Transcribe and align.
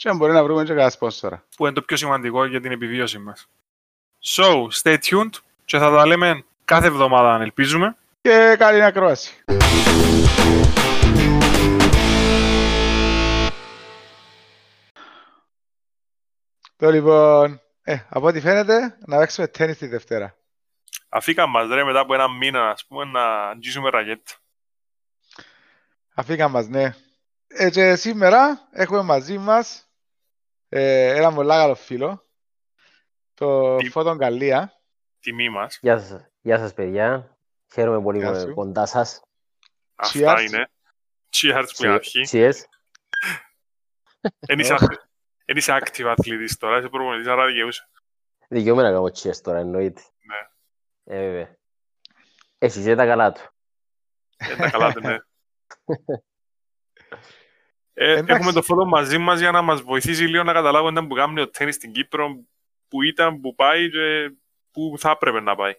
Και 0.00 0.08
αν 0.08 0.16
μπορεί 0.16 0.32
να 0.32 0.42
βρούμε 0.44 0.62
και 0.62 0.68
κανένα 0.68 0.90
σπόνσορα. 0.90 1.44
Που 1.56 1.64
είναι 1.64 1.74
το 1.74 1.82
πιο 1.82 1.96
σημαντικό 1.96 2.44
για 2.44 2.60
την 2.60 2.72
επιβίωση 2.72 3.18
μας. 3.18 3.48
So, 4.24 4.66
stay 4.82 4.96
tuned 4.98 5.30
και 5.64 5.78
θα 5.78 5.90
τα 5.90 6.06
λέμε 6.06 6.44
κάθε 6.64 6.86
εβδομάδα 6.86 7.34
αν 7.34 7.40
ελπίζουμε. 7.40 7.96
Και 8.20 8.56
καλή 8.58 8.82
ακρόαση. 8.82 9.44
Το 16.76 16.90
λοιπόν, 16.90 17.60
ε, 17.82 17.98
από 18.08 18.26
ό,τι 18.26 18.40
φαίνεται, 18.40 18.96
να 19.06 19.18
παίξουμε 19.18 19.46
τέννις 19.46 19.78
τη 19.78 19.86
Δευτέρα. 19.86 20.36
Αφήκα 21.08 21.46
μας 21.46 21.68
ρε 21.68 21.84
μετά 21.84 22.00
από 22.00 22.14
ένα 22.14 22.28
μήνα, 22.28 22.70
ας 22.70 22.86
πούμε, 22.86 23.04
να 23.04 23.48
αγγίσουμε 23.48 23.90
ραγέτα. 23.90 24.32
Αφήκα 26.14 26.48
μας, 26.48 26.68
ναι. 26.68 26.94
Ε, 27.46 27.70
και 27.70 27.96
σήμερα 27.96 28.68
έχουμε 28.70 29.02
μαζί 29.02 29.38
μας 29.38 29.84
ε, 30.72 31.16
ένα 31.16 31.32
πολύ 31.34 31.48
καλό 31.48 31.74
φίλο, 31.74 32.26
το 33.34 33.76
Τι- 33.76 33.90
Φώτον 33.90 34.18
Καλία. 34.18 34.80
Τιμή 35.20 35.48
μας. 35.48 35.78
Γεια 35.82 35.98
σας, 35.98 36.26
γεια 36.40 36.58
σας 36.58 36.74
παιδιά. 36.74 37.36
Χαίρομαι 37.72 38.02
πολύ 38.02 38.18
Γεια 38.18 38.30
που 38.30 38.36
σου. 38.38 38.42
είμαι 38.44 38.54
κοντά 38.54 38.86
σας. 38.86 39.22
Αυτά 39.94 40.34
Cheers. 40.38 40.42
είναι. 40.46 40.70
Cheers 41.36 41.64
που 41.76 41.84
είναι 41.84 41.94
αρχή. 41.94 42.20
Cheers. 42.30 42.54
Εν 44.40 44.58
είσαι- 44.58 44.76
εν 45.44 45.56
είσαι 45.56 45.78
active 45.82 46.04
αθλητής 46.18 46.56
τώρα, 46.56 46.78
είσαι 46.78 46.88
προπονητής, 46.88 47.26
άρα 47.28 47.46
δικαιούσε. 47.46 47.88
Δικαιούμαι 48.48 48.82
να 48.82 48.90
κάνω 48.90 49.02
cheers 49.04 49.36
τώρα, 49.42 49.58
εννοείται. 49.58 50.02
Ναι. 50.22 50.36
Ε, 51.16 51.26
βέβαια. 51.26 51.56
Έχει 52.58 52.82
και 52.82 52.94
τα 52.94 53.06
καλά 53.06 53.32
του. 53.32 53.40
Ε, 54.36 54.56
τα 54.56 54.70
καλά 54.70 54.92
του, 54.92 55.00
ναι. 55.00 55.16
Ε, 57.94 58.10
Εντάξει. 58.12 58.32
έχουμε 58.34 58.52
το 58.52 58.62
φώτο 58.62 58.84
μαζί 58.84 59.18
μας 59.18 59.40
για 59.40 59.50
να 59.50 59.62
μας 59.62 59.82
βοηθήσει 59.82 60.24
λίγο 60.24 60.42
να 60.42 60.52
καταλάβουμε 60.52 61.06
που 61.06 61.14
κάνει 61.14 61.40
ο 61.40 61.48
τέννις 61.48 61.74
στην 61.74 61.92
Κύπρο, 61.92 62.44
που 62.88 63.02
ήταν, 63.02 63.40
που 63.40 63.54
πάει 63.54 63.90
και 63.90 64.34
που 64.70 64.94
θα 64.98 65.10
έπρεπε 65.10 65.40
να 65.40 65.54
πάει. 65.54 65.74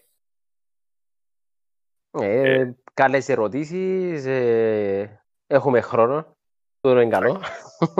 Ε, 2.10 2.70
καλές 2.94 3.28
ερωτήσεις. 3.28 4.26
Ε, 4.26 5.22
έχουμε 5.46 5.80
χρόνο. 5.80 6.36
Τώρα 6.80 7.02
είναι 7.02 7.10
καλό. 7.10 7.40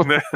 Ναι. 0.07 0.17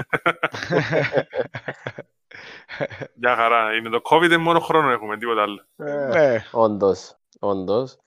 Μια 3.20 3.36
χαρά. 3.36 3.74
Είναι 3.74 3.88
το 3.88 4.00
COVID, 4.11 4.24
είναι 4.24 4.36
μόνο 4.36 4.61
χρόνο 4.61 4.90
έχουμε, 4.90 5.16
τίποτα 5.16 5.42
άλλο. 5.42 5.66
Ε, 5.77 6.06
ναι, 6.06 6.44
Όντως, 6.52 7.16
όντως. 7.40 7.98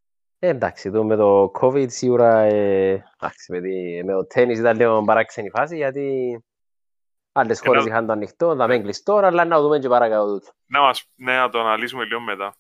Ε, 0.42 0.48
εντάξει, 0.48 0.92
το 0.92 1.04
με 1.04 1.16
το 1.16 1.52
COVID 1.62 1.86
σίγουρα, 1.90 2.40
ε, 2.40 3.06
εντάξει, 3.22 3.52
με, 3.52 3.62
τη- 3.62 4.04
με 4.04 4.14
το 4.14 4.26
τέννις 4.26 4.60
ήταν 4.60 4.78
λίγο 4.78 5.04
παράξενη 5.04 5.50
φάση, 5.50 5.76
γιατί 5.76 6.38
άλλες 7.32 7.62
Ε, 7.62 7.66
χώρες 7.68 7.84
να- 7.86 7.90
είχαν 7.90 8.06
το 8.06 8.12
ανοιχτό, 8.12 8.56
θα 8.56 8.68
με 8.68 8.80
κλειστό, 8.80 9.16
αλλά 9.16 9.46
να 9.46 9.62
δούμε 9.62 9.80
και 9.80 9.88
παρακάτω 9.88 10.26
τούτο. 10.34 10.52
Να 10.66 10.82
μας, 10.82 11.06
ναι, 11.16 11.38
να 11.38 11.50
το 11.50 11.60
αναλύσουμε 11.60 12.04
λίγο 12.06 12.20
μετά. 12.20 12.56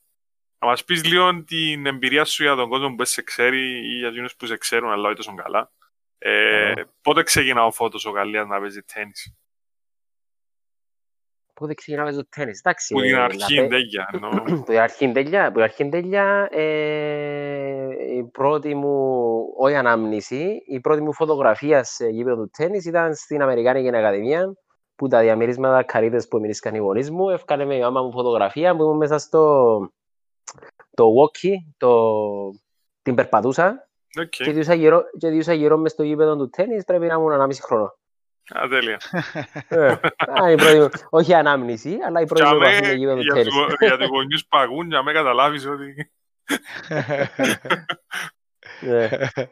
Να 0.59 0.67
μας 0.67 0.83
πεις 0.83 1.03
λίγο 1.05 1.43
την 1.43 1.85
εμπειρία 1.85 2.25
σου 2.25 2.43
για 2.43 2.55
τον 2.55 2.69
κόσμο 2.69 2.89
που 2.89 2.95
δεν 2.95 3.05
σε 3.05 3.21
ξέρει 3.21 3.59
ή 3.61 3.97
για 3.97 4.07
εκείνους 4.07 4.35
που 4.35 4.45
σε 4.45 4.57
ξέρουν 4.57 4.91
αλλά 4.91 5.07
όχι 5.07 5.15
τόσο 5.15 5.33
καλά. 5.35 5.71
Ε, 6.17 6.73
Καλά. 6.73 6.87
πότε 7.01 7.23
ξεκινά 7.23 7.65
ο 7.65 7.71
Φώτος 7.71 8.05
ο 8.05 8.09
Γαλλίας 8.09 8.47
να 8.47 8.59
παίζει 8.59 8.81
τέννις. 8.81 9.33
Πότε 11.59 11.73
ξεκινάμε 11.73 12.11
το 12.11 12.27
τέννις, 12.29 12.59
εντάξει. 12.59 12.93
Που 12.93 13.01
την 13.01 13.15
ε, 13.15 13.19
αρχή 13.19 13.55
να 13.55 13.61
πέ- 13.61 13.69
τέλεια. 13.69 14.09
εννοώ. 14.13 14.29
Που 14.43 14.63
την 14.63 14.77
αρχή 14.79 15.11
τέλεια, 15.11 15.47
που 15.47 15.53
την 15.53 15.61
αρχή 15.61 15.89
τέλεια, 15.89 16.47
ε, 16.51 18.15
η 18.17 18.23
πρώτη 18.23 18.75
μου, 18.75 19.13
όχι 19.57 19.75
ανάμνηση, 19.75 20.63
η 20.67 20.79
πρώτη 20.79 21.01
μου 21.01 21.13
φωτογραφία 21.13 21.83
σε 21.83 22.07
γήπεδο 22.07 22.35
του 22.43 22.49
τέννις 22.57 22.85
ήταν 22.85 23.15
στην 23.15 23.41
Αμερικάνικη 23.41 23.95
Ακαδημία, 23.95 24.53
που 24.95 25.07
τα 25.07 25.19
διαμερίσματα 25.19 25.83
καρύδες 25.83 26.27
που 26.27 26.37
εμεινήσκαν 26.37 26.75
οι 26.75 26.77
γονείς 26.77 27.11
μου, 27.11 27.29
έφκανε 27.29 27.65
με 27.65 27.75
η 27.75 27.79
μάμα 27.79 28.01
μου 28.01 28.11
φωτογραφία 28.11 28.75
που 28.75 28.83
ήμουν 28.83 28.97
μέσα 28.97 29.17
στο 29.17 29.79
το 30.93 31.05
walkie, 31.05 31.55
το, 31.77 32.11
την 33.01 33.15
περπατούσα 33.15 33.89
Οκ. 34.21 34.29
και 34.29 34.51
διούσα 34.51 34.73
γύρω, 34.73 35.03
και 35.17 35.29
διούσα 35.29 35.53
γύρω 35.53 35.77
μες 35.77 35.91
στο 35.91 36.03
γήπεδο 36.03 36.37
του 36.37 36.49
τέννις, 36.49 36.83
πρέπει 36.83 37.05
να 37.05 37.13
ήμουν 37.13 37.41
1,5 37.41 37.51
χρόνο. 37.61 37.98
Α, 38.49 38.67
τέλεια. 38.69 38.99
Ε, 39.67 39.95
α, 40.41 40.51
η 40.51 40.55
πρώτη 40.55 40.77
μου- 40.79 40.89
όχι 41.09 41.33
ανάμνηση, 41.33 41.97
αλλά 42.07 42.21
η 42.21 42.25
πρώτη 42.25 42.41
Για 42.41 42.53
μου 42.53 42.59
με, 42.59 42.67
επαφή 42.67 42.81
με 42.87 42.93
γήπεδο 42.93 43.15
τους 43.15 43.23
για 43.25 43.33
τέννις. 43.33 43.53
τους- 43.53 43.75
για 43.79 43.97
τους 43.97 44.07
γονιούς 44.07 44.45
που 44.49 44.57
ακούν, 44.57 44.87
για 44.87 45.03
με 45.03 45.11
καταλάβεις 45.11 45.65
ότι... 45.65 46.11
Ε. 48.81 49.03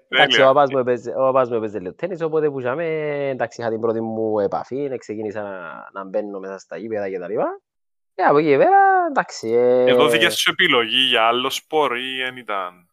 Εντάξει, 0.09 0.37
Τέλεια. 0.37 0.49
ο 0.49 0.53
παπάς 0.53 0.71
μου 0.71 0.77
έπαιζε, 0.77 1.11
ο 1.17 1.21
παπάς 1.21 1.49
μου 1.49 1.55
έπαιζε 1.55 1.79
λίγο 1.79 1.93
τέννις, 1.95 2.21
οπότε 2.21 2.49
που 2.49 2.59
είχαμε, 2.59 2.85
εντάξει, 3.29 3.61
είχα 3.61 3.69
την 3.69 3.79
πρώτη 3.79 4.01
μου 4.01 4.39
επαφή, 4.39 4.83
ε, 4.91 4.97
ξεκίνησα 4.97 5.41
να, 5.41 5.89
να 5.93 6.05
μπαίνω 6.09 6.39
μέσα 6.39 6.57
στα 6.57 6.77
γήπεδα 6.77 7.09
και 7.09 7.19
τα 7.19 7.27
λοιπά. 7.27 7.61
Και 8.15 8.23
από 8.23 8.37
εκεί 8.37 8.47
και 8.47 8.57
πέρα, 8.57 8.79
εντάξει. 9.09 9.49
ε, 9.49 9.83
Εδώ 9.89 10.07
δίκες 10.07 10.35
σου 10.39 10.51
επιλογή 10.51 10.97
για 10.97 11.23
άλλο 11.23 11.49
σπορ 11.49 11.97
ή 11.97 12.21
δεν 12.23 12.37
ήταν... 12.37 12.89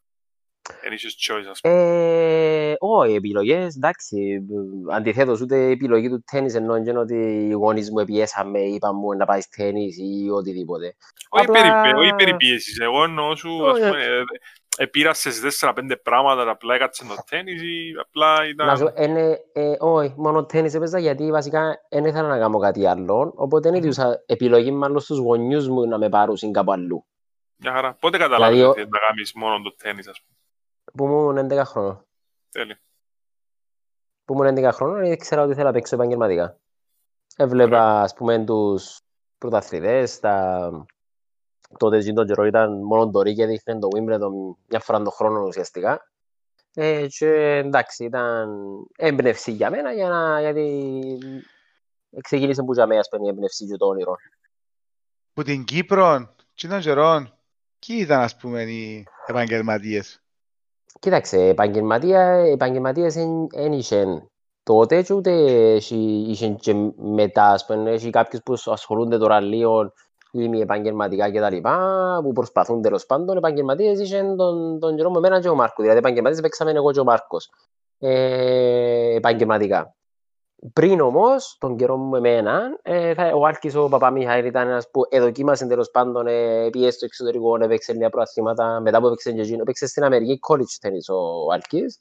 Ε, 1.60 2.74
όχι, 2.78 3.14
επιλογές, 3.14 3.76
εντάξει. 3.76 4.16
ε, 4.90 4.94
Αντιθέτως, 4.94 5.40
ούτε 5.40 5.56
η 5.56 5.70
επιλογή 5.70 6.08
του 6.08 6.24
τέννις 6.30 6.54
εννοώ 6.54 6.82
και 6.82 6.90
ότι 6.98 7.14
οι 7.48 7.52
γονείς 7.52 7.90
μου 7.90 7.98
επιέσαμε, 7.98 8.58
είπαν 8.60 8.94
μου 8.96 9.12
να 9.16 9.24
πάεις 9.24 9.48
τέννις 9.48 9.96
ή 9.98 10.30
οτιδήποτε. 10.30 10.96
Όχι 11.28 11.44
απλά- 11.44 11.62
περιπέ- 11.62 11.96
όχι 11.96 12.14
περιπίεσης. 12.14 12.78
Εγώ 12.78 13.02
εννοώ 13.04 13.36
σου, 13.36 13.66
ας 13.68 13.72
Όχι. 13.72 13.82
πούμε, 13.88 14.02
ε, 14.04 14.22
ε, 14.76 14.86
πήρασες 14.86 15.40
4-5 15.40 15.96
πράγματα, 16.02 16.50
απλά 16.50 16.74
έκατσες 16.74 17.06
το 17.08 17.14
τέννις 17.28 17.62
ή 17.62 17.94
απλά 18.00 18.48
ήταν... 18.48 18.66
Να 18.66 18.76
σου, 18.76 18.92
είναι, 18.98 19.38
ε, 19.52 19.72
όχι, 19.78 20.14
μόνο 20.16 20.44
τέννις 20.44 20.74
έπαιζα 20.74 20.98
γιατί 20.98 21.30
βασικά 21.30 21.80
δεν 21.90 22.04
ήθελα 22.04 22.28
να 22.28 22.38
κάνω 22.38 22.58
κάτι 22.58 22.86
άλλο, 22.86 23.32
οπότε 23.36 23.68
δεν 23.68 23.78
έδιωσα 23.78 24.22
επιλογή 24.26 24.70
μάλλον 24.70 25.00
στους 25.00 25.18
γονιούς 25.18 25.68
μου 25.68 25.88
να 25.88 25.98
με 25.98 26.08
πάρουν 26.08 26.52
κάπου 26.52 26.72
αλλού. 26.72 27.06
Μια 27.56 27.72
χαρά. 27.72 27.96
Πότε 28.00 28.18
καταλάβεις 28.18 28.56
Δηλαδή, 28.56 28.70
ότι 28.70 28.80
θες 28.80 28.88
να 28.90 28.98
κάνεις 28.98 29.32
μόνο 29.34 29.62
το 29.62 29.74
τέννις, 29.82 30.08
ας 30.08 30.20
πούμε; 30.20 30.38
Που 30.92 31.04
ήμουν 31.04 31.50
11 31.50 31.62
χρόνων. 31.64 32.06
Τέλεια. 32.50 32.80
Που 34.24 34.34
ήμουν 34.34 34.56
11 34.56 34.70
χρόνων 34.72 35.02
ήξερα 35.02 35.42
ότι 35.42 35.50
ήθελα 35.50 35.66
να 35.66 35.72
παίξω 35.72 35.94
επαγγελματικά. 35.94 36.58
Έβλεπα, 37.36 38.00
ας 38.00 38.14
πούμε, 38.14 38.44
τους 38.44 39.00
πρωταθλητές, 39.38 40.20
τα... 40.20 40.86
τότε 41.78 41.96
εκείνο 41.96 42.14
τον 42.14 42.26
καιρό 42.26 42.44
ήταν 42.44 42.82
μόνο 42.82 43.10
το 43.10 43.22
Ρί 43.22 43.34
και 43.34 43.46
δείχνε 43.46 43.78
το 43.78 43.88
Wimbledon 43.94 44.56
μια 44.68 44.80
φορά 44.80 44.98
τον 44.98 45.12
χρόνο 45.12 45.40
ουσιαστικά. 45.40 46.12
Ε, 46.74 47.06
και 47.06 47.56
εντάξει, 47.56 48.04
ήταν 48.04 48.48
έμπνευση 48.96 49.52
για 49.52 49.70
μένα, 49.70 49.92
για 49.92 50.08
να, 50.08 50.40
γιατί 50.40 51.18
ξεκίνησε 52.20 52.62
που 52.62 52.72
για 52.72 52.86
μένα, 52.86 53.00
ας 53.00 53.08
πούμε, 53.08 53.26
η 53.26 53.28
έμπνευση 53.28 53.66
και 53.66 53.76
το 53.76 53.86
όνειρο. 53.86 54.14
Που 55.32 55.42
την 55.42 55.64
Κύπρο, 55.64 56.34
και 56.54 56.68
των 56.68 56.80
καιρών, 56.80 57.38
ποιοι 57.86 57.96
ήταν 58.00 58.20
ας 58.20 58.36
πούμε 58.36 58.62
οι 58.62 59.06
επαγγελματίες; 59.26 60.23
Κοίταξε, 61.00 61.38
επαγγελματία, 61.48 62.20
επαγγελματίες 62.30 63.14
δεν 63.14 63.72
είχαν 63.72 64.30
τότε 64.62 65.02
και 65.02 65.14
ούτε 65.14 65.30
έχει- 65.74 66.26
είχαν 66.28 66.56
και 66.56 66.74
μετά, 66.96 67.44
ας 67.44 67.66
πούμε, 67.66 67.90
έχει 67.90 68.10
κάποιους 68.10 68.42
που 68.42 68.54
ασχολούνται 68.64 69.18
τώρα 69.18 69.40
λίγο 69.40 69.92
ή 70.32 70.48
μη 70.48 70.60
επαγγελματικά 70.60 71.30
και 71.30 71.40
τα 71.40 71.50
λοιπά, 71.50 72.20
που 72.22 72.32
προσπαθούν 72.32 72.82
τέλος 72.82 73.06
πάντων, 73.06 73.36
επαγγελματίες 73.36 74.00
είχαν 74.00 74.36
τον, 74.36 74.78
τον 74.78 74.96
καιρό 74.96 75.10
με 75.10 75.18
εμένα 75.18 75.40
και 75.40 75.48
ο 75.48 75.54
Μάρκος, 75.54 75.76
δηλαδή 75.84 75.98
επαγγελματίες 75.98 76.40
παίξαμε 76.40 76.70
εγώ 76.70 76.92
και 76.92 77.00
ο 77.00 77.04
Μάρκος, 77.04 77.50
ε, 77.98 79.14
επαγγελματικά. 79.14 79.94
Πριν 80.72 81.00
όμως, 81.00 81.56
τον 81.60 81.76
καιρό 81.76 81.96
μου 81.96 82.08
με 82.08 82.18
εμένα, 82.18 82.78
ε, 82.82 83.14
θα, 83.14 83.32
ο 83.34 83.46
Άλκης 83.46 83.74
ο 83.74 83.88
Παπαμιχαήλ 83.88 84.44
ήταν 84.44 84.68
ένας 84.68 84.90
που 84.90 85.02
εδοκίμασε 85.08 85.66
τέλος 85.66 85.90
πάντων, 85.90 86.26
ε, 86.26 86.68
πήγε 86.70 86.90
στο 86.90 87.04
εξωτερικό, 87.04 87.62
έπαιξε 87.62 87.92
λίγα 87.92 88.10
προαθλήματα, 88.10 88.80
μετά 88.80 89.00
που 89.00 89.06
έπαιξε 89.06 89.32
και 89.32 89.40
εκείνο, 89.40 89.60
έπαιξε 89.60 89.86
στην 89.86 90.04
Αμερική 90.04 90.38
college 90.48 90.86
tennis 90.86 91.14
ο 91.14 91.52
Άλκης 91.52 92.00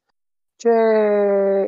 και 0.55 0.69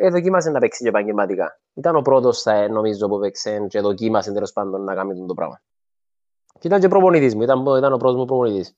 εδοκίμασε 0.01 0.49
να 0.49 0.59
παίξει 0.59 0.83
και 0.83 0.89
επαγγελματικά. 0.89 1.59
Ήταν 1.73 1.95
ο 1.95 2.01
πρώτος, 2.01 2.41
θα, 2.41 2.67
νομίζω, 2.67 3.07
που 3.07 3.15
έπαιξε 3.15 3.65
και 3.69 3.79
δοκίμασε 3.79 4.31
τέλος 4.31 4.51
πάντων 4.51 4.83
να 4.83 4.95
κάνει 4.95 5.25
το 5.25 5.33
πράγμα. 5.33 5.61
Και 6.59 6.67
ήταν 6.67 6.79
και 6.79 6.87
προπονητής 6.87 7.35
μου, 7.35 7.41
ήταν, 7.41 7.59
ήταν 7.77 7.93
ο 7.93 7.97
πρώτος 7.97 8.15
μου 8.15 8.25
προπονητής. 8.25 8.75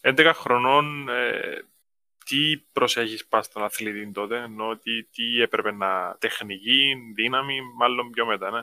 11 0.00 0.30
χρονών, 0.34 1.08
ε, 1.08 1.64
τι 2.24 2.66
προσέχεις 2.72 3.26
πας 3.26 3.46
στον 3.46 3.64
αθλητή 3.64 4.12
τότε, 4.12 4.36
ενώ 4.36 4.76
τι, 4.76 5.04
τι 5.04 5.42
έπρεπε 5.42 5.72
να 5.72 6.16
τεχνική, 6.18 6.94
δύναμη, 7.14 7.58
μάλλον 7.76 8.10
πιο 8.10 8.26
μετά, 8.26 8.50
ναι. 8.50 8.60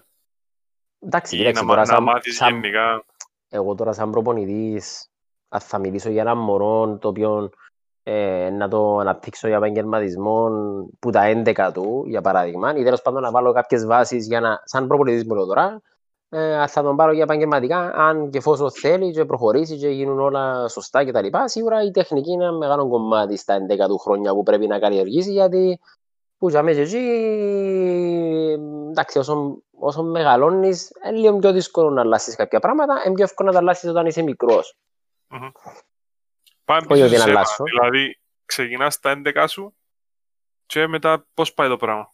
Εντάξει, 0.99 1.35
Ή 1.35 1.37
κοίταξε, 1.37 1.61
να, 1.61 1.67
τώρα 1.67 1.79
να 1.79 1.85
σαν, 1.85 2.03
μάθεις 2.03 2.35
σαν, 2.35 2.53
γενικά. 2.53 3.05
εγώ 3.49 3.75
τώρα 3.75 3.93
σαν 3.93 4.11
προπονητής, 4.11 5.09
αν 5.49 5.59
θα 5.59 5.77
μιλήσω 5.79 6.09
για 6.09 6.21
ένα 6.21 6.35
μωρό 6.35 6.97
το 6.97 7.07
οποίο 7.07 7.49
ε, 8.03 8.49
να 8.49 8.67
το 8.67 8.97
αναπτύξω 8.97 9.47
για 9.47 9.57
επαγγελματισμό 9.57 10.49
που 10.99 11.09
τα 11.09 11.43
11 11.45 11.69
του, 11.73 12.03
για 12.07 12.21
παράδειγμα, 12.21 12.75
ή 12.75 12.83
τέλος 12.83 13.01
πάντων 13.01 13.21
να 13.21 13.31
βάλω 13.31 13.53
κάποιες 13.53 13.85
βάσεις 13.85 14.27
για 14.27 14.39
να, 14.39 14.61
σαν 14.63 14.87
προπονητής 14.87 15.25
μου 15.25 15.35
λέω 15.35 15.45
τώρα, 15.45 15.81
ε, 16.33 16.67
θα 16.67 16.81
τον 16.81 16.95
πάρω 16.95 17.11
για 17.11 17.23
επαγγελματικά, 17.23 17.79
αν 17.95 18.29
και 18.29 18.37
εφόσον 18.37 18.71
θέλει 18.71 19.11
και 19.11 19.25
προχωρήσει 19.25 19.77
και 19.77 19.89
γίνουν 19.89 20.19
όλα 20.19 20.67
σωστά 20.67 21.05
κτλ. 21.05 21.27
Σίγουρα 21.45 21.83
η 21.83 21.91
τεχνική 21.91 22.31
είναι 22.31 22.43
ένα 22.43 22.53
μεγάλο 22.53 22.87
κομμάτι 22.89 23.37
στα 23.37 23.57
11 23.69 23.87
του 23.87 23.97
χρόνια 23.97 24.33
που 24.33 24.43
πρέπει 24.43 24.67
να 24.67 24.79
καλλιεργήσει, 24.79 25.31
γιατί 25.31 25.79
που 26.37 26.49
για 26.49 26.63
μέσα 26.63 26.81
εκεί, 26.81 26.97
εντάξει, 28.89 29.17
όσο, 29.17 29.61
όσο 29.71 30.03
μεγαλώνεις, 30.03 30.91
είναι 31.05 31.17
λίγο 31.17 31.37
πιο 31.37 31.51
δύσκολο 31.51 31.89
να 31.89 32.01
αλλάσεις 32.01 32.35
κάποια 32.35 32.59
πράγματα, 32.59 33.01
είναι 33.05 33.15
πιο 33.15 33.23
εύκολο 33.23 33.47
να 33.47 33.53
τα 33.53 33.59
αλλάσεις 33.61 33.89
όταν 33.89 34.05
είσαι 34.05 34.21
μικρός. 34.21 34.77
Πάμε 36.65 36.81
Όχι 36.81 36.87
πίσω 36.87 37.05
ότι 37.05 37.09
σε 37.09 37.17
να 37.17 37.23
σένα. 37.23 37.37
αλλάσω. 37.37 37.63
Δηλαδή, 37.63 38.19
ξεκινάς 38.45 38.93
στα 38.93 39.21
11 39.25 39.45
σου 39.47 39.75
και 40.65 40.87
μετά 40.87 41.25
πώς 41.33 41.53
πάει 41.53 41.67
το 41.67 41.77
πράγμα; 41.77 42.09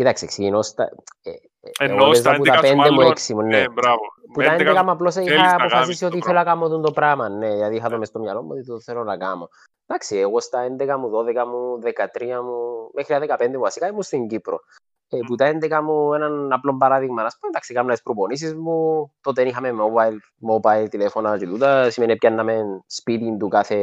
Κοίταξε, 0.00 0.26
ξεκινώ 0.26 0.62
στα... 0.62 0.90
ε, 1.22 1.30
ε, 1.30 1.36
Εννοώ 1.78 1.96
εγώ 1.96 2.06
έπαιζα 2.06 2.22
στα 2.22 2.36
που 2.36 2.44
τα 2.44 2.60
11 2.60 2.64
σου 2.66 2.72
5 2.72 2.74
μου, 2.74 2.94
μάλλον, 2.94 3.12
6 3.12 3.34
μου, 3.34 3.42
ναι. 3.42 3.58
Ναι, 3.58 3.68
μπράβο. 3.68 4.00
Που 4.32 4.40
τα 4.40 4.56
11 4.58 4.82
μου 4.84 4.90
απλώς 4.90 5.14
θέλεις 5.14 5.30
είχα 5.30 5.42
να 5.42 5.50
αποφασίσει 5.50 5.74
κάνεις 5.76 5.98
το 5.98 6.06
ότι 6.06 6.20
θέλω 6.20 6.38
να 6.38 6.44
κάνω 6.44 6.64
αυτό 6.64 6.80
το 6.80 6.90
πράγμα, 6.90 7.28
ναι, 7.28 7.54
γιατί 7.54 7.76
είχα 7.76 7.88
το 7.88 7.98
μες 7.98 8.08
στο 8.08 8.18
μυαλό 8.18 8.42
μου 8.42 8.48
ότι 8.50 8.64
το 8.64 8.80
θέλω 8.80 9.04
να 9.04 9.16
κάνω. 9.16 9.48
Εντάξει, 9.86 10.18
εγώ 10.18 10.40
στα 10.40 10.66
11 10.78 10.96
μου, 10.98 11.10
12 11.10 11.44
μου, 11.46 11.78
13 11.82 12.40
μου, 12.44 12.90
μέχρι 12.94 13.26
τα 13.26 13.36
15 13.36 13.48
μου 13.48 13.60
βασικά 13.60 13.86
ήμουν 13.86 14.02
στην 14.02 14.28
Κύπρο. 14.28 14.60
Ε, 15.12 15.18
που 15.26 15.34
τα 15.34 15.46
11 15.46 15.80
μου, 15.82 16.14
έναν 16.14 16.52
απλό 16.52 16.76
παράδειγμα, 16.76 17.22
να 17.22 17.28
πούμε, 17.28 17.48
εντάξει, 17.48 17.74
κάνουμε 17.74 17.92
τις 17.92 18.02
προπονήσεις 18.02 18.54
μου, 18.54 19.10
τότε 19.20 19.42
είχαμε 19.42 19.70
mobile, 19.70 20.16
mobile 20.50 20.86
τηλέφωνα 20.90 21.38
και 21.38 21.46
τούτα, 21.46 21.90
σημαίνει 21.90 22.16
πιάνναμε 22.16 22.82
σπίτι 22.86 23.36
του 23.36 23.48
κάθε 23.48 23.76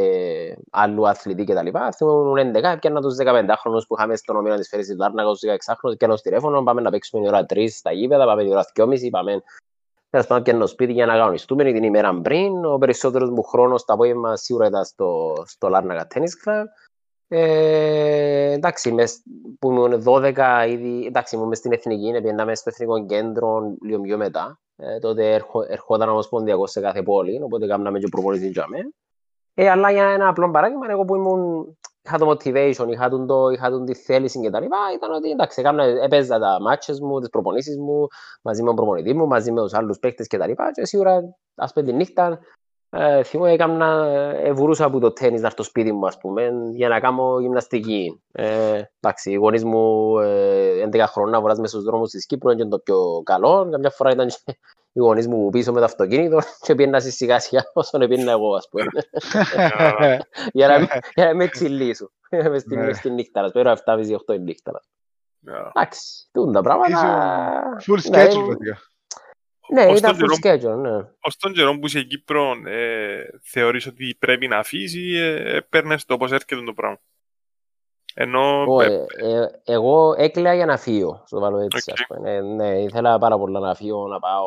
άλλου 0.71 1.07
αθλητή 1.07 1.43
και 1.43 1.53
τα 1.53 1.63
λοιπά. 1.63 1.91
Θυμούμουν 1.91 2.37
11, 2.37 2.77
πιάννα 2.79 3.01
τους 3.01 3.15
15χρονους 3.19 3.85
που 3.87 3.95
είχαμε 3.97 4.15
στον 4.15 4.35
ομίλο 4.35 4.55
της 4.55 4.67
Φέρης 4.67 4.87
της 4.87 4.97
Λάρνακα, 4.97 5.29
τους 5.29 5.39
16χρονους, 5.39 5.97
πιάνω 5.97 6.15
στο 6.15 6.29
τηλέφωνο, 6.29 6.63
πάμε 6.63 6.81
να 6.81 6.89
παίξουμε 6.89 7.25
η 7.25 7.27
ώρα 7.27 7.45
3 7.53 7.69
στα 7.69 7.91
γήπεδα, 7.91 8.25
πάμε 8.25 8.43
η 8.43 8.49
ώρα 8.49 8.65
2.30, 8.75 9.09
πάμε 9.11 9.41
Τέλος 10.09 10.27
πάντων, 10.27 10.43
πιάνω 10.43 10.65
σπίτι 10.65 10.91
για 10.91 11.05
να 11.05 11.13
αγωνιστούμε 11.13 11.63
την 11.63 11.83
ημέρα 11.83 12.21
πριν. 12.21 12.65
Ο 12.65 12.77
περισσότερος 12.77 13.29
μου 13.29 13.43
χρόνος 13.43 13.85
το 13.85 13.93
απόγευμα 13.93 14.35
σίγουρα 14.35 14.67
ήταν 14.67 14.85
στο, 14.85 15.33
στο 15.45 15.69
Λάρνακα 15.69 16.07
Tennis 16.13 16.49
Club. 16.49 16.63
Ε, 17.27 18.51
εντάξει, 18.51 18.91
μες, 18.91 19.21
που 19.59 19.71
ήμουν 19.71 20.03
12 20.05 20.65
ήδη, 20.69 21.05
εντάξει, 21.05 21.35
ήμουν 21.35 21.47
μες 21.47 21.57
στην 21.57 21.71
Εθνική, 21.71 22.21
πήγαμε 22.21 22.55
στο 22.55 22.69
Εθνικό 22.73 23.05
Κέντρο 23.05 23.75
λίγο 23.81 24.01
πιο 24.01 24.17
μετά. 24.17 24.59
Ε, 24.75 24.99
τότε 24.99 25.33
ερχο, 25.33 25.65
ερχόταν 25.67 26.09
ομοσπονδιακό 26.09 26.67
σε 26.67 26.81
κάθε 26.81 27.03
πόλη, 27.03 27.41
οπότε 27.41 27.67
κάναμε 27.67 27.99
και 27.99 28.07
προπονήσεις 28.07 28.51
για 28.51 28.67
μένα. 28.67 28.89
Ε, 29.53 29.69
αλλά 29.69 29.91
για 29.91 30.09
ένα 30.09 30.27
απλό 30.27 30.51
παράδειγμα, 30.51 30.85
εγώ 30.89 31.05
που 31.05 31.15
ήμουν, 31.15 31.77
είχα 32.01 32.17
το 32.17 32.29
motivation, 32.29 32.87
είχα, 32.89 33.09
τον 33.09 33.27
το, 33.27 33.49
είχα 33.49 33.69
τον 33.69 33.85
τη 33.85 33.93
θέληση 33.93 34.39
και 34.39 34.49
τα 34.49 34.59
λοιπά, 34.59 34.77
ήταν 34.95 35.11
ότι 35.11 35.29
εντάξει, 35.29 35.61
έκανα, 35.61 35.83
έπαιζα 35.83 36.39
τα 36.39 36.57
matches 36.69 36.99
μου, 36.99 37.19
τις 37.19 37.29
προπονήσεις 37.29 37.77
μου, 37.77 38.07
μαζί 38.41 38.61
με 38.61 38.67
τον 38.67 38.75
προπονητή 38.75 39.13
μου, 39.13 39.27
μαζί 39.27 39.51
με 39.51 39.61
τους 39.61 39.73
άλλους 39.73 39.99
παίκτες 39.99 40.27
και 40.27 40.37
τα 40.37 40.47
λοιπά 40.47 40.71
και 40.71 40.85
σίγουρα, 40.85 41.21
ας 41.55 41.73
πούμε, 41.73 41.85
τη 41.85 41.93
νύχτα, 41.93 42.39
ε, 42.89 43.23
θυμώ, 43.23 43.45
έκανα, 43.47 44.05
ε, 44.43 44.51
βουρούσα 44.51 44.85
από 44.85 44.99
το 44.99 45.11
τέννις 45.11 45.41
να 45.41 45.47
έρθω 45.47 45.63
στο 45.63 45.71
σπίτι 45.71 45.91
μου, 45.91 46.07
ας 46.07 46.17
πούμε, 46.17 46.51
για 46.71 46.87
να 46.87 46.99
κάνω 46.99 47.39
γυμναστική. 47.39 48.21
Ε, 48.31 48.81
εντάξει, 48.99 49.31
οι 49.31 49.35
γονείς 49.35 49.63
μου, 49.63 50.17
ε, 50.19 50.81
11 50.81 51.07
χρόνια, 51.07 51.41
βοράς 51.41 51.57
μέσα 51.57 51.69
στους 51.73 51.83
δρόμους 51.83 52.09
της 52.09 52.25
Κύπρου, 52.25 52.51
είναι 52.51 52.67
το 52.67 52.79
πιο 52.79 53.21
καλό. 53.23 53.67
Καμιά 53.71 53.89
φορά 53.89 54.11
ήταν 54.11 54.27
και 54.27 54.57
οι 54.91 54.99
γονείς 54.99 55.27
μου 55.27 55.49
πίσω 55.49 55.71
με 55.71 55.79
το 55.79 55.85
αυτοκίνητο 55.85 56.39
και 56.65 56.75
πήγαινα 56.75 56.99
σιγά 56.99 57.39
σιγά 57.39 57.63
όσο 57.73 57.97
πήγαινα 57.97 58.31
εγώ, 58.31 58.55
ας 58.55 58.67
πούμε. 58.69 58.85
για, 60.53 60.67
να, 60.67 60.77
για 61.15 61.25
να 61.25 61.35
με 61.35 61.47
ξυλίσω. 61.47 62.11
Μες 62.29 62.61
στην, 62.61 62.79
Ναι. 62.79 62.85
μες 62.85 62.97
στην 62.97 63.13
νύχτα, 63.13 63.41
ας 63.41 63.51
πούμε, 63.51 63.75
7.30-8 63.85 64.33
η 64.33 64.39
νύχτα. 64.39 64.81
Yeah. 65.47 65.71
Εντάξει, 65.73 66.27
τούν 66.31 66.51
τα 66.51 66.61
πράγματα. 66.61 66.99
Full 67.87 68.09
Ναι, 68.09 68.23
schedule, 68.23 68.45
βασικά. 68.45 68.77
Ναι, 69.73 69.85
Ως 69.85 69.99
ήταν 69.99 70.17
τον 70.17 70.29
full 70.29 70.45
schedule, 70.45 70.77
ναι. 70.77 70.97
Ως 71.19 71.37
τον 71.37 71.53
καιρό 71.53 71.79
που 71.79 71.85
είσαι 71.85 72.01
Κύπρο, 72.01 72.51
ε, 72.65 73.23
θεωρείς 73.43 73.85
ότι 73.87 74.15
πρέπει 74.19 74.47
να 74.47 74.57
αφήσει 74.57 74.99
ή 74.99 75.17
ε, 75.17 75.61
παίρνεις 75.69 76.05
το 76.05 76.13
όπως 76.13 76.31
έρχεται 76.31 76.63
το 76.63 76.73
πράγμα. 76.73 76.99
Ενώ 78.19 78.61
Εγώ, 78.61 78.81
ε, 78.81 79.05
ε, 79.17 79.41
ε, 79.41 79.61
εγώ 79.65 80.13
έκλαια 80.17 80.53
για 80.53 80.65
να 80.65 80.77
φύγω, 80.77 81.23
στο 81.25 81.39
βάλω 81.39 81.59
έτσι, 81.59 81.91
Οκ. 81.91 81.99
ας 81.99 82.05
πούμε. 82.07 82.39
Ναι, 82.39 82.41
ναι, 82.55 82.81
ήθελα 82.81 83.17
πάρα 83.17 83.37
πολλά 83.37 83.59
να 83.59 83.75
φύγω, 83.75 84.07
να 84.07 84.19
πάω, 84.19 84.45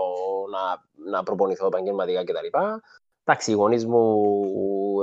να, 0.50 0.84
να 1.10 1.22
προπονηθώ 1.22 1.66
επαγγελματικά 1.66 2.24
κτλ. 2.24 2.58
Εντάξει, 3.24 3.50
οι 3.50 3.54
γονείς 3.54 3.86
μου 3.86 4.14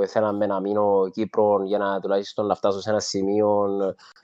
θέλαν 0.06 0.36
να 0.36 0.60
μείνω 0.60 1.08
Κύπρο 1.12 1.62
για 1.64 1.78
να 1.78 2.00
τουλάχιστον 2.00 2.46
να 2.46 2.54
φτάσω 2.54 2.80
σε 2.80 2.90
ένα 2.90 3.00
σημείο 3.00 3.66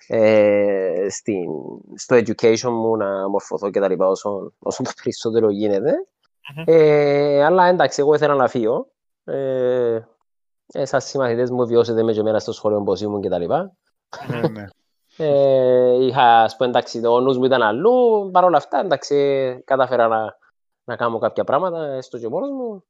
ε, 0.07 1.07
στην, 1.11 1.51
στο 1.95 2.17
education 2.17 2.71
μου 2.71 2.97
να 2.97 3.29
μορφωθώ 3.29 3.71
κτλ. 3.71 3.93
Όσο, 3.99 4.53
όσο 4.59 4.83
το 4.83 4.91
περισσότερο 5.03 5.51
γίνεται. 5.51 5.93
Μμμ. 6.57 6.65
Ε, 6.67 7.45
αλλά 7.45 7.67
εντάξει, 7.67 8.01
εγώ 8.01 8.15
ήθελα 8.15 8.35
να 8.35 8.49
φύγω. 8.49 8.87
Ε, 9.25 10.01
ε, 10.73 10.85
σαν 10.85 11.01
συμμαθητές 11.01 11.51
μου 11.51 11.67
βιώσετε 11.67 12.03
με 12.03 12.13
και 12.13 12.21
εμένα 12.21 12.39
στο 12.39 12.53
σχολείο 12.53 12.83
πώς 12.83 13.01
ήμουν 13.01 13.21
κτλ. 13.21 13.45
Ναι, 14.29 14.49
ναι. 14.53 14.65
Ε, 15.17 16.05
είχα, 16.05 16.43
ας 16.43 16.57
πούμε, 16.57 16.69
εντάξει, 16.69 17.07
ο 17.07 17.21
νους 17.21 17.39
μου 17.39 17.45
ήταν 17.45 17.63
αλλού. 17.63 18.31
Παρ' 18.33 18.45
όλα 18.45 18.57
αυτά, 18.57 18.81
εντάξει, 18.81 19.63
κατάφερα 19.65 20.09
να, 20.09 20.37
να 20.85 20.97
κάνω 20.97 21.19
κάποια 21.19 21.45
πράγματα, 21.45 21.85
έστω 21.85 22.19
και 22.19 22.29
μόνος 22.29 22.51
μου, 22.51 22.85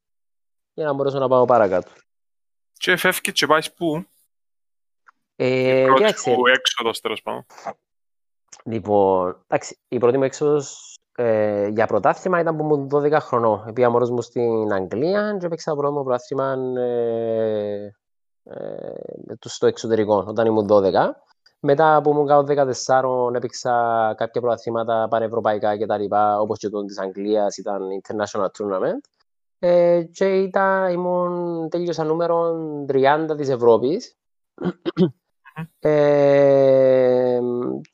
για 0.74 0.84
να 0.84 0.92
μπορέσω 0.92 1.18
να 1.18 1.28
πάω 1.28 1.44
παρακάτω. 1.44 1.90
και 2.72 2.96
φεύγεις 2.96 3.32
και 3.32 3.46
πάεις 3.46 3.72
πού, 3.72 4.04
Ε, 5.36 5.80
η 5.80 5.84
πρώτη 5.84 6.00
κοίταξε, 6.02 6.30
σου 6.32 6.42
έξοδος 6.46 7.00
τέλος 7.00 7.22
πάντων. 7.22 7.46
λοιπόν, 8.64 9.36
εντάξει, 9.46 9.78
η 9.88 9.98
πρώτη 9.98 10.16
μου 10.18 10.24
έξοδος 10.24 10.96
ε, 11.16 11.66
για 11.68 11.86
πρωτάθλημα 11.86 12.40
ήταν 12.40 12.56
που 12.56 12.62
ήμουν 12.64 12.88
12 12.92 13.20
χρονών. 13.20 13.72
Πήγα 13.72 13.90
μόνος 13.90 14.10
μου 14.10 14.20
στην 14.22 14.72
Αγγλία 14.72 15.36
και 15.40 15.46
έπαιξα 15.46 15.70
το 15.70 15.76
πρώτο 15.76 15.92
μου 15.92 16.02
πρωτάθλημα 16.04 16.52
ε, 16.80 17.94
ε, 18.44 19.34
του- 19.38 19.48
στο 19.48 19.66
εξωτερικό, 19.66 20.24
όταν 20.26 20.46
ήμουν 20.46 20.66
12. 20.66 21.14
Μετά 21.60 22.00
που 22.02 22.10
ήμουν 22.10 22.26
κάτω 22.26 22.42
14, 22.42 23.34
έπαιξα 23.34 23.70
κάποια 24.16 24.40
πρωταθλήματα 24.40 25.06
πανευρωπαϊκά 25.10 25.76
και 25.76 25.86
τα 25.86 25.98
λοιπά, 25.98 26.40
όπως 26.40 26.58
και 26.58 26.68
το 26.68 26.84
της 26.84 26.98
Αγγλίας, 26.98 27.56
ήταν 27.56 27.82
International 28.02 28.46
Tournament. 28.58 29.00
Ε, 29.58 30.02
και 30.12 30.38
ήταν, 30.38 30.92
ήμουν, 30.92 31.68
τέλειωσα 31.68 32.04
νούμερο 32.04 32.56
30 32.88 33.34
της 33.36 33.48
Ευρώπης. 33.48 34.16
Ε, 35.78 37.40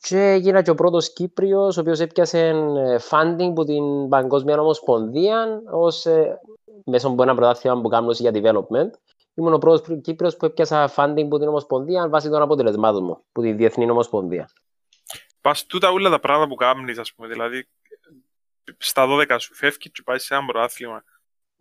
και 0.01 0.19
έγινα 0.19 0.63
και 0.63 0.71
ο 0.71 0.75
πρώτος 0.75 1.13
Κύπριος, 1.13 1.77
ο 1.77 1.81
οποίος 1.81 2.01
έπιασε 2.01 2.49
ε, 2.49 2.99
funding 3.11 3.49
από 3.51 3.65
την 3.65 4.09
Παγκόσμια 4.09 4.61
Ομοσπονδία 4.61 5.63
ως 5.73 6.07
ε, 6.07 6.41
μέσω 6.85 7.09
από 7.09 7.23
ένα 7.23 7.35
πρωτάθλημα 7.35 7.81
που 7.81 7.89
κάνω 7.89 8.11
για 8.11 8.31
development. 8.35 8.91
Ήμουν 9.35 9.53
ο 9.53 9.59
πρώτος 9.59 10.01
Κύπριος 10.03 10.37
που 10.37 10.45
έπιασα 10.45 10.93
funding 10.97 11.25
από 11.25 11.39
την 11.39 11.49
Ομοσπονδία 11.49 12.09
βάσει 12.09 12.29
των 12.29 12.43
αποτελεσμάτων 12.43 13.05
μου, 13.05 13.25
από 13.29 13.43
τη 13.43 13.53
Διεθνή 13.53 13.91
Ομοσπονδία. 13.91 14.51
Πας 15.41 15.67
τούτα 15.67 15.91
όλα 15.91 16.11
τα 16.11 16.21
πράγματα 16.21 16.49
που 16.49 16.55
κάνεις, 16.55 16.99
ας 16.99 17.15
πούμε, 17.15 17.29
δηλαδή 17.29 17.69
στα 18.79 19.07
12 19.07 19.37
σου 19.39 19.55
φεύγεις 19.55 19.91
και 19.93 20.03
πάεις 20.05 20.25
σε 20.25 20.35
ένα 20.35 20.45
πρωτάθλημα. 20.45 21.05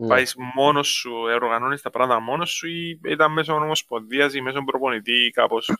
Ναι. 0.02 0.08
Πάεις 0.08 0.36
μόνος 0.56 0.88
σου, 0.88 1.12
οργανώνεις 1.42 1.82
τα 1.82 1.90
πράγματα 1.90 2.20
μόνος 2.20 2.50
σου 2.50 2.68
ή 2.68 3.00
ήταν 3.06 3.32
μέσω 3.32 3.54
ομοσπονδίας 3.54 4.34
ή 4.34 4.42
μέσω 4.42 4.64
προπονητή 4.66 5.26
ή 5.26 5.30
κάπως; 5.30 5.72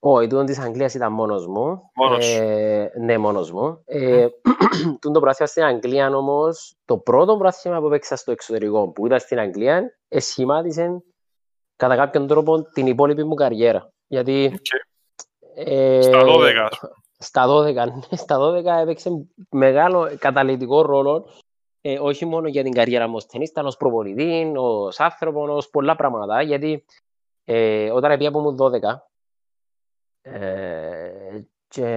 Όχι, 0.00 0.26
τούτο 0.26 0.44
της 0.44 0.58
Αγγλίας 0.58 0.94
ήταν 0.94 1.12
μόνος 1.12 1.46
μου. 1.46 1.90
Μόνος 1.94 2.24
σου. 2.24 2.42
Ε, 2.42 2.92
ναι, 3.00 3.18
μόνος 3.18 3.52
μου. 3.52 3.82
Ε, 3.84 4.26
τούτο 5.00 5.10
το 5.10 5.20
πρωτάθλημα 5.20 5.48
στην 5.48 5.62
Αγγλία 5.62 6.16
όμως, 6.16 6.74
το 6.84 6.98
πρώτο 6.98 7.36
πρωτάθλημα 7.36 7.80
που 7.80 7.86
έπαιξα 7.86 8.16
στο 8.16 8.32
εξωτερικό 8.32 8.88
που 8.88 9.06
ήταν 9.06 9.20
στην 9.20 9.38
Αγγλία, 9.38 9.96
εσχημάτισε 10.08 11.02
κατά 11.76 11.96
κάποιον 11.96 12.26
τρόπο 12.26 12.62
την 12.62 12.86
υπόλοιπη 12.86 13.24
μου 13.24 13.34
καριέρα. 13.34 13.92
Γιατί 14.06 14.52
Οκ. 14.54 14.66
ε, 15.54 16.02
Στα 16.02 16.24
12, 16.24 16.68
ας 16.70 16.78
πούμε. 16.78 16.92
Στα 17.18 17.46
12, 17.46 17.74
ναι, 18.10 18.16
στα 18.16 18.38
12 18.38 18.64
έπαιξε 18.82 19.26
μεγάλο 19.50 20.16
καταλυτικό 20.18 20.82
ρόλο 20.82 21.28
ε, 21.86 21.98
όχι 21.98 22.24
μόνο 22.24 22.48
για 22.48 22.62
την 22.62 22.72
καριέρα 22.72 23.08
μου 23.08 23.14
ως 23.16 23.26
ταινίστα, 23.26 23.62
ως 23.62 23.76
προπονητή, 23.76 24.52
ως 24.56 25.00
άνθρωπο, 25.00 25.54
ως 25.54 25.70
πολλά 25.70 25.96
πράγματα, 25.96 26.42
γιατί 26.42 26.84
ε, 27.44 27.90
όταν 27.90 28.18
πήγα 28.18 28.30
που 28.30 28.38
ήμουν 28.38 28.56
12 28.60 28.70
ε, 30.22 31.40
και 31.68 31.88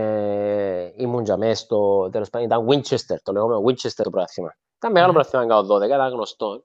ήμουν 0.96 1.24
για 1.24 1.38
μέσα 1.38 1.64
στο, 1.64 2.10
τέλος 2.12 2.30
πάντων, 2.30 2.48
ήταν 2.48 2.68
Winchester, 2.68 3.18
το 3.24 3.32
λεγόμενο 3.32 3.64
Winchester 3.66 4.04
το 4.04 4.10
πράθυμα. 4.10 4.56
Ήταν 4.78 4.92
μεγάλο 4.92 5.12
Μμμ. 5.12 5.20
πράθυμα 5.20 5.48
κάτω 5.48 5.76
12, 5.76 5.86
ήταν 5.86 6.12
γνωστό. 6.12 6.64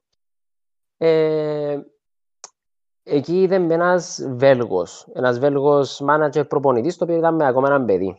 Ε, 0.96 1.80
εκεί 3.02 3.42
είδε 3.42 3.58
με 3.58 3.74
ένας 3.74 4.26
Βέλγος, 4.28 5.06
ένας 5.12 5.38
Βέλγος 5.38 6.00
μάνατζερ 6.00 6.44
προπονητής, 6.44 6.96
το 6.96 7.04
οποίο 7.04 7.16
ήταν 7.16 7.34
με 7.34 7.46
ακόμα 7.46 7.68
έναν 7.68 7.84
παιδί. 7.84 8.16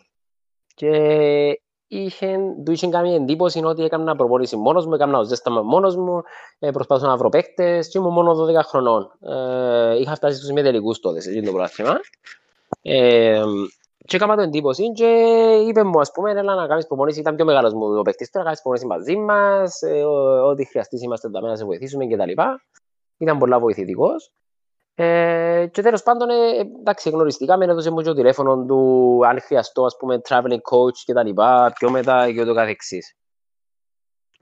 Και 0.76 1.62
είχε, 1.98 2.38
του 2.66 2.72
είχε 2.72 2.88
κάνει 2.88 3.14
εντύπωση 3.14 3.64
ότι 3.64 3.84
έκανα 3.84 4.16
προπονήσει 4.16 4.56
μόνος 4.56 4.86
μου, 4.86 4.94
έκανα 4.94 5.24
ζέσταμα 5.24 5.62
μόνος 5.62 5.96
μου, 5.96 6.22
ε, 6.60 6.72
προσπαθούσα 6.72 7.08
να 7.08 7.18
βρω 7.18 7.30
παίκτες 7.30 7.88
και 7.88 7.98
ήμουν 7.98 8.14
μόνο 8.14 8.34
12 8.34 8.64
χρονών. 8.64 9.12
Ε, 9.20 10.00
είχα 10.00 10.16
φτάσει 10.16 10.38
στους 10.38 10.52
μετελικούς 10.52 11.00
τότε 11.00 11.22
σε 11.22 11.42
το 11.42 11.52
πρόθυμα. 11.52 12.00
Ε, 12.82 13.44
και 14.06 14.16
έκανα 14.16 14.36
το 14.36 14.42
εντύπωση 14.42 14.92
και 14.92 15.06
είπε 15.68 15.84
μου, 15.84 16.00
ας 16.00 16.12
πούμε, 16.12 16.32
έλα 16.32 16.56
να 16.56 16.68
κάνεις 16.68 16.88
προπονήσεις, 16.88 17.20
ήταν 17.20 17.36
πιο 17.36 17.46
μεγάλος 17.46 17.74
μου 17.74 17.98
ο 17.98 18.02
παίκτης, 18.02 18.30
τώρα 18.30 18.46
κάνεις 18.46 18.62
προπονήσεις 18.62 18.90
μαζί 18.90 19.16
μας, 19.16 19.82
ε, 19.82 20.04
ό,τι 20.46 20.66
χρειαστείς 20.66 21.02
είμαστε 21.02 21.28
εδώ 21.28 21.40
να 21.40 21.56
σε 21.56 21.66
βοηθήσουμε 21.66 22.08
κτλ. 22.08 22.32
Ήταν 23.18 23.38
πολλά 23.38 23.60
βοηθητικός. 23.60 24.32
Ε, 24.96 25.68
και 25.72 25.82
τέλος 25.82 26.04
πάντων, 26.04 26.30
ε, 26.30 26.60
εντάξει, 26.80 27.10
γνωριστήκαμε, 27.10 27.66
έδωσε 27.66 27.92
μου 27.92 27.98
και 27.98 28.04
το 28.04 28.14
τηλέφωνο 28.14 28.66
του, 28.66 29.20
αν 29.26 29.42
χρειαστώ, 29.42 29.86
ας 29.86 29.98
πούμε, 29.98 30.22
traveling 30.30 30.62
coach 30.72 30.98
και 31.06 31.14
τα 31.14 31.24
λοιπά, 31.24 31.74
πιο 31.76 31.90
μετά 31.90 32.32
και 32.32 32.42
ούτω 32.42 32.54
καθεξής. 32.54 33.16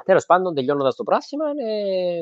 Τέλος 0.05 0.25
πάντων, 0.25 0.55
τελειώνοντας 0.55 0.95
το 0.95 1.03
πράσιμα, 1.03 1.45
ε, 1.65 2.21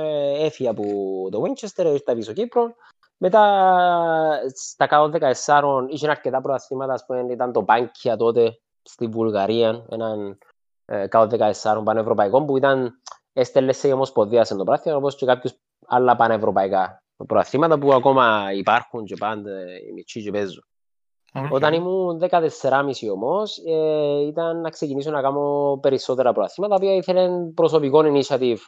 ε, 0.00 0.44
έφυγε 0.44 0.68
από 0.68 0.82
το 1.30 1.42
Winchester, 1.42 1.84
ήρθα 1.84 2.14
πίσω 2.14 2.32
Κύπρος. 2.32 2.72
Μετά, 3.16 3.40
στα 4.54 4.86
κάτω 4.86 5.08
14, 5.08 5.86
είχε 5.88 6.10
αρκετά 6.10 6.40
προαθήματα, 6.40 6.92
ας 6.92 7.06
πούμε, 7.06 7.32
ήταν 7.32 7.52
το 7.52 7.64
Bankia 7.68 8.14
τότε, 8.18 8.60
στη 8.82 9.06
Βουλγαρία, 9.06 9.86
έναν 9.90 10.38
ε, 10.84 11.06
κάτω 11.06 11.52
14 11.62 11.82
πανευρωπαϊκό, 11.84 12.44
που 12.44 12.56
ήταν 12.56 13.00
έστελε 13.32 13.72
σε 13.72 13.92
ομοσπονδία 13.92 14.44
σε 14.44 14.56
το 14.56 14.64
πράσινο, 14.64 14.96
όπως 14.96 15.16
και 15.16 15.26
κάποιους 15.26 15.54
άλλα 15.86 16.16
πανευρωπαϊκά 16.16 17.03
προαθήματα 17.26 17.78
που 17.78 17.92
ακόμα 17.92 18.50
υπάρχουν 18.54 19.04
και 19.04 19.16
πάντα 19.16 19.50
οι 19.88 19.92
μητσοί 19.92 20.22
και 20.22 20.30
παίζουν. 20.30 20.64
Okay. 21.36 21.48
Όταν 21.50 21.72
ήμουν 21.72 22.22
14,5 22.30 23.10
όμως, 23.12 23.58
ε, 23.66 24.26
ήταν 24.26 24.60
να 24.60 24.70
ξεκινήσω 24.70 25.10
να 25.10 25.22
κάνω 25.22 25.78
περισσότερα 25.82 26.32
προαθήματα, 26.32 26.74
τα 26.74 26.80
οποία 26.84 26.96
ήθελε 26.96 27.28
προσωπικό 27.54 28.02
initiative 28.04 28.58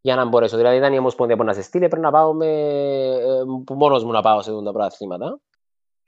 για 0.00 0.16
να 0.16 0.24
μπορέσω. 0.24 0.56
Δηλαδή, 0.56 0.76
ήταν 0.76 0.92
η 0.92 0.98
Ομοσπονδία 0.98 1.36
που 1.36 1.44
να 1.44 1.52
σε 1.52 1.62
στείλει, 1.62 1.88
πρέπει 1.88 2.02
να 2.02 2.10
πάω 2.10 2.32
με, 2.32 2.46
ε, 2.46 3.74
μόνος 3.74 4.04
μου 4.04 4.10
να 4.10 4.22
πάω 4.22 4.42
σε 4.42 4.50
αυτά 4.50 4.62
τα 4.62 4.72
προαθήματα. 4.72 5.40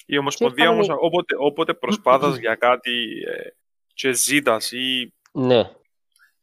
Η 0.06 0.18
Ομοσπονδία 0.18 0.70
όμως, 0.70 0.88
όποτε, 1.00 1.34
όποτε 1.38 1.74
προσπάθας 1.74 2.36
για 2.44 2.54
κάτι 2.54 3.06
ε, 3.26 3.48
και 3.94 4.12
ζήτας 4.12 4.72
ή 4.72 5.14
ναι 5.32 5.70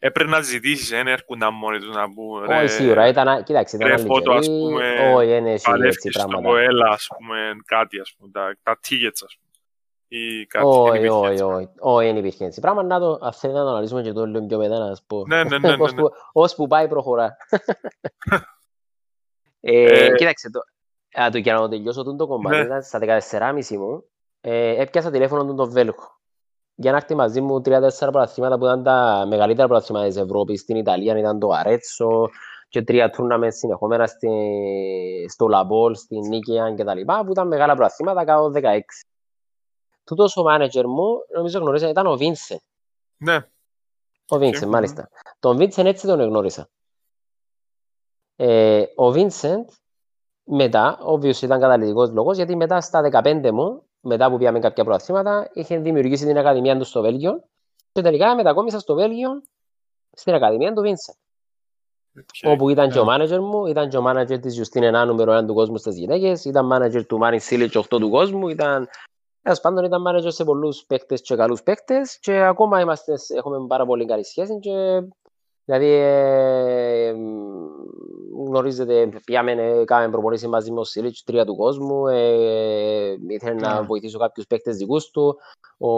έπρεπε 0.05 0.29
να 0.29 0.41
ζητήσεις, 0.41 0.89
δεν 0.89 1.07
έρχονταν 1.07 1.53
μόνοι 1.53 1.79
τους 1.79 1.95
να 1.95 2.13
πούν 2.13 2.45
Όχι, 2.45 2.67
σίγουρα, 2.67 3.07
ήταν, 3.07 3.43
κοίταξε, 3.43 3.75
ήταν 3.75 3.88
ρε 3.88 3.98
φώτο, 3.98 4.31
ας 4.31 4.48
πούμε, 4.48 5.13
όχι, 5.15 5.36
είναι 5.36 5.51
έτσι 5.51 6.10
πράγματα. 6.13 6.50
στο 6.50 6.57
ΕΛΑ, 6.57 6.89
ας 6.89 7.07
πούμε, 7.17 7.38
κάτι, 7.65 8.00
ας 8.00 8.15
πούμε, 8.17 8.31
τα, 8.31 8.57
τα 8.63 8.79
tickets, 8.88 9.22
ας 9.25 9.38
πούμε. 9.39 9.51
Ή 10.07 10.45
κάτι, 10.45 10.65
όχι, 10.65 11.07
όχι, 11.07 11.41
όχι, 11.41 11.69
όχι, 11.79 12.07
δεν 12.07 12.17
υπήρχε 12.17 12.45
έτσι. 12.45 12.62
Πράγμα 12.62 12.83
να 12.83 13.00
το, 13.00 13.19
αν 13.22 13.33
θέλει 13.33 13.53
να 13.53 13.63
το 13.63 13.69
αναλύσουμε 13.69 14.01
και 14.01 14.12
το 14.12 14.25
λίγο 14.25 14.45
πιο 14.45 14.57
μετά, 14.57 14.77
να 14.77 14.98
πω. 15.07 15.24
Ναι, 15.27 15.43
ναι, 15.43 15.57
ναι, 15.57 15.75
ναι. 15.75 15.86
Ως 16.31 16.55
που 16.55 16.67
πάει 16.67 16.88
προχωρά. 16.88 17.38
ε, 19.60 20.10
κοίταξε, 20.15 20.50
το, 20.50 20.60
α, 21.22 21.29
το, 21.29 21.38
για 21.38 21.53
να 21.53 21.60
το 21.60 21.69
τελειώσω 21.69 22.15
το 22.15 22.27
κομμάτι, 22.27 22.67
ναι. 22.67 22.81
στα 22.81 23.00
14.30 23.29 23.69
μου, 23.69 24.03
ε, 24.41 24.81
έπιασα 24.81 25.12
τηλέφωνο 25.12 25.45
του 25.45 25.55
τον 25.55 25.72
Βέλγο 25.72 26.22
για 26.75 26.91
να 26.91 26.97
έρθει 26.97 27.15
μαζί 27.15 27.41
μου 27.41 27.61
τρία-τέσσερα 27.61 28.11
πρωταθλήματα 28.11 28.57
που 28.57 28.65
ήταν 28.65 28.83
τα 28.83 29.25
μεγαλύτερα 29.27 29.67
πρωταθλήματα 29.67 30.07
της 30.07 30.17
Ευρώπης. 30.17 30.61
Στην 30.61 30.75
Ιταλία 30.75 31.17
ήταν 31.17 31.39
το 31.39 31.49
Αρέτσο 31.49 32.29
και 32.69 32.81
τρία 32.81 33.09
τούρναμεντ 33.09 33.51
συνεχόμενα 33.51 34.07
στη, 34.07 34.29
στο 35.29 35.47
Λαμπόλ, 35.47 35.95
στην 35.95 36.19
Νίκαια 36.27 36.73
και 36.73 36.83
τα 36.83 36.95
λοιπά, 36.95 37.25
που 37.25 37.31
ήταν 37.31 37.47
μεγάλα 37.47 37.75
πρωταθλήματα 37.75 38.23
κάτω 38.23 38.51
16. 38.53 38.79
Τούτος 40.03 40.37
ο 40.37 40.43
μάνετζερ 40.43 40.87
μου, 40.87 41.17
νομίζω 41.35 41.59
γνωρίζα, 41.59 41.89
ήταν 41.89 42.07
ο 42.07 42.15
Βίνσεν. 42.15 42.59
Ναι. 43.17 43.47
Ο 44.27 44.37
Βίνσεν, 44.37 44.69
μάλιστα. 44.69 45.09
Τον 45.39 45.57
Βίνσεν 45.57 45.85
έτσι 45.85 46.07
τον 46.07 46.21
γνώρισα. 46.21 46.69
Ε, 48.35 48.83
ο 48.95 49.11
Βίνσεν 49.11 49.65
μετά, 50.43 50.99
obviously 51.05 51.41
ήταν 51.41 51.59
καταλητικός 51.59 52.11
λόγος, 52.11 52.35
γιατί 52.35 52.55
μετά 52.55 52.81
στα 52.81 53.21
15 53.23 53.51
μου 53.51 53.83
μετά 54.03 54.29
που 54.29 54.38
πήγαμε 54.38 54.60
κάποια 54.60 54.83
προαθήματα, 54.83 55.50
είχε 55.53 55.77
δημιουργήσει 55.77 56.25
την 56.25 56.38
Ακαδημία 56.38 56.77
του 56.77 56.83
στο 56.83 57.01
Βέλγιο 57.01 57.43
και 57.91 58.01
τελικά 58.01 58.36
μετακόμισα 58.36 58.79
στο 58.79 58.95
Βέλγιο 58.95 59.29
στην 60.12 60.33
Ακαδημία 60.33 60.74
του 60.74 60.81
Βίνσεν. 60.81 61.15
Okay. 62.17 62.51
Όπου 62.51 62.69
ήταν 62.69 62.89
yeah. 62.89 62.91
και 62.91 63.00
ο 63.00 63.03
μάνατζερ 63.03 63.41
μου, 63.41 63.65
ήταν 63.65 63.89
και 63.89 63.98
ο 63.98 64.01
μάνατζερ 64.01 64.39
της 64.39 64.60
Justine 64.60 64.81
Ένα 64.81 65.05
νούμερο 65.05 65.38
1 65.38 65.45
του 65.45 65.53
κόσμου 65.53 65.77
στις 65.77 65.98
γυναίκες, 65.98 66.45
ήταν 66.45 66.65
μάνατζερ 66.65 67.05
του 67.05 67.17
Μάριν 67.17 67.39
Σίλιτς 67.39 67.77
8 67.77 67.81
του 67.88 68.10
κόσμου, 68.10 68.48
ήταν 68.48 68.89
Έως 69.45 69.60
πάντων 69.60 69.83
ήταν 69.83 70.01
μάνατζερ 70.01 70.31
σε 70.31 70.43
πολλούς 70.43 70.86
παίκτες 70.86 71.22
και 71.22 71.36
καλούς 71.36 71.63
παίκτες 71.63 72.19
και 72.19 72.43
ακόμα 72.43 72.79
είμαστε, 72.79 73.13
έχουμε 73.36 73.67
πάρα 73.67 73.86
πολύ 73.86 74.05
καλή 74.05 74.25
σχέση 74.25 74.60
και 74.60 75.03
δηλαδή 75.65 75.91
ε, 75.91 77.15
γνωρίζετε, 78.47 79.09
πήγαμε, 79.25 79.83
κάναμε 79.85 80.11
προπονήσεις 80.11 80.47
μαζί 80.47 80.71
με 80.71 80.79
ο 80.79 80.83
Σίλιτς, 80.83 81.23
τρία 81.23 81.45
του 81.45 81.55
κόσμου, 81.55 82.07
ε, 82.07 83.15
ήθελε 83.27 83.53
να 83.53 83.79
ναι. 83.79 83.85
βοηθήσω 83.85 84.17
κάποιους 84.17 84.47
παίκτες 84.47 84.77
δικούς 84.77 85.09
του. 85.09 85.39
Ο 85.77 85.89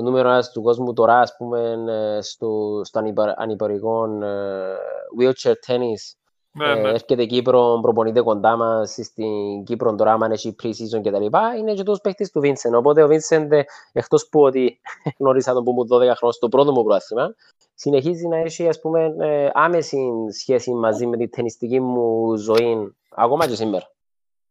νούμερο 0.00 0.28
ένας 0.28 0.50
του 0.50 0.62
κόσμου 0.62 0.92
τώρα, 0.92 1.20
ας 1.20 1.36
πούμε, 1.36 1.84
ε, 1.88 2.20
στο, 2.20 2.80
στο 2.84 3.02
ανυπαρικό 3.36 4.04
ε, 4.22 4.76
wheelchair 5.20 5.54
tennis, 5.66 6.23
ναι, 6.54 6.74
ναι. 6.74 6.88
έρχεται 6.88 7.24
Κύπρο, 7.24 7.78
προπονείται 7.82 8.20
κοντά 8.20 8.56
μας 8.56 8.98
στην 9.02 9.64
Κύπρο 9.64 9.94
τώρα, 9.94 10.12
αν 10.12 10.32
έχει 10.32 10.56
pre-season 10.62 11.02
και 11.02 11.10
τα 11.10 11.20
λοιπά, 11.20 11.54
είναι 11.58 11.74
και 11.74 11.82
τους 11.82 12.00
παίκτες 12.00 12.30
του 12.30 12.40
Βίνσεν. 12.40 12.74
Οπότε 12.74 13.02
ο 13.02 13.06
Βίνσεν, 13.06 13.48
εκτός 13.92 14.28
που 14.28 14.40
ότι 14.40 14.80
γνώρισα 15.18 15.52
τον 15.52 15.64
που 15.64 15.72
μου 15.72 15.82
12 15.82 15.88
χρόνια 15.88 16.14
στο 16.30 16.48
πρώτο 16.48 16.72
μου 16.72 16.84
πρόθυμα, 16.84 17.34
συνεχίζει 17.74 18.26
να 18.26 18.36
έχει 18.36 18.68
ας 18.68 18.80
πούμε, 18.80 19.14
ε, 19.20 19.50
άμεση 19.52 19.98
σχέση 20.38 20.72
μαζί 20.72 21.06
με 21.06 21.16
την 21.16 21.30
ταινιστική 21.30 21.80
μου 21.80 22.36
ζωή 22.36 22.94
ακόμα 23.10 23.48
και 23.48 23.54
σήμερα. 23.54 23.90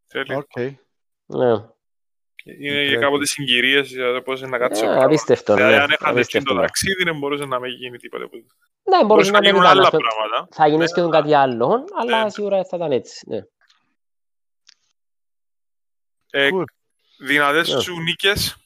Τέλειο. 0.07 0.45
Okay. 0.55 0.73
Ναι. 1.25 1.65
Είναι 2.45 2.83
για 2.83 2.99
κάποτε 2.99 3.25
συγκυρίες 3.25 3.89
για 3.89 4.13
το 4.13 4.21
πώς 4.21 4.41
να 4.41 4.57
κάτσω. 4.57 4.85
Yeah, 4.85 5.03
απίστευτο. 5.03 5.55
Δηλαδή, 5.55 5.73
αν 5.73 5.89
έχατε 5.89 6.41
το 6.43 6.55
ταξίδι, 6.55 7.03
δεν 7.03 7.17
μπορούσε 7.17 7.45
να 7.45 7.59
μην 7.59 7.71
γίνει 7.71 7.97
τίποτα. 7.97 8.29
Ναι, 8.83 9.05
μπορούσε 9.05 9.31
να 9.31 9.39
γίνει 9.39 9.57
άλλα 9.59 9.89
πράγματα. 9.89 10.47
Θα 10.51 10.67
γίνεις 10.67 10.93
και 10.93 11.01
κάτι 11.01 11.33
άλλο, 11.33 11.83
αλλά 11.99 12.29
σίγουρα 12.29 12.63
θα 12.63 12.77
ήταν 12.77 12.91
έτσι. 12.91 13.25
Ναι. 13.27 13.41
Ε, 16.31 16.49
δυνατές 17.17 17.67
σου 17.67 17.99
νίκες 18.01 18.57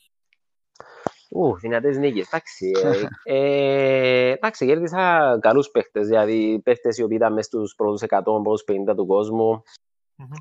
Ου, 1.29 1.57
δυνατές 1.59 1.97
νίκες, 1.97 2.27
εντάξει. 2.27 2.71
Ε, 2.83 3.35
ε, 3.35 4.31
εντάξει, 4.31 4.65
κέρδισα 4.65 5.37
καλούς 5.41 5.69
παίχτες, 5.69 6.07
δηλαδή 6.07 6.61
παίχτες 6.63 6.97
οι 6.97 7.03
οποίοι 7.03 7.17
ήταν 7.19 7.33
μέσα 7.33 7.47
στους 7.47 7.75
πρώτους 7.75 8.01
100, 8.01 8.41
πρώτους 8.43 8.63
50 8.63 8.95
του 8.95 9.05
κόσμου. 9.05 9.63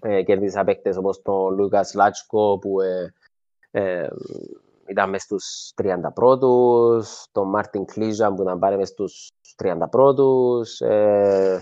Ε, 0.00 0.22
κέρδισα 0.22 0.64
παίχτες 0.64 0.96
όπως 0.96 1.22
τον 1.22 1.54
Λούκας 1.54 1.94
Λάτσκο 1.94 2.58
που 2.58 2.80
ε, 2.80 3.12
ε, 3.70 4.08
ήταν 4.88 5.10
μέσα 5.10 5.24
στους 5.24 5.72
30 5.74 6.12
πρώτους, 6.14 7.26
τον 7.32 7.48
Μάρτιν 7.48 7.84
Κλίζα 7.84 8.34
που 8.34 8.42
ήταν 8.42 8.58
πάλι 8.58 8.76
μέσα 8.76 8.92
στους 8.92 9.30
30 9.56 9.88
πρώτους, 9.90 10.80
ε, 10.80 11.60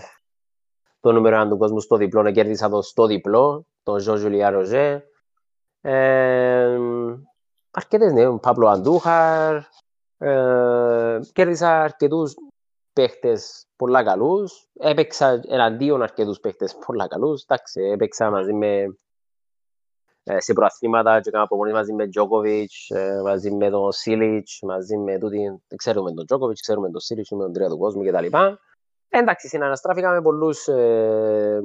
το 0.99 1.11
νούμερο 1.11 1.41
1 1.41 1.49
του 1.49 1.57
κόσμου 1.57 1.79
στο 1.79 1.95
διπλό, 1.95 2.21
να 2.21 2.31
κέρδισα 2.31 2.69
το 2.69 2.81
στο 2.81 3.05
διπλό, 3.05 3.65
τον 3.83 3.99
Ζω 3.99 4.15
Ζουλιά 4.15 4.49
Ροζέ. 4.49 5.07
Ε, 5.81 6.77
αρκετές 7.71 8.13
ναι, 8.13 8.27
ο 8.27 8.39
Παύλο 8.39 8.67
Αντούχαρ, 8.67 9.55
ε, 10.17 11.19
κέρδισα 11.33 11.81
αρκετούς 11.81 12.33
παίχτες 12.93 13.65
πολλά 13.75 14.03
καλούς, 14.03 14.67
έπαιξα 14.79 15.41
εναντίον 15.47 16.01
αρκετούς 16.01 16.39
παίχτες 16.39 16.75
πολλά 16.85 17.07
καλούς, 17.07 17.43
εντάξει, 17.43 17.81
έπαιξα 17.81 18.29
μαζί 18.29 18.53
με 18.53 18.67
ε, 18.77 18.87
σε 20.37 20.53
προαθλήματα 20.53 21.21
και 21.21 21.29
έκανα 21.29 21.47
προπονήσεις 21.47 21.77
μαζί 21.77 21.93
με 21.93 22.07
Τζόκοβιτς, 22.07 22.89
ε, 22.89 23.21
μαζί 23.23 23.51
με 23.51 23.69
τον 23.69 23.91
Σίλιτς, 23.91 24.59
μαζί 24.61 24.97
με 24.97 25.17
τούτη, 25.17 25.61
ξέρουμε 25.75 26.11
τον 26.11 26.25
Τζόκοβιτς, 26.25 26.61
ξέρουμε 26.61 26.89
τον 26.89 26.99
Σίλιτς, 26.99 27.29
με 27.29 27.43
τον 27.43 27.53
τρία 27.53 27.69
του 27.69 27.77
κόσμου 27.77 28.03
κτλ. 28.03 28.25
Εντάξει, 29.09 29.47
συναναστράφηκα 29.47 30.11
με 30.11 30.21
πολλούς 30.21 30.67
ε, 30.67 31.59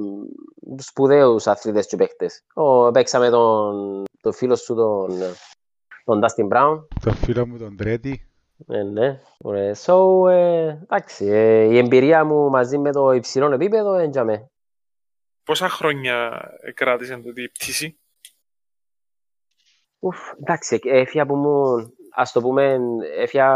σπουδαίους 0.77 1.47
αθλητές 1.47 1.87
και 1.87 1.95
παίχτες. 1.95 2.43
Ο, 2.53 2.91
παίξαμε 2.91 3.29
τον, 3.29 4.03
τον 4.21 4.33
φίλο 4.33 4.55
σου, 4.55 4.75
τον, 4.75 5.19
τον 6.05 6.21
Dustin 6.23 6.47
Brown. 6.47 6.83
Το 7.03 7.11
φίλο 7.11 7.47
μου 7.47 7.57
τον 7.57 7.75
Τρέτη. 7.77 8.25
Ε, 8.67 8.83
ναι, 8.83 9.19
ωραία. 9.37 9.75
So, 9.85 10.29
ε, 10.29 10.67
εντάξει, 10.67 11.25
ε, 11.25 11.63
η 11.63 11.77
εμπειρία 11.77 12.25
μου 12.25 12.49
μαζί 12.49 12.77
με 12.77 12.91
το 12.91 13.11
υψηλό 13.11 13.51
επίπεδο 13.51 13.93
έντιαμε. 13.93 14.49
Πόσα 15.43 15.69
χρόνια 15.69 16.41
κράτησες 16.73 17.15
αυτή 17.15 17.41
η 17.41 17.49
πτήση; 17.49 17.99
Ουφ, 20.03 20.17
εντάξει, 20.39 20.79
έφυγα 20.83 21.25
που 21.25 21.35
μου, 21.35 21.75
ας 22.15 22.31
το 22.31 22.41
πούμε, 22.41 22.77
έφυγα 23.17 23.47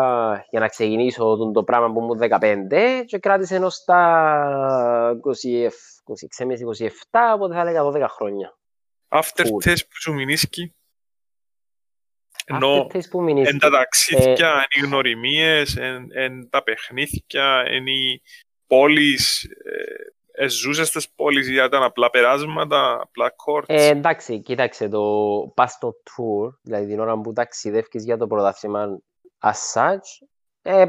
για 0.49 0.59
να 0.59 0.67
ξεκινήσω 0.67 1.51
το 1.53 1.63
πράγμα 1.63 1.93
που 1.93 2.01
μου 2.01 2.17
15 2.19 3.03
και 3.05 3.17
κράτησε 3.17 3.55
ενώ 3.55 3.69
στα 3.69 5.19
26-27, 5.23 7.33
οπότε 7.33 7.53
θα 7.53 7.59
έλεγα 7.61 7.83
12 7.83 8.05
χρόνια. 8.09 8.57
Aftertaste 9.07 9.79
που 9.89 10.01
σου 10.01 10.13
μηνίσκει. 10.13 10.73
Ενώ 12.45 12.87
Aftertaste 12.87 13.09
που 13.09 13.21
μηνίσκει. 13.21 13.53
εν 13.53 13.59
τα 13.59 13.69
ταξίδια, 13.69 14.49
Ε, 14.49 14.57
εν 14.57 14.65
οι 14.69 14.79
γνωριμίες, 14.85 15.75
εν, 15.75 16.07
εν 16.11 16.49
τα 16.49 16.63
παιχνίδια, 16.63 17.63
εν 17.67 17.87
οι 17.87 18.21
πόλεις, 18.67 19.47
ε, 20.35 20.43
ε, 20.43 20.47
ζούσες 20.47 20.87
στις 20.87 21.09
πόλεις 21.09 21.47
ή 21.49 21.53
ήταν 21.65 21.83
απλά 21.83 22.09
περάσματα, 22.09 22.99
απλά 23.01 23.35
courts. 23.45 23.63
Ε, 23.67 23.87
εντάξει, 23.87 24.39
κοίταξε, 24.39 24.87
το 24.87 25.01
πας 25.55 25.71
στο 25.71 25.93
tour, 26.03 26.53
δηλαδή 26.61 26.87
την 26.87 26.99
ώρα 26.99 27.21
που 27.21 27.33
ταξιδεύεις 27.33 28.03
για 28.03 28.17
το 28.17 28.27
πρωτάθλημα 28.27 28.99
as 29.39 29.73
such, 29.73 30.27
ε, 30.61 30.85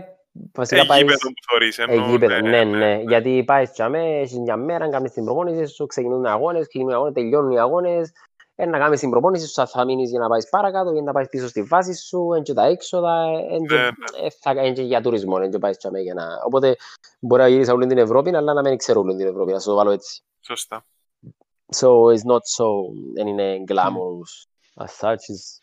βασικά 0.52 0.80
ε, 0.80 0.84
πάεις... 0.86 1.02
γήπεδο 1.02 1.28
που 1.28 1.42
θωρείς, 1.50 1.78
Ε, 1.78 1.84
εννοώ, 1.88 2.08
γήπεδο, 2.08 2.40
ναι, 2.40 2.64
ναι, 2.64 3.00
γιατί 3.06 3.44
πάεις 3.46 3.70
τσάμε, 3.70 4.18
έχεις 4.20 4.38
μια 4.38 4.56
μέρα, 4.56 4.88
κάνεις 4.88 5.12
την 5.12 5.24
προπόνηση 5.24 5.74
σου, 5.74 5.86
ξεκινούν 5.86 6.24
οι 6.24 6.28
αγώνες, 6.28 6.66
ξεκινούν 6.66 6.90
οι 6.90 6.94
αγώνες, 6.94 7.12
τελειώνουν 7.14 7.50
οι 7.50 7.58
αγώνες, 7.58 8.12
ε, 8.58 8.66
να 8.66 8.78
κάνεις 8.78 9.00
την 9.00 9.10
προπόνηση 9.10 9.46
σου, 9.46 9.66
θα 9.66 9.84
μείνεις 9.84 10.10
για 10.10 10.18
να 10.20 10.28
πάεις 10.28 10.48
παρακάτω, 10.48 10.92
για 10.92 11.02
να 11.02 11.12
πάεις 11.12 11.28
πίσω 11.28 11.48
στη 11.48 11.62
βάση 11.62 11.94
σου, 11.94 12.32
εν 12.36 12.42
και 12.42 12.52
τα 12.52 12.64
έξοδα, 12.64 13.22
εν 13.50 13.66
και, 13.66 13.75
Ναι, 13.75 13.86
ε, 14.22 14.30
θα, 14.40 14.50
εν 14.50 14.75
και 14.75 14.82
για 14.82 15.00
τουρισμό, 15.02 15.38
εν 15.42 15.50
και 15.50 15.58
πάεις 15.58 15.76
τσάμε 15.76 16.00
για 16.00 16.14
να... 16.14 16.26
Οπότε 16.46 16.76
μπορεί 17.20 17.42
να 17.42 17.48
γυρίσεις 17.48 17.72
όλη 17.72 17.86
την 17.86 17.98
Ευρώπη, 17.98 18.36
αλλά 18.36 18.52
να 18.52 18.60
μην 18.60 18.76
ξέρω 18.76 19.00
όλη 19.00 19.16
την 19.16 19.26
Ευρώπη, 19.26 19.52
να 19.52 19.58
σου 19.60 19.68
το 19.68 19.75
βάλω 19.75 19.90
έτσι. 19.90 20.22
Σωστά. 20.40 20.86
So 21.76 21.88
it's 21.88 22.25
not 22.32 22.42
so, 22.56 22.66
δεν 23.14 23.26
είναι 23.26 23.64
glamorous 23.68 24.32
as 24.84 24.90
such, 25.00 25.25
it's 25.28 25.60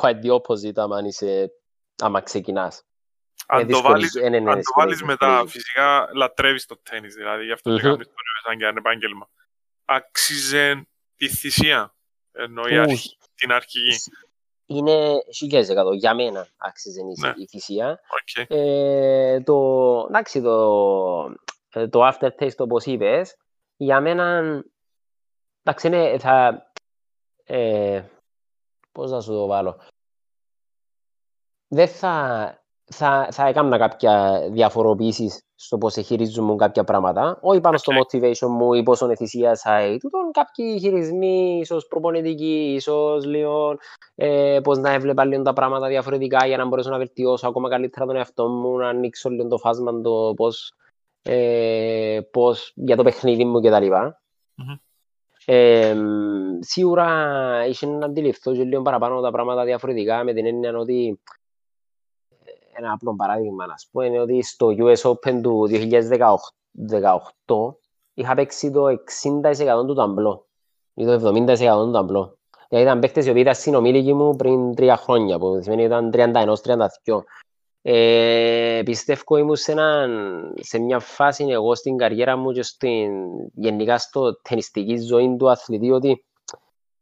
quite 0.00 0.20
the 0.22 0.30
opposite 0.40 0.76
άμα 0.76 1.00
είσαι, 1.06 1.52
άμα 2.02 2.20
ξεκινάς. 2.20 2.82
Αν 3.46 3.58
Ε, 3.58 3.62
το 3.62 3.66
δύσκολη- 3.66 3.92
βάλεις, 3.92 4.14
ε, 4.14 4.20
ναι, 4.20 4.28
ναι, 4.28 4.36
αν 4.38 4.44
το 4.44 4.54
δύσκολη, 4.54 4.86
βάλεις 4.86 4.98
δύσκολη. 4.98 5.30
μετά, 5.30 5.46
φυσικά 5.50 6.08
λατρεύεις 6.14 6.66
το 6.66 6.78
τέννις, 6.82 7.14
δηλαδή 7.14 7.44
γι' 7.44 7.52
αυτό 7.52 7.70
Μμμ. 7.70 7.76
και 7.76 7.82
κάνεις 7.82 8.06
το 8.06 8.12
σαν 8.44 8.58
και 8.58 8.64
ένα 8.64 8.74
επάγγελμα. 8.78 9.28
Άξιζε 9.84 10.86
τη 11.16 11.28
θυσία, 11.28 11.94
ενώ 12.36 12.62
η 12.68 12.76
Ου, 12.76 12.80
αρχή, 12.80 13.16
την 13.34 13.52
αρχική. 13.52 14.10
είναι 14.66 15.14
χιλιάδες 15.34 15.68
εκατό. 15.68 15.92
Για 15.92 16.14
μένα 16.14 16.48
άξιζε 16.56 17.00
η, 17.00 17.14
Ναι. 17.20 17.32
η 17.36 17.46
θυσία. 17.46 17.90
Οκ. 17.90 18.46
Ε, 18.48 19.40
το, 19.40 20.04
εντάξει, 20.08 20.42
το, 20.42 21.34
ε, 21.72 21.88
το 21.88 22.08
aftertaste, 22.08 22.56
όπως 22.58 22.84
είπες, 22.84 23.36
για 23.76 24.00
μένα, 24.00 24.42
εντάξει, 25.62 25.86
είναι, 25.86 26.18
θα, 26.18 26.66
ε, 27.44 28.02
πώς 28.92 29.10
να 29.10 29.20
σου 29.20 29.32
το 29.32 29.46
βάλω, 29.46 29.80
δεν 31.68 31.88
θα, 31.88 32.58
θα, 32.84 33.28
θα 33.30 33.46
έκανα 33.46 33.78
κάποια 33.78 34.40
διαφοροποιήσεις 34.50 35.45
στο 35.58 35.78
πώς 35.78 35.94
χειρίζομαι 35.94 36.56
κάποια 36.56 36.84
πράγματα. 36.84 37.38
Όχι 37.40 37.60
πάνω 37.60 37.76
στο 37.76 37.92
OK. 37.96 38.10
motivation 38.12 38.48
μου 38.48 38.72
ή 38.72 38.82
πόσο 38.82 39.08
ενθουσίασα 39.08 39.86
ή 39.86 39.98
τούτον 39.98 40.30
κάποιοι 40.30 40.78
χειρισμοί, 40.78 41.58
ίσως 41.60 41.86
προπονητικοί, 41.86 42.72
ίσως 42.74 43.24
λίγο 43.24 43.76
ε, 44.14 44.58
πώς 44.62 44.78
να 44.78 44.90
έβλεπα 44.90 45.24
λίγο 45.24 45.42
τα 45.42 45.52
πράγματα 45.52 45.88
διαφορετικά 45.88 46.46
για 46.46 46.56
να 46.56 46.66
μπορέσω 46.66 46.90
να 46.90 46.98
βελτιώσω 46.98 47.48
ακόμα 47.48 47.68
καλύτερα 47.68 48.06
τον 48.06 48.16
εαυτό 48.16 48.48
μου, 48.48 48.76
να 48.76 48.88
ανοίξω 48.88 49.30
λίγο 49.30 49.48
το 49.48 49.58
φάσμα 49.58 50.00
το 50.00 50.32
πώς, 50.36 50.72
ε, 51.22 52.20
πώς 52.30 52.72
για 52.74 52.96
το 52.96 53.02
παιχνίδι 53.02 53.44
μου 53.44 53.60
κτλ. 53.60 53.86
Μμμ. 54.54 54.74
Ε, 55.48 55.94
μ, 55.94 56.58
σίγουρα 56.60 57.66
είχε 57.66 57.86
να 57.86 58.06
αντιληφθώ 58.06 58.52
και 58.52 58.64
λίγο 58.64 58.82
παραπάνω 58.82 59.20
τα 59.20 59.30
πράγματα 59.30 59.64
διαφορετικά 59.64 60.24
με 60.24 60.32
την 60.32 60.46
έννοια 60.46 60.78
ότι 60.78 61.20
ένα 62.76 62.92
απλό 62.92 63.16
παράδειγμα 63.16 63.66
να 63.66 63.76
σου 63.76 63.88
πω 63.90 64.00
είναι 64.00 64.20
ότι 64.20 64.42
στο 64.42 64.68
US 64.78 65.10
Open 65.10 65.40
του 65.42 65.68
2018 65.70 65.76
είχα 68.14 68.34
παίξει 68.34 68.70
το 68.70 68.86
60% 68.86 69.86
του 69.86 69.94
ταμπλό 69.94 70.46
ή 70.94 71.04
το 71.04 71.12
70% 71.12 71.56
του 71.56 71.90
ταμπλό. 71.90 72.38
Δηλαδή 72.68 72.86
ήταν 72.86 73.00
παίκτες 73.00 73.26
οι 73.26 73.30
οποίοι 73.30 73.42
ήταν 73.44 73.54
συνομήλικοι 73.54 74.14
μου 74.14 74.36
πριν 74.36 74.74
τρία 74.74 74.96
χρόνια, 74.96 75.38
που 75.38 75.60
σημαίνει 75.62 75.84
ότι 75.84 76.08
ήταν 76.08 76.34
31-32. 77.06 77.22
Ε, 77.82 78.82
πιστεύω 78.84 79.36
ήμουν 79.36 79.56
σε, 79.56 79.72
έναν, 79.72 80.10
σε 80.60 80.78
μια 80.78 80.98
φάση 80.98 81.44
εγώ 81.44 81.74
στην 81.74 81.96
καριέρα 81.96 82.36
μου 82.36 82.52
και 82.52 82.62
στην, 82.62 83.10
γενικά 83.54 83.98
στο 83.98 84.40
ταινιστική 84.40 84.96
ζωή 84.96 85.36
του 85.38 85.50
αθλητή 85.50 85.90
ότι 85.90 86.24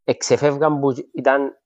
εξεφεύγαν 0.05 0.81
που 0.81 0.95
ήταν 1.13 1.59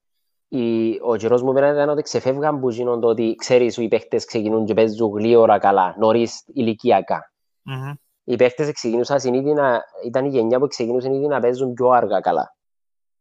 η, 0.48 0.98
ο 1.02 1.16
καιρός 1.16 1.42
μου 1.42 1.52
πέραν 1.52 1.74
ήταν 1.74 1.88
ότι 1.88 2.02
ξεφεύγαν 2.02 2.60
που 2.60 2.70
γίνονται 2.70 3.06
ότι 3.06 3.34
ξέρεις 3.38 3.76
οι 3.76 3.88
παίχτες 3.88 4.24
ξεκινούν 4.24 4.64
και 4.64 4.74
παίζουν 4.74 5.10
γλήορα 5.10 5.58
καλά, 5.58 5.94
νωρίς 5.98 6.44
ηλικιακά. 6.46 7.32
Μμμ. 7.62 7.92
Οι 8.24 8.36
παίχτες 8.36 8.72
ξεκινούσαν 8.72 9.20
συνήθι 9.20 9.52
να, 9.52 9.82
ήταν 10.04 10.24
η 10.24 10.28
γενιά 10.28 10.58
που 10.58 10.66
ξεκινούσαν 10.66 11.12
ήδη 11.12 11.26
να 11.26 11.40
παίζουν 11.40 11.74
πιο 11.74 11.88
αργά 11.88 12.20
καλά. 12.20 12.56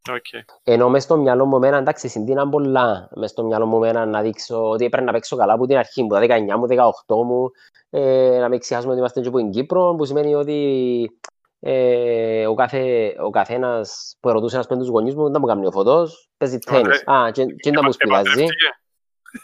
Οκ. 0.09 0.43
Ενώ 0.63 0.89
μες 0.89 1.03
στο 1.03 1.17
μυαλό 1.17 1.45
μου 1.45 1.55
εμένα, 1.55 1.77
εντάξει, 1.77 2.07
συντείναν 2.07 2.49
πολλά. 2.49 3.09
Μες 3.15 3.29
στο 3.29 3.43
μυαλό 3.43 3.65
μου 3.65 3.83
εμένα 3.83 4.05
να 4.05 4.21
δείξω 4.21 4.69
ότι 4.69 4.89
πρέπει 4.89 5.05
να 5.05 5.11
παίξω 5.11 5.35
καλά 5.35 5.53
από 5.53 5.65
την 5.65 5.77
αρχή 5.77 6.03
μου, 6.03 6.07
τα 6.07 6.19
19 6.19 6.57
μου, 6.57 6.67
18 7.05 7.23
μου, 7.25 7.51
ε, 7.89 8.37
να 8.39 8.49
μην 8.49 8.59
ξεχάσουμε 8.59 8.91
ότι 8.91 8.99
είμαστε 8.99 9.21
και 9.21 9.27
από 9.27 9.37
την 9.37 9.49
Κύπρο, 9.49 9.95
που 9.97 10.05
σημαίνει 10.05 10.35
ότι 10.35 11.19
ε, 11.69 12.47
ο, 12.47 12.53
κάθε, 12.53 13.13
ο 13.23 13.29
καθένας 13.29 14.17
που 14.19 14.29
ρωτούσε 14.29 14.55
ένας 14.55 14.67
πέντους 14.67 14.85
τους 14.85 14.93
γονείς 14.93 15.15
μου, 15.15 15.31
δεν 15.31 15.37
μου 15.41 15.47
κάνει 15.47 15.65
ο 15.65 15.71
φωτός, 15.71 16.29
παίζει 16.37 16.57
τέννις. 16.57 17.03
Α, 17.07 17.31
και, 17.31 17.45
και 17.45 17.71
δεν 17.71 17.81
μου 17.83 17.91
σπουδάζει. 17.91 18.29
Επαντρεύτηκε. 18.29 18.69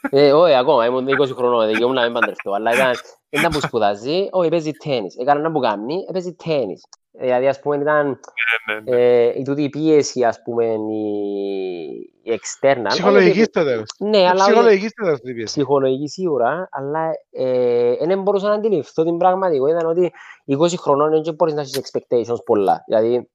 Ε, 0.10 0.34
όχι, 0.34 0.54
ακόμα, 0.54 0.86
ήμουν 0.86 1.08
20 1.08 1.36
χρονών, 1.36 1.68
δικαιούμαι 1.68 1.94
να 1.94 2.04
μην 2.04 2.14
παντρευτώ, 2.14 2.52
αλλά 2.52 2.74
ήταν, 2.74 2.92
ήταν 3.30 3.52
που 3.52 3.62
σπουδάζει, 3.62 4.28
όχι, 4.32 4.50
παίζει 4.50 4.72
τέννις. 4.72 5.16
Έκανα 5.16 5.40
να 5.40 5.52
που 5.52 5.60
κάνει, 5.60 5.96
ε, 6.08 6.12
παίζει 6.12 6.34
τέννις. 6.34 6.84
Ε, 7.18 7.24
Δηλαδή, 7.26 7.48
ας 7.48 7.60
πούμε, 7.60 7.76
ήταν 7.76 8.08
Ναι, 8.08 8.74
ναι, 8.74 8.80
ναι. 8.92 9.02
ε, 9.02 9.40
η 9.40 9.42
τούτη 9.44 9.64
η 9.64 9.70
πίεση, 9.70 10.24
ας 10.24 10.42
πούμε, 10.44 10.66
η, 10.66 12.10
η 12.24 12.40
external. 12.42 12.86
Ψυχολογική 12.88 13.38
όχι, 13.40 13.44
στο 13.44 13.64
τέλος. 13.64 13.90
Ναι, 13.98 14.18
αλλά 14.18 14.30
όχι- 14.44 14.52
Ψυχολογική 14.52 14.88
στο 14.88 15.04
τέλος 15.04 15.20
την 15.20 15.36
πίεση. 15.36 15.54
ψυχολογική 15.60 16.08
σίγουρα, 16.08 16.68
αλλά 16.72 17.12
ε, 17.32 17.96
δεν 18.06 18.22
μπορούσα 18.22 18.48
να 18.48 18.54
αντιληφθώ 18.54 19.04
την 19.04 19.18
πραγματικότητα 19.18 19.88
ότι 19.88 20.12
20 20.46 20.78
χρονών 20.78 21.24
δεν 21.24 21.34
μπορείς 21.34 21.54
να 21.54 21.62
έχεις 21.62 21.82
expectations 21.92 22.44
πολλά. 22.46 22.84
Δηλαδή, 22.88 23.30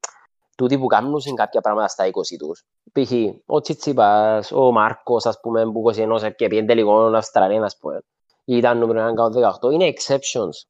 τούτοι 0.57 0.79
που 0.79 0.87
κάνουν 0.87 1.21
σε 1.21 1.31
κάποια 1.35 1.61
πράγματα 1.61 1.89
στα 1.89 2.07
20 2.07 2.11
τους. 2.39 2.65
Π.χ. 2.93 3.13
ο 3.47 3.61
Τσιτσίπας, 3.61 4.53
ο 4.53 4.73
Μάρκος, 4.73 5.27
ας 5.27 5.41
πούμε, 5.41 5.65
που 5.65 5.81
21 5.81 6.31
και 6.37 6.49
πήγαινε 6.49 6.67
τελικό 6.67 7.01
Αυστραλία, 7.01 7.63
ας 7.63 7.77
πούμε, 7.81 8.01
ή 8.45 8.57
ήταν 8.57 8.79
νούμερο 8.79 9.01
1 9.11 9.15
κάτω 9.15 9.69
18, 9.69 9.71
είναι 9.73 9.93
exceptions. 9.97 10.69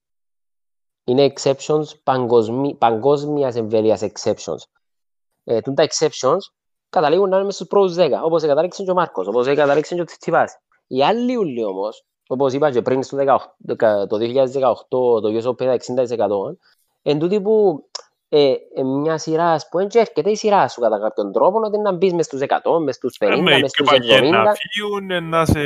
Είναι 1.09 1.33
exceptions 1.35 1.85
παγκοσμί, 2.03 2.75
παγκόσμιας 2.75 3.57
εμβέλειας 3.57 4.03
exceptions. 4.03 4.63
Ε, 5.45 5.61
τούν 5.61 5.75
τα 5.75 5.87
exceptions 5.89 6.39
καταλήγουν 6.91 7.29
να 7.29 7.37
είναι 7.37 7.45
μες 7.45 7.55
στους 7.55 7.67
πρώτους 7.67 7.95
10, 7.95 8.21
όπως 8.25 8.43
κατάληξε 8.43 8.85
και 8.85 8.91
ο 8.91 8.95
Μάρκος, 8.95 9.27
όπως 9.27 9.47
κατάληξε 9.47 9.95
και 9.95 10.01
ο 10.01 10.05
Τσιτσίπας. 10.05 10.59
Οι 10.87 11.05
άλλοι 11.05 11.37
ούλοι 11.37 11.65
όμως, 11.65 12.05
όπως 12.29 12.53
είπα 12.53 12.71
και 12.71 12.83
πριν 12.83 13.03
στο 13.03 13.17
18, 13.17 13.55
δεκα- 13.57 14.07
το 14.07 14.17
2018, 14.17 15.21
το 15.21 15.29
US 15.29 15.49
Open 15.49 15.57
τα 15.57 15.73
60%, 15.73 16.59
εν 17.03 17.19
τούτοι 17.19 17.41
που 17.41 17.85
ε, 18.31 18.53
ε, 18.75 18.83
μια 18.83 19.19
σειρά, 19.19 19.45
ας 19.53 19.69
πούμε, 19.69 19.87
και 19.87 19.99
έρχεται 19.99 20.31
η 20.31 20.37
σειρά 20.37 20.69
σου 20.69 20.81
κατά 20.81 20.99
κάποιον 21.01 21.33
τρόπο, 21.33 21.61
ότι 21.65 21.79
να 21.79 21.93
μπεις 21.93 22.13
μες 22.13 22.25
στους 22.25 22.41
100, 22.41 22.79
μες 22.81 22.95
στους 22.95 23.17
50, 23.21 23.33
Ε, 23.33 23.37
με 23.37 23.43
μες 23.43 23.59
πιο 23.61 23.69
στους 23.69 23.87
παγιές 23.91 24.19
70. 24.19 24.31
να 24.43 24.53
φύγουν, 24.55 25.11
ε, 25.11 25.21
να 25.21 25.45
σε, 25.45 25.61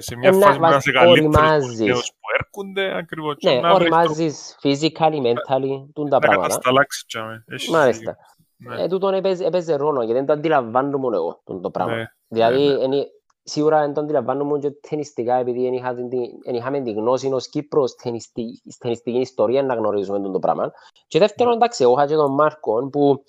σε 0.00 0.16
μια 0.16 0.28
Ε, 0.28 0.32
να 0.32 0.38
φάση 0.46 0.54
που 0.56 0.60
να 0.62 0.68
βάζ- 0.70 0.76
είσαι 0.78 0.92
καλύτερος 0.92 1.36
οριμάζεις. 1.40 1.80
από 1.80 1.98
τους 1.98 2.08
που 2.10 2.26
έρχονται, 2.38 2.96
ακριβώς. 2.98 3.34
και 3.38 3.50
Ναι, 3.50 3.60
να 3.60 3.74
βρεις 3.74 3.80
οριμάζεις 3.80 4.56
physically, 4.62 5.20
mentally, 5.26 5.86
τούν 5.94 6.08
τα 6.08 6.18
τρόπο 6.18 6.18
να 6.18 6.18
πράγματα. 6.18 6.48
κατασταλάξεις, 6.48 7.04
τζάμε. 7.06 7.44
Έχεις 7.48 7.68
Μάλιστα. 7.68 8.16
δίκιο. 8.58 8.76
Ναι. 8.76 8.82
Ε, 8.82 8.86
τούτον 8.88 9.14
έπαιζε, 9.14 9.44
έπαιζε 9.44 9.74
ρόλο, 9.76 9.98
γιατί 10.02 10.12
δεν 10.14 10.26
το 10.26 10.32
αντιλαμβάνομαι 10.32 11.16
εγώ 11.16 11.40
τούτο 11.44 11.60
το 11.60 11.70
πράγμα. 11.70 11.94
Ναι, 11.96 12.04
Δηλαδή, 12.28 12.66
ναι. 12.66 12.82
είναι- 12.84 13.06
σίγουρα 13.44 13.80
δεν 13.80 13.92
το 13.94 14.00
αντιλαμβάνομαι 14.00 14.58
και 14.58 14.70
ταινιστικά, 14.88 15.34
επειδή 15.34 15.62
δεν 15.62 15.72
είχα 15.72 15.94
την- 15.94 16.08
την- 16.08 16.30
δεν 16.44 16.54
είχαμε 16.54 16.80
την 16.80 16.94
γνώση 16.96 17.32
ως 17.32 17.48
Κύπρος 17.48 17.94
ταινιστη- 17.94 18.62
ταινιστική 18.78 19.18
ιστορία 19.18 19.62
να 19.62 19.74
γνωρίζουμε 19.74 20.18
τούτο 20.18 20.30
το 20.32 20.38
πράγμα. 20.38 20.72
Και 21.06 21.18
δεύτερον, 21.18 21.50
Ναι. 21.52 21.56
εντάξει, 21.56 21.82
εγώ 21.82 21.92
είχα 21.92 22.06
και 22.06 22.14
τον 22.14 22.34
Μάρκο 22.34 22.88
που 22.88 23.24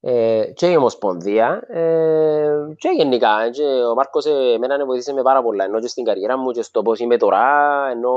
ε, 0.00 0.44
και 0.54 0.66
η 0.70 0.76
Ομοσπονδία 0.76 1.62
ε, 1.68 2.50
και 2.76 2.88
γενικά 2.96 3.50
και 3.50 3.62
ο 3.62 3.94
Μάρκος 3.94 4.26
ε, 4.26 4.52
εμένα 4.54 4.78
με 4.78 4.84
βοήθησε 4.84 5.12
με 5.12 5.22
πάρα 5.22 5.42
πολλά 5.42 5.64
ενώ 5.64 5.80
και 5.80 5.86
στην 5.86 6.04
καριέρα 6.04 6.38
μου 6.38 6.50
και 6.50 6.62
στο 6.62 6.82
πώς 6.82 6.98
είμαι 6.98 7.16
τώρα 7.16 7.40
ενώ 7.90 8.10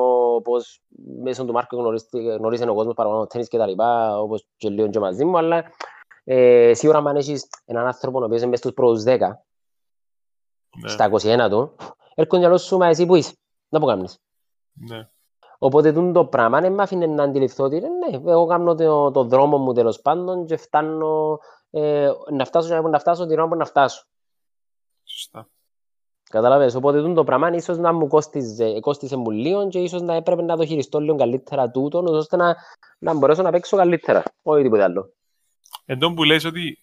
πώς 0.43 0.81
μέσω 1.21 1.45
του 1.45 1.53
Μάρκου 1.53 1.75
γνωρίστηκε- 1.77 2.31
γνώρισε 2.31 2.63
ο 2.69 2.73
κόσμος 2.73 2.93
παραπάνω 2.93 3.25
τέννις 3.27 3.47
και 3.49 3.57
τα 3.57 3.67
λοιπά 3.67 4.19
όπως 4.21 4.45
και 4.57 4.69
λίγο 4.69 4.87
και 4.89 4.99
μαζί 4.99 5.25
μου 5.25 5.37
αλλά 5.37 5.63
ε, 6.23 6.71
σίγουρα 6.73 6.97
αν 6.97 7.15
έχεις 7.15 7.47
έναν 7.65 7.85
άνθρωπο 7.85 8.19
ο 8.19 8.23
οποίος 8.23 8.39
είναι 8.41 8.49
μες 8.49 8.59
στους 8.59 8.73
πρώτους 8.73 9.03
10 9.03 9.07
Ναι, 9.07 9.27
στα 10.85 11.09
21 11.11 11.47
του, 11.49 11.75
έρχονται 12.15 12.45
άλλο 12.45 12.57
σου, 12.57 12.77
μα 12.77 12.87
εσύ 12.87 13.05
που 13.05 13.15
είσαι, 13.15 13.33
να 13.69 13.79
που 13.79 13.85
κάνεις. 13.85 14.19
ναι. 14.73 15.09
Οπότε 15.63 15.93
τούτο 15.93 16.11
το 16.11 16.25
πράγμα 16.25 16.61
δεν 16.61 16.73
με 16.73 16.83
άφηνε 16.83 17.05
να 17.05 17.23
αντιληφθώ 17.23 17.63
ότι 17.63 17.79
ναι, 17.79 18.31
εγώ 18.31 18.45
κάνω 18.45 18.75
το, 18.75 19.11
το 19.11 19.23
δρόμο 19.23 19.57
μου 19.57 19.73
τέλος 19.73 20.01
πάντων 20.01 20.45
και 20.45 20.57
φτάνω 20.57 21.39
ε, 21.69 22.09
να 22.31 22.45
φτάσω 22.45 22.81
και 22.81 22.87
να 22.87 22.99
φτάσω 22.99 23.25
την 23.25 23.39
ώρα 23.39 23.47
που 23.47 23.55
να 23.55 23.65
φτάσω. 23.65 24.05
Σωστά. 25.03 25.49
Καταλάβες, 26.29 26.75
οπότε 26.75 27.01
τούτο 27.01 27.13
το 27.13 27.23
πράγμα 27.23 27.49
ίσως 27.49 27.77
να 27.77 27.93
μου 27.93 28.07
κόστιζε, 28.07 28.79
κόστισε 28.79 29.15
μου 29.15 29.29
λίγο 29.29 29.67
και 29.67 29.79
ίσως 29.79 30.01
να 30.01 30.13
έπρεπε 30.13 30.41
να 30.41 30.57
το 30.57 30.65
χειριστώ 30.65 30.99
λίγο 30.99 31.15
καλύτερα 31.15 31.71
τούτο, 31.71 32.03
ώστε 32.07 32.35
να, 32.35 32.55
να 32.99 33.13
μπορέσω 33.13 33.41
να 33.41 33.51
παίξω 33.51 33.77
καλύτερα, 33.77 34.23
όχι 34.41 34.63
τίποτε 34.63 34.83
άλλο. 34.83 35.13
Εν 35.85 35.99
τω 35.99 36.13
που 36.13 36.23
λες 36.23 36.45
ότι 36.45 36.80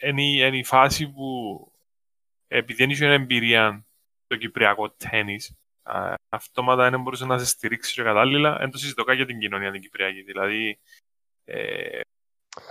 είναι 0.00 0.22
η, 0.22 0.42
είναι 0.46 0.56
η 0.58 0.64
φάση 0.64 1.08
που 1.08 1.26
επειδή 2.48 2.82
δεν 2.82 2.90
είχε 2.90 3.06
εμπειρία 3.06 3.86
το 4.26 4.36
κυπριακό 4.36 4.90
τέννις, 4.90 5.54
α, 5.82 6.14
αυτόματα 6.28 6.90
δεν 6.90 7.02
μπορούσε 7.02 7.24
να 7.26 7.38
σε 7.38 7.46
στηρίξει 7.46 7.94
και 7.94 8.02
κατάλληλα, 8.02 8.56
δεν 8.56 8.70
το 8.70 8.78
συζητώ 8.78 9.04
καν 9.04 9.16
για 9.16 9.26
την 9.26 9.38
κοινωνία 9.38 9.70
την 9.70 9.80
κυπριακή. 9.80 10.22
Δηλαδή, 10.22 10.78
ε, 11.44 12.00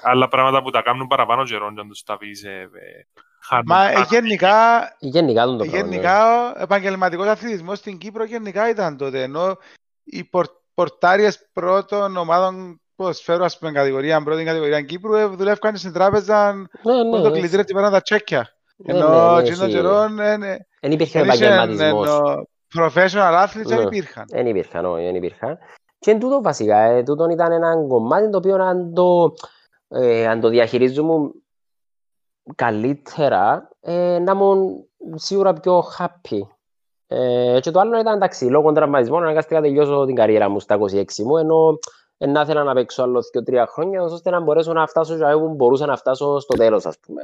άλλα 0.04 0.28
πράγματα 0.28 0.62
που 0.64 0.70
τα 0.70 0.82
κάνουν 0.82 1.08
παραπάνω 1.08 1.44
καιρό 1.44 1.70
να 1.72 1.88
τους 1.88 2.04
τα 2.04 2.18
πεις, 2.18 2.44
ε, 2.44 2.70
ε, 2.74 3.08
χάνουν- 3.42 3.66
Μα 3.68 3.90
ε, 3.90 3.94
χάνουν. 3.94 4.08
γενικά, 4.10 4.88
Γενικά 5.00 5.44
τον 5.46 5.58
το 5.58 5.66
πράγμα. 5.66 5.84
ναι. 5.88 5.90
γενικά 5.94 6.48
ο 6.52 6.62
επαγγελματικός 6.62 7.28
αθλητισμός 7.28 7.78
στην 7.78 7.98
Κύπρο 7.98 8.24
γενικά 8.24 8.70
ήταν 8.70 8.98
τότε, 8.98 9.22
ενώ 9.24 9.58
οι 10.04 10.24
πορ, 10.24 10.46
πορτάριες 10.74 11.50
πρώτων 11.54 12.18
ομάδων 12.18 12.82
ποδοσφαίρου, 12.98 13.44
ας 13.44 13.58
πούμε, 13.58 13.72
κατηγορία, 13.72 14.24
πρώτη 14.24 14.44
κατηγορία 14.44 14.82
Κύπρου, 14.82 15.14
ε, 15.14 15.26
δουλεύκαν 15.26 15.76
στην 15.78 15.94
τράπεζα 15.94 16.54
Ναι, 16.54 16.94
με 16.94 17.18
ναι, 17.18 17.22
το 17.22 17.30
ναι. 17.30 17.40
κλειδί 17.40 17.64
και 17.66 17.74
πέραν 17.74 17.92
τα 17.92 18.02
τσέκια. 18.02 18.50
Ναι, 18.78 18.94
Ενώ 18.94 19.10
ναι, 19.10 19.34
ναι, 19.36 19.42
εκείνων 19.42 19.62
εσύ- 19.68 19.72
καιρών 19.76 20.20
ε, 20.20 20.32
ε, 20.32 20.38
Δεν 20.82 20.92
υπήρχε 20.92 21.20
δεν 21.24 21.30
είχε 21.30 21.46
επαγγελματισμός. 21.46 22.08
ενώ 22.08 22.48
professional 22.78 23.46
athletes 23.46 23.66
δεν 23.66 23.78
Ναι. 23.78 23.84
υπήρχαν. 23.84 24.26
Δεν 24.28 24.46
υπήρχαν, 24.48 24.86
όχι, 24.86 25.04
δεν 25.04 25.16
υπήρχαν. 25.16 25.58
Και 26.00 26.12
εν 26.12 26.20
τούτο 26.20 26.42
βασικά, 26.42 26.78
ε, 26.78 27.04
τούτο 27.04 27.30
ήταν 27.30 27.52
ένα 27.52 27.76
κομμάτι 27.88 28.30
το 28.30 28.38
οποίο 28.38 28.56
αν 28.56 28.94
το, 28.94 29.34
ε, 29.88 30.28
αν 30.28 30.40
το 30.40 30.50
διαχειρίζουμε 30.50 31.14
καλύτερα, 32.56 33.70
ε, 33.82 34.20
να 34.20 34.32
ήμουν 34.32 34.86
σίγουρα 35.16 35.54
πιο 35.54 35.84
happy. 35.98 36.40
Ε, 37.08 37.60
και 37.62 37.72
το 37.72 37.80
άλλο 37.80 38.00
ήταν 38.00 38.16
εντάξει, 38.16 38.46
λόγω 38.46 38.72
τραυματισμών 38.72 39.24
αναγκάστηκα 39.24 39.56
να 39.60 39.62
τελειώσω 39.66 40.06
την 40.06 40.16
καριέρα 40.16 40.50
μου 40.50 40.60
στα 40.60 40.76
26 40.76 41.24
μου, 41.24 41.38
ενώ 41.38 41.70
ε, 41.70 41.78
να 42.18 42.42
ήθελα 42.42 42.64
να 42.64 42.74
παίξω 42.74 43.04
άλλο 43.04 43.24
2-3 43.46 43.66
χρόνια, 43.68 44.04
ώστε 44.04 44.30
να 44.30 44.40
μπορέσω 44.40 44.74
να 44.74 44.88
φτάσω 44.88 45.18
και 45.18 45.34
όπου 45.34 45.54
μπορούσα 45.54 45.86
να 45.86 45.98
φτάσω 45.98 46.40
στο 46.40 46.58
τέλος, 46.58 46.86
ας 46.86 47.00
πούμε, 47.00 47.22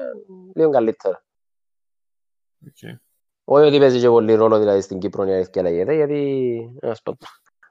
λίγο 0.56 0.70
καλύτερα. 0.70 1.24
Οκ. 2.68 3.00
Όχι 3.44 3.68
ότι 3.68 3.80
παίζει 3.80 4.00
και 4.00 4.08
πολύ 4.08 4.34
ρόλο 4.34 4.60
δηλαδή 4.60 4.82
στην 4.82 5.00
Κύπρο 5.00 5.28
η 5.28 5.34
αλήθεια 5.34 5.62
λέγεται, 5.62 5.94
γιατί 5.94 6.80
ας 6.82 7.02
πω, 7.02 7.18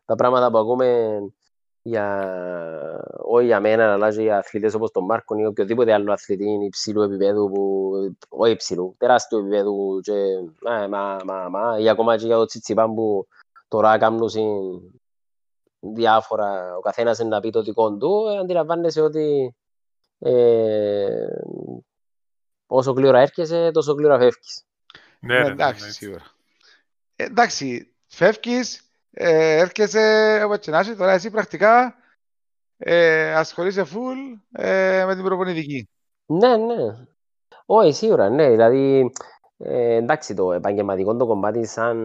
τα 0.04 0.14
πράγματα 0.14 0.50
που 0.50 0.58
ακούμε 0.58 1.18
για, 1.82 2.34
όχι 3.18 3.46
για 3.46 3.60
μένα, 3.60 3.92
αλλά 3.92 4.14
και 4.14 4.22
για 4.22 4.38
αθλητές 4.38 4.74
όπως 4.74 4.90
τον 4.90 5.04
Μάρκο 5.04 5.36
ή 5.36 5.46
οποιοδήποτε 5.46 5.92
άλλο 5.92 6.12
αθλητή 6.12 6.64
υψηλού 6.64 7.02
επίπεδου, 7.02 7.50
που, 7.50 7.92
όχι 8.28 8.52
υψηλού, 8.52 8.94
τεράστιου 8.98 9.38
επίπεδου 9.38 10.00
και, 10.02 10.12
α, 10.70 10.88
μα, 10.88 11.16
μα, 11.24 11.48
μα, 11.48 11.78
ή 11.78 11.88
ακόμα 11.88 12.16
και 12.16 12.26
για 12.26 12.36
το 12.36 12.44
Τσιτσιπάν 12.44 12.94
που 12.94 13.26
τώρα 13.68 13.98
κάνουν 13.98 14.28
συν 14.28 14.46
διάφορα, 15.82 16.76
ο 16.76 16.80
καθένας 16.80 17.18
να 17.18 17.40
πει 17.40 17.50
το 17.50 17.62
δικό 17.62 17.96
του, 17.96 18.26
ε, 18.28 18.38
αντιλαμβάνεσαι 18.38 19.00
ότι 19.00 19.56
ε, 20.18 21.26
όσο 22.66 22.92
γλύωρα 22.92 23.20
έρχεσαι, 23.20 23.70
τόσο 23.72 23.92
γλύωρα 23.92 24.18
φεύγεις. 24.18 24.64
Ναι, 25.20 25.34
Ναι, 25.34 25.40
ρε, 25.40 25.46
ναι, 25.46 25.52
εντάξει, 25.52 25.84
ναι. 25.84 25.90
σίγουρα. 25.90 26.22
Ε, 27.16 27.24
εντάξει, 27.24 27.94
φεύγεις, 28.06 28.90
ε, 29.10 29.56
έρχεσαι 29.58 30.40
όπως 30.44 30.58
και 30.58 30.70
να 30.70 30.78
έχει, 30.78 30.96
τώρα 30.96 31.12
εσύ 31.12 31.30
πρακτικά 31.30 31.94
ε, 32.76 33.34
ασχολείσαι 33.34 33.86
full 33.94 34.40
ε, 34.52 35.04
με 35.06 35.14
την 35.14 35.24
προπονητική. 35.24 35.88
Ναι, 36.26 36.56
ναι. 36.56 37.06
Όχι, 37.66 37.92
σίγουρα, 37.92 38.28
ναι. 38.28 38.50
Δηλαδή, 38.50 39.12
ε, 39.64 39.94
εντάξει, 39.94 40.34
το 40.34 40.52
επαγγελματικό 40.52 41.16
το 41.16 41.26
κομμάτι 41.26 41.66
σαν 41.66 41.96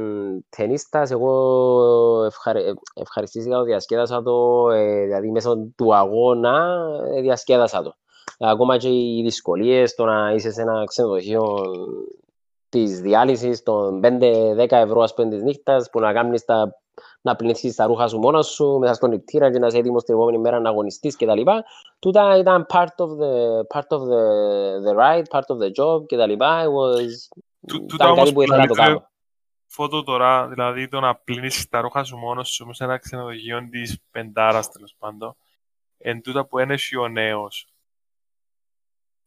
ταινίστας, 0.49 1.11
εγώ 1.11 2.23
ευχαρι... 2.25 2.73
ευχαριστήθηκα 2.93 3.57
το, 3.57 3.63
διασκέδασα 3.63 4.23
το, 4.23 4.69
ε, 4.69 5.03
δηλαδή 5.03 5.31
μέσω 5.31 5.57
του 5.75 5.95
αγώνα 5.95 6.85
ε, 7.15 7.21
διασκέδασα 7.21 7.83
το. 7.83 7.93
Ακόμα 8.39 8.77
και 8.77 8.89
οι 8.89 9.21
δυσκολίες 9.23 9.95
το 9.95 10.05
να 10.05 10.31
είσαι 10.31 10.51
σε 10.51 10.61
ένα 10.61 10.83
ξενοδοχείο 10.85 11.61
της 12.69 13.01
διάλυσης 13.01 13.63
των 13.63 13.99
5-10 14.03 14.67
ευρώ 14.69 15.01
ας 15.01 15.13
πούμε 15.13 15.29
της 15.29 15.41
νύχτας 15.41 15.89
που 15.89 15.99
να 15.99 16.13
κάνεις 16.13 16.45
τα 16.45 16.71
να 17.21 17.35
πλυνθείς 17.35 17.75
τα 17.75 17.85
ρούχα 17.85 18.07
σου 18.07 18.19
μόνος 18.19 18.47
σου 18.47 18.77
μέσα 18.79 18.93
στον 18.93 19.09
νηπτήρα 19.09 19.51
και 19.51 19.59
να 19.59 19.67
είσαι 19.67 19.77
έτοιμος 19.77 20.03
την 20.03 20.13
επόμενη 20.13 20.37
μέρα 20.37 20.59
να 20.59 20.69
αγωνιστείς 20.69 21.15
κτλ. 21.15 21.41
Τούτα 21.99 22.37
ήταν 22.37 22.65
part 22.73 22.95
of 22.97 23.09
the, 23.21 23.33
part 23.73 23.97
of 23.97 24.01
the, 24.11 24.23
the 24.85 24.93
ride, 24.95 25.27
part 25.29 25.47
of 25.49 25.57
the 25.57 25.69
job 25.79 26.05
κτλ. 26.05 26.31
It 26.31 26.71
was... 26.77 27.29
Τού- 27.67 27.87
τούτα 27.87 27.95
Ήταν 27.95 28.07
όμως 28.07 28.19
κάτι 28.19 28.29
που 28.29 28.35
που 28.35 28.41
ήθελα 28.41 28.57
να 28.61 28.67
το 28.67 28.73
λέτε, 28.73 28.85
κάνω. 28.87 29.09
Φώτο 29.65 30.03
τώρα, 30.03 30.47
δηλαδή 30.47 30.87
το 30.87 30.99
να 30.99 31.15
πλύνεις 31.15 31.67
τα 31.69 31.81
ρούχα 31.81 32.03
σου 32.03 32.17
μόνος 32.17 32.49
σου 32.49 32.73
σε 32.73 32.83
ένα 32.83 32.97
ξενοδοχείο 32.97 33.67
της 33.69 34.01
πεντάρας 34.11 34.71
τέλος 34.71 34.95
πάντων, 34.97 35.37
εν 35.97 36.21
τούτα 36.21 36.45
που 36.45 36.59
είναι 36.59 36.75
ο 36.99 37.07
νέος, 37.07 37.67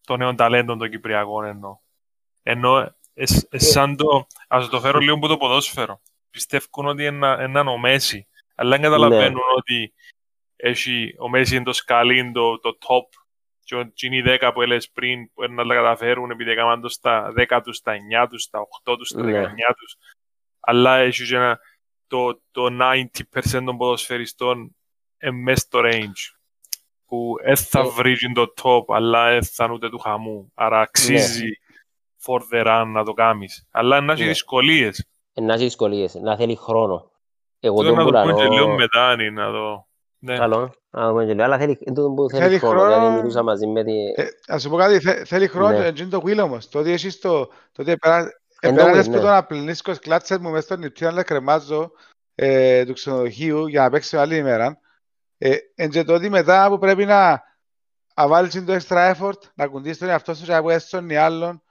των 0.01 0.19
νέων 0.19 0.37
ταλέντων 0.37 0.79
των 0.79 0.90
Κυπριακών 0.90 1.45
εννοώ. 1.45 1.79
Ενώ 2.43 2.95
εσ, 3.14 3.47
εσ, 3.51 3.71
σαν 3.71 3.97
το, 3.97 4.27
ας 4.49 4.69
το 4.69 4.81
φέρω 4.81 4.99
λίγο 4.99 5.16
από 5.16 5.27
το 5.27 5.37
ποδόσφαιρο. 5.37 6.01
Πιστεύουν 6.31 6.87
ότι 6.87 7.05
είναι 7.05 7.37
έναν 7.38 7.69
ο 7.69 7.79
Μέση, 7.79 8.29
αλλά 8.55 8.71
δεν 8.71 8.81
καταλαβαίνουν 8.81 9.43
ότι 9.57 9.95
έχει, 10.57 11.14
ο 11.19 11.29
Μέση 11.29 11.55
είναι 11.55 11.64
το 11.64 11.73
σκαλί, 11.73 12.33
το, 12.33 12.59
το 12.59 12.79
top, 12.81 13.20
και 13.71 13.77
ο- 13.77 13.85
και 13.95 14.07
είναι 14.07 14.17
οι 14.17 14.23
10 14.23 14.51
που 14.55 14.63
έλεγες 14.63 14.91
πριν, 14.91 15.33
που 15.33 15.53
να 15.53 15.67
τα 15.67 15.75
καταφέρουν 15.75 16.31
επειδή 16.31 16.51
έκαναν 16.51 16.81
το 16.81 16.89
στα 16.89 17.33
10 17.37 17.61
τους, 17.65 17.77
στα 17.77 17.93
9 17.93 18.27
τους, 18.29 18.43
στα 18.43 18.59
8 18.61 18.97
τους, 18.97 19.09
στα 19.09 19.23
Ναι. 19.23 19.33
19 19.33 19.75
τους. 19.79 19.97
Αλλά 20.61 20.97
έχει 20.97 21.27
και 21.27 21.37
ένα, 21.37 21.59
το, 22.07 22.43
το 22.51 22.67
90% 22.71 23.65
των 23.65 23.77
ποδοσφαιριστών 23.77 24.77
είναι 25.23 25.33
μέσα 25.33 25.61
στο 25.61 25.81
range. 25.83 26.37
Που 27.07 27.35
δεν 27.45 27.57
θα 27.57 27.81
Ε. 27.81 27.89
βρει 27.89 28.17
το 28.35 28.53
top, 28.63 28.95
αλλά 28.95 29.31
δεν 29.31 29.45
θα 29.45 29.65
είναι 29.65 29.73
ούτε 29.73 29.89
του 29.91 29.99
χαμού. 29.99 30.53
Άρα 30.55 30.81
αξίζει 30.81 31.49
for 32.27 32.41
the 32.53 32.67
run 32.67 32.85
να 32.87 33.05
το 33.05 33.13
κάνεις. 33.13 33.67
Αλλά 33.71 34.01
να 34.01 34.13
έχει 34.13 34.23
Ναι. 34.23 34.29
δυσκολίες. 34.29 35.07
Ε, 35.35 35.41
Να 35.41 35.55
έχει 35.55 35.63
δυσκολίες, 35.65 36.15
να 36.15 36.37
θέλει 36.37 36.57
χρόνο. 36.57 37.11
Εγώ 37.61 37.77
Θέλω 37.83 37.89
τον 37.89 37.97
να 37.99 38.03
το 38.05 38.07
πουλάνω... 38.09 38.33
πω 38.33 38.39
και 38.39 38.49
λίγο 38.49 38.75
μετά, 38.75 39.13
είναι, 39.13 39.31
να 39.31 39.51
το... 39.53 39.89
Ναι. 40.23 40.37
Καλό, 40.37 40.73
να 40.91 41.09
δούμε 41.09 41.25
και 41.25 41.33
λίγο, 41.33 41.45
αλλά 41.45 41.59
θέλει, 41.59 41.79
εν 41.85 41.95
τούτο 41.95 42.11
που 42.11 42.29
θέλει, 42.31 42.43
Θέλει 42.43 42.59
χρόνο. 42.59 42.81
χρόνο. 42.81 42.95
Δηλαδή 42.95 43.17
μιλούσα 43.17 43.43
μαζί 43.43 43.67
με 43.67 43.85
τη... 43.85 43.93
Ε, 44.17 44.27
ας 44.47 44.63
σου 44.63 44.69
πω 44.71 44.77
κάτι, 44.77 45.01
θε- 45.01 45.27
θέλει 45.27 45.47
χρόνο 45.47 45.79
Ναι. 45.79 45.91
και 45.93 46.03
είναι 46.03 46.11
το 46.11 46.23
wheel 46.27 46.39
όμως. 46.43 46.69
Το 46.69 46.79
ότι 46.79 46.91
έχεις 46.93 47.19
το, 47.19 47.47
το 47.47 47.83
ότι 47.83 47.91
επερα- 47.91 48.29
Εν 48.61 48.75
το 48.75 48.81
επέρασες 48.81 49.07
wheel, 49.07 49.11
που 49.11 49.17
ναι. 49.17 49.21
το 49.23 49.27
να 49.27 49.45
πλυνίσκω 49.45 49.97
κλάτσερ 49.97 50.41
μου 50.41 50.51
μέσα 50.51 50.63
στο 50.63 50.77
νηπτήρα 50.77 51.11
να 51.13 51.23
κρεμάζω 51.23 51.91
ε, 52.35 52.85
του 52.85 52.93
ξενοδοχείου 52.93 53.67
για 53.67 53.83
να 53.83 53.91
παίξει 53.91 54.17
άλλη 54.17 54.37
ημέρα. 54.37 54.79
Ε, 55.39 55.57
εν 55.75 55.91
και 55.91 56.05
το 56.05 56.15
ότι 56.15 56.29
μετά 56.29 56.69
που 56.69 56.79
πρέπει 56.79 57.05
να, 57.05 57.43
να 58.17 58.29
βάλεις 58.29 58.65
το 58.65 58.77
extra 58.81 59.15
effort, 59.15 59.39
να 59.55 59.67
κουντήσεις 59.67 59.99
τον 59.99 60.09
εαυτό 60.09 60.35
σου 60.35 60.45
και 60.45 60.53
να 60.53 60.63
βγάλεις 60.63 60.89
τον 60.89 61.09
ή 61.11 61.17
άλλον, 61.17 61.63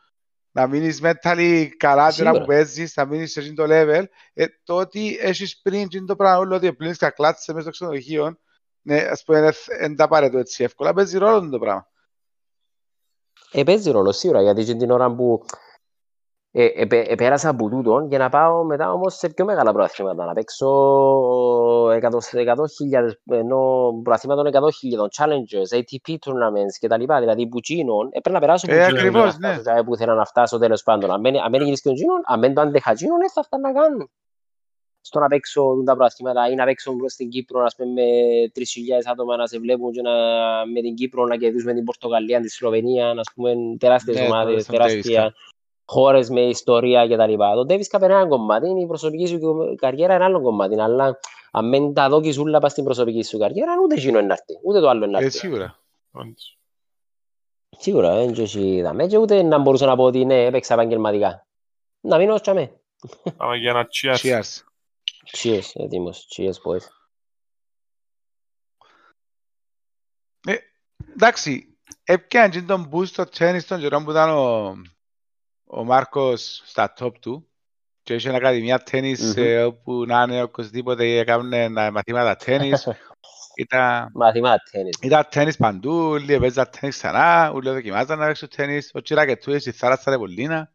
να 0.60 0.68
μείνεις 0.68 1.02
mentally 1.04 1.68
καλά 1.78 2.02
τώρα 2.02 2.12
Σίγουρα. 2.12 2.40
που 2.40 2.46
παίζεις, 2.46 2.96
να 2.96 3.06
μείνεις 3.06 3.32
σε 3.32 3.40
εκείνο 3.40 3.56
το 3.56 3.64
level, 3.68 4.04
ε, 4.34 4.46
το 4.64 4.76
ότι 4.76 5.18
έχεις 5.22 5.62
πριν 5.62 5.82
εκείνο 5.82 6.06
το 6.06 6.16
πράγμα 6.16 6.38
όλο 6.38 6.56
ότι 6.56 6.74
πλύνεις 6.74 6.98
τα 6.98 7.10
κλάτσερ 7.12 7.56
μέσα 7.56 7.62
στο 7.62 7.72
ξενοδοχείο, 7.72 8.40
ναι, 8.82 8.98
ας 8.98 9.24
πούμε, 9.24 9.52
δεν 9.80 9.96
τα 9.96 10.08
πάρε 10.08 10.30
το 10.30 10.38
έτσι 10.38 10.64
εύκολα, 10.64 10.94
παίζει 10.94 11.18
ρόλο 11.18 11.50
το 11.50 11.60
πράγμα. 11.60 11.88
Ε, 13.52 13.64
παίζει 13.64 13.92
ρόλο 13.92 14.12
σίγουρα, 14.12 14.42
γιατί 14.42 14.64
και 14.64 14.76
την 14.76 14.92
ώρα 14.92 15.16
που 15.16 15.44
ε, 16.52 16.66
ε, 16.66 16.86
πε- 16.86 17.12
ε, 17.12 17.16
πέρασα 17.16 17.50
από 17.50 17.70
τούτον 17.70 18.08
για 18.08 18.18
να 18.18 18.30
πάω 18.30 18.64
μετά 18.64 18.92
όμως 18.92 19.16
σε 19.16 19.30
πιο 19.30 19.46
μεγάλα 19.46 19.74
προαθλήματα, 19.74 20.26
να 20.26 20.34
παίξω 20.34 20.68
εκατό- 21.96 22.34
εκατό 22.34 22.68
χιλιάδες, 22.68 23.20
ενώ 23.32 23.92
προαθλήματα 24.04 24.42
των 24.42 24.48
100.000, 24.48 25.08
challenges, 25.18 25.78
ATP 25.78 26.14
tournaments 26.26 26.76
κτλ. 26.80 27.04
Δηλαδή 27.20 27.48
που 27.48 27.60
τσίνον, 27.60 28.08
ε, 28.12 28.20
πρέπει 28.20 28.32
να 28.36 28.40
περάσω 28.40 28.68
που 28.68 28.74
Ε, 28.74 28.76
τσίνον 28.78 29.02
για 29.02 29.12
να 29.12 29.18
ακριβώς, 29.20 29.38
ναι. 29.38 29.54
φτάσω, 29.60 29.84
που 29.84 29.94
ήθελα 29.94 30.14
να 30.14 30.26
φτάσω 30.26 30.58
τέλος 30.58 30.84
πάντων. 30.84 31.12
Αν 31.12 31.22
δεν- 31.22 31.38
αν 31.38 31.52
δεν 31.52 31.62
γίνεις 31.62 31.82
και 31.82 31.88
τον 31.88 31.98
τσίνον, 31.98 32.22
αν 32.26 32.40
δεν 32.40 32.54
το 32.54 32.62
αντέχα 32.62 32.94
τσίνον, 32.94 33.22
ε, 33.22 33.30
θα 33.30 33.44
φτάνω 33.44 33.68
να 33.68 33.74
κάνω. 33.82 34.10
Στο 35.02 35.20
να 35.20 35.28
παίξω 35.28 35.64
τα 35.86 35.96
προαθλήματα 35.96 36.50
ή 36.50 36.56
να 36.56 36.66
παίξω 36.66 36.96
προς 36.96 37.14
την 37.14 37.30
Κύπρο 37.30 37.64
ας 37.64 37.76
πούμε, 37.76 37.92
με 37.92 38.02
3.000 38.54 39.02
άτομα 39.12 39.36
να 39.36 39.48
σε 39.48 39.60
βλέπουν 39.60 39.92
και 39.92 40.02
να, 40.02 40.12
με 40.74 40.82
την 40.82 40.94
Κύπρο 40.96 41.26
να 41.26 41.36
κερδίσουμε 41.38 41.74
την 41.74 41.84
Πορτογαλία, 41.84 42.40
τη 42.40 42.50
Σλοβενία, 42.50 43.10
ας 43.10 43.32
πούμε, 43.36 43.54
τεράστιες 43.80 44.16
Ναι, 44.16 44.22
το 44.28 44.32
ομάδες, 44.32 44.64
στον 44.64 44.76
Davis 44.76 44.78
τεράστια 44.78 45.34
χώρες 45.90 46.30
με 46.30 46.42
ιστορία 46.42 47.08
κτλ. 47.08 47.34
Το 47.36 47.66
Davis 47.70 47.98
Cup 47.98 48.02
είναι 48.02 48.14
ένα 48.14 48.28
κομμάτι, 48.28 48.70
η 48.82 48.86
προσωπική 48.86 49.28
σου 49.28 49.40
καριέρα 49.78 50.16
είναι 50.16 50.24
άλλο 50.24 50.42
κομμάτι, 50.42 50.80
αλλά 50.82 51.20
αν 51.52 51.70
δεν 51.70 51.94
τα 51.94 52.10
δώκεις 52.10 52.38
όλα 52.38 52.60
πας 52.60 52.72
στην 52.72 52.84
προσωπική 52.84 53.24
σου 53.24 53.38
καριέρα, 53.38 53.74
ούτε 53.84 53.96
εκείνο 53.96 54.18
είναι 54.18 54.28
να 54.28 54.34
έρθει, 54.34 54.60
ούτε 54.64 54.80
το 54.80 54.90
άλλο 54.90 55.04
είναι 55.04 55.12
να 55.14 55.20
Ε, 55.20 55.24
έρθει. 55.26 55.38
σίγουρα. 55.38 55.80
Όντως. 56.12 56.58
Σίγουρα, 57.78 58.16
δεν 58.16 58.34
και 58.34 58.42
εσύ 58.42 58.82
δαμέ 58.82 59.08
και 59.08 59.18
ούτε 59.18 59.42
να 59.42 59.58
μπορούσα 59.58 59.86
να 59.86 59.96
πω 59.96 60.04
ότι 60.04 60.26
ναι, 60.26 60.46
έπαιξα 60.46 60.74
επαγγελματικά. 60.74 61.48
Να 62.02 62.18
μείνω 62.18 62.34
ως 62.34 62.42
τσαμέ. 62.42 62.80
Πάμε 63.38 63.58
για 63.58 63.70
ένα 63.70 63.88
cheers. 63.92 64.16
Cheers. 64.16 64.64
Cheers, 65.38 65.72
έτοιμος. 65.74 66.28
Cheers, 66.36 66.54
boys. 66.66 66.88
Εντάξει, 71.14 71.78
έπιανε 72.04 72.50
και 72.50 72.62
τον 72.62 72.90
boost 72.94 73.08
στο 73.08 73.24
tennis 73.38 73.64
των 73.68 73.80
καιρών 73.80 74.04
που 74.04 74.12
ήταν 74.12 74.30
ο, 74.30 74.76
ο 75.72 75.84
Μάρκος 75.84 76.62
στα 76.66 76.94
top 77.00 77.12
του 77.22 77.48
και 78.04 78.14
είχε 78.14 78.36
ακαδημία 78.36 78.84
tennis 78.92 79.20
Μμμ. 79.20 79.34
ε, 79.36 79.64
όπου 79.64 80.06
να 80.06 80.22
είναι 80.22 80.42
οποιοσδήποτε 80.42 81.18
έκανε 81.18 81.64
ε, 81.64 81.70
μαθήματα 81.70 82.38
tennis 82.46 82.92
Ήταν, 83.60 84.12
Μαθήμα 84.14 84.58
τέννις. 84.72 84.98
ήταν 85.02 85.28
τέννις 85.30 85.58
παντού, 85.58 85.92
όλοι 85.92 86.34
έπαιζαν 86.34 86.70
τέννις 86.80 86.98
ξανά, 86.98 87.52
όλοι 87.52 87.70
δοκιμάζαν 87.70 88.20
να 88.20 88.26
παίξουν 88.26 88.50
τέννις, 88.56 88.92
ο 88.94 89.02
Τσιρακετούες, 89.02 89.66
η 89.66 89.72
θάλασσα 89.72 90.12
Ρεπολίνα. 90.12 90.72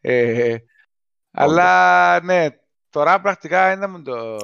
Ε, 0.00 0.56
αλλά 1.30 2.20
ναι, 2.20 2.46
τώρα 2.90 3.20
πρακτικά 3.20 3.72
είναι 3.72 3.86
μου 3.86 4.02
το... 4.02 4.36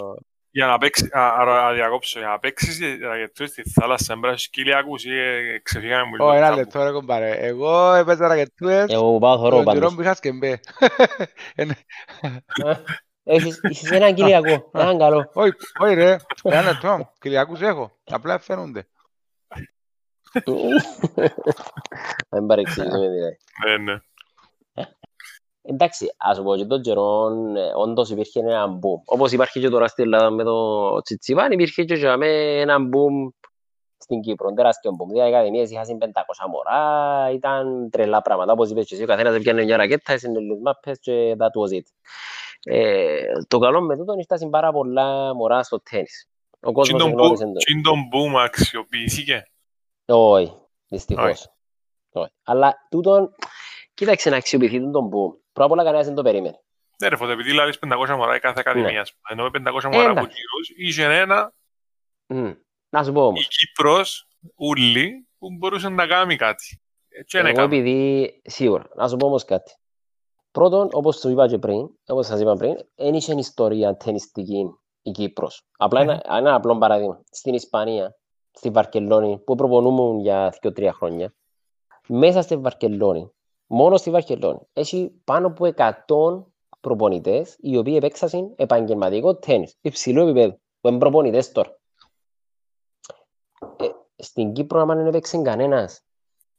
Για 0.52 0.66
να 0.66 0.78
παίξεις, 0.78 1.12
α, 1.14 1.26
α, 1.28 1.44
να 1.44 1.72
διακόψω, 1.72 2.18
για 2.18 2.28
να 2.28 2.38
παίξεις 2.38 2.78
ρακετούες 3.02 3.50
στη 3.50 3.62
θάλασσα, 3.70 4.12
έμπρεπε 4.12 4.26
να 4.26 4.32
έχεις 4.32 4.48
κύλιακους 4.50 5.04
ή 5.04 5.18
ε, 5.18 5.58
ξεφύγαμε 5.62 6.02
μου 6.04 6.10
Ω, 6.12 6.16
λίγο 6.16 6.32
ένα 6.32 6.46
κάπου. 6.46 6.58
λεπτό 6.58 6.82
ρε 6.84 6.90
κομπάρε. 6.90 7.30
Εγώ 7.30 7.94
έπαιζα 7.94 8.28
ρακετούες, 8.28 8.84
Εγώ 8.92 9.12
που 9.12 9.18
πάω 9.18 9.36
θωρώ 9.38 9.56
τον 9.56 9.64
καιρό 9.64 9.78
πάντως. 9.78 9.94
που 9.94 10.00
είχα 10.00 10.14
σκεμπέ. 10.14 10.60
Είναι- 11.56 11.76
Έχεις 13.24 13.60
έχεις 13.62 13.90
έναν 13.90 14.14
κυριακό, 14.14 14.70
έναν 14.74 14.98
καλό. 14.98 15.30
Όχι, 15.32 15.52
όχι 15.78 15.94
ρε, 15.94 16.16
ένα 16.42 16.62
λεπτό, 16.62 17.12
Κυριακούς 17.20 17.60
έχω, 17.60 17.98
απλά 18.04 18.38
φαίνονται. 18.38 18.88
Δεν 22.28 22.46
παρεξηγούμε 22.48 23.08
δηλαδή. 23.08 23.36
Ναι, 23.66 23.76
ναι. 23.76 23.98
Εντάξει, 25.62 26.14
ας 26.16 26.36
σου 26.36 26.42
πω 26.42 26.56
και 26.56 26.64
τον 26.64 26.80
καιρό, 26.82 27.26
ε, 27.56 27.72
όντως 27.76 28.10
υπήρχε 28.10 28.40
ένα 28.40 28.66
boom. 28.66 29.00
Όπως 29.04 29.32
υπάρχει 29.32 29.60
και 29.60 29.68
τώρα 29.68 29.86
στην 29.88 30.04
Ελλάδα 30.04 30.30
με 30.30 30.44
το 30.44 31.00
Τσιτσιβάν, 31.02 31.52
υπήρχε 31.52 31.84
και 31.84 31.94
για 31.94 32.16
μέ 32.16 32.26
ένα 32.60 32.76
boom 32.76 33.32
στην 33.96 34.20
Κύπρο, 34.20 34.52
τεράστιο 34.52 34.90
boom. 34.90 35.08
Δηλαδή, 35.08 35.30
οι 35.30 35.34
ακαδημίες 35.34 35.70
είχαν 35.70 35.98
500 35.98 36.46
μωρά, 36.50 37.30
ήταν 37.30 37.90
τρελά 37.90 38.22
πράγματα. 38.22 38.52
Όπως 38.52 38.70
είπες 38.70 38.86
και 38.86 38.94
εσύ, 38.94 39.02
ο 39.04 39.06
καθένας 39.06 39.34
έπιανε 39.34 39.64
μια 39.64 39.76
ρακέτα, 39.76 40.12
έσυνε 40.12 40.38
λίγες 40.38 40.58
μάπες 40.62 40.98
και 41.00 41.36
that 41.38 41.44
was 41.62 41.76
it. 41.76 41.84
Ε, 42.62 43.22
το 43.48 43.58
καλό 43.58 43.80
με 43.80 43.96
τούτον 43.96 44.18
ήρθαν 44.18 44.50
πάρα 44.50 44.72
πολλά 44.72 45.34
μωρά 45.34 45.62
στο 45.62 45.80
τέννις. 45.90 46.28
Ο 46.60 46.72
κόσμος 46.72 46.88
Τι 46.88 47.08
τον 47.08 47.08
εγνώρισε 47.08 47.44
μπου- 47.44 47.54
το. 47.54 47.58
τι 47.58 47.80
τον 47.80 47.98
boom 48.12 48.38
αξιοποιήθηκε; 48.44 49.42
Όχι, 50.06 50.52
δυστυχώς. 50.88 51.48
Όχι. 52.12 52.30
Αλλά 52.44 52.74
τούτον, 52.90 53.34
κοίταξε 54.00 54.30
να 54.30 54.36
αξιοποιηθεί 54.36 54.90
τον 54.90 55.08
boom. 55.08 55.36
Πρώτα 55.52 55.64
απ' 55.64 55.70
όλα 55.70 55.84
κανένας 55.84 56.06
δεν 56.06 56.14
το 56.14 56.22
περίμενε. 56.22 56.60
Ναι 57.02 57.08
ρε 57.08 57.16
φώτε, 57.16 57.32
επειδή 57.32 57.52
λάβεις 57.52 57.78
500 57.78 58.16
μωρά 58.16 58.34
η 58.36 58.38
κάθε 58.38 58.60
ακαδημίας, 58.60 59.00
ας 59.00 59.12
πούμε. 59.14 59.40
ενώ 59.40 59.42
με 59.42 59.70
500 59.70 59.88
Ε, 59.92 59.96
μωρά 59.96 60.12
ναι. 60.12 60.20
από 60.20 60.28
γύρους, 60.30 60.68
είχε 60.76 61.04
ένα 61.04 61.52
Μμ. 62.26 62.50
Να 62.90 63.04
σου 63.04 63.12
πω 63.12 63.20
η 63.20 63.24
όμως. 63.24 63.48
Κύπρος, 63.48 64.28
ούλη, 64.56 65.28
που 65.38 65.48
μπορούσε 65.58 65.88
να 65.88 66.06
κάνει 66.06 66.36
κάτι. 66.36 66.80
Έτσι 67.08 67.38
είναι 67.38 67.48
Εγώ 67.48 67.60
έκαμε. 67.60 67.76
επειδή, 67.76 68.40
σίγουρα, 68.44 68.84
να 68.94 69.08
σου 69.08 69.16
πω 69.16 69.26
όμως 69.26 69.44
κάτι. 69.44 69.72
Πρώτον, 70.50 70.88
όπως 70.92 71.16
σου 71.16 71.28
είπα 71.30 71.48
και 71.48 71.58
πριν, 71.58 71.88
όπως 72.06 72.26
σας 72.26 72.40
είπα 72.40 72.54
πριν, 72.54 72.76
δεν 72.94 73.14
είχε 73.14 73.34
ιστορία 73.38 73.96
ταινιστική 73.96 74.64
η 75.02 75.10
Κύπρος. 75.10 75.62
Απλά 75.76 76.00
ένα, 76.00 76.22
ένα 76.28 76.54
απλό 76.54 76.78
παράδειγμα. 76.78 77.20
Στην 77.30 77.54
Ισπανία, 77.54 78.16
στη 78.50 78.70
Βαρκελόνη, 78.70 79.38
που 79.38 79.54
προπονούμουν 79.54 80.20
για 80.20 80.54
2-3 80.62 80.90
χρόνια, 80.92 81.34
μέσα 82.06 82.42
στη 82.42 82.56
Βαρκελόνη, 82.56 83.32
μόνο 83.72 83.96
στη 83.96 84.11
Βαρκελόνη, 84.11 84.59
έχει 84.72 85.12
πάνω 85.24 85.46
από 85.46 85.66
100 85.76 86.44
προπονητές 86.80 87.56
οι 87.61 87.76
οποίοι 87.76 87.94
επέξασαν 87.96 88.52
επαγγελματικό 88.56 89.37
τέννις, 89.37 89.76
υψηλού 89.80 90.20
επίπεδου, 90.22 90.59
που 90.80 90.88
είναι 90.88 90.98
προπονητές 90.98 91.52
τώρα. 91.52 91.78
Ε, 93.76 93.87
στην 94.16 94.52
Κύπρο, 94.52 94.80
άμα 94.80 94.94
δεν 94.94 95.06
έπαιξε 95.06 95.42
κανένας, 95.42 96.02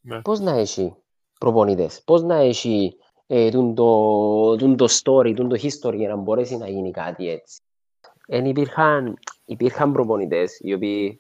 Ναι. 0.02 0.22
πώς 0.22 0.40
να 0.40 0.52
έχει 0.52 0.96
προπονητές, 1.40 2.04
πώς 2.04 2.22
να 2.22 2.36
έχει 2.36 2.98
ε, 3.28 3.50
τούν 3.50 3.76
το, 3.76 4.56
τούν 4.56 4.78
το 4.78 4.86
story, 4.90 5.34
τούν 5.36 5.50
το 5.50 5.60
history 5.62 5.96
για 5.96 6.08
να 6.10 6.16
μπορέσει 6.16 6.58
να 6.58 6.70
γίνει 6.70 6.92
κάτι 6.92 7.30
έτσι; 7.30 7.62
Εν 8.28 8.46
υπήρχαν, 8.46 9.18
υπήρχαν 9.46 9.92
προπονητές 9.94 10.60
οι 10.60 10.74
οποίοι 10.74 11.20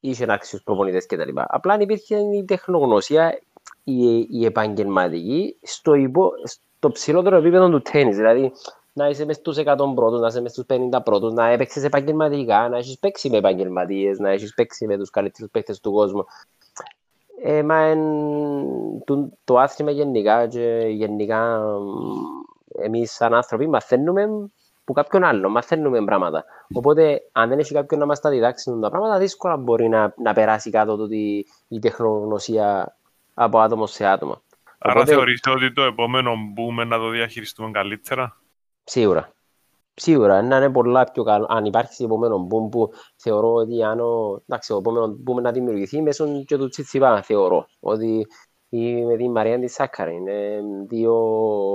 είχαν 0.00 0.30
άξιους 0.30 0.62
προπονητές 0.62 1.06
κτλ. 1.06 1.30
Απλά 1.34 1.72
αν 1.74 1.80
υπήρχε 1.80 2.18
η 2.18 2.44
τεχνογνωσία, 2.44 3.40
η, 3.84 4.26
η 4.30 4.44
επαγγελματική, 4.44 5.58
στο, 5.62 5.94
υπο, 5.94 6.30
στο 6.44 6.90
ψηλότερο 6.90 7.36
επίπεδο 7.36 7.70
του 7.70 7.82
τέννις. 7.82 8.16
Δηλαδή, 8.16 8.52
να 8.92 9.08
είσαι 9.08 9.24
μες 9.24 9.36
στους 9.36 9.56
100 9.56 9.76
πρώτους, 9.94 10.20
να 10.20 10.26
είσαι 10.26 10.40
μες 10.40 10.50
στους 10.50 10.64
50 10.68 11.00
πρώτους, 11.04 11.32
να 11.32 11.46
έπαιξες 11.46 11.84
επαγγελματικά, 11.84 12.68
να 12.68 12.76
έχεις 12.76 12.98
παίξει 12.98 13.30
με 13.30 13.36
επαγγελματίες, 13.36 14.18
να 14.18 14.30
έχεις 14.30 14.54
παίξει 14.54 14.86
με 14.86 14.96
τους 14.96 15.10
καλύτερους 15.10 15.50
παίκτες 15.50 15.80
του 15.80 15.92
κόσμου. 15.92 16.24
Ε, 17.42 17.62
μα 17.62 17.76
εν, 17.76 18.00
το, 19.04 19.28
το 19.44 19.58
άθλημα 19.58 19.90
γενικά 19.90 20.46
και 20.46 20.86
γενικά 20.88 21.60
μ, 21.60 22.82
εμείς 22.82 23.12
σαν 23.12 23.34
άνθρωποι 23.34 23.68
μαθαίνουμε 23.68 24.28
που 24.84 24.92
κάποιον 24.92 25.24
άλλο, 25.24 25.48
μαθαίνουμε 25.48 26.04
πράγματα. 26.04 26.44
Οπότε 26.74 27.22
αν 27.32 27.48
δεν 27.48 27.58
έχει 27.58 27.72
κάποιον 27.72 28.00
να 28.00 28.06
μας 28.06 28.20
τα 28.20 28.30
διδάξει 28.30 28.78
τα 28.80 28.90
πράγματα, 28.90 29.18
δύσκολα 29.18 29.56
μπορεί 29.56 29.88
να, 29.88 30.14
να 30.16 30.32
περάσει 30.32 30.70
κάτω 30.70 30.96
το 30.96 31.02
ότι 31.02 31.46
η 31.68 31.78
τεχνογνωσία 31.78 32.96
από 33.34 33.58
άτομο 33.58 33.86
σε 33.86 34.06
άτομο. 34.06 34.42
Άρα 34.78 34.94
Οπότε- 35.00 35.12
θεωρείτε 35.14 35.50
ότι 35.50 35.72
το 35.72 35.82
επόμενο 35.82 36.32
boom 36.56 36.86
να 36.86 36.98
το 36.98 37.08
διαχειριστούμε 37.08 37.70
καλύτερα; 37.70 38.36
Σίγουρα. 38.84 39.32
Σίγουρα, 39.94 40.42
να 40.42 40.56
είναι 40.56 40.70
πολλά 40.70 41.04
πιο 41.04 41.22
καλό. 41.22 41.46
Αν 41.48 41.64
υπάρχει 41.64 42.04
επόμενο 42.04 42.46
boom 42.50 42.70
που 42.70 42.90
θεωρώ 43.16 43.52
ότι 43.52 43.82
αν 43.84 44.00
ο, 44.00 44.42
εντάξει, 44.48 44.72
ο 44.72 44.76
επόμενο 44.76 45.18
boom 45.26 45.42
να 45.42 45.50
δημιουργηθεί 45.52 46.02
μέσω 46.02 46.44
και 46.46 46.56
του 46.56 46.68
Τσιτσιπά, 46.68 47.22
θεωρώ. 47.22 47.66
Ότι 47.80 48.26
ή 48.72 49.04
με 49.04 49.16
την 49.16 49.30
Μαρία 49.30 49.58
της 49.58 49.72
Σάκαρη 49.72 50.14
είναι 50.14 50.60
δύο 50.88 51.14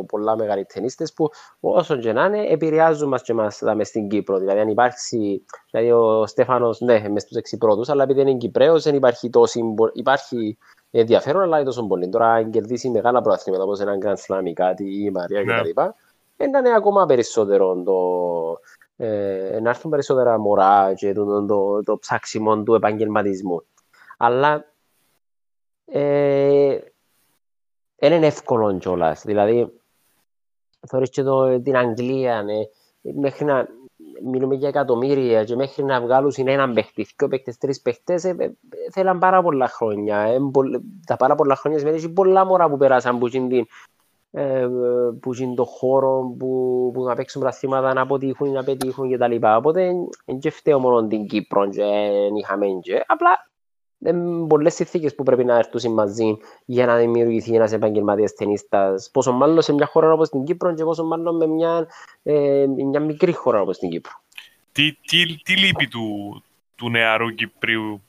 πολλά 0.07 0.37
μεγάλοι 0.37 0.65
ταινίστες 0.65 1.13
που 1.13 1.29
όσο 1.59 1.97
και 1.97 2.13
να 2.13 2.25
είναι 2.25 2.45
επηρεάζουν 2.47 3.07
μας 3.07 3.21
και 3.21 3.33
μας 3.33 3.59
δάμε 3.61 3.83
στην 3.83 4.07
Κύπρο. 4.07 4.37
Δηλαδή 4.37 4.59
αν 4.59 4.67
υπάρξει, 4.69 5.45
δηλαδή 5.71 5.91
ο 5.91 6.25
Στέφανος 6.27 6.79
ναι, 6.79 7.09
μες 7.09 7.21
στους 7.21 7.37
έξι 7.37 7.57
πρώτους, 7.57 7.89
αλλά 7.89 8.03
επειδή 8.03 8.21
είναι 8.21 8.33
Κυπρέος 8.33 8.83
δεν 8.83 8.95
υπάρχει 8.95 9.29
τόση, 9.29 9.63
μπο- 9.63 9.89
υπάρχει 9.93 10.57
ενδιαφέρον 10.99 11.41
αλλά 11.41 11.55
είναι 11.55 11.65
τόσο 11.65 11.87
πολύ. 11.87 12.09
Τώρα 12.09 12.33
αν 12.33 12.49
κερδίσει 12.51 12.89
μεγάλα 12.89 13.21
προαθλήματα 13.21 13.63
όπως 13.63 13.79
έναν 13.79 13.99
Grand 14.03 14.15
Slam 14.27 14.41
ή 14.45 14.53
κάτι 14.53 14.83
ή 14.83 15.03
η 15.03 15.11
Μαρία 15.11 15.43
Ναι. 15.43 15.61
κτλ. 15.61 15.81
Ε, 16.37 16.47
να 16.47 16.59
είναι 16.59 16.75
ακόμα 16.75 17.05
περισσότερο 17.05 17.83
το, 17.83 17.95
ε, 19.05 19.59
να 19.61 19.69
έρθουν 19.69 19.91
περισσότερα 19.91 20.39
μωρά 20.39 20.93
και 20.93 21.13
το, 21.13 21.25
το, 21.25 21.45
το, 21.45 21.83
το 21.83 21.97
ψάξιμο 21.97 22.63
του 22.63 22.73
επαγγελματισμού. 22.73 23.63
Αλλά 24.17 24.65
ε, 25.85 26.77
δεν 27.95 28.13
είναι 28.13 28.27
εύκολο 28.27 28.77
κιόλας. 28.77 29.23
Δηλαδή, 29.25 29.79
θεωρείς 30.87 31.09
και 31.09 31.23
το, 31.23 31.61
την 31.61 31.77
Αγγλία, 31.77 32.43
ναι, 32.43 32.53
μέχρι 33.01 33.45
να 33.45 33.67
μιλούμε 34.23 34.55
για 34.55 34.67
εκατομμύρια 34.67 35.43
και 35.43 35.55
μέχρι 35.55 35.83
να 35.83 36.01
βγάλουν 36.01 36.33
έναν 36.35 36.73
παίχτη, 36.73 37.07
δύο 37.17 37.27
παίχτες, 37.27 37.57
τρεις 37.57 37.81
παίχτες, 37.81 38.23
ε, 38.23 38.35
ε, 38.37 38.51
θέλαν 38.91 39.19
πάρα 39.19 39.41
πολλά 39.41 39.67
χρόνια. 39.67 40.17
Ε, 40.17 40.37
πολλ- 40.51 40.81
τα 41.05 41.15
πάρα 41.15 41.35
πολλά 41.35 41.55
χρόνια 41.55 41.79
σημαίνει 41.79 41.97
ότι 41.97 42.09
πολλά 42.09 42.45
μωρά 42.45 42.69
που 42.69 42.77
περάσαν 42.77 43.17
που 43.19 43.27
είναι 43.27 43.47
την, 43.47 43.65
ε, 44.31 44.67
που 45.21 45.33
είναι 45.41 45.55
το 45.55 45.63
χώρο 45.65 46.35
που, 46.39 46.91
που 46.93 47.03
να 47.03 47.15
παίξουν 47.15 47.41
πραθήματα 47.41 47.93
να 47.93 48.01
αποτύχουν 48.01 48.47
ή 48.47 48.51
να 48.51 48.63
πετύχουν 48.63 49.11
κτλ. 49.11 49.35
Οπότε 49.55 49.91
δεν 50.25 50.39
και 50.39 50.49
φταίω 50.49 50.79
μόνο 50.79 51.07
την 51.07 51.27
Κύπρο 51.27 51.69
και 51.69 51.83
δεν 52.23 52.35
είχαμε 52.35 52.65
και 52.81 53.03
απλά 53.07 53.29
είναι 54.05 54.47
πολλές 54.47 54.73
συνθήκες 54.73 55.15
που 55.15 55.23
πρέπει 55.23 55.43
να 55.45 55.57
έρθουν 55.57 55.93
μαζί 55.93 56.37
για 56.65 56.85
να 56.85 56.95
δημιουργηθεί 56.97 57.55
ένας 57.55 57.71
επαγγελματίας 57.71 58.33
ταινίστας. 58.33 59.09
Πόσο 59.11 59.31
μάλλον 59.31 59.61
σε 59.61 59.73
μια 59.73 59.85
χώρα 59.85 60.11
όπως 60.11 60.29
την 60.29 60.43
Κύπρο 60.43 60.73
και 60.73 60.83
πόσο 60.83 61.03
μάλλον 61.03 61.35
με 61.35 61.47
μια, 61.47 61.87
ε, 62.23 62.65
μια 62.67 62.99
μικρή 62.99 63.33
χώρα 63.33 63.61
όπως 63.61 63.77
την 63.77 63.89
Κύπρο. 63.89 64.11
Τι, 64.71 64.93
τι, 64.93 65.41
τι 65.43 65.57
λείπει 65.57 65.87
του, 65.87 66.43
του 66.75 66.89
νεαρού 66.89 67.29
Κυπρίου 67.29 68.01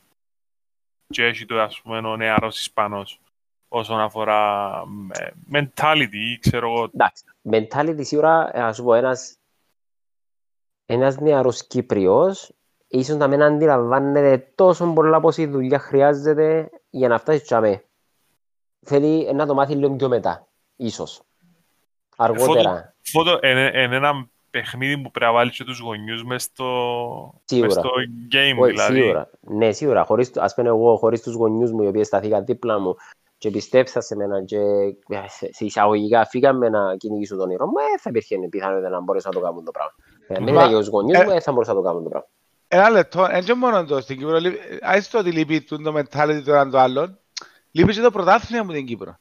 και 1.07 1.25
έχει 1.25 1.47
το 1.47 1.61
ας 1.61 1.81
πούμε 1.81 1.99
ο 1.99 2.17
νεαρός 2.17 2.61
Ισπανός 2.61 3.21
όσον 3.69 4.01
αφορά 4.01 4.71
ε, 5.13 5.29
mentality, 5.53 6.37
ξέρω 6.41 6.73
εγώ. 6.73 6.91
Εντάξει, 6.95 7.25
mentality 7.51 8.01
σίγουρα, 8.05 8.51
ε, 8.53 8.63
ας 8.63 8.77
σου 8.77 8.85
πω, 8.85 8.95
ένας, 8.95 9.39
ένας 10.87 11.19
νεαρός 11.19 11.67
Κύπριος 11.67 12.56
ίσως 12.88 13.16
να 13.16 13.27
μην 13.27 13.42
αντιλαμβάνεται 13.42 14.53
τόσο 14.55 14.87
πολλά 14.92 15.20
πόση 15.20 15.46
δουλειά 15.46 15.79
χρειάζεται 15.79 16.70
για 16.90 17.09
να 17.09 17.18
φτάσει 17.18 17.40
τσάμε. 17.42 17.85
Θέλει 18.85 19.33
να 19.35 19.46
το 19.46 19.55
μάθει 19.55 19.75
λίγο 19.75 19.96
πιο 19.96 20.09
μετά, 20.09 20.49
ίσως. 20.77 21.20
Αργότερα, 22.16 22.94
Φώτο, 23.03 23.38
είναι 23.42 23.70
ένα 23.96 24.29
παιχνίδι 24.51 24.99
που 25.03 25.11
πρέπει 25.11 25.27
να 25.27 25.33
βάλει 25.33 25.51
και 25.51 25.64
τους 25.64 25.79
γονιούς 25.81 26.25
μες 26.25 26.42
στο, 26.42 26.64
Σίγουρα. 27.44 27.66
μες 27.66 27.75
στο 27.77 27.90
game, 28.33 28.59
Όχι, 28.62 28.70
δηλαδή. 28.72 29.01
σίγουρα. 29.01 29.31
Ναι, 29.40 29.72
σίγουρα. 29.72 30.05
Χωρίς, 30.05 30.37
ας 30.37 30.55
πούμε 30.55 30.68
εγώ, 30.68 30.96
χωρίς 30.96 31.22
τους 31.22 31.35
γονιούς 31.35 31.72
μου, 31.72 31.83
οι 31.83 31.87
οποίοι 31.87 32.05
σταθήκαν 32.05 32.44
δίπλα 32.44 32.79
μου 32.79 32.94
και 33.38 33.51
πιστέψαν 33.51 34.03
σε 34.03 34.16
μένα 34.16 34.44
και 34.44 34.57
ε, 35.09 35.29
σε- 35.29 35.53
σε 35.53 35.64
εισαγωγικά 35.64 36.27
φύγαμε 36.27 36.68
να 36.68 36.96
κυνηγήσω 36.96 37.37
τον 37.37 37.44
όνειρο 37.44 37.66
μου, 37.66 37.72
ε, 37.79 37.99
θα 38.01 38.11
υπήρχε 38.11 38.37
πιθανότητα 38.51 38.88
να 38.88 39.01
μπορέσω 39.01 39.29
να 39.29 39.40
το 39.40 39.44
κάνω 39.46 39.62
το 39.62 39.70
πράγμα. 39.70 39.92
Ε, 40.29 40.35
μην 40.40 40.55
Μα- 40.55 40.61
ήταν 40.61 40.68
για 40.68 40.79
τους 40.79 40.88
γονιούς 40.88 41.18
ε- 41.18 41.25
μου, 41.25 41.31
ε, 41.31 41.40
θα 41.40 41.53
μπορούσα 41.53 41.72
να 41.75 41.81
το 41.81 41.85
κάνω 41.87 42.03
το 42.03 42.09
πράγμα. 42.09 42.29
Ένα 42.69 42.91
λεπτό, 42.91 43.27
δεν 43.27 43.45
και 43.45 43.55
μόνο 43.55 43.85
το 43.85 44.01
στην 44.01 44.19
Κύπρο. 44.19 44.39
λείπει- 44.39 44.79
Άσε 44.83 45.11
το 45.11 45.19
ότι 45.19 45.31
λείπει 45.31 45.61
το 45.63 45.77
το 45.83 45.95
mentality 45.97 46.43
το 46.45 46.53
έναν 46.53 46.71
το 46.71 46.79
άλλον. 46.79 47.19
Λείπει 47.71 47.93
και 47.95 48.01
το 48.01 48.11
πρωτάθλημα 48.11 48.63
μου 48.65 48.71
στην 48.71 48.87
Κύπρο. 48.87 49.19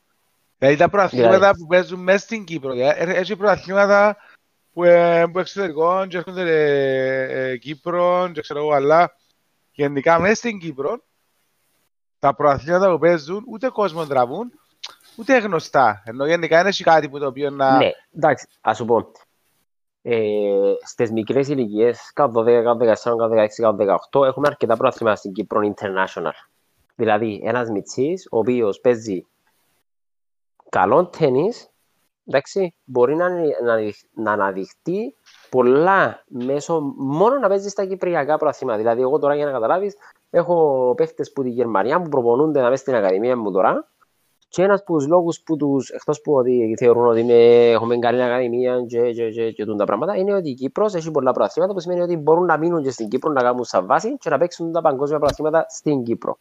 Δηλαδή 0.58 0.78
τα 0.78 0.90
πρωταθλήματα 0.90 1.36
Δηλαδή. 1.38 1.60
που 1.60 1.68
παίζουν 1.68 2.00
μέσα 2.00 2.18
στην 2.18 2.44
Κύπρο. 2.44 2.72
Δηλαδή, 2.74 3.12
ε- 3.12 3.14
Έχει 3.20 3.36
πρωταθλήματα 3.36 4.18
που, 4.74 4.84
ε, 4.84 5.26
που 5.32 5.40
εξωτερικών 5.40 6.08
και 6.08 6.18
έρχονται 6.18 6.42
ε, 6.42 7.50
ε, 7.50 7.58
Κύπρο 7.58 8.30
και 8.34 8.42
ξέρω 8.42 8.60
εγώ, 8.60 8.72
αλλά 8.72 9.16
γενικά 9.72 10.20
μέσα 10.20 10.36
στην 10.36 10.60
Κύπρο, 10.60 11.04
τα 12.20 12.36
προαθλήματα 12.36 12.92
που 12.92 13.00
παίζουν 13.00 13.44
ούτε 13.48 13.70
κόσμο 13.70 14.06
τραβούν, 14.06 14.52
ούτε 15.16 15.38
γνωστά. 15.38 16.02
Ενώ 16.06 16.26
γενικά 16.26 16.60
είναι 16.60 16.72
κάτι 16.84 17.10
που 17.10 17.20
το 17.20 17.26
οποίο 17.28 17.50
να... 17.50 17.78
Ναι, 17.78 17.90
εντάξει, 18.16 18.48
ας 18.62 18.78
σου 18.78 18.86
πω. 18.86 19.12
Ε, 20.08 20.74
στις 20.84 21.12
μικρές 21.12 21.48
ηλικίες, 21.48 22.12
κάτω 22.14 22.42
12, 22.42 22.64
κάτω 22.64 22.86
14, 22.86 23.18
κάτω 23.18 23.34
16, 23.34 23.48
κάτω 23.62 23.76
18, 24.12 24.26
έχουμε 24.26 24.48
αρκετά 24.48 24.78
προαθλήματα 24.78 25.18
στην 25.18 25.32
Κύπρο 25.32 25.74
International. 25.74 26.32
Δηλαδή, 26.96 27.42
ένας 27.44 27.70
μητσής, 27.70 28.28
ο 28.32 28.38
οποίος 28.38 28.80
παίζει 28.80 29.26
καλό 30.70 31.06
τέννις, 31.06 31.70
εντάξει, 32.26 32.76
μπορεί 32.84 33.16
να, 33.16 33.30
να, 33.64 33.78
να 34.14 34.32
αναδειχτεί 34.32 35.16
πολλά 35.50 36.24
μέσω 36.28 36.80
μόνο 36.98 37.38
να 37.38 37.48
παίζει 37.48 37.70
στα 37.70 37.86
κυπριακά 37.86 38.38
προαθλήματα. 38.38 38.78
Δηλαδή, 38.78 39.02
εγώ 39.02 39.20
τώρα 39.20 39.36
για 39.36 39.46
να 39.46 39.52
καταλάβεις, 39.52 39.96
έχω 40.30 40.94
παίχτες 40.98 41.32
που 41.32 41.44
τη 41.44 41.50
Γερμανία 41.50 42.02
που 42.02 42.10
προπονούνται 42.10 42.62
να 42.62 42.70
μέσα 42.70 42.82
στην 42.82 42.96
Ακαδημία 42.96 43.38
μου 43.38 43.52
τώρα. 43.52 43.90
Και 44.56 44.64
ένας 44.64 44.80
από 44.80 44.94
τους 44.94 45.08
λόγους 45.08 45.42
που 45.42 45.58
τους, 45.58 45.90
εκτός 45.90 46.22
που 46.22 46.34
ότι 46.34 46.76
θεωρούν 46.78 47.06
ότι 47.06 47.20
είναι, 47.20 47.70
έχουμε 47.70 47.98
καλή 47.98 48.24
Ακαδημία 48.24 48.86
και, 48.88 49.12
και, 49.12 49.30
και, 49.30 49.52
και, 49.52 49.66
τα 49.66 49.86
πράγματα, 49.86 50.16
είναι 50.16 50.34
ότι 50.34 50.50
η 50.50 50.54
Κύπρος 50.54 50.94
έχει 50.94 51.12
πολλά 51.12 51.32
προαθλήματα 51.32 51.74
που 51.74 51.80
σημαίνει 51.80 52.02
ότι 52.02 52.18
μπορούν 52.18 52.46
να 52.46 52.58
μείνουν 52.58 52.84
και 52.84 52.92
στην 52.92 53.08
Κύπρο 53.08 53.32
να 53.32 53.42
κάνουν 53.42 53.64
σαν 53.64 53.86
βάση 53.86 54.18
και 54.18 54.30
να 54.30 54.38
παίξουν 54.38 54.72
τα 54.72 54.82
παγκόσμια 54.82 55.20
προαθλήματα 55.20 55.66
στην 55.70 56.04
Κύπρο. 56.04 56.38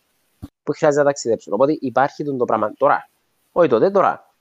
Που 0.62 0.72
χρειάζεται 0.72 1.03
να 1.03 1.09
ταξιδέψουν. 1.09 1.53
Οπότε 1.53 1.77
υπάρχει 1.81 2.24
το 2.24 2.44
πράγμα 2.44 2.72
τώρα. 2.77 3.09
Όχι 3.53 3.68
τότε, 3.68 3.90
τώρα. 3.90 4.35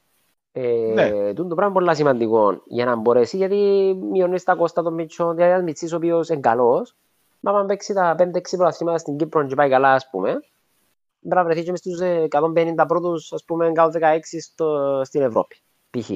Ε, 0.51 0.91
ναι. 0.93 1.33
το 1.33 1.45
πράγμα 1.45 1.65
είναι 1.65 1.73
πολύ 1.73 1.95
σημαντικό 1.95 2.61
για 2.65 2.85
να 2.85 2.95
μπορέσει, 2.95 3.37
γιατί 3.37 3.93
μειώνεις 4.11 4.43
τα 4.43 4.55
κόστα 4.55 4.83
των 4.83 4.93
μητσών, 4.93 5.35
δηλαδή 5.35 5.51
ένας 5.51 5.63
μητσής 5.63 5.93
ο 5.93 5.95
οποίος 5.95 6.29
είναι 6.29 6.39
καλός, 6.39 6.95
μα 7.39 7.51
αν 7.51 7.65
παίξει 7.65 7.93
τα 7.93 8.15
5-6 8.19 8.57
πρωταθλήματα 8.57 8.97
στην 8.97 9.17
Κύπρο 9.17 9.45
και 9.45 9.55
πάει 9.55 9.69
καλά, 9.69 9.93
ας 9.93 10.09
πούμε, 10.09 10.39
πρέπει 11.29 11.35
να 11.35 11.43
βρεθεί 11.43 11.63
και 11.63 11.71
μες 11.71 11.79
στους 11.79 11.99
150 12.29 12.85
πρώτους, 12.87 13.33
ας 13.33 13.43
πούμε, 13.43 13.71
κάτω 13.71 13.99
16 14.01 14.19
στο, 14.41 15.01
στην 15.03 15.21
Ευρώπη, 15.21 15.55
π.χ. 15.89 16.09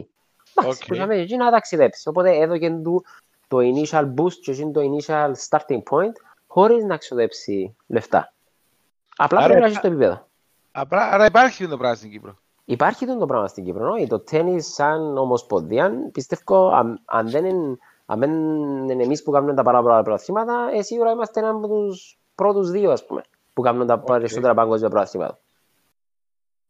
Εντάξει, 0.53 0.85
που 0.87 0.93
είχαμε 0.93 1.15
εκεί 1.15 1.35
να 1.35 1.51
ταξιδέψεις. 1.51 2.07
Οπότε 2.07 2.37
έδωκε 2.37 2.69
του 2.69 3.03
το 3.47 3.57
initial 3.57 4.03
boost 4.03 4.33
και 4.41 4.53
το 4.53 4.81
initial 4.81 5.31
starting 5.49 5.83
point 5.89 6.13
χωρίς 6.47 6.83
να 6.83 6.97
ξοδέψει 6.97 7.75
λεφτά. 7.87 8.33
Απλά 9.15 9.37
άρα, 9.37 9.47
πρέπει 9.47 9.61
να 9.61 9.67
έχεις 9.67 9.79
το 9.79 9.87
επίπεδο. 9.87 10.27
Άρα 10.89 11.25
υπάρχει 11.25 11.67
το 11.67 11.77
πράγμα 11.77 11.95
στην 11.95 12.11
Κύπρο. 12.11 12.37
Υπάρχει 12.65 13.05
το 13.05 13.25
πράγμα 13.25 13.47
στην 13.47 13.63
Κύπρο. 13.63 13.93
No? 13.93 14.07
Το 14.07 14.19
τέννη 14.19 14.61
σαν 14.61 15.17
ομοσπονδία, 15.17 15.91
πιστεύω, 16.11 16.69
αν, 16.69 17.01
αν 17.05 17.29
δεν 17.29 17.45
είναι, 17.45 17.77
αν 18.05 18.19
δεν 18.19 18.31
είναι 18.89 19.03
εμείς 19.03 19.23
που 19.23 19.31
κάνουμε 19.31 19.53
τα 19.53 19.63
πάρα 19.63 19.81
πολλά 19.81 20.01
προαθήματα, 20.03 20.69
ε, 20.73 20.81
σίγουρα 20.81 21.11
είμαστε 21.11 21.39
ένα 21.39 21.49
από 21.49 21.67
τους 21.67 22.19
πρώτους 22.35 22.71
δύο, 22.71 22.91
ας 22.91 23.05
πούμε, 23.05 23.21
που 23.57 23.63
κάνουν 23.63 23.87
τα 23.87 24.01
okay. 24.01 24.05
περισσότερα 24.05 24.53
παγκόσμια 24.53 24.89
προαθήματα. 24.89 25.39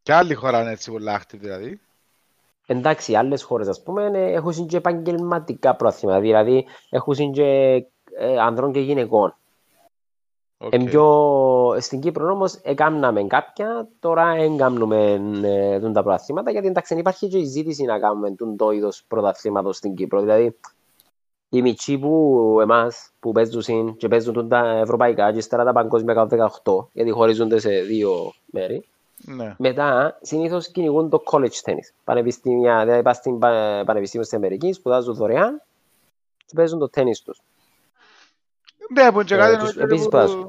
Και 0.04 0.14
άλλη 0.14 0.34
χώρα 0.34 0.62
είναι 0.62 0.72
έτσι 0.72 0.92
πολλά 0.92 1.22
active, 1.22 1.40
δηλαδή. 1.40 1.80
Εντάξει, 2.66 3.16
άλλες 3.16 3.44
χώρες, 3.44 3.68
ας 3.68 3.84
πούμε, 3.84 4.12
έχουν 4.14 4.68
και 4.68 4.78
επαγγελματικά 4.78 5.76
προαθήματα, 5.76 6.20
δηλαδή 6.20 6.66
έχουν 6.90 7.32
και 7.32 7.44
ε, 8.18 8.40
ανδρών 8.40 8.72
και 8.72 8.80
γυναικών. 8.80 9.36
Okay. 10.58 10.86
Πιο... 10.86 11.76
Στην 11.80 12.00
Κύπρο 12.00 12.32
όμως 12.32 12.54
έκαναμε 12.54 13.24
κάποια, 13.24 13.88
τώρα 14.00 14.36
δεν 14.36 14.58
κάνουμε 14.58 15.22
ε, 15.44 15.92
τα 15.92 16.04
πρωταθλήματα 16.04 16.52
γιατί 16.52 16.68
εντάξει 16.68 16.98
υπάρχει 16.98 17.28
και 17.28 17.38
η 17.38 17.46
ζήτηση 17.46 17.84
να 17.84 18.00
κάνουμε 18.00 18.36
το 18.58 18.72
είδος 18.72 19.04
πρωταθλήματος 19.08 19.78
στην 19.78 19.96
Κύπρο. 19.96 20.20
Δηλαδή 20.20 20.58
οι 21.50 21.62
μητσοί 21.62 21.98
που 21.98 22.58
εμάς 22.62 23.10
που 23.20 23.32
παίζουν 23.32 23.98
και 23.98 24.08
παίζουν 24.08 24.50
τα 24.50 24.68
ευρωπαϊκά 24.68 25.32
και 25.32 25.38
ύστερα 25.38 25.64
τα 25.64 25.74
παγκόσμια 25.74 26.28
18 26.64 26.88
γιατί 26.92 27.12
χωρίζονται 27.12 27.60
σε 27.60 27.70
δύο 27.70 28.34
μέρη. 28.46 28.86
Ναι. 29.26 29.56
Μετά 29.58 30.18
συνήθως 30.22 30.68
κυνηγούν 30.72 31.10
το 31.10 31.24
college 31.32 31.62
tennis. 31.64 31.94
Πανεπιστήμια, 32.04 32.84
δηλαδή 32.86 33.02
πας 33.02 33.18
στην 33.18 33.40
Πανεπιστήμιο 33.40 34.26
της 34.26 34.34
Αμερικής, 34.34 34.76
σπουδάζουν 34.76 35.14
δωρεάν 35.14 35.62
και 36.46 36.54
παίζουν 36.56 36.80
το 36.80 36.90
τέννις 36.90 37.22
τους. 37.22 37.42
Ναι, 38.94 39.12
που 39.12 39.24
και 39.24 39.36
κάτι 39.36 39.80
Επίσης 39.80 40.08
πάσου. 40.08 40.48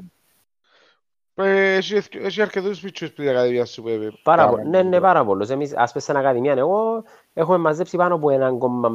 Έχει 1.35 2.41
αρκετούς 2.41 2.79
πιτσούς 2.79 3.11
που 3.11 3.21
η 3.21 3.29
Ακαδημίας 3.29 3.69
σου 3.69 3.81
πρέπει. 3.81 4.19
Πάρα 4.23 4.49
πολύ. 4.49 4.67
Ναι, 4.67 4.81
ναι, 4.81 4.99
πάρα 4.99 5.25
πολλούς. 5.25 5.49
Εμείς, 5.49 5.75
ας 5.75 5.91
πες 5.91 6.03
στην 6.03 6.17
Ακαδημία, 6.17 6.53
εγώ 6.53 7.03
έχουμε 7.33 7.57
μαζέψει 7.57 7.97
πάνω 7.97 8.15
από 8.15 8.27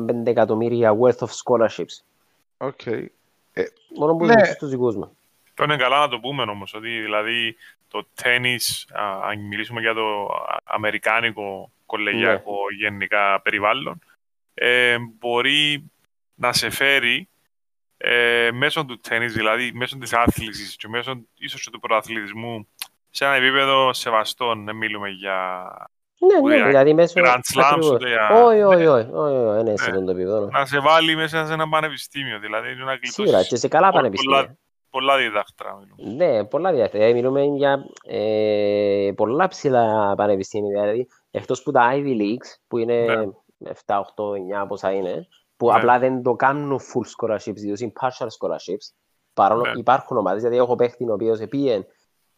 1,5 0.07 0.27
εκατομμύρια 0.27 0.97
worth 1.01 1.18
of 1.18 1.29
scholarships. 1.44 2.05
OK. 2.57 2.87
Ε, 2.87 3.11
Μόνο 3.97 4.16
που 4.16 4.25
ναι. 4.25 4.55
τους 4.59 4.68
δικούς 4.68 4.97
μου. 4.97 5.16
Το 5.55 5.64
είναι 5.64 5.77
καλά 5.77 5.99
να 5.99 6.09
το 6.09 6.18
πούμε 6.20 6.42
όμως, 6.42 6.75
ότι 6.75 7.01
δηλαδή 7.01 7.57
το 7.88 8.07
τέννις, 8.14 8.88
αν 9.23 9.40
μιλήσουμε 9.40 9.81
για 9.81 9.94
το 9.94 10.29
αμερικάνικο 10.64 11.70
κολεγιακό 11.87 12.57
ναι. 12.70 12.77
γενικά 12.77 13.40
περιβάλλον, 13.40 13.99
ε, 14.55 14.97
μπορεί 15.18 15.90
να 16.35 16.53
σε 16.53 16.70
φέρει 16.70 17.29
ε, 17.97 18.51
μέσω 18.53 18.85
του 18.85 19.01
τέννις, 19.01 19.33
δηλαδή 19.33 19.73
μέσω 19.73 19.99
της 19.99 20.12
άθλησης 20.12 20.77
και 20.77 20.88
μέσω 20.88 21.20
ίσως 21.38 21.62
και 21.62 21.70
του 21.70 21.81
προαθλητισμού 21.81 22.68
σε 23.11 23.25
ένα 23.25 23.35
επίπεδο 23.35 23.92
σεβαστό, 23.92 24.55
δεν 24.64 24.77
μιλούμε 24.77 25.09
για 25.09 25.68
ναι, 26.18 26.57
ναι, 26.57 26.66
δηλαδή 26.66 26.94
μέσω... 26.94 27.20
Grand 27.24 27.40
Slams, 27.55 27.98
όχι, 28.44 28.62
όχι, 28.62 28.87
όχι, 28.87 29.09
όχι, 29.12 29.61
είναι 29.61 29.77
σε 29.77 29.90
το 29.90 30.11
επίπεδο. 30.11 30.48
Να 30.53 30.66
σε 30.66 30.81
βάλει 30.81 31.16
μέσα 31.16 31.46
σε 31.46 31.53
ένα 31.53 31.68
πανεπιστήμιο, 31.68 32.38
δηλαδή 32.38 32.74
να 32.74 32.85
γλιτώσεις... 32.85 33.14
Σίγουρα, 33.14 33.42
και 33.42 33.57
σε 33.57 33.68
καλά 33.68 33.90
πανεπιστήμια. 33.90 34.59
Πολλά 34.90 35.16
διδάκτρα. 35.16 35.79
Ναι, 35.96 36.44
πολλά 36.44 36.72
διδάκτρα. 36.72 37.12
Μιλούμε 37.12 37.42
για 37.42 37.85
ε, 38.07 39.12
πολλά 39.16 39.48
ψηλά 39.48 40.14
πανεπιστήμια. 40.14 40.81
Δηλαδή, 40.81 41.07
εκτός 41.31 41.62
που 41.62 41.70
τα 41.70 41.90
Ivy 41.94 42.20
Leagues, 42.20 42.59
που 42.66 42.79
είναι 42.79 43.05
ναι. 43.57 43.70
7, 43.87 43.94
8, 43.94 44.62
9, 44.62 44.68
πόσα 44.68 44.92
είναι, 44.92 45.29
που 45.57 45.66
ναι. 45.66 45.74
απλά 45.74 45.98
δεν 45.98 46.22
το 46.22 46.35
κάνουν 46.35 46.81
full 46.81 47.29
scholarships, 47.29 47.55
διότι 47.55 47.83
είναι 47.83 47.92
partial 48.00 48.27
scholarships. 48.27 48.94
Παρόλο 49.35 49.62
ναι. 49.62 49.79
υπάρχουν 49.79 50.16
ομάδες, 50.16 50.42
δηλαδή 50.42 50.61
έχω 50.61 50.74
παίχτη 50.74 51.05
ο 51.09 51.12
οποίος 51.12 51.40
πήγε 51.48 51.87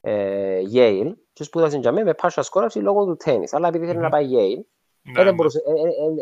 ε, 0.01 0.61
Yale 0.75 1.13
και 1.37 1.45
σπούδασε 1.45 1.79
για 1.79 1.93
μένα 1.93 2.07
με 2.07 2.15
partial 2.23 2.43
scholarship 2.43 2.81
λόγω 2.81 3.05
του 3.05 3.17
tennis. 3.25 3.49
Αλλά 3.51 3.69
επειδή 3.69 3.87
θέλει 3.87 3.99
mm-hmm. 3.99 4.03
να 4.03 4.09
πάει 4.09 4.29
Yale, 4.31 4.61
ναι, 5.03 5.25
δεν 5.25 5.35
μπορούσε, 5.35 5.61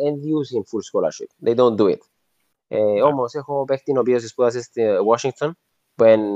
εν 0.04 0.20
διούσιν 0.20 0.62
full 0.62 1.00
scholarship. 1.00 1.48
They 1.48 1.56
don't 1.56 1.76
do 1.76 1.90
it. 1.90 1.98
Ε, 2.68 2.82
ναι. 2.82 3.02
Όμως 3.02 3.34
έχω 3.34 3.64
παίχτη 3.64 3.96
ο 3.96 4.00
οποίος 4.00 4.28
σπούδασε 4.28 4.62
στη 4.62 4.82
Washington, 5.10 5.50
που 5.94 6.04
είναι 6.04 6.26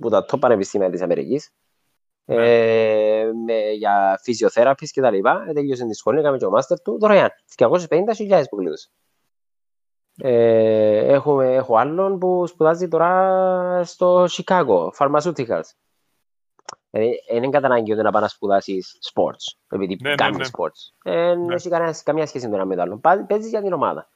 που 0.00 0.08
τα 0.08 0.24
top 0.24 0.38
πανεπιστήμια 0.40 0.90
της 0.90 1.00
Αμερικής, 1.00 1.50
ναι. 2.24 2.34
ε, 2.34 3.32
με, 3.46 3.70
για 3.70 4.20
φυσιοθέραπης 4.22 4.90
και 4.90 5.00
τα 5.00 5.10
λοιπά. 5.10 5.44
Ε, 5.48 5.52
τελείωσε 5.52 5.86
τη 5.86 5.94
σχολή, 5.94 6.18
έκαμε 6.18 6.36
και 6.36 6.46
ο 6.46 6.50
μάστερ 6.50 6.80
του, 6.80 6.98
δωρεάν. 6.98 7.30
250.000 7.56 8.42
που 8.50 8.56
κλείδωσε. 8.56 8.90
Ε, 10.18 11.14
έχουμε, 11.14 11.54
έχω 11.54 11.76
άλλον 11.76 12.18
που 12.18 12.46
σπουδάζει 12.46 12.88
τώρα 12.88 13.84
στο 13.84 14.24
Chicago, 14.30 14.88
Pharmaceuticals. 14.98 15.70
Δηλαδή, 16.96 17.22
είναι 17.30 17.48
κατά 17.48 17.66
ανάγκη 17.66 17.92
ότι 17.92 18.02
να 18.02 18.10
πάει 18.10 18.22
να 18.22 18.28
σπουδάσεις 18.28 18.98
sports, 19.14 19.58
επειδή 19.70 19.96
ναι, 20.02 20.14
κάνεις 20.14 20.36
ναι, 20.36 20.44
ναι. 20.44 20.50
sports. 20.52 20.92
Δεν 21.04 21.40
ναι. 21.40 21.54
έχει 21.54 21.68
κανένα, 21.68 21.94
καμία 22.04 22.26
σχέση 22.26 22.44
με 22.44 22.50
το 22.50 22.56
ένα 22.56 22.66
με 22.66 22.74
το 22.74 22.82
άλλο. 22.82 23.24
Παίζεις 23.26 23.50
για 23.50 23.62
την 23.62 23.72
ομάδα. 23.72 24.08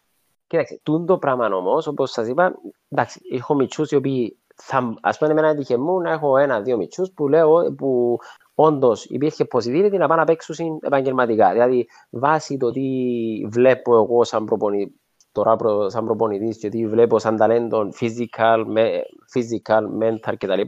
Κοίταξε, 0.46 0.80
το 1.06 1.18
πράγμα 1.18 1.46
όμως, 1.46 1.86
όπως 1.86 2.10
σας 2.10 2.28
είπα, 2.28 2.54
εντάξει, 2.88 3.20
έχω 3.32 3.54
μυτσού 3.54 3.84
οι 3.88 3.94
οποίοι 3.94 4.38
θα, 4.54 4.94
ας 5.00 5.18
πούμε, 5.18 5.30
εμένα 5.30 5.48
έτυχε 5.48 5.76
μου 5.78 6.00
να 6.00 6.10
έχω 6.10 6.36
ένα-δύο 6.36 6.76
μυτσούς 6.76 7.12
που 7.12 7.28
λέω 7.28 7.74
που 7.76 8.18
όντως 8.54 9.04
υπήρχε 9.04 9.46
possibility 9.52 9.96
να 9.98 10.08
πάνε 10.08 10.20
να 10.20 10.24
παίξουν 10.24 10.78
επαγγελματικά. 10.82 11.52
Δηλαδή, 11.52 11.88
βάσει 12.10 12.56
το 12.56 12.70
τι 12.70 12.82
βλέπω 13.48 13.94
εγώ 13.94 14.24
σαν 14.24 14.44
προπονητή, 14.44 15.00
τώρα 15.32 15.56
προ, 15.56 15.88
σαν 15.88 16.04
προπονητής 16.04 16.58
και 16.58 16.68
τι 16.68 16.86
βλέπω 16.86 17.18
σαν 17.18 17.36
ταλέντο 17.36 17.88
physical, 18.00 18.64
με, 18.66 19.02
physical 19.35 19.83
mental 20.02 20.35
κτλ. 20.38 20.60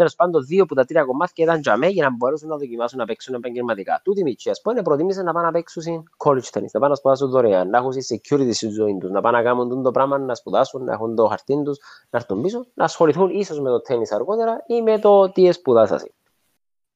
Τέλος 0.00 0.14
πάντων, 0.14 0.44
δύο 0.44 0.62
από 0.62 0.74
τα 0.74 0.84
τρία 0.84 1.04
κομμάτια 1.04 1.44
ήταν 1.44 1.60
για 1.60 1.76
μένα 1.76 1.92
για 1.92 2.04
να 2.04 2.16
μπορέσουν 2.16 2.48
να 2.48 2.56
δοκιμάσουν 2.56 2.98
να 2.98 3.04
παίξουν 3.04 3.34
επαγγελματικά. 3.34 4.00
Τούτοι 4.04 4.22
μητσοί, 4.22 4.50
ας 4.50 4.60
πούμε, 4.60 4.82
προτίμησαν 4.82 5.24
να 5.24 5.32
πάνε 5.32 5.46
να 5.46 5.52
παίξουν 5.52 6.10
college 6.16 6.50
tennis, 6.52 6.70
να 6.72 6.80
πάνε 6.80 6.88
να 6.88 6.94
σπουδάσουν 6.94 7.30
δωρεάν, 7.30 7.68
να 7.68 7.78
έχουν 7.78 7.92
security 7.92 8.50
στη 8.52 8.68
ζωή 8.68 8.98
τους, 9.00 9.10
να 9.10 9.20
πάνε 9.20 9.36
να 9.36 9.42
κάνουν 9.42 9.82
το 9.82 9.90
πράγμα, 9.90 10.18
να 10.18 10.34
σπουδάσουν, 10.34 10.84
να 10.84 10.92
έχουν 10.92 11.14
το 11.14 11.26
χαρτί 11.26 11.62
τους, 11.62 11.78
να 12.10 12.18
έρθουν 12.18 12.42
πίσω, 12.42 12.66
να 12.74 12.84
ασχοληθούν 12.84 13.30
ίσως 13.30 13.60
με 13.60 13.70
το 13.70 13.80
tennis 13.88 14.08
αργότερα 14.10 14.64
ή 14.66 14.82
με 14.82 14.98
το 14.98 15.30
τι 15.32 15.52
σπουδάσασαι. 15.52 16.12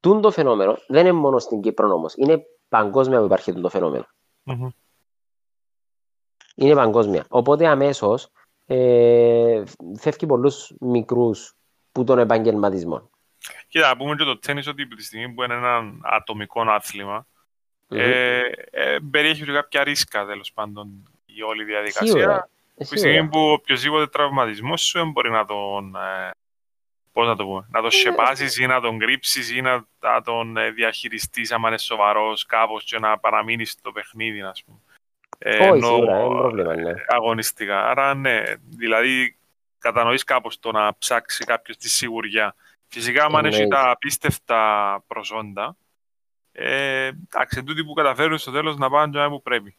Τούν 0.01 0.21
το 0.21 0.31
φαινόμενο 0.31 0.77
δεν 0.89 1.07
είναι 1.07 1.13
μόνο 1.13 1.39
στην 1.39 1.61
Κύπρο 1.61 1.95
όμως, 1.95 2.15
είναι 2.17 2.47
παγκόσμια 2.69 3.19
που 3.19 3.25
υπάρχει 3.25 3.53
το 3.53 3.69
φαινόμενο. 3.69 4.07
Mm-hmm 4.47 4.69
είναι 6.55 6.75
παγκόσμια. 6.75 7.25
Οπότε 7.29 7.67
αμέσως 7.67 8.31
ε, 8.67 9.63
φεύγει 9.97 10.27
πολλούς 10.27 10.75
μικρούς 10.81 11.57
που 11.95 12.05
τον 12.05 12.19
επαγγελματισμό. 12.19 13.11
Κοίτα, 13.69 13.89
να 13.89 13.97
πούμε 13.97 14.15
και 14.15 14.25
το 14.25 14.39
τέννις 14.39 14.67
ότι 14.67 14.83
από 14.83 14.95
τη 14.95 15.05
στιγμή 15.05 15.35
που 15.35 15.43
είναι 15.43 15.55
ένα 15.55 15.93
ατομικό 16.03 16.61
άθλημα, 16.61 17.27
mm-hmm. 17.89 17.97
ε, 17.97 18.41
ε, 18.71 18.99
περιέχει 19.11 19.45
και 19.45 19.53
κάποια 19.53 19.85
ρίσκα 19.85 20.27
τέλος 20.27 20.53
πάντων 20.53 21.09
η 21.27 21.43
όλη 21.43 21.65
διαδικασία. 21.65 22.13
Σίγουρα. 22.13 22.49
Από 22.79 22.89
τη 22.91 22.99
στιγμή 22.99 23.29
που 23.29 23.41
οποιοδήποτε 23.41 24.07
τραυματισμός 24.07 24.83
σου 24.83 25.11
μπορεί 25.11 25.31
να 25.31 25.45
τον, 25.45 25.97
ε, 25.97 26.31
πώς 27.13 27.27
να 27.27 27.37
το 27.37 27.45
πούμε, 27.45 27.67
να 27.71 27.81
τον 27.81 27.91
σεπάσεις 27.91 28.59
ή 28.59 28.67
να 28.67 28.81
τον 28.81 28.99
κρύψεις 28.99 29.51
ή 29.51 29.61
να, 29.61 29.87
να 30.01 30.23
τον 30.23 30.57
ε, 30.57 30.71
διαχειριστείς 30.71 31.53
άμα 31.53 31.69
είναι 31.69 31.79
σοβαρός 31.79 32.47
κάπως 32.47 32.85
και 32.85 32.99
να 32.99 33.19
παραμείνεις 33.19 33.71
στο 33.71 33.93
παιχνίδι, 33.93 34.43
ας 34.43 34.65
πούμε. 34.65 34.79
Ε, 35.39 35.69
Όχι, 35.69 35.83
σίγουρα, 35.83 36.21
είναι 36.21 36.29
πρόβλημα, 36.29 36.75
ναι. 36.75 36.93
Αγωνιστικά. 37.09 37.89
Άρα, 37.89 38.15
ναι, 38.15 38.43
δηλαδή 38.69 39.37
κατανοείς 39.85 40.25
κάπως 40.25 40.59
το 40.59 40.71
να 40.71 40.97
ψάξει 40.99 41.45
κάποιος 41.45 41.77
τη 41.77 41.89
σιγουριά. 41.89 42.55
Φυσικά, 42.89 43.25
αν 43.25 43.45
έχει 43.45 43.67
τα 43.67 43.91
απίστευτα 43.91 45.03
προσόντα, 45.07 45.77
ε, 46.53 47.07
εντάξει, 47.07 47.63
τούτοι 47.63 47.85
που 47.85 47.93
καταφέρουν 47.93 48.39
στο 48.39 48.51
τέλος 48.51 48.77
να 48.77 48.91
πάνε 48.91 49.29
που 49.29 49.43
πρέπει. 49.43 49.77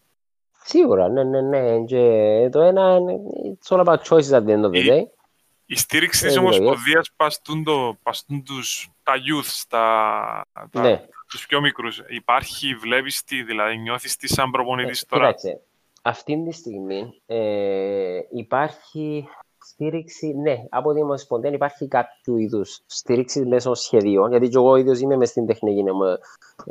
Σίγουρα, 0.64 1.10
ναι, 1.10 1.24
ναι, 1.24 1.41
ναι. 1.41 1.84
Και 1.84 2.03
το 2.51 2.62
ένα 2.62 2.95
είναι 2.95 3.18
it's 3.62 3.76
all 3.76 3.86
about 3.86 4.01
choices 4.10 4.32
at 4.32 4.45
the 4.45 4.53
end 4.56 4.64
of 4.64 4.72
the 4.72 4.89
day. 4.89 5.03
Η 5.66 5.76
στήριξη 5.76 6.26
της 6.26 6.38
Ομοσπονδίας 6.38 7.12
παστούν, 7.16 7.64
το, 7.64 7.97
παστούν 8.03 8.43
τους, 8.43 8.89
τα 9.03 9.14
youth, 9.14 9.64
τα, 9.68 10.45
τα, 10.72 10.82
ναι. 10.82 11.01
τους 11.28 11.45
πιο 11.45 11.62
μικρούς. 11.62 12.01
Υπάρχει, 12.08 12.76
βλέπεις 12.76 13.24
τι, 13.24 13.43
δηλαδή 13.43 13.78
νιώθεις 13.78 14.16
τι 14.16 14.28
σαν 14.28 14.51
προπονητής 14.51 15.01
ε, 15.01 15.06
τώρα; 15.10 15.26
Κοίταξε, 15.26 15.62
αυτή 16.01 16.43
τη 16.43 16.51
στιγμή 16.51 17.22
ε, 17.26 18.20
υπάρχει 18.32 19.28
στήριξη, 19.76 20.34
ναι, 20.34 20.63
από 20.69 20.93
την 20.93 21.03
Ομοσπονδία 21.03 21.51
υπάρχει 21.51 21.88
κάποιο 21.88 22.38
είδους 22.38 22.82
στήριξη 22.86 23.45
μέσω 23.45 23.73
σχεδίων. 23.73 24.30
Γιατί 24.30 24.47
και 24.47 24.57
εγώ 24.57 24.76
ίδιος 24.76 24.99
είμαι 24.99 25.15
μες 25.15 25.30
στην 25.30 25.45
τεχνική, 25.45 25.84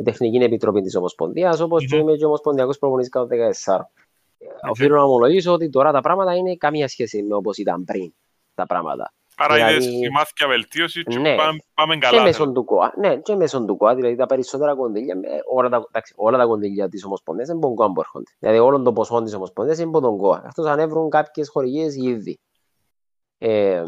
τεχνική 0.05 0.36
επιτροπή 0.36 0.80
της 0.80 0.96
Ομοσπονδίας, 0.96 1.61
όπως 1.61 1.82
mm-hmm. 1.82 1.86
και 1.86 1.96
είμαι 1.96 2.16
και 2.16 2.24
Ομοσπονδιακός 2.24 2.78
προπονητής 2.78 3.11
κάτω 3.11 3.26
14. 3.26 3.76
Okay. 3.76 4.70
Οφείλω 4.70 4.96
να 4.96 5.02
ομολογήσω 5.02 5.52
ότι 5.52 5.70
τώρα 5.70 5.92
τα 5.92 6.00
πράγματα 6.00 6.34
είναι 6.34 6.57
καμία 6.57 6.88
σχέση 6.88 7.22
με 7.22 7.34
όπως 7.34 7.57
ήταν 7.57 7.84
πριν 7.84 8.14
τα 8.55 8.66
πράγματα. 8.66 9.12
Άρα 9.36 9.55
δηλαδή, 9.55 9.96
είδες 9.96 10.09
μάθηκια 10.12 10.46
βελτίωσης 10.46 11.02
και 11.02 11.18
ναι, 11.18 11.36
πάμε, 11.36 11.59
πάμε 11.74 11.96
καλά. 11.96 12.16
Και 12.16 12.22
μέσω 12.22 12.52
του 12.52 12.64
ΚΟΑ, 12.64 12.92
ναι, 12.98 13.16
και 13.16 13.34
μέσω 13.34 13.64
του 13.64 13.76
ΚΟΑ, 13.76 13.94
δηλαδή 13.94 14.16
τα 14.16 14.26
περισσότερα 14.26 14.74
κονδύλια, 14.74 15.16
όλα 15.52 15.68
τα, 15.68 15.84
εντάξει, 15.88 16.14
όλα 16.16 16.38
τα 16.38 16.44
κονδύλια 16.44 16.88
της 16.88 17.05
Ομοσπονδίας 17.05 17.48
είναι 17.48 17.57
από 17.57 17.66
τον 17.66 17.76
ΚΟΑ 17.76 17.92
που 17.92 18.00
έρχονται. 18.00 18.30
Δηλαδή 18.38 18.59
όλο 18.59 18.82
το 18.82 18.92
ποσό 18.92 19.22
της 19.22 19.34
Ομοσπονδίας 19.34 19.78
είναι 19.78 19.88
από 19.88 20.00
τον 20.00 20.16
ΚΟΑ. 20.16 20.42
Αυτός 20.46 20.66
ανέβρουν 20.66 21.11
κάποιες 21.11 21.48
χορηγίες 21.48 21.96
ήδη. 21.96 22.38
Ε, 23.47 23.82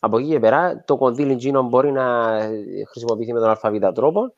από 0.00 0.18
εκεί 0.18 0.28
και 0.28 0.40
πέρα, 0.40 0.84
το 0.86 0.96
κονδύλι 0.96 1.32
εκείνο 1.32 1.62
μπορεί 1.62 1.92
να 1.92 2.38
χρησιμοποιηθεί 2.90 3.32
με 3.32 3.40
τον 3.40 3.48
αλφαβήτα 3.48 3.92
τρόπο, 3.92 4.32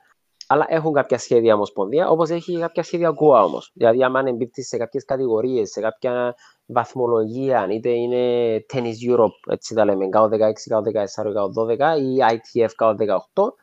αλλά 0.46 0.66
έχουν 0.68 0.92
κάποια 0.92 1.18
σχέδια 1.18 1.54
ομοσπονδία, 1.54 2.08
όπως 2.08 2.30
έχει 2.30 2.58
κάποια 2.58 2.82
σχέδια 2.82 3.10
ΚΟΑ 3.10 3.42
όμως. 3.42 3.70
Δηλαδή, 3.74 4.02
αν 4.02 4.26
εμπίπτει 4.26 4.62
σε 4.62 4.76
κάποιες 4.76 5.04
κατηγορίες, 5.04 5.70
σε 5.70 5.80
κάποια 5.80 6.34
βαθμολογία, 6.66 7.66
είτε 7.70 7.88
είναι 7.88 8.64
Tennis 8.72 9.10
Europe, 9.10 9.52
έτσι 9.52 9.74
τα 9.74 9.84
λέμε, 9.84 10.08
ΚΑΟ 10.08 10.28
16, 10.28 10.68
ΚΑΟ 10.68 10.82
14, 10.82 11.32
ΚΑΟ 11.32 11.48
12 11.48 11.96
ή 11.98 12.16
ITF 12.30 12.70
ΚΑΟ 12.76 12.94
18, 13.34 13.54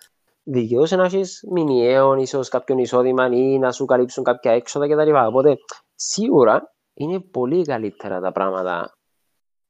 δικαιούσε 0.43 0.95
να 0.95 1.03
έχεις 1.03 1.45
μηνιαίο, 1.51 2.15
ίσως 2.15 2.49
κάποιον 2.49 2.77
εισόδημα 2.77 3.29
ή 3.31 3.59
να 3.59 3.71
σου 3.71 3.85
καλύψουν 3.85 4.23
κάποια 4.23 4.51
έξοδα 4.51 4.87
κτλ. 4.87 5.15
Οπότε, 5.15 5.57
σίγουρα 5.95 6.73
είναι 6.93 7.19
πολύ 7.19 7.65
καλύτερα 7.65 8.19
τα 8.19 8.31
πράγματα 8.31 8.97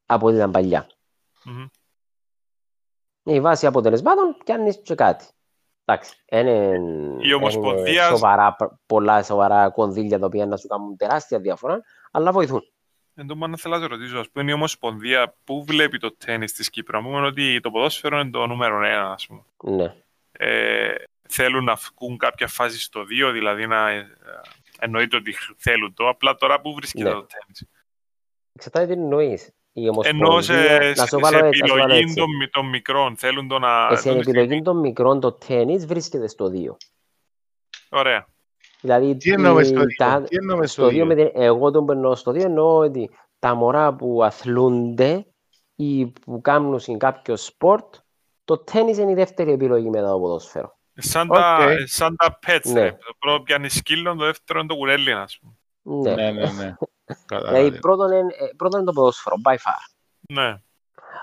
από 0.06 0.28
ό,τι 0.28 0.36
ήταν 0.36 0.52
παλιά. 0.52 0.88
Mm-hmm. 1.46 1.68
Η 3.24 3.42
βάση 3.42 3.66
αποτελεσμάτων 3.66 4.38
πιάνει 4.44 4.76
και 4.76 4.96
κάτι. 4.96 5.26
Εντάξει, 5.86 6.16
είναι, 6.32 6.78
η 7.22 7.34
Ομοσπονδία... 7.34 8.08
σοβαρά, 8.08 8.56
πολλά 8.86 9.24
σοβαρά 9.24 9.70
κονδύλια 9.70 10.20
τα 10.20 10.26
οποία 10.26 10.46
να 10.46 10.58
σου 10.58 10.68
κάνουν 10.68 10.98
τεράστια 10.98 11.40
διαφορά, 11.40 11.82
αλλά 12.12 12.32
βοηθούν. 12.32 12.64
Εν 13.18 13.28
τω 13.28 13.36
μάνα 13.36 13.58
θέλω 13.58 13.78
να 13.78 13.88
ρωτήσω, 13.88 14.20
ας 14.20 14.30
πούμε, 14.30 14.52
η 14.52 14.54
Ομοσπονδία 14.54 15.36
πού 15.44 15.64
βλέπει 15.64 15.98
το 15.98 16.16
τέννις 16.16 16.54
της 16.54 16.70
Κύπρου; 16.70 17.02
Μου 17.02 17.26
ότι 17.26 17.60
το 17.60 17.72
ποδόσφαιρο 17.72 18.20
είναι 18.20 18.30
το 18.30 18.48
νούμερο 18.48 18.84
ένα, 18.84 19.12
ας 19.12 19.28
πούμε. 19.28 19.44
Ναι. 19.64 19.96
Ε, 20.32 20.96
θέλουν 21.28 21.64
να 21.64 21.76
βγουν 21.76 22.18
κάποια 22.18 22.48
φάση 22.48 22.80
στο 22.80 23.02
2, 23.02 23.32
δηλαδή 23.34 23.68
να 23.68 23.90
ε, 23.90 24.08
εννοείται 24.80 25.16
ότι 25.16 25.36
θέλουν 25.58 25.94
το. 25.94 26.10
Απλά 26.10 26.36
τώρα 26.36 26.62
πού 26.62 26.74
βρίσκεται 26.74 27.10
ναι. 27.10 27.16
το 27.16 27.26
τέννις. 27.26 27.68
Εξαρτάται 28.54 28.86
τι 28.86 28.92
εννοείς. 28.92 29.52
Η 29.78 29.90
Ενώ 30.04 30.42
σε, 30.42 30.54
να 30.96 31.06
σε, 31.06 31.18
σε 31.24 31.38
επιλογή 31.38 32.14
των, 32.14 32.28
των 32.52 32.70
μικρών 32.70 33.16
θέλουν 33.18 33.48
το 33.48 33.60
να... 33.60 33.88
Ε, 33.92 33.96
σε 33.96 34.10
επιλογή 34.10 34.62
των 34.62 34.80
μικρών 34.80 35.20
το 35.20 35.32
τέννις 35.32 35.86
βρίσκεται 35.86 36.28
στο 36.28 36.52
2. 36.54 36.76
Ωραία. 37.90 38.28
Δηλαδή, 38.82 39.18
τι 39.18 39.32
εννοούμε 39.32 39.64
στο 39.64 39.82
2. 40.00 40.24
Τι 40.28 40.36
εννοούμε 40.36 40.68
στο 40.68 40.88
2. 40.88 41.30
Εγώ 41.34 41.72
τον 41.72 41.86
περνώ 41.86 42.16
στο 42.16 42.32
2 42.32 42.36
εννοώ 42.36 42.78
ότι 42.78 43.10
τα 43.40 43.56
μωρά 43.56 43.94
που 43.94 44.24
αθλούνται 44.24 45.26
ή 45.76 46.06
που 46.06 46.42
κάνουν 46.42 46.80
σε 46.80 46.98
κάποιο 46.98 47.38
σπορτ, 47.38 47.96
το 48.46 48.58
τέννις 48.58 48.98
είναι 48.98 49.12
η 49.12 49.16
δεύτερη 49.16 49.52
επιλογή 49.52 49.90
μετά 49.90 50.10
το 50.12 50.20
ποδόσφαιρο. 50.20 50.78
Σαν, 50.94 51.28
okay. 51.32 51.36
τα, 51.36 51.68
σαν 51.86 52.16
τα 52.16 52.40
pets, 52.48 52.72
ναι. 52.74 52.92
το 52.92 53.14
πρώτο 53.20 53.44
πιάνει 53.44 53.70
σκύλο, 53.70 54.16
το 54.16 54.26
δεύτερο 54.26 54.60
είναι 54.60 54.68
το 54.68 54.76
κουνέλι, 54.76 55.12
ας 55.12 55.40
πούμε. 55.40 55.54
Ναι, 56.02 56.16
ναι, 56.16 56.32
ναι. 56.32 56.52
ναι. 56.52 56.76
Δηλαδή 57.28 57.80
πρώτον 57.80 58.12
είναι, 58.12 58.34
ε, 58.40 58.46
πρώτον 58.58 58.80
είναι 58.80 58.90
το 58.90 58.94
ποδόσφαιρο, 58.94 59.36
by 59.44 59.54
far. 59.54 59.96
Ναι. 60.34 60.60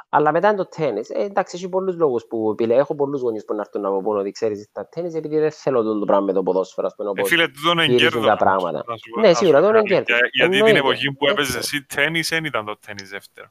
Αλλά 0.09 0.33
μετά 0.33 0.49
είναι 0.49 0.57
το 0.57 0.67
τέννις. 0.67 1.11
Ε, 1.11 1.19
εντάξει, 1.19 1.57
έχει 1.57 1.69
πολλούς 1.69 1.97
λόγους 1.97 2.27
που 2.27 2.55
πήλε. 2.55 2.75
Έχω 2.75 2.95
πολλούς 2.95 3.21
γονείς 3.21 3.45
που 3.45 3.55
να 3.55 3.61
έρθουν 3.61 3.81
να 3.81 3.91
μου 3.91 4.03
πούνε 4.03 4.21
ότι 4.21 4.31
ξέρεις 4.31 4.69
τα 4.73 4.89
τέννις 4.89 5.15
επειδή 5.15 5.39
δεν 5.39 5.51
θέλω 5.51 5.83
το 5.83 6.05
πράγμα 6.05 6.25
με 6.25 6.33
το 6.33 6.43
ποδόσφαιρο. 6.43 6.87
Ας 6.87 6.95
πούμε, 6.95 7.13
ε, 7.15 7.25
φίλε, 7.25 7.49
τον 7.65 7.79
εγκέρδο. 7.79 8.27
Τα 8.27 8.37
πράγματα. 8.37 8.85
Ναι, 9.21 9.35
σίγουρα, 9.35 9.61
τον 9.61 9.75
εγκέρδο. 9.75 10.15
Γιατί 10.33 10.63
την 10.63 10.77
εποχή 10.77 11.13
που 11.13 11.29
έπαιζες 11.29 11.55
εσύ 11.55 11.87
τέννις, 11.87 12.29
δεν 12.29 12.45
ήταν 12.45 12.65
το 12.65 12.79
τέννις 12.87 13.09
δεύτερο. 13.09 13.47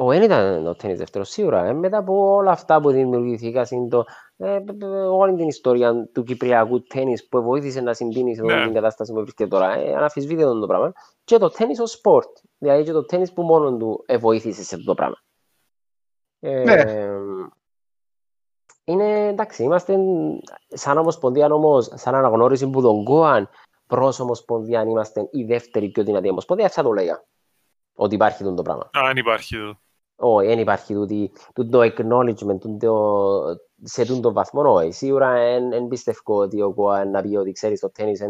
Το 0.00 0.06
δεν 0.06 0.22
ήταν 0.22 0.64
το 0.64 0.74
τέννις 0.74 0.98
δεύτερο, 0.98 1.24
σίγουρα. 1.24 1.64
Ε, 1.64 1.72
μετά 1.72 1.98
από 1.98 2.34
όλα 2.34 2.50
αυτά 2.50 2.80
που 2.80 2.90
δημιουργήθηκαν, 2.90 3.88
το, 3.88 4.04
ε, 4.36 4.62
όλη 5.10 5.34
την 5.34 5.48
ιστορία 5.48 6.08
του 6.12 6.22
κυπριακού 6.22 6.82
τέννις 6.82 7.28
που 7.28 7.42
βοήθησε 7.42 7.80
να 7.80 7.94
συντείνει 7.94 8.34
σε 8.34 8.42
ναι. 8.42 8.64
την 8.64 8.72
κατάσταση 8.72 9.12
που 9.12 9.20
βρίσκεται 9.20 9.48
τώρα, 9.48 9.74
ε, 9.74 9.94
αναφυσβήτητο 9.94 10.60
το 10.60 10.66
πράγμα. 10.66 10.92
Και 11.24 11.38
το 11.38 11.50
τέννις 11.50 11.80
ως 11.80 11.90
sport, 11.90 12.38
δηλαδή 12.58 12.84
και 12.84 12.92
το 12.92 13.04
τέννις 13.04 13.32
που 13.32 13.42
μόνο 13.42 13.76
του 13.76 14.04
ε, 14.06 14.16
βοήθησε 14.16 14.62
σε 14.62 14.74
αυτό 14.74 14.86
το 14.86 14.94
πράγμα. 14.94 15.16
Ε, 16.40 16.62
ναι. 16.62 17.08
Είναι 18.84 19.28
εντάξει, 19.28 19.62
είμαστε 19.62 19.96
σαν 20.68 20.98
ομοσπονδία 20.98 21.46
όμω, 21.46 21.80
σαν 21.80 22.14
αναγνώριση 22.14 22.70
που 22.70 22.82
τον 22.82 23.04
ΚΟΑ 23.04 23.48
προς 23.86 24.20
ομοσπονδία, 24.20 24.82
είμαστε 24.82 25.28
η 25.32 25.44
δεύτερη 25.44 25.88
πιο 25.88 26.04
δυνατή 26.04 26.30
ομοσπονδία, 26.30 26.68
θα 26.68 26.82
το 26.82 26.92
λέγα. 26.92 27.24
Ότι 27.94 28.14
υπάρχει 28.14 28.44
το 28.44 28.62
πράγμα. 28.62 28.90
Α, 28.98 29.00
δεν 29.06 29.16
υπάρχει 29.16 29.56
εδώ. 29.56 29.78
Όχι, 30.22 30.46
δεν 30.46 30.58
υπάρχει 30.58 30.94
το 31.54 31.80
acknowledgement 31.82 32.58
σε 33.82 34.04
τον 34.04 34.20
το 34.20 34.32
βαθμό. 34.32 34.72
Όχι, 34.72 34.90
σίγουρα 34.90 35.32
δεν 35.70 35.88
πιστεύω 35.88 36.36
ότι 36.38 36.62
ο 36.62 36.72
ΚΟΑ 36.72 36.95
εν 36.95 37.10
να 37.10 37.22
πει 37.22 37.36
ότι 37.36 37.52
ξέρεις 37.52 37.80
το 37.80 37.90
τέννις 37.90 38.20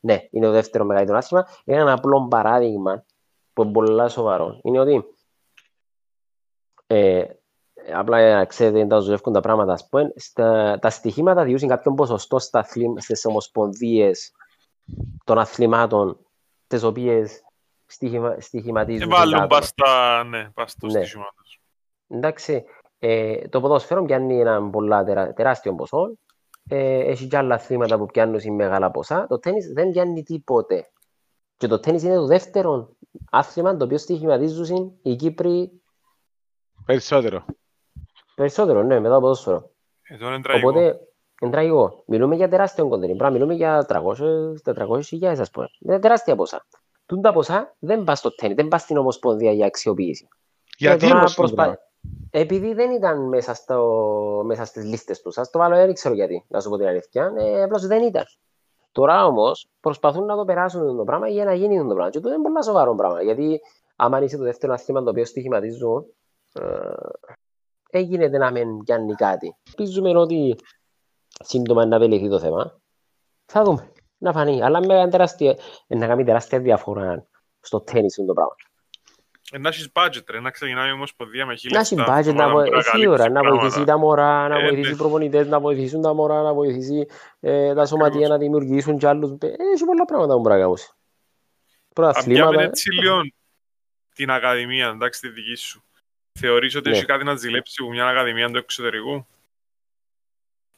ναι, 0.00 0.18
είναι 0.30 0.46
το 0.46 0.52
δεύτερο 0.52 0.84
μεγαλύτερο 0.84 1.18
άθλημα. 1.18 1.46
Είναι 1.64 1.80
ένα 1.80 1.92
απλό 1.92 2.26
παράδειγμα 2.28 3.04
που 3.52 3.62
είναι 3.62 3.72
πολύ 3.72 4.10
σοβαρό. 4.10 4.60
Είναι 4.62 4.78
ότι 4.78 5.04
ε, 6.86 7.24
απλά 7.94 8.34
να 8.34 8.44
ξέρετε 8.44 8.84
να 8.84 9.00
δουλεύουν 9.00 9.32
τα 9.32 9.40
πράγματα, 9.40 9.72
ας 9.72 9.88
πούμε, 9.88 10.12
στα, 10.16 10.78
τα 10.78 10.90
στοιχήματα 10.90 11.44
διούσαν 11.44 11.68
κάποιον 11.68 11.94
ποσοστό 11.94 12.38
στα, 12.38 12.66
στις 12.96 13.24
ομοσπονδίες 13.24 14.32
των 15.24 15.38
αθλημάτων, 15.38 16.18
τις 16.66 16.82
οποίες 16.82 17.44
στοιχημα, 17.86 18.36
στοιχηματίζουν. 18.38 19.08
Και 19.08 19.14
βάλουν 19.14 19.46
πάστα, 19.46 20.24
ναι, 20.24 20.50
πάστα 20.54 20.86
ναι. 20.86 20.90
στοιχήματος. 20.90 21.39
Εντάξει, 22.10 22.64
ε, 22.98 23.48
το 23.48 23.60
ποδόσφαιρο 23.60 24.04
πιάνει 24.04 24.40
ένα 24.40 24.70
πολλά 24.70 25.04
τερα, 25.04 25.32
τεράστιο 25.32 25.74
ποσό, 25.74 26.18
ε, 26.68 26.98
έχει 26.98 27.26
και 27.26 27.36
άλλα 27.36 27.54
αθλήματα 27.54 27.98
που 27.98 28.06
πιάνουν 28.06 28.54
μεγάλα 28.54 28.90
ποσά, 28.90 29.26
το 29.28 29.38
τέννις 29.38 29.72
δεν 29.72 29.90
πιάνει 29.90 30.22
τίποτε. 30.22 30.90
Και 31.56 31.66
το 31.66 31.80
τέννις 31.80 32.02
είναι 32.02 32.14
το 32.14 32.26
δεύτερο 32.26 32.96
άθλημα 33.30 33.76
το 33.76 33.84
οποίο 33.84 33.98
στοιχηματίζουν 33.98 34.98
οι 35.02 35.16
Κύπροι 35.16 35.80
Περισσότερο. 36.86 37.44
Περισσότερο, 38.34 38.82
ναι, 38.82 39.00
μετά 39.00 39.14
από 39.14 39.20
ποδόσφαιρο. 39.20 39.70
Εδώ 40.02 40.28
είναι 40.28 40.40
τραγικό. 40.40 40.68
Οπότε, 40.68 40.98
είναι 41.42 41.50
τραγικό. 41.50 42.02
Μιλούμε 42.06 42.36
για 42.36 42.48
τεράστιο 42.48 42.88
κοντέρι. 42.88 43.16
Πράγμα, 43.16 43.36
μιλούμε 43.36 43.54
για 43.54 43.86
300 44.64 45.00
χιλιάδες, 45.02 45.40
ας 45.40 45.50
πούμε. 45.50 45.66
Είναι 45.78 45.98
τεράστια 45.98 46.36
ποσά. 46.36 46.66
Τούν 47.06 47.20
τα 47.20 47.32
ποσά 47.32 47.76
δεν 47.78 48.04
πας 48.04 48.18
στο 48.18 48.34
τέννι, 48.34 48.54
δεν 48.54 48.68
πας 48.68 48.82
στην 48.82 48.96
Ομοσπονδία 48.96 49.52
για 49.52 49.66
αξιοποίηση. 49.66 50.28
Γιατί 50.76 51.12
όμως 51.12 51.34
προσπα... 51.34 51.78
Επειδή 52.30 52.74
δεν 52.74 52.90
ήταν 52.90 53.28
μέσα, 53.28 53.54
στο... 53.54 54.42
μέσα 54.44 54.64
στις 54.64 54.84
λίστες 54.84 55.20
τους. 55.20 55.38
Ας 55.38 55.50
το 55.50 55.58
βάλω, 55.58 55.76
δεν 55.76 55.94
ξέρω 55.94 56.14
γιατί, 56.14 56.44
να 56.48 56.60
σου 56.60 56.68
πω 56.68 56.76
την 56.76 56.86
αλήθεια. 56.86 57.32
Ε, 57.36 57.62
απλώς 57.62 57.86
δεν 57.86 58.02
ήταν. 58.02 58.24
Τώρα 58.92 59.26
όμως 59.26 59.68
προσπαθούν 59.80 60.24
να 60.24 60.36
το 60.36 60.44
περάσουν 60.44 60.96
το 60.96 61.04
πράγμα 61.04 61.28
για 61.28 61.44
να 61.44 61.54
γίνει 61.54 61.78
το 61.78 61.94
πράγμα. 61.94 62.10
Και 62.10 62.20
το 62.20 62.28
είναι 62.28 62.42
πολύ 62.42 62.64
σοβαρό 62.64 62.94
πράγμα. 62.94 63.22
Γιατί 63.22 63.60
άμα 63.96 64.22
είσαι 64.22 64.36
το 64.36 64.42
δεύτερο 64.42 64.72
αθλήμα 64.72 65.02
το 65.02 65.10
οποίο 65.10 65.24
στοιχηματίζουν, 65.24 66.04
ε, 66.52 66.64
έγινε 67.90 68.28
να 68.28 68.50
μην 68.50 68.84
πιάνει 68.84 69.14
κάτι. 69.14 69.56
Ελπίζουμε 69.66 70.18
ότι 70.18 70.56
σύντομα 71.44 71.86
να 71.86 71.98
βεληθεί 71.98 72.28
το 72.28 72.38
θέμα. 72.38 72.80
Θα 73.46 73.62
δούμε. 73.62 73.92
Να 74.18 74.32
φανεί. 74.32 74.62
Αλλά 74.62 74.86
με 74.86 75.08
τεράστια, 75.08 75.56
να 75.86 76.06
κάνει 76.06 76.24
τεράστια 76.24 76.60
διαφορά 76.60 77.26
στο 77.60 77.80
τέννις 77.80 78.14
το 78.14 78.32
πράγμα. 78.32 78.54
Ε, 79.52 79.58
να 79.58 79.68
έχεις 79.68 79.88
budget, 79.92 80.24
ρε, 80.30 80.40
να 80.40 80.50
ξεκινάει 80.50 80.88
η 80.88 80.92
Ομοσπονδία 80.92 81.46
με 81.46 81.54
χίλια 81.56 81.76
Να 81.76 81.82
έχεις 81.82 81.98
staff, 81.98 82.18
budget, 82.30 82.34
να 82.34 82.46
να, 82.46 82.52
μπορεί 82.52 82.70
βο... 82.70 82.76
να 82.76 82.82
σίγουρα, 82.82 83.16
καλύψει 83.16 83.28
να 83.32 83.40
πράγματα. 83.40 83.60
βοηθήσει 83.60 83.84
τα 83.84 83.98
μωρά, 83.98 84.48
να 84.48 84.58
Ε, 84.58 84.60
βοηθήσει 84.62 84.88
ναι. 84.88 84.94
οι 84.94 84.96
προπονητές, 84.98 85.46
να 85.48 85.60
βοηθήσουν 85.60 86.02
τα 86.02 86.14
μωρά, 86.14 86.42
να 86.42 86.52
βοηθήσει 86.54 87.06
ε, 87.40 87.74
τα 87.74 87.86
σωματεία 87.86 88.08
Ακριβώς. 88.16 88.28
να 88.28 88.38
δημιουργήσουν 88.38 88.98
κι 88.98 89.06
άλλους. 89.06 89.30
Ε, 89.30 89.46
Έχει 89.46 89.84
πολλά 89.84 90.04
πράγματα 90.04 90.34
που 90.34 90.40
μπορεί 90.40 90.54
να 90.54 90.60
κάνεις. 90.60 90.82
Αν 90.88 90.94
πιάμε 91.94 92.12
Πρωταθλήματα. 92.12 92.62
έτσι 92.62 92.92
λίγο 92.92 93.20
την 94.14 94.30
ακαδημία, 94.30 94.88
εντάξει, 94.88 95.20
τη 95.20 95.28
δική 95.28 95.54
σου. 95.54 95.82
Θεωρείς 96.38 96.74
ότι 96.74 96.90
Ναι. 96.90 96.96
έχει 96.96 97.04
κάτι 97.04 97.24
να 97.24 97.34
ζηλέψει 97.36 97.76
από 97.82 97.90
μια 97.90 98.06
ακαδημία 98.06 98.50
του 98.50 98.56
εξωτερικού; 98.56 99.26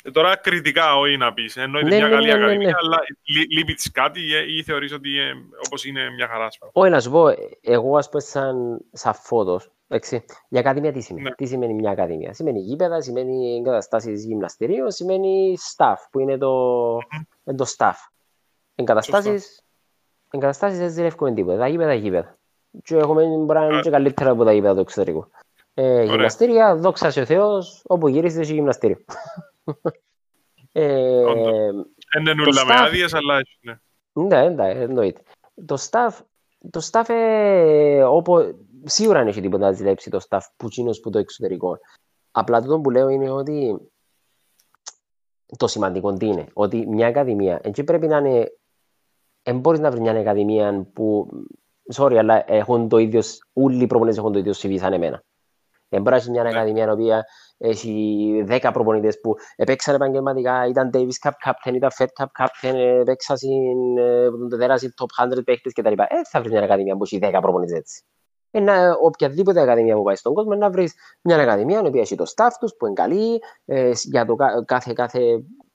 Ε, 0.03 0.11
τώρα 0.11 0.37
κριτικά 0.37 0.97
όχι 0.99 1.17
να 1.17 1.33
πεις. 1.33 1.57
Εννοείται 1.57 1.89
Ναι, 1.89 1.97
μια 1.97 2.05
ναι, 2.09 2.15
καλή 2.15 2.27
ναι, 2.27 2.33
ναι, 2.35 2.39
ακαδημία, 2.43 2.67
ναι. 2.69 2.75
αλλά 2.83 2.99
λεί- 3.25 3.53
λείπει 3.53 3.75
της 3.75 3.91
κάτι 3.91 4.35
ε, 4.35 4.57
ή 4.59 4.63
θεωρείς 4.63 4.93
ότι 4.93 5.19
ε, 5.19 5.33
όπως 5.67 5.85
είναι 5.85 6.11
μια 6.11 6.27
χαρά. 6.29 6.45
ας 6.45 6.59
πούμε. 6.59 6.71
Όχι, 6.75 6.91
να 6.91 7.01
σου 7.01 7.11
πω, 7.11 7.25
εγώ 7.61 7.97
ας 7.97 8.09
πούμε 8.09 8.23
σαν, 8.23 8.81
σαν 8.93 9.15
φώτος, 9.15 9.71
εντάξει, 9.89 10.25
η 10.49 10.59
ακαδημία 10.59 10.93
τι 10.93 11.01
σημαίνει. 11.01 11.29
Ναι. 11.29 11.35
Τι 11.35 11.47
σημαίνει 11.47 11.75
μια 11.75 11.91
ακαδημία; 11.91 12.33
Σημαίνει 12.33 12.59
γήπεδα, 12.61 13.01
σημαίνει 13.01 13.57
εγκαταστάσεις 13.57 14.25
γυμναστηρίων, 14.25 14.91
σημαίνει 14.91 15.57
staff, 15.77 15.95
που 16.11 16.19
είναι 16.21 16.39
το, 16.39 16.53
είναι 17.45 17.57
το 17.57 17.67
staff. 17.77 17.95
Εγκαταστάσεις, 18.75 19.63
εγκαταστάσεις 20.31 20.79
δεν 20.79 20.91
ζηλεύουμε 20.91 21.33
τίποτα. 21.33 21.59
Τα 21.59 21.69
γήπεδα, 21.69 21.95
γήπεδα. 21.95 22.37
Και 22.85 22.97
έχουμε 22.97 23.23
μπορεί 23.25 23.59
να 23.59 23.65
είναι 23.65 23.81
και 23.81 23.91
καλύτερα 23.91 24.31
από 24.31 24.45
τα 24.45 24.53
γήπεδα 24.53 24.75
του 24.75 24.81
εξωτερικού. 24.81 25.27
Ε, 25.75 26.03
γυμναστήρια, 26.03 26.77
δόξα 26.77 27.11
σε 27.11 27.21
ο 27.21 27.25
Θεός, 27.25 27.83
όπου 27.87 28.09
γύρισε 28.09 28.41
έχει 28.41 28.53
γυμναστήριο. 28.53 28.97
Ε, 30.73 31.25
Όντως. 31.25 31.87
Δεν 32.13 32.27
είναι 32.27 32.43
όλα 32.43 32.65
με 32.67 32.75
staff- 32.75 32.87
άδειες, 32.87 33.15
αλλά 33.15 33.39
έχει, 33.39 33.59
ναι. 33.61 33.79
ναι, 34.13 34.49
ναι, 34.49 34.71
εννοείται. 34.71 35.23
Το 35.67 35.77
staff, 35.91 36.11
το 36.71 36.89
staff 36.91 37.05
ε, 37.09 38.03
όπου, 38.03 38.59
σίγουρα 38.85 39.19
δεν 39.19 39.29
έχει 39.29 39.41
τίποτα 39.41 39.65
να 39.67 39.73
ζηλέψει 39.73 40.11
το 40.11 40.21
staff 40.29 40.41
που 40.57 40.69
τσίνος 40.69 41.01
που 41.01 41.11
το 41.11 41.19
εξωτερικό. 41.19 41.79
Απλά 42.31 42.63
το 42.63 42.81
που 42.81 42.91
λέω 42.91 43.09
είναι 43.09 43.31
ότι 43.31 43.77
το 45.57 45.67
σημαντικό 45.67 46.13
τι 46.13 46.27
είναι, 46.27 46.47
ότι 46.53 46.87
μια 46.87 47.07
ακαδημία, 47.07 47.61
έτσι 47.63 47.85
πρέπει 47.85 48.07
να 48.07 48.17
είναι, 48.17 48.53
δεν 49.43 49.59
μπορείς 49.59 49.81
να 49.81 49.91
βρεις 49.91 50.03
μια 50.03 50.13
ακαδημία 50.13 50.87
που, 50.93 51.29
sorry, 51.95 52.15
αλλά 52.15 52.53
έχουν 52.53 52.89
το 52.89 52.99
ίδιο, 52.99 53.21
όλοι 53.53 53.83
οι 53.83 53.87
προπονητές 53.87 54.19
έχουν 54.19 54.33
το 54.33 54.39
ίδιο 54.39 54.53
CV 54.57 54.79
σαν 54.79 54.93
εμένα. 54.93 55.25
Δεν 55.93 56.03
μπορεί 56.03 56.11
να 56.11 56.17
έχεις 56.17 56.29
μια 56.29 56.43
Ναι. 56.43 56.49
ακαδημία 56.49 56.85
η 56.87 56.91
οποία 56.91 57.25
έχει 57.59 58.45
10 58.49 58.71
προπονητές 58.73 59.21
που 59.21 59.35
επέξαν 59.57 59.95
επαγγελματικά, 59.95 60.67
ήταν 60.67 60.91
Davis 60.95 61.29
Cup 61.29 61.31
Captain, 61.51 61.75
ήταν 61.75 61.91
Fed 61.99 62.07
Cup 62.23 62.27
Captain, 62.45 62.75
έπαιξαν 63.01 63.37
στην 63.37 63.99
ε, 63.99 64.29
δέραση 64.57 64.95
top 65.01 65.25
100 65.39 65.45
παίχτες 65.45 65.73
κτλ. 65.73 65.93
Ε, 65.93 66.05
θα 66.31 66.41
βρεις 66.41 66.53
μια 66.53 66.63
ακαδημία 66.63 66.97
που 66.97 67.05
έχει 67.05 67.19
10 67.23 67.39
προπονητές 67.41 67.79
έτσι. 67.79 68.03
Ένα, 68.51 68.97
οποιαδήποτε 69.03 69.61
ακαδημία 69.61 69.97
που 69.97 70.03
πάει 70.03 70.15
στον 70.17 70.35
κόσμο 70.35 70.55
να 70.55 70.71
βρεις 70.71 70.95
μια 71.23 71.37
ακαδημία 71.37 71.81
η 71.85 71.87
οποία 71.87 72.01
έχει 72.01 72.15
το 72.15 72.25
staff 72.37 72.51
τους 72.61 72.75
που 72.79 72.87
είναι 72.87 72.95
καλή, 72.95 73.39
ε, 73.65 73.91
για 73.95 74.25
το 74.27 74.35
κα- 74.35 74.65
κάθε, 74.65 74.93
κάθε 74.93 75.21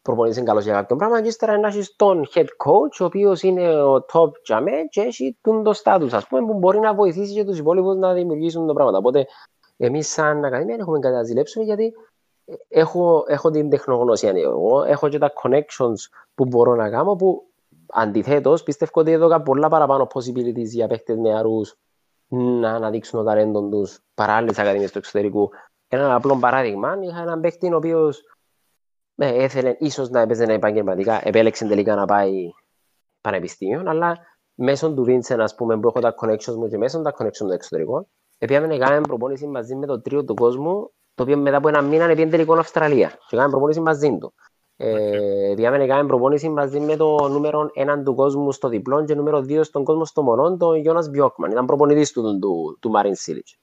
προπονητής 0.01 0.37
είναι 0.37 0.45
καλός 0.47 0.63
για 0.63 0.73
κάποιο 0.73 0.95
πράγμα 0.95 1.21
και 1.21 1.27
ύστερα 1.27 1.57
να 1.59 1.67
έχεις 1.67 1.95
τον 1.95 2.27
head 2.33 2.41
coach 2.43 2.97
ο 3.01 3.05
οποίος 3.05 3.41
είναι 3.43 3.81
ο 3.81 4.05
top 4.13 4.29
τζαμέ 4.43 4.71
και 4.89 5.01
έχει 5.01 5.37
τον 5.41 5.63
το 5.63 5.71
status 5.83 6.09
ας 6.11 6.27
πούμε 6.27 6.45
που 6.45 6.53
μπορεί 6.57 6.79
να 6.79 6.93
βοηθήσει 6.93 7.33
και 7.33 7.43
τους 7.43 7.57
υπόλοιπους 7.57 7.95
να 7.95 8.13
δημιουργήσουν 8.13 8.67
το 8.67 8.73
πράγμα. 8.73 8.97
Οπότε 8.97 9.25
εμείς 9.77 10.07
σαν 10.07 10.45
ακαδημία 10.45 10.75
δεν 10.75 10.79
έχουμε 10.79 10.99
κάτι 10.99 11.15
να 11.15 11.23
ζηλέψουμε 11.23 11.65
γιατί 11.65 11.93
ε, 12.45 12.53
έχω, 12.67 13.23
έχω 13.27 13.49
την 13.49 13.69
τεχνογνωσία 13.69 14.29
εγώ, 14.35 14.83
έχω 14.83 15.09
και 15.09 15.17
τα 15.17 15.31
connections 15.43 15.95
που 16.35 16.45
μπορώ 16.45 16.75
να 16.75 16.89
κάνω 16.89 17.15
που 17.15 17.47
αντιθέτως 17.87 18.63
πιστεύω 18.63 18.91
ότι 18.93 19.11
έδωκα 19.11 19.41
πολλά 19.41 19.67
παραπάνω 19.67 20.07
possibilities 20.13 20.65
για 20.65 20.87
παίχτες 20.87 21.17
νεαρούς 21.17 21.75
να 22.27 22.73
αναδείξουν 22.73 23.19
το 23.19 23.25
ταλέντο 23.25 23.69
τους 23.69 23.99
παρά 24.13 24.33
άλλες 24.33 24.59
ακαδημίες 24.59 24.91
του 24.91 24.97
εξωτερικού. 24.97 25.49
Ένα 25.87 26.15
απλό 26.15 26.37
παράδειγμα, 26.39 26.97
είχα 27.01 27.21
έναν 27.21 27.41
παίχτη 27.41 27.73
ο 27.73 27.75
οποίος 27.75 28.23
ε, 29.15 29.43
έθελε 29.43 29.75
ίσως 29.79 30.09
να 30.09 30.19
έπαιζε 30.19 30.43
επαγγελματικά, 30.43 31.27
επέλεξε 31.27 31.67
τελικά 31.67 31.95
να 31.95 32.05
πάει 32.05 32.49
πανεπιστήμιο, 33.21 33.83
αλλά 33.85 34.17
μέσω 34.53 34.93
του 34.93 35.05
Vincent, 35.07 35.39
ας 35.39 35.55
πούμε, 35.55 35.79
που 35.79 35.87
έχω 35.87 35.99
τα 35.99 36.15
connections 36.21 36.55
μου 36.55 36.67
και 36.67 36.77
μέσω 36.77 37.01
τα 37.01 37.13
connections 37.17 37.37
των 37.37 37.51
εξωτερικών, 37.51 38.07
Επιάμε 38.37 38.67
να 38.67 38.77
κάνουμε 38.77 39.01
προπόνηση 39.01 39.47
μαζί 39.47 39.75
με 39.75 39.85
το 39.85 40.01
τρίο 40.01 40.23
του 40.23 40.33
κόσμου, 40.33 40.91
το 41.15 41.23
οποίο 41.23 41.37
μετά 41.37 41.57
από 41.57 41.67
ένα 41.67 41.81
μήνα 41.81 42.11
είναι 42.11 42.27
τελικό 42.27 42.53
Αυστραλία. 42.53 43.09
Και 43.09 43.35
κάνουμε 43.35 43.49
προπόνηση 43.49 43.79
μαζί 43.79 44.17
του. 44.17 44.33
Ε, 44.75 45.51
Επιάμε 45.51 45.77
να 45.77 45.85
κάνουμε 45.85 46.07
προπόνηση 46.07 46.49
μαζί 46.49 46.79
με 46.79 46.95
το 46.95 47.27
νούμερο 47.27 47.69
1 47.75 48.01
του 48.03 48.15
κόσμου 48.15 48.51
στο 48.51 48.67
διπλό 48.67 49.03
και 49.03 49.15
νούμερο 49.15 49.39
2 49.39 49.63
στον 49.63 49.83
κόσμο 49.83 50.05
στο 50.05 50.21
μονό, 50.21 50.57
τον 50.57 50.75
Γιώνας 50.75 51.09
Μπιόκμαν. 51.09 51.51
Ήταν 51.51 51.65
προπονητής 51.65 52.11
του, 52.11 52.39
του, 52.39 52.77
του 52.81 52.89
Μαρίν 52.89 53.15
Σίλιτς. 53.15 53.57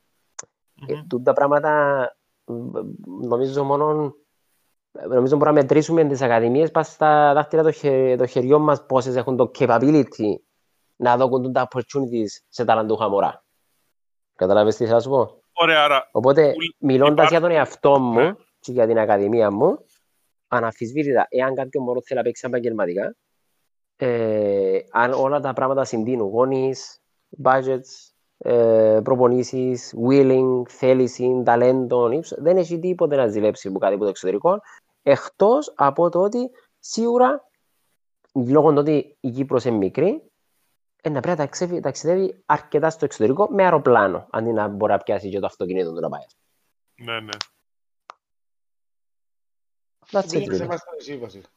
Ε, 0.86 0.94
Μμμ. 0.94 1.06
τούτα 1.08 1.32
πράγματα 1.32 2.16
μ, 2.44 2.70
νομίζω 3.26 3.64
μόνο 3.64 4.14
νομίζω 5.08 5.36
μπορούμε 5.36 5.56
να 5.56 5.62
μετρήσουμε 5.62 6.04
τις 6.04 6.22
ακαδημίες 6.22 6.70
πας 6.70 6.92
στα 6.92 7.32
δάχτυλα 7.34 7.62
των 7.62 7.72
χε, 7.72 8.14
των 8.18 8.26
χεριών 8.26 8.62
μας 8.62 8.86
πόσες 8.86 9.16
έχουν 9.16 9.36
το 9.36 9.50
capability 9.58 10.34
να 10.96 11.16
δώσουν 11.16 11.52
τα 11.52 11.68
opportunities 11.70 12.44
σε 12.48 12.64
ταλαντούχα 12.64 13.08
μωρά. 13.08 13.43
Καταλάβες 14.36 14.76
τι 14.76 14.86
θα 14.86 15.00
σου 15.00 15.08
πω; 15.10 15.42
Ωραία, 15.52 15.84
άρα 15.84 16.08
Οπότε, 16.12 16.42
Ουλ- 16.56 16.74
μιλώντας 16.78 17.12
υπάρχει- 17.12 17.32
για 17.32 17.40
τον 17.40 17.50
εαυτό 17.50 17.98
μου 17.98 18.20
Ναι. 18.20 18.32
και 18.60 18.72
για 18.72 18.86
την 18.86 18.98
ακαδημία 18.98 19.50
μου, 19.50 19.78
αναφυσβήτητα, 20.48 21.26
εάν 21.30 21.54
κάποιο 21.54 21.80
μωρό 21.80 22.00
θέλει 22.02 22.18
να 22.18 22.24
παίξει 22.24 22.44
επαγγελματικά, 22.46 23.14
ε, 23.96 24.78
αν 24.90 25.12
όλα 25.12 25.40
τα 25.40 25.52
πράγματα 25.52 25.84
συντείνουν, 25.84 26.28
γονείς, 26.28 26.98
budgets, 27.42 28.10
ε, 28.38 29.00
προπονήσεις, 29.04 29.94
willing, 30.08 30.62
θέληση, 30.68 31.42
ταλέντο, 31.44 32.10
ύψος, 32.10 32.38
δεν 32.40 32.56
έχει 32.56 32.78
τίποτε 32.78 33.16
να 33.16 33.26
ζηλέψει 33.26 33.68
από 33.68 33.78
κάτι 33.78 33.94
από 33.94 34.02
το 34.02 34.08
εξωτερικό, 34.08 34.60
εκτός 35.02 35.72
από 35.76 36.08
το 36.08 36.20
ότι 36.20 36.50
σίγουρα, 36.78 37.48
λόγω 38.32 38.68
του 38.72 38.78
ότι 38.78 39.16
η 39.20 39.30
Κύπρος 39.30 39.64
είναι 39.64 39.76
μικρή, 39.76 40.22
ε, 41.06 41.08
να 41.08 41.20
πρέπει 41.20 41.38
να 41.38 41.44
ταξιδεύει, 41.44 41.80
ταξιδεύει 41.80 42.42
αρκετά 42.46 42.90
στο 42.90 43.04
εξωτερικό 43.04 43.48
με 43.50 43.62
αεροπλάνο, 43.62 44.26
αντί 44.30 44.52
να 44.52 44.68
μπορεί 44.68 44.92
να 44.92 44.98
πιάσει 44.98 45.28
και 45.30 45.38
το 45.38 45.46
αυτοκίνητο 45.46 45.92
του 45.94 46.00
να 46.00 46.08
πάει. 46.08 46.24
ναι, 46.94 47.20
ναι. 47.20 47.36
That's 50.10 50.20
it, 50.20 50.34
Επειδή 50.34 50.44
είμαστε 50.44 50.56
really. 50.56 50.60
εμάς 50.66 50.80
στο 50.80 50.92
νησί, 50.96 51.16
βασικά. 51.18 51.48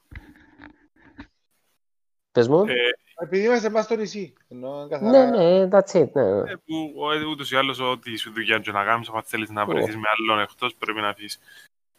Πες 2.31 2.47
μου. 2.47 2.65
Ε, 2.67 2.73
Επειδή 3.19 3.45
είμαστε 3.45 3.67
εμάς 3.67 3.83
στο 3.85 3.95
νησί. 3.95 4.33
Ενώ 4.47 4.87
καθαρά... 4.89 5.29
Ναι, 5.29 5.37
ναι, 5.37 5.67
that's 5.71 5.91
it. 6.01 6.11
Ναι. 6.13 6.51
Ε, 6.51 6.55
που 6.65 7.11
ε, 7.13 7.23
ούτως 7.25 7.51
ή 7.51 7.55
άλλως 7.55 7.79
ό,τι 7.79 8.15
σου 8.17 8.31
δουλειά 8.31 8.59
και 8.59 8.71
να 8.71 8.83
κάνεις, 8.83 9.09
αν 9.09 9.23
θέλεις 9.23 9.49
να 9.49 9.65
βρεθείς 9.65 9.95
με 9.95 10.07
άλλον 10.17 10.43
εκτός, 10.43 10.75
πρέπει 10.75 11.01
να 11.01 11.09
αφήσεις. 11.09 11.39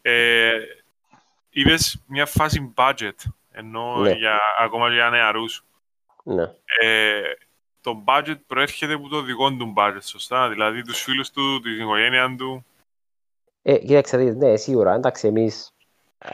Ε, 0.01 0.51
είδες 1.49 2.03
μια 2.07 2.25
φάση 2.25 2.73
budget, 2.77 3.15
ενώ 3.51 3.95
Ναι. 3.97 4.11
για, 4.11 4.39
ακόμα 4.59 4.93
για 4.93 5.09
νεαρούς. 5.09 5.63
Ναι. 6.23 6.43
Ε, 6.81 7.21
το 7.81 8.03
budget 8.07 8.37
προέρχεται 8.47 8.93
από 8.93 9.09
το 9.09 9.21
δικό 9.21 9.49
του 9.49 9.73
budget, 9.77 10.01
σωστά; 10.01 10.49
Δηλαδή 10.49 10.81
τους 10.81 11.01
φίλους 11.01 11.31
του, 11.31 11.59
την 11.59 11.79
οικογένεια 11.79 12.35
του. 12.37 12.65
Ε, 13.61 13.77
κοίταξε, 13.77 14.17
δεις, 14.17 14.35
ναι, 14.35 14.55
σίγουρα. 14.55 14.93
Εντάξει, 14.93 15.27
εμείς 15.27 15.73
α, 16.17 16.29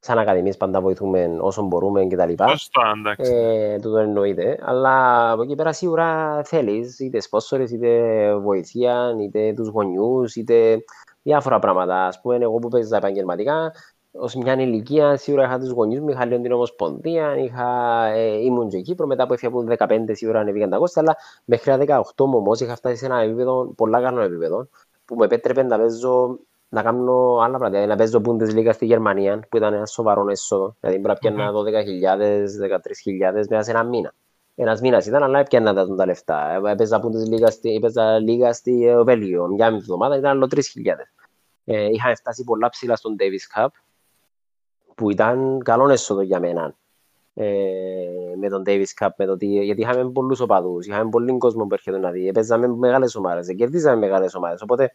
σαν 0.00 0.18
ακαδημίες 0.18 0.56
πάντα 0.56 0.80
βοηθούμε 0.80 1.36
όσο 1.40 1.62
μπορούμε 1.62 2.04
και 2.04 2.16
τα 2.16 2.26
λοιπά. 2.26 2.48
Σωστά, 2.48 2.92
εντάξει. 2.98 3.32
Ε, 3.34 3.78
τούτο 3.78 3.98
εννοείται. 3.98 4.58
Αλλά 4.62 5.30
από 5.30 5.42
εκεί 5.42 5.54
πέρα 5.54 5.72
σίγουρα 5.72 6.40
θέλεις 6.44 6.98
είτε 6.98 7.20
σπόσορες, 7.20 7.70
είτε 7.70 8.34
βοηθεία, 8.36 9.14
είτε 9.20 9.52
τους 9.52 9.68
γονιούς, 9.68 10.36
είτε 10.36 10.84
διάφορα 11.22 11.58
πράγματα. 11.58 12.06
Ας 12.06 12.20
πούμε, 12.20 12.36
εγώ 12.36 12.58
που 12.58 12.68
παίζα 12.68 12.96
επαγγελματικά, 12.96 13.72
ως 14.10 14.34
μια 14.34 14.54
ηλικία 14.54 15.16
σίγουρα 15.16 15.44
είχα 15.44 15.58
τους 15.58 15.70
γονιούς 15.70 16.00
μου, 16.00 16.08
είχα 16.08 16.24
λίγο 16.24 16.42
την 16.42 16.52
Ομοσπονδία, 16.52 17.36
είχα, 17.36 18.04
ε, 18.06 18.36
ήμουν 18.36 18.68
και 18.68 18.80
Κύπρο, 18.80 19.06
μετά 19.06 19.26
που 19.26 19.32
έφυγα 19.32 19.52
από 19.52 19.64
15 19.68 20.14
σίγουρα 20.14 20.40
ανεβήκαν 20.40 20.70
τα 20.70 20.76
κόστα, 20.76 21.00
αλλά 21.00 21.16
μέχρι 21.44 21.86
τα 21.86 22.02
18 22.16 22.26
μου 22.26 22.36
όμως 22.36 22.60
είχα 22.60 22.76
φτάσει 22.76 22.96
σε 22.96 23.06
ένα 23.06 23.18
επίπεδο, 23.20 23.72
πολλά 23.76 24.00
καλό 24.02 24.20
επίπεδο, 24.20 24.68
που 25.04 25.14
με 25.14 25.24
επέτρεπε 25.24 25.62
να 25.62 25.78
παίζω 25.78 26.38
να 26.68 26.82
κάνω 26.82 27.38
άλλα 27.38 27.58
πράγματα, 27.58 27.70
δηλαδή 27.70 27.86
να 27.86 27.96
παίζω 27.96 28.20
Bundesliga 28.24 28.70
στη 28.72 28.86
Γερμανία, 28.86 29.46
που 29.48 29.56
ήταν 29.56 29.74
ένα 29.74 29.86
σοβαρό 29.86 30.30
έσοδο, 30.30 30.76
δηλαδή 30.80 30.98
μπορεί 30.98 31.08
να 31.08 31.14
πιάνα 31.14 31.52
12.000, 31.52 32.46
13.000 33.32 33.44
μέσα 33.48 33.62
σε 33.62 33.70
ένα 33.70 33.84
μήνα. 33.84 34.14
Ένας 34.54 34.80
μήνας 34.80 35.06
ήταν, 35.06 35.22
αλλά 35.22 35.38
έπιανα 35.38 35.74
τα, 35.74 35.94
τα 35.94 36.06
λεφτά. 36.06 36.60
Ε, 36.64 36.70
Έπαιζα 36.70 37.00
Bundesliga 37.02 37.50
στη, 37.50 37.74
έπαιζα 37.74 38.18
λίγα 38.18 38.52
στη 38.52 38.86
ε, 38.86 39.02
Βέλγιο, 39.02 39.46
μια 39.46 39.66
εβδομάδα 39.66 40.16
ήταν 40.16 40.30
άλλο 40.30 40.48
3.000. 40.50 40.60
Ε, 41.64 41.84
είχαμε 41.84 42.14
φτάσει 42.14 42.44
πολλά 42.44 42.68
ψηλά 42.68 42.96
στον 42.96 43.16
Davis 43.18 43.60
Cup, 43.60 43.68
που 44.98 45.10
ήταν 45.10 45.58
καλό 45.64 45.88
έσοδο 45.90 46.20
για 46.20 46.40
μένα. 46.40 46.74
Ε, 47.34 47.46
με 48.40 48.48
τον 48.48 48.62
Davis 48.66 48.84
Cup, 49.00 49.08
με 49.16 49.24
το 49.26 49.36
τι, 49.36 49.46
γιατί 49.46 49.80
είχαμε 49.80 50.10
πολλούς 50.10 50.40
οπαδούς, 50.40 50.86
είχαμε 50.86 51.10
πολύ 51.10 51.38
κόσμο 51.38 51.66
που 51.66 51.74
έρχεται 51.74 51.98
να 51.98 52.10
δει, 52.10 52.32
παίζαμε 52.32 52.68
μεγάλες 52.68 53.14
ομάδες, 53.14 53.54
κερδίζαμε 53.56 53.96
μεγάλες 53.96 54.34
ομάδες, 54.34 54.62
οπότε 54.62 54.94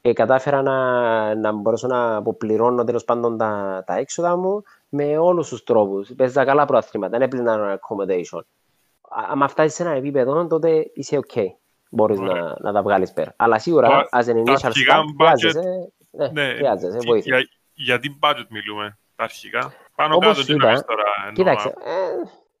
ε, 0.00 0.12
κατάφερα 0.12 0.62
να, 0.62 1.34
να 1.34 1.52
μπορέσω 1.52 1.86
να 1.86 2.16
αποπληρώνω 2.16 2.84
τέλος 2.84 3.04
πάντων 3.04 3.38
τα, 3.38 3.82
τα 3.86 3.96
έξοδα 3.96 4.36
μου 4.36 4.62
με 4.88 5.18
όλους 5.18 5.48
τους 5.48 5.64
τρόπους. 5.64 6.12
Παίζα 6.16 6.44
καλά 6.44 6.64
προαθλήματα, 6.64 7.10
δεν 7.18 7.22
έπλυνα 7.22 7.78
accommodation. 7.78 8.40
Αν 9.32 9.48
φτάσεις 9.48 9.74
σε 9.74 9.82
ένα 9.82 9.92
επίπεδο, 9.92 10.46
τότε 10.46 10.90
είσαι 10.94 11.18
ok. 11.26 11.40
μπορείς 11.90 12.18
Ωραία. 12.18 12.34
να, 12.42 12.56
να 12.60 12.72
τα 12.72 12.82
βγάλεις 12.82 13.12
πέρα. 13.12 13.32
Αλλά 13.36 13.58
σίγουρα, 13.58 13.88
Τα- 13.88 14.08
as 14.22 14.24
an 14.28 14.34
τα 14.44 14.52
initial 14.52 14.58
αρχικά 14.62 14.94
start, 14.96 15.22
budget- 15.22 15.26
χρειάζεσαι, 15.26 15.92
ναι, 16.10 16.28
Ναι, 16.28 16.54
χρειάζεσαι 16.54 16.98
τι- 16.98 17.06
βοήθεια. 17.06 17.36
για, 17.38 17.48
για 17.74 17.98
τι 17.98 18.08
budget 18.22 18.46
μιλούμε 18.50 18.98
τα 19.16 19.24
αρχικά. 19.24 19.72
Πάνω 19.94 20.14
Όπως 20.14 20.26
κάτω 20.28 20.40
σου 20.40 20.46
τι 20.46 20.52
είπα, 20.52 20.66
να 20.66 20.72
πεις 20.72 20.82
τώρα. 20.84 21.02
εννοώ, 21.18 21.32
Κοίταξε, 21.34 21.68
ε, 21.68 22.10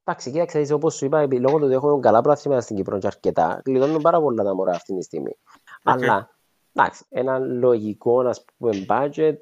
εντάξει, 0.04 0.30
κοίταξε, 0.30 0.60
είσαι 0.60 0.74
όπως 0.74 0.94
σου 0.94 1.04
είπα, 1.04 1.18
επί- 1.20 1.40
λόγω 1.40 1.58
του 1.58 1.64
ότι 1.64 1.74
έχουμε 1.74 2.00
καλά 2.00 2.20
πράθυμα 2.20 2.60
στην 2.60 2.76
Κύπρο 2.76 2.98
και 2.98 3.06
αρκετά, 3.06 3.60
κλειδώνουν 3.64 4.02
πάρα 4.02 4.20
πολλά 4.20 4.44
τα 4.44 4.54
μωρά 4.54 4.72
αυτή 4.72 4.96
τη 4.96 5.02
στιγμή. 5.02 5.36
Αλλά, 5.82 6.30
εντάξει, 6.72 7.04
ένα 7.08 7.38
λογικό, 7.38 8.20
ας 8.20 8.44
πούμε, 8.58 8.86
budget, 8.88 9.36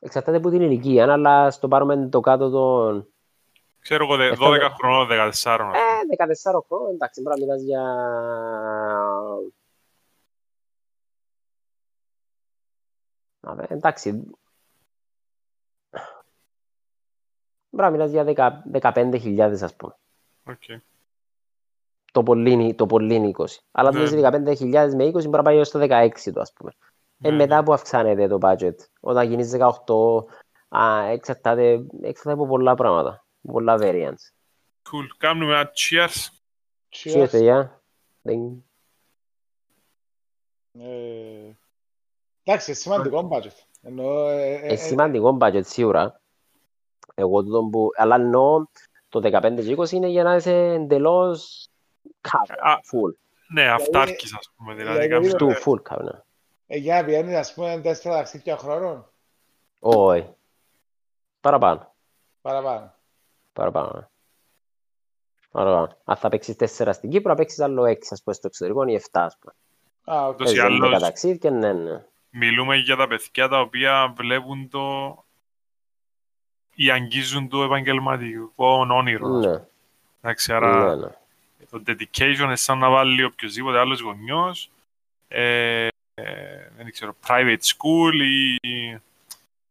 εξαρτάται 0.00 0.36
από 0.36 0.50
την 0.50 0.60
ηλικία, 0.60 1.12
αλλάς 1.12 1.54
στο 1.54 1.68
πάρουμε 1.68 2.08
το 2.08 2.20
κάτω 2.20 2.50
των 2.50 3.08
Ξέρω 3.80 4.04
εγώ, 4.04 4.16
δε- 4.16 4.26
Εφτά- 4.28 4.46
12 4.46 4.70
χρονών, 4.78 5.06
14. 5.06 5.28
ας 5.28 5.56
πούμε. 5.56 5.78
Ε, 5.78 6.06
14 6.06 6.64
χρόνια, 6.68 6.90
εντάξει, 6.94 7.20
μπορεί 7.22 7.40
να 7.40 7.44
μιλάς 7.46 7.62
για... 7.62 7.82
Α, 13.40 13.54
βε, 13.54 13.64
εντάξει. 13.68 14.30
Μπορεί 17.74 17.82
να 17.82 17.90
μιλάς 17.90 18.10
για 18.10 18.24
10 18.24 18.62
15.000 18.72 19.62
ας 19.62 19.74
πούμε. 19.76 19.96
Οκ. 20.44 20.62
Το 22.12 22.22
πολύ, 22.22 22.50
είναι- 22.50 22.74
το 22.74 22.86
πολύ 22.86 23.14
είναι 23.14 23.26
20. 23.28 23.60
Αλλά 23.70 23.92
Ναι. 23.92 23.98
ναι. 24.10 24.20
15.000 24.20 24.94
με 24.94 25.04
20 25.04 25.12
μπορεί 25.12 25.28
να 25.36 25.42
πάει 25.42 25.56
έως 25.56 25.70
το 25.70 25.78
16 25.78 26.32
το 26.32 26.40
ας 26.40 26.52
πούμε. 26.52 26.72
Ε, 27.22 27.30
Ναι, 27.30 27.36
μετά 27.36 27.56
ναι. 27.56 27.62
που 27.62 27.72
αυξάνεται 27.72 28.28
το 28.28 28.38
budget. 28.40 28.74
Όταν 29.00 29.28
γίνεις 29.28 29.50
18, 29.50 30.26
α, 30.68 31.04
εξαρτάται, 31.10 31.72
εξαρτάται 32.02 32.32
από 32.42 32.46
πολλά 32.46 32.74
πράγματα. 32.74 33.24
από 33.42 33.52
Πολλά 33.52 33.76
variants. 33.80 34.32
Cool. 34.82 35.06
Κάνουμε 35.18 35.52
ένα 35.54 35.70
cheers. 35.74 36.28
Cheers, 36.88 37.28
παιδιά. 37.30 37.82
Ding. 38.22 38.52
Ε, 40.78 41.50
Εντάξει, 42.42 42.74
σημαντικό 42.74 43.28
budget. 43.32 43.64
Εννοώ, 43.82 44.28
ε, 44.28 44.44
ε, 44.52 44.54
Ε, 44.54 44.72
ε, 44.72 44.76
σημαντικό 44.76 45.36
budget 45.40 45.64
σίγουρα. 45.64 46.20
Εγώ 47.14 47.42
τούτο 47.42 47.62
που... 47.72 47.88
Αλλά 47.96 48.14
εννοώ 48.14 48.64
το 49.08 49.20
15 49.24 49.64
και 49.64 49.74
20 49.78 49.90
είναι 49.90 50.06
για 50.08 50.22
να 50.22 50.34
είσαι 50.34 50.54
εντελώς 50.56 51.68
cover, 52.20 52.56
Α, 52.60 52.72
full. 52.74 53.14
Ναι, 53.48 53.68
αυτάρκης 53.68 54.34
ας 54.36 54.52
πούμε. 54.56 54.74
Δηλαδή, 54.74 55.06
δηλαδή, 55.06 55.28
κάνουμε- 55.28 55.34
Του 55.36 55.62
full 55.64 55.92
cover, 55.92 56.02
ναι. 56.04 56.20
ε, 56.66 56.76
για 56.76 56.96
να 56.96 57.04
πηγαίνεις, 57.04 57.36
ας 57.36 57.54
πούμε, 57.54 57.80
τέσσερα 57.82 58.16
ταξίδια 58.16 58.56
χρόνων, 58.56 59.10
Όχι. 59.80 60.28
Παραπάνω. 61.40 61.94
παραπάνω. 62.42 62.94
Παραπάνω, 63.52 63.90
ναι. 63.94 64.06
Παραπάνω. 65.50 65.96
Αν 66.04 66.16
θα 66.16 66.28
παίξεις 66.28 66.56
4 66.56 66.92
στην 66.92 67.10
Κύπρο, 67.10 67.30
θα 67.30 67.36
παίξεις 67.36 67.60
άλλο 67.60 67.84
6 67.84 67.96
ας 68.10 68.22
πούμε, 68.22 68.34
στο 68.36 68.46
εξωτερικό 68.46 68.86
ή 68.86 68.94
7 68.94 69.02
ας 69.12 69.36
πούμε. 69.40 69.54
Α, 70.18 70.26
οκ. 70.26 70.34
Ούτως 70.34 70.52
ή 70.52 70.56
Παίζεις 70.56 70.62
άλλως- 70.74 70.90
10 70.98 71.00
ταξίδια, 71.00 71.50
ναι, 71.50 71.72
ναι. 71.72 72.04
μιλούμε 72.30 72.76
για 72.76 72.96
τα 72.96 73.06
παιδιά 73.06 73.48
τα 73.48 73.60
οποία 73.60 74.12
βλέπουν 74.16 74.68
το 74.68 75.23
ή 76.74 76.90
αγγίζουν 76.90 77.48
το 77.48 77.62
επαγγελματικό 77.62 78.86
όνειρο. 78.90 79.28
Ναι, 79.28 79.60
Εντάξει, 80.22 80.52
άρα 80.52 80.94
ναι, 80.94 80.94
ναι. 81.02 81.08
το 81.70 81.82
dedication 81.86 82.38
είναι 82.42 82.56
σαν 82.56 82.78
να 82.78 82.90
βάλει 82.90 83.24
οποιοδήποτε 83.24 83.78
άλλος 83.78 84.00
γονιός 84.00 84.70
ε, 85.28 85.86
ε, 86.14 86.24
δεν 86.76 86.90
ξέρω, 86.90 87.16
private 87.26 87.58
school 87.62 88.12
ή 88.62 88.90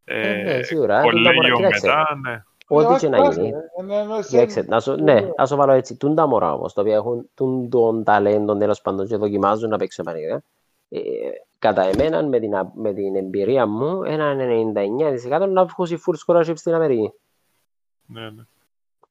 Ε, 0.06 0.30
ε, 0.40 0.44
ναι, 0.44 0.64
σίγουρα. 0.64 1.02
Τούτα 1.02 1.12
μωρά, 1.18 1.34
κολέγιο 1.34 1.56
κοίταξε. 1.56 1.88
μετά, 1.88 2.20
ναι. 2.24 2.44
Ό,τι 2.68 3.00
και 3.00 3.10
να 3.10 3.18
Ε, 3.18 3.30
γίνει. 3.34 3.48
ε, 3.50 3.82
ναι, 3.84 4.04
ναι, 4.04 4.22
σε- 4.22 4.30
Κοίταξε, 4.30 4.66
να 4.68 4.80
σου, 4.80 4.96
ναι, 4.96 5.20
να 5.38 5.46
σου 5.46 5.56
βάλω 5.56 5.72
έτσι. 5.72 5.96
Τούν 5.96 6.16
τα 6.16 6.28
μωρά 6.28 6.54
όμως, 6.54 6.74
τα 6.74 6.82
οποία 6.82 6.96
έχουν 6.96 7.30
τούν 7.36 7.70
τον 7.70 8.04
ταλέντο 8.04 8.58
τέλος 8.58 8.82
πάντων 8.82 9.08
και 9.08 9.16
δοκιμάζουν 9.16 9.70
να 9.70 9.78
παίξουν 9.78 10.06
επανειλημμένα. 10.08 10.44
Ε, 11.64 11.68
κατά 11.68 11.82
εμένα, 11.82 12.24
με 12.24 12.40
την, 12.40 12.56
α- 12.56 12.72
με 12.76 12.94
την 12.94 13.16
εμπειρία 13.16 13.66
μου, 13.66 14.04
ένα 14.04 14.36
99% 14.36 15.48
να 15.50 15.66
βγουν 15.66 15.88
full 16.06 16.16
scholarship 16.26 16.54
στην 16.56 16.74
Αμερική. 16.74 17.14
ναι, 18.06 18.30
ναι. 18.30 18.44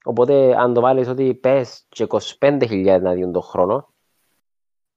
Οπότε, 0.05 0.57
αν 0.59 0.75
το 0.75 0.81
βάλεις 0.81 1.09
ότι 1.09 1.35
πες 1.35 1.85
και 1.89 2.07
25.000 2.39 2.99
να 3.03 3.13
δίνουν 3.13 3.33
τον 3.33 3.43
χρόνο, 3.43 3.89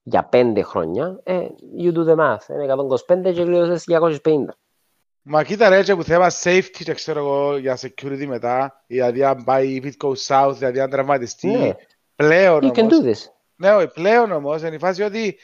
για 0.03 0.29
5 0.31 0.61
χρόνια, 0.63 1.19
ε, 1.23 1.47
you 1.79 1.91
do 1.93 2.05
the 2.07 2.15
math. 2.15 2.49
Είναι 2.49 2.63
125 2.63 3.33
και 3.33 3.43
κλείωσες 3.43 3.83
250. 3.87 4.57
Μα 5.21 5.43
κοίτα 5.43 5.69
ρε, 5.69 5.83
και 5.83 5.95
που 5.95 6.03
θέμα 6.03 6.27
safety 6.43 6.83
και 6.83 6.93
ξέρω 6.93 7.19
εγώ 7.19 7.57
για 7.57 7.77
security 7.81 8.25
μετά, 8.27 8.83
δηλαδή 8.87 9.23
αν 9.23 9.43
πάει 9.43 9.79
if 9.83 9.85
it 9.85 10.07
goes 10.07 10.17
south, 10.27 10.53
δηλαδή 10.57 10.79
αν 10.79 10.89
τραυματιστεί, 10.89 11.47
Ναι, 11.47 11.75
πλέον 12.15 12.59
you 12.63 12.71
can 12.77 12.81
όμως, 12.81 12.99
do 13.01 13.05
this. 13.05 13.31
ναι, 13.55 13.71
όχι, 13.73 13.87
πλέον 13.87 14.31
όμως, 14.31 14.61
είναι 14.61 14.75
η 14.75 14.79
φάση 14.79 15.03
ότι 15.03 15.37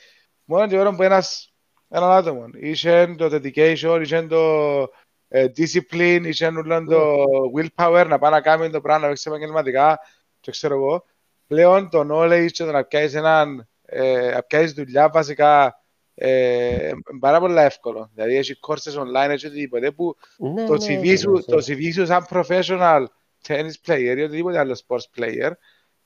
μόνο 0.43 0.67
την 0.67 0.79
ώρα 0.79 0.95
που 0.95 1.03
ένας, 1.03 1.50
έναν 1.91 2.11
άτομο, 2.11 2.45
είχε 2.53 3.15
το 3.17 3.25
dedication, 3.25 3.99
είχε 4.03 4.21
το 4.21 4.81
ε, 5.27 5.45
discipline, 5.57 6.21
είχε 6.23 6.45
όλο 6.45 6.85
το 6.85 7.23
willpower 7.57 8.05
να 8.07 8.19
πάει 8.19 8.31
να 8.31 8.41
κάνει 8.41 8.69
το 8.69 8.81
πράγμα, 8.81 9.01
να 9.01 9.07
παίξει 9.07 9.29
επαγγελματικά, 9.29 9.99
και 10.39 10.51
ξέρω 10.51 10.75
εγώ, 10.75 11.05
πλέον 11.47 11.89
το 11.89 12.07
knowledge 12.11 12.47
και 12.51 12.63
το 12.63 12.71
να 12.71 12.83
πιάσεις 12.83 13.15
έναν, 13.15 13.67
ε, 13.85 14.31
να 14.33 14.41
πιάσεις 14.43 14.73
δουλειά 14.73 15.09
βασικά, 15.09 15.75
ε, 16.15 16.87
είναι 16.87 17.19
πάρα 17.19 17.39
πολύ 17.39 17.57
εύκολο. 17.59 18.09
Δηλαδή 18.13 18.35
έχεις 18.37 18.59
courses 18.67 18.99
online, 19.01 19.29
έχεις 19.29 19.43
οτιδήποτε 19.45 19.91
που 19.91 20.15
Ναι, 20.37 20.65
το 20.65 20.73
ναι, 20.73 20.85
CV 20.99 21.17
σου, 21.17 21.31
ναι, 21.31 21.41
το 21.41 21.57
CV 21.57 21.93
σου 21.93 22.05
σαν 22.05 22.25
professional 22.29 23.05
tennis 23.47 23.73
player 23.87 24.15
ή 24.17 24.21
οτιδήποτε 24.21 24.57
άλλο 24.59 24.81
sports 24.87 25.19
player 25.19 25.51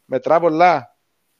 μετρά 0.05 0.39
πολλά. 0.39 0.97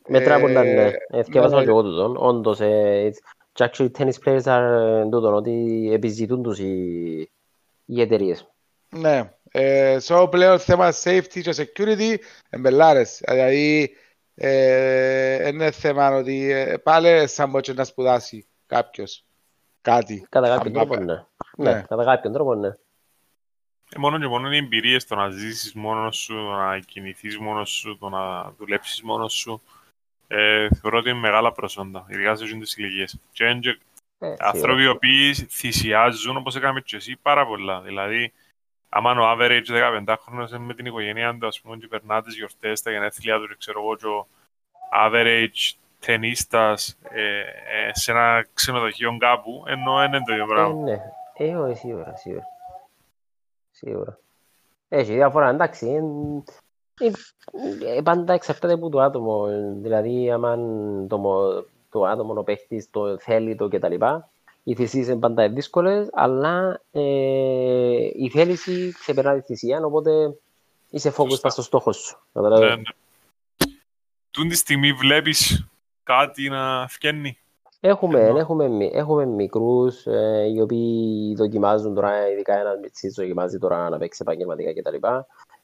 Μετρά 0.08 0.36
Ε, 0.36 0.40
πολλά, 0.40 0.64
ναι. 0.64 0.92
Εθιέβασα 1.08 1.56
ναι. 1.58 1.64
και 1.64 1.70
εγώ 1.70 1.82
τούτον. 1.84 2.16
Όντως, 2.18 2.60
ε, 2.60 3.12
it's- 3.12 3.45
και 3.56 3.70
actually 3.72 3.90
tennis 3.98 4.14
players 4.26 4.44
are 4.44 5.04
ε, 5.04 5.10
τούτον, 5.10 5.34
ότι 5.34 5.90
επιζητούν 5.94 6.44
τους 6.44 6.60
οι, 6.60 7.32
οι 7.86 8.02
εταιρείες. 8.02 8.48
Ναι. 8.90 9.34
Ε, 9.52 9.98
so 10.02 10.28
πλέον 10.32 10.60
θέμα 10.60 10.94
safety 11.04 11.42
και 11.42 11.54
security 11.56 12.16
εμπελάρες. 12.50 13.22
Δηλαδή 13.28 13.96
ε, 14.36 15.48
είναι 15.48 15.72
θέμα 15.72 16.10
ότι 16.10 16.52
ε, 16.52 16.78
πάλι 16.78 17.28
σαν 17.28 17.50
μπορεί 17.50 17.74
να 17.74 17.84
σπουδάσει 17.84 18.48
κάποιος 18.66 19.26
κάτι. 19.82 20.28
Κατά 20.30 20.48
κάποιον 20.48 20.68
Αν 20.68 20.74
τρόπο, 20.74 20.94
πάμε. 20.94 21.06
ναι. 21.06 21.26
Ναι. 21.58 21.76
Ναι, 21.76 21.86
κατά 21.88 22.04
κάποιον 22.04 22.34
τρόπο, 22.34 22.56
ναι. 22.56 22.68
Ε, 22.68 24.00
μόνο 24.00 24.20
και 24.20 24.28
μόνο 24.28 24.48
είναι 24.48 24.56
οι 24.56 24.60
εμπειρίες 24.60 25.06
το 25.06 25.16
να 25.16 25.30
ζήσεις 25.30 25.74
μόνος 25.74 26.18
σου, 26.18 26.34
το 26.34 26.52
να 26.52 26.80
κινηθείς 26.80 27.38
μόνος 27.38 27.70
σου, 27.70 27.98
το 27.98 28.10
να 28.10 28.52
δουλέψεις 28.58 29.02
μόνος 29.02 29.34
σου. 29.34 29.62
Ε, 30.28 30.68
θεωρώ 30.82 30.98
ότι 30.98 31.10
είναι 31.10 31.20
μεγάλα 31.20 31.52
προσόντα, 31.52 32.06
ειδικά 32.10 32.36
σε 32.36 32.44
αυτές 32.44 32.60
τις 32.60 32.76
ηλικίες. 32.78 33.20
Και 33.32 33.44
είναι 33.46 33.60
και 33.60 33.80
Ε, 34.20 34.34
άνθρωποι 34.40 34.78
οι 34.78 34.84
σίγουρα. 34.84 34.92
οποίοι 34.92 35.34
θυσιάζουν, 35.34 36.38
όπως 36.38 36.56
έκαμε 36.56 36.82
και 36.82 36.96
εσύ, 36.96 37.18
πάρα 37.22 37.46
πολλά. 37.48 37.82
Δηλαδή, 37.82 38.34
άμα 38.90 39.12
ο 39.12 39.38
average 39.38 39.64
15χρονος 39.66 40.50
είναι 40.50 40.58
με 40.60 40.74
την 40.74 40.86
οικογένεια 40.86 41.38
του, 41.40 41.48
ας 41.48 41.62
πούμε, 41.62 41.78
και 41.78 41.88
περνά 41.88 42.22
τις 42.22 42.36
γιορτές, 42.36 42.82
τα 42.82 42.92
γενέθλια 42.92 43.38
του, 43.40 43.48
και 43.48 43.56
ξέρω 43.58 43.82
εγώ, 43.82 43.96
και 43.96 44.06
ο 44.08 44.28
average 45.06 45.72
ταινίστας 46.00 46.98
ε, 47.10 47.40
ε, 47.40 47.92
σε 47.94 48.12
ένα 48.12 48.46
ξενοδοχείο 48.54 49.18
κάπου, 49.20 49.64
ενώ 49.68 50.04
είναι 50.04 50.22
το 50.26 50.32
ίδιο 50.34 50.44
Ε, 50.44 50.48
πράγμα. 50.48 50.82
ναι. 50.84 50.98
Ε, 51.38 51.56
όχι, 51.56 51.78
σίγουρα, 51.78 52.16
σίγουρα. 52.16 52.44
Σίγουρα. 53.72 54.20
Έχει 54.90 55.14
διάφορα, 55.14 55.50
εντάξει. 55.50 56.02
Εν- 57.00 57.14
ε, 57.82 57.98
ε, 57.98 58.02
πάντα 58.02 58.34
εξαρτάται 58.34 58.74
από 58.74 58.90
το 58.90 59.00
άτομο. 59.02 59.48
ε, 59.50 59.74
Δηλαδή, 59.82 60.32
άμα 60.32 60.58
το, 61.08 61.18
μο- 61.18 61.66
το 61.92 62.04
άτομο, 62.04 62.34
ο 62.38 62.44
παίχτης, 62.44 62.90
το 62.92 63.18
θέλει 63.18 63.56
το 63.56 63.68
κτλ. 63.68 63.94
Οι 64.64 64.76
θυσίες 64.76 65.08
είναι 65.08 65.20
πάντα 65.20 65.50
δύσκολες, 65.50 66.10
αλλά 66.14 66.82
ε, 66.92 67.02
η 68.14 68.30
θέληση 68.32 68.92
ξεπερνά 69.00 69.34
τη 69.36 69.42
θυσία, 69.42 69.80
οπότε 69.86 70.36
είσαι 70.90 71.14
focused 71.18 71.30
Σωστά. 71.30 71.50
στο 71.50 71.62
στόχο 71.62 71.92
σου. 71.92 72.18
Ναι, 72.32 72.42
Καταλαβαίνεις; 72.42 72.76
ναι. 72.78 73.74
Τούν 74.32 74.50
τη 74.50 74.56
στιγμή 74.56 74.94
βλέπεις 74.94 75.66
κάτι 76.04 76.50
να 76.50 76.88
φκένει. 76.88 77.38
Έχουμε, 77.88 78.20
Εννοώ. 78.20 78.38
έχουμε, 78.40 78.68
μι- 78.68 78.92
έχουμε 78.94 79.26
μικρούς 79.26 80.06
ε, 80.06 80.46
οι 80.56 80.62
οποίοι 80.62 81.34
δοκιμάζουν 81.36 81.94
τώρα, 81.94 82.30
ειδικά 82.30 82.60
ένας 82.60 82.78
μητσής 82.82 83.14
δοκιμάζει 83.14 83.58
τώρα 83.58 83.90
να 83.90 83.98
παίξει 83.98 84.20
επαγγελματικά 84.22 84.74
κτλ. 84.74 85.08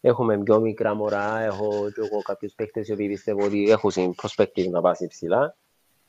Έχουμε 0.02 0.38
πιο 0.38 0.60
μικρά 0.60 0.94
μωρά, 0.94 1.40
έχω 1.40 1.70
και 1.70 2.02
εγώ 2.12 2.22
κάποιους 2.22 2.54
παίχτες 2.54 2.88
οι 2.88 2.94
οποίοι 2.94 3.08
πιστεύω 3.08 3.46
ότι 3.46 3.70
έχουν 3.70 3.92
συν 3.92 4.14
perspective 4.22 4.70
να 4.72 4.82
πάσει 4.82 5.08
ψηλά. 5.08 5.56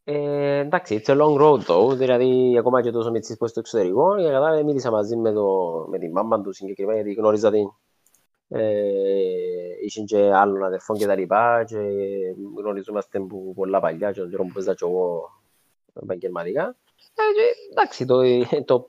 Ε, 0.04 0.58
εντάξει, 0.58 1.02
it's 1.04 1.10
a 1.10 1.16
long 1.20 1.40
road 1.40 1.60
though, 1.60 1.96
δηλαδή 1.96 2.56
ακόμα 2.58 2.82
και 2.82 2.90
τόσο 2.90 3.10
μητσής 3.10 3.36
που 3.36 3.46
στο 3.46 3.60
εξωτερικό, 3.60 4.18
για 4.18 4.30
κατά 4.30 4.62
μίλησα 4.62 4.90
μαζί 4.90 5.16
με, 5.16 5.32
το, 5.32 5.46
με 5.88 5.98
τη 5.98 6.10
μάμα 6.10 6.40
του 6.40 6.52
συγκεκριμένα, 6.52 6.98
γιατί 7.00 7.12
γνώριζα 7.20 7.50
την, 7.50 7.68
ε, 8.48 8.62
είχε 9.84 10.02
και 10.02 10.30
άλλων 10.34 10.64
αδερφών 10.64 10.96
και 10.96 11.06
τα 11.06 11.14
λοιπά 11.14 11.64
και 11.64 11.76
γνωριζόμαστε 12.58 13.20
που 13.20 13.52
πολλά 13.54 13.80
παλιά 13.80 14.12
και 14.12 14.20
τον 14.20 14.30
καιρό 14.30 14.42
που 14.42 14.52
παίζα 14.54 14.74
και 14.74 14.84
εγώ 14.88 15.30
επαγγελματικά. 16.02 16.76
Ε, 17.14 17.22
και, 17.34 17.70
εντάξει, 17.70 18.04
το, 18.04 18.20
το, 18.64 18.88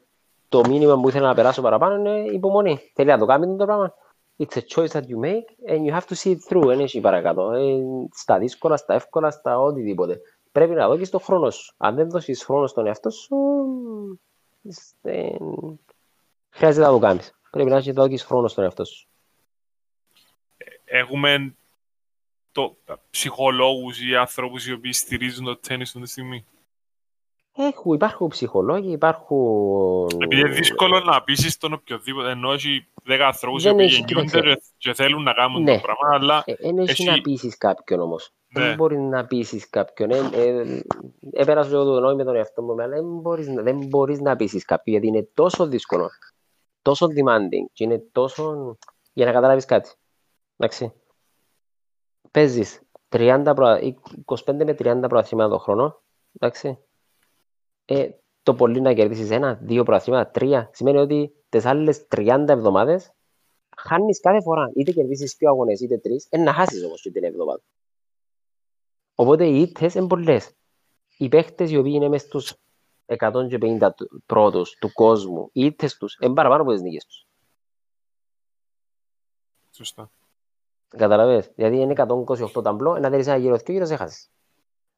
το 0.50 0.70
μήνυμα 0.70 1.00
που 1.00 1.10
ήθελα 1.10 1.28
να 1.28 1.34
περάσω 1.34 1.62
παραπάνω 1.62 1.96
είναι 1.96 2.32
υπομονή. 2.32 2.92
Θέλει 2.94 3.10
να 3.10 3.18
το 3.18 3.26
κάνει 3.26 3.58
το 3.58 3.66
πράγμα. 3.66 3.94
It's 4.38 4.58
a 4.58 4.62
choice 4.76 4.92
that 4.92 5.04
you 5.04 5.20
make 5.20 5.72
and 5.72 5.86
you 5.86 5.94
have 5.94 6.08
to 6.08 6.16
see 6.16 6.32
it 6.32 6.40
through. 6.50 6.66
Δεν 6.66 6.80
έχει 6.80 7.00
παρακάτω. 7.00 7.52
Ε, 7.52 7.82
στα 8.14 8.40
δύσκολα, 8.40 8.78
στα 8.78 8.94
εύκολα, 8.94 9.32
στα 9.32 9.60
οτιδήποτε. 9.60 10.22
πρέπει 10.52 10.74
να 10.74 10.88
δώσεις 10.88 11.10
το 11.10 11.20
χρόνο 11.20 11.50
σου. 11.50 11.74
Αν 11.78 11.96
δεν 11.96 12.10
δώσεις 12.10 12.44
χρόνο 12.44 12.68
στον 12.68 12.88
εαυτό 12.88 13.10
σου, 13.10 13.36
δεν... 15.02 15.80
χρειάζεται 16.50 16.86
να 16.86 16.92
το 16.92 17.00
κάνεις. 17.00 17.36
Πρέπει 17.52 17.70
να 17.70 17.82
δώσεις 17.82 18.24
χρόνο 18.24 18.48
στον 18.48 18.64
εαυτό 18.64 18.86
σου. 18.86 19.08
Έχουμε 20.86 21.56
το, 22.52 22.76
ψυχολόγους 23.10 24.02
ή 24.02 24.16
ανθρώπους 24.16 24.68
οι 24.68 24.74
οποίοι 24.74 24.94
στηρίζουν 24.94 25.46
το 25.46 25.58
τέννις 25.58 25.88
αυτή 25.88 26.02
τη 26.02 26.10
στιγμή. 26.10 26.46
Έχουν, 27.56 27.94
υπάρχουν 27.94 28.28
ψυχολόγοι, 28.28 28.92
υπάρχουν... 28.92 30.08
Επειδή 30.20 30.42
είναι 30.42 30.50
δύσκολο 30.50 31.00
να 31.00 31.24
πείσεις 31.24 31.58
τον 31.58 31.74
οποιοδήποτε, 31.74 32.30
ενώ 32.30 32.52
έχει 32.52 32.88
δέκα 33.04 33.26
ανθρώπους 33.26 33.64
οι 33.64 33.70
οποίοι 33.70 33.88
γεννιούνται 33.90 34.62
και 34.78 34.94
θέλουν 34.94 35.24
να 35.24 35.34
κάνουν 35.34 35.64
ναι. 35.64 35.76
το 35.76 35.82
πράγμα, 35.82 36.16
αλλά... 36.16 36.44
Δεν 36.60 36.78
έχει 36.78 36.92
εσύ... 36.92 37.04
να 37.04 37.22
πείσεις 37.22 37.58
κάποιον 37.58 38.00
όμως. 38.00 38.32
Ναι. 38.48 38.66
Δεν 38.66 38.76
μπορεί 38.76 38.98
να 38.98 39.26
πείσεις 39.26 39.70
κάποιον. 39.70 40.12
Ε, 40.12 40.18
ε, 40.34 40.82
έπαιρασα 41.32 41.70
εγώ 41.70 41.84
το 41.84 42.00
νόημα 42.00 42.16
με 42.16 42.24
τον 42.24 42.36
εαυτό 42.36 42.62
μου, 42.62 42.72
αλλά 42.72 42.88
δεν 42.88 43.06
μπορείς, 43.06 43.48
να- 43.48 43.62
δεν 43.62 43.78
μπορείς 43.88 44.20
να 44.20 44.36
πείσεις 44.36 44.66
κάποιον, 44.66 44.96
γιατί 44.96 45.18
είναι 45.18 45.30
τόσο 45.34 45.68
δύσκολο, 45.68 46.10
τόσο 46.82 47.06
demanding 47.06 47.66
και 47.74 47.84
είναι 47.84 48.04
τόσο... 48.12 48.78
για 49.14 49.26
να 49.26 49.32
καταλάβεις 49.32 49.66
κάτι. 49.66 49.90
Εντάξει. 50.58 50.94
Παίζεις 52.32 52.82
30 53.10 53.52
προ... 53.56 53.78
25 54.26 54.36
με 54.46 54.76
30 54.80 55.06
προαθήματα 55.08 55.50
το 55.50 55.58
χρόνο. 55.58 56.02
Εντάξει. 56.40 56.78
Ε, 57.86 58.10
το 58.44 58.54
πολύ 58.56 58.82
να 58.82 58.94
κερδίσεις 58.94 59.30
ένα, 59.30 59.54
δύο 59.62 59.84
προαθήματα, 59.84 60.32
τρία, 60.32 60.70
σημαίνει 60.74 60.98
ότι 60.98 61.34
τις 61.50 61.66
άλλες 61.66 62.08
30 62.08 62.46
εβδομάδες 62.54 63.12
χάνεις 63.78 64.20
κάθε 64.20 64.42
φορά. 64.42 64.72
Είτε 64.76 64.92
κερδίσεις 64.92 65.36
δύο 65.38 65.50
αγώνες, 65.50 65.80
είτε 65.82 65.98
τρεις, 65.98 66.28
ε, 66.30 66.38
να 66.38 66.54
χάσεις 66.54 66.84
όμως 66.84 67.02
και 67.02 67.12
την 67.12 67.24
εβδομάδα. 67.24 67.62
Οπότε 69.16 69.48
οι 69.48 69.62
ήττες 69.62 69.94
είναι 69.94 70.08
πολλές. 70.08 70.52
Οι 71.18 71.30
παίχτες 71.30 71.72
οι 71.72 71.78
οποίοι 71.78 71.92
είναι 71.96 72.08
μες 72.10 72.22
στους 72.22 72.54
150 73.06 73.94
του- 73.94 74.24
πρώτους 74.26 74.76
του 74.80 74.92
κόσμου, 74.94 75.50
οι 75.54 75.66
ήττες 75.66 75.98
τους 75.98 76.18
είναι 76.22 76.34
παραπάνω 76.34 76.62
από 76.62 76.72
τις 76.72 76.82
νίκες 76.82 77.06
τους. 77.06 77.26
Σωστά. 79.72 80.12
Καταλαβες; 80.88 81.52
Δηλαδή 81.56 81.78
είναι 81.78 81.92
128 81.92 82.62
ταμπλό, 82.62 83.00
να 83.00 83.10
δέρεις 83.10 83.28
ένα 83.28 83.38
γύρο, 83.38 83.58
δύο 83.58 83.74
γύρος, 83.74 83.90
έχασες. 83.90 84.30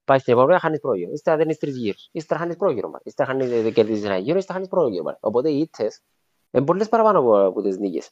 Πάει 0.06 0.20
στην 0.20 0.34
επόμενη, 0.34 0.60
χάνεις 0.60 0.80
πρώτο 0.80 0.96
γύρο. 0.96 1.12
Ύστερα 1.12 1.38
δέρνεις 1.38 1.58
τρεις 1.58 1.78
γύρους. 1.78 2.10
Ύστερα 2.12 2.40
χάνεις 2.40 2.56
πρώτο 2.56 2.74
γύρο. 2.74 2.90
πάλι. 2.90 3.04
Ύστερα 3.06 3.30
χάνεις, 3.30 3.52
ε, 3.52 3.72
κερδίζεις 3.72 4.04
ένα 4.06 4.18
γύρο, 4.18 4.38
ύστερα 4.38 4.54
χάνεις 4.54 4.70
πρώτο 4.70 4.88
γύρο. 4.88 5.04
πάλι. 5.04 5.18
Οπότε 5.20 5.50
οι 5.52 5.60
ήττες 5.60 6.02
είναι 6.52 6.66
πολλές 6.66 6.90
παραπάνω 6.90 7.20
από, 7.20 7.46
από 7.46 7.62
τις 7.62 7.78
νίκες. 7.78 8.12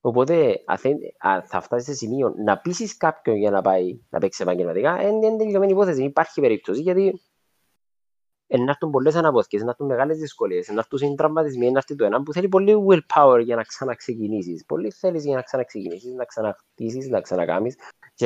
Οπότε 0.00 0.62
αν 0.66 0.78
θε- 0.78 1.14
αν 1.18 1.42
θα 1.42 1.60
φτάσεις 1.60 1.86
σε 1.88 1.94
σημείο 1.94 2.34
να 2.44 2.58
πείσεις 2.58 2.96
κάποιον 2.96 3.36
για 3.36 3.50
να 3.50 3.62
πάει 3.62 4.00
να 4.08 4.18
παίξει 4.18 4.42
επαγγελματικά, 4.42 5.02
είναι 5.02 5.26
είναι 5.26 5.36
τελειωμένη 5.36 5.72
υπόθεση. 5.72 6.02
Υπάρχει 6.02 6.40
περίπτωση 6.40 6.80
γιατί 6.80 7.20
ε, 8.46 8.58
να 8.58 8.70
έρθουν 8.70 8.90
πολλές 8.90 9.14
αναπόθηκες, 9.14 9.62
να 9.62 9.68
έρθουν 9.70 9.86
μεγάλες 9.86 10.18
δυσκολίες, 10.18 10.68
να 10.68 10.84
έρθουν 10.90 11.16
τραυματισμοί, 11.16 11.70
να 11.70 11.78
έρθει 11.78 11.94
το 11.94 12.04
ένα 12.04 12.22
που 12.22 12.32
θέλει 12.32 12.48
πολύ 12.48 12.74
willpower 12.88 13.40
για 13.44 13.56
να 13.56 13.62
ξαναξεκινήσεις. 13.62 14.64
Πολύ 14.64 14.90
θέλεις 14.90 15.24
για 15.24 15.34
να 15.36 15.42
ξαναξεκινήσεις, 15.42 16.12
να 16.14 16.24
ξαναχτίσεις, 16.24 17.08
να 17.08 17.20
ξανακάμεις 17.20 17.76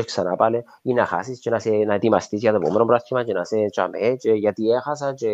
και 0.00 0.04
ξανά 0.04 0.36
πάλι 0.36 0.64
ή 0.82 0.92
να 0.92 1.06
χάσεις 1.06 1.40
και 1.40 1.50
να, 1.50 1.58
σε, 1.58 1.70
να 1.70 1.94
ετοιμαστείς 1.94 2.40
για 2.40 2.50
το 2.50 2.56
επόμενο 2.56 2.84
πράθυμα 2.84 3.24
και 3.24 3.32
να 3.32 3.44
σε 3.44 3.56
τσαμέ 3.70 4.16
και 4.20 4.32
γιατί 4.32 4.68
έχασα 4.70 5.14
και, 5.14 5.28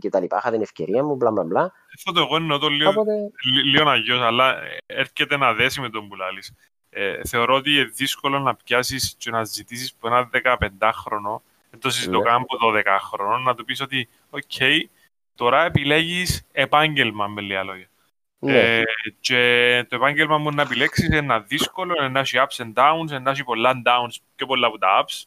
και 0.00 0.08
τα 0.08 0.20
λοιπά, 0.20 0.36
είχα 0.36 0.50
την 0.50 0.62
ευκαιρία 0.62 1.04
μου, 1.04 1.14
μπλα 1.14 1.30
μπλα 1.30 1.44
μπλα. 1.44 1.72
Αυτό 1.94 2.12
το 2.12 2.20
εγώ 2.20 2.36
εννοώ 2.36 2.58
το 2.58 2.68
λίγο, 2.68 2.90
Οπότε, 2.90 3.12
λι- 3.54 3.64
λίγο 3.64 3.88
αγιώς, 3.88 4.20
αλλά 4.20 4.62
ε, 4.62 4.76
έρχεται 4.86 5.36
να 5.36 5.52
δέσει 5.54 5.80
με 5.80 5.88
τον 5.90 6.08
που 6.08 6.14
λαλείς. 6.14 6.52
Ε, 6.90 7.20
θεωρώ 7.28 7.54
ότι 7.54 7.70
είναι 7.70 7.84
δύσκολο 7.84 8.38
να 8.38 8.54
πιάσεις 8.54 9.14
και 9.18 9.30
να 9.30 9.44
ζητήσεις 9.44 9.94
από 9.98 10.06
ένα 10.14 10.30
15χρονο, 10.32 11.40
δεν 11.70 11.80
το 11.80 11.90
συζητώ 11.90 12.18
Ναι. 12.18 12.24
καν 12.24 12.34
από 12.34 12.56
12χρονο, 12.62 13.42
να 13.44 13.54
του 13.54 13.64
πεις 13.64 13.80
ότι, 13.80 14.08
οκ, 14.30 14.42
τώρα 15.34 15.64
επιλέγεις 15.64 16.46
επάγγελμα 16.52 17.26
με 17.26 17.40
λίγα 17.40 17.62
λόγια. 17.64 17.88
Ναι, 18.38 18.78
Ε, 18.78 18.82
και 19.20 19.84
το 19.88 19.96
επάγγελμα 19.96 20.38
μου 20.38 20.50
να 20.50 20.62
επιλέξεις 20.62 21.04
είναι 21.06 21.16
ένα 21.16 21.40
δύσκολο, 21.40 21.94
είναι 21.98 22.08
να 22.08 22.20
έχει 22.20 22.36
ups 22.48 22.62
and 22.64 22.72
downs, 22.74 23.08
είναι 23.08 23.18
να 23.18 23.30
έχει 23.30 23.44
πολλά 23.44 23.82
downs 23.86 24.14
και 24.36 24.44
πολλά 24.46 24.66
από 24.66 24.78
τα 24.78 25.04
ups. 25.04 25.22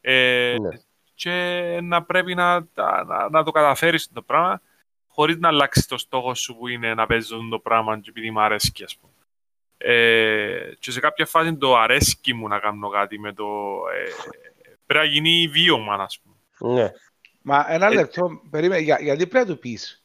Ε, 0.00 0.56
ναι. 0.60 0.68
και 1.14 1.78
να 1.82 2.02
πρέπει 2.02 2.34
να, 2.34 2.66
τα- 2.66 3.04
να, 3.04 3.28
να 3.30 3.42
το 3.44 3.50
καταφέρεις 3.50 4.10
το 4.12 4.22
πράγμα 4.22 4.60
χωρίς 5.08 5.36
να 5.38 5.48
αλλάξεις 5.48 5.86
το 5.86 5.98
στόχο 5.98 6.34
σου 6.34 6.56
που 6.56 6.68
είναι 6.68 6.94
να 6.94 7.06
παίζεις 7.06 7.32
αυτό 7.32 7.48
το 7.48 7.58
πράγμα 7.58 7.98
και 8.00 8.10
επειδή 8.10 8.30
μου 8.30 8.40
αρέσκει, 8.40 8.84
ας 8.84 8.96
πούμε. 8.96 9.12
Ε, 9.76 10.74
και 10.78 10.90
σε 10.90 11.00
κάποια 11.00 11.26
φάση 11.26 11.56
το 11.56 11.76
αρέσκει 11.76 12.34
μου 12.34 12.48
να 12.48 12.58
κάνω 12.58 12.88
κάτι 12.88 13.18
με 13.18 13.32
το... 13.32 13.44
Ε, 13.94 14.10
πρέπει 14.86 15.06
να 15.06 15.12
γίνει 15.12 15.48
βίωμα, 15.48 15.94
ας 15.94 16.20
πούμε. 16.20 16.74
ναι. 16.74 16.90
Μα 17.42 17.66
ένα 17.68 17.86
Ε, 17.86 17.94
λεπτό, 17.94 18.40
περίμενε, 18.50 18.80
για, 18.82 18.98
γιατί 19.00 19.26
πρέπει 19.26 19.48
να 19.48 19.54
του 19.54 19.60
πεις; 19.60 20.03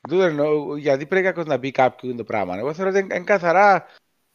Τούτο 0.00 0.22
εννοώ, 0.22 0.76
γιατί 0.76 1.06
πρέπει 1.06 1.24
κάποιος 1.26 1.46
να 1.46 1.58
πει 1.58 1.70
κάποιον 1.70 2.16
το 2.16 2.24
πράγμα. 2.24 2.56
Εγώ 2.58 2.72
θεωρώ 2.74 2.90
ότι 2.90 2.98
είναι 2.98 3.14
είναι 3.14 3.24
καθαρά 3.24 3.86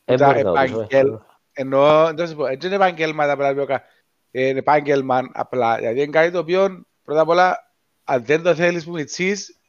Δεν 0.06 0.18
τα 0.18 0.26
μπορείς 0.26 0.44
να 0.44 0.54
το 0.54 0.62
πεις, 0.62 0.72
επαγγέλ- 0.72 1.14
ε. 1.14 1.18
Εννοώ, 1.56 2.14
δεν 2.14 2.28
σου 2.28 2.36
πω, 2.36 2.46
έτσι 2.46 2.68
είναι 2.68 2.76
επαγγέλματα 2.76 3.36
πρέπει 3.38 3.50
να 3.50 3.56
πει 3.56 3.72
ο 3.72 3.76
κα- 3.76 3.84
ε, 4.32 4.48
είναι 4.48 4.60
επάγγελμα 4.60 5.30
απλά. 5.34 5.76
Δηλαδή 5.76 6.02
είναι 6.02 6.12
κάτι 6.12 6.32
το 6.32 6.40
οποίο 6.40 6.86
πρώτα 7.04 7.22
απ' 7.22 7.30
όλα 7.30 7.74
αν 8.04 8.26
δεν 8.26 8.42
το 8.44 8.56
θέλεις 8.56 8.84
που 8.86 8.92
μητσείς, 8.92 9.60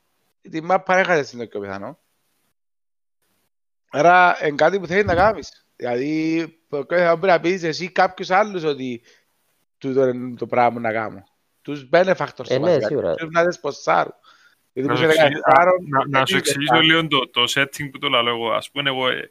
τη 0.51 0.63
μάπα 0.63 0.99
έχασες 0.99 1.33
είναι 1.33 1.43
το 1.43 1.49
πιο 1.49 1.61
πιθανό. 1.61 1.99
Άρα 3.91 4.37
είναι 4.47 4.55
κάτι 4.57 4.81
που 4.81 4.87
θέλεις 4.87 5.05
να 5.05 5.15
κάνεις. 5.15 5.67
Δηλαδή 5.77 6.45
το 6.69 6.85
πιο 6.85 6.97
πιθανό 6.97 7.17
πρέπει 7.19 7.33
να 7.33 7.41
πεις 7.41 7.63
εσύ 7.63 7.91
κάποιους 7.91 8.31
άλλους 8.31 8.63
ότι 8.65 9.03
τούτο 9.79 10.09
είναι 10.09 10.37
το 10.37 10.47
πράγμα 10.47 10.81
να 10.81 10.93
κάνω. 10.93 11.25
Τους 11.63 11.89
benefactors 11.93 12.49
Ε, 12.51 12.59
ναι, 12.59 12.65
βασικά. 12.67 12.87
σίγουρα. 12.87 13.15
Τους 13.15 13.29
να 13.31 13.45
δεις 13.45 13.61
ποσάρουν. 13.61 14.15
Γιατί 14.75 14.89
Να 14.89 14.95
που 14.95 15.01
σου 15.01 15.07
είσαι 15.09 15.21
εξηγήσω- 15.21 15.43
14, 15.45 15.89
να- 15.89 16.07
να 16.19 16.27
σου 16.27 16.33
δεν 16.33 16.39
εξηγήσω 16.39 16.75
είναι 16.75 16.85
λίγο 16.85 17.09
το, 17.09 17.29
το 17.29 17.43
setting 17.55 17.91
που 17.93 17.99
το 17.99 18.09
λέω 18.09 18.29
εγώ. 18.29 18.51
Ας 18.53 18.71
πούμε, 18.71 18.91
εγώ 18.91 19.09
ε, 19.09 19.31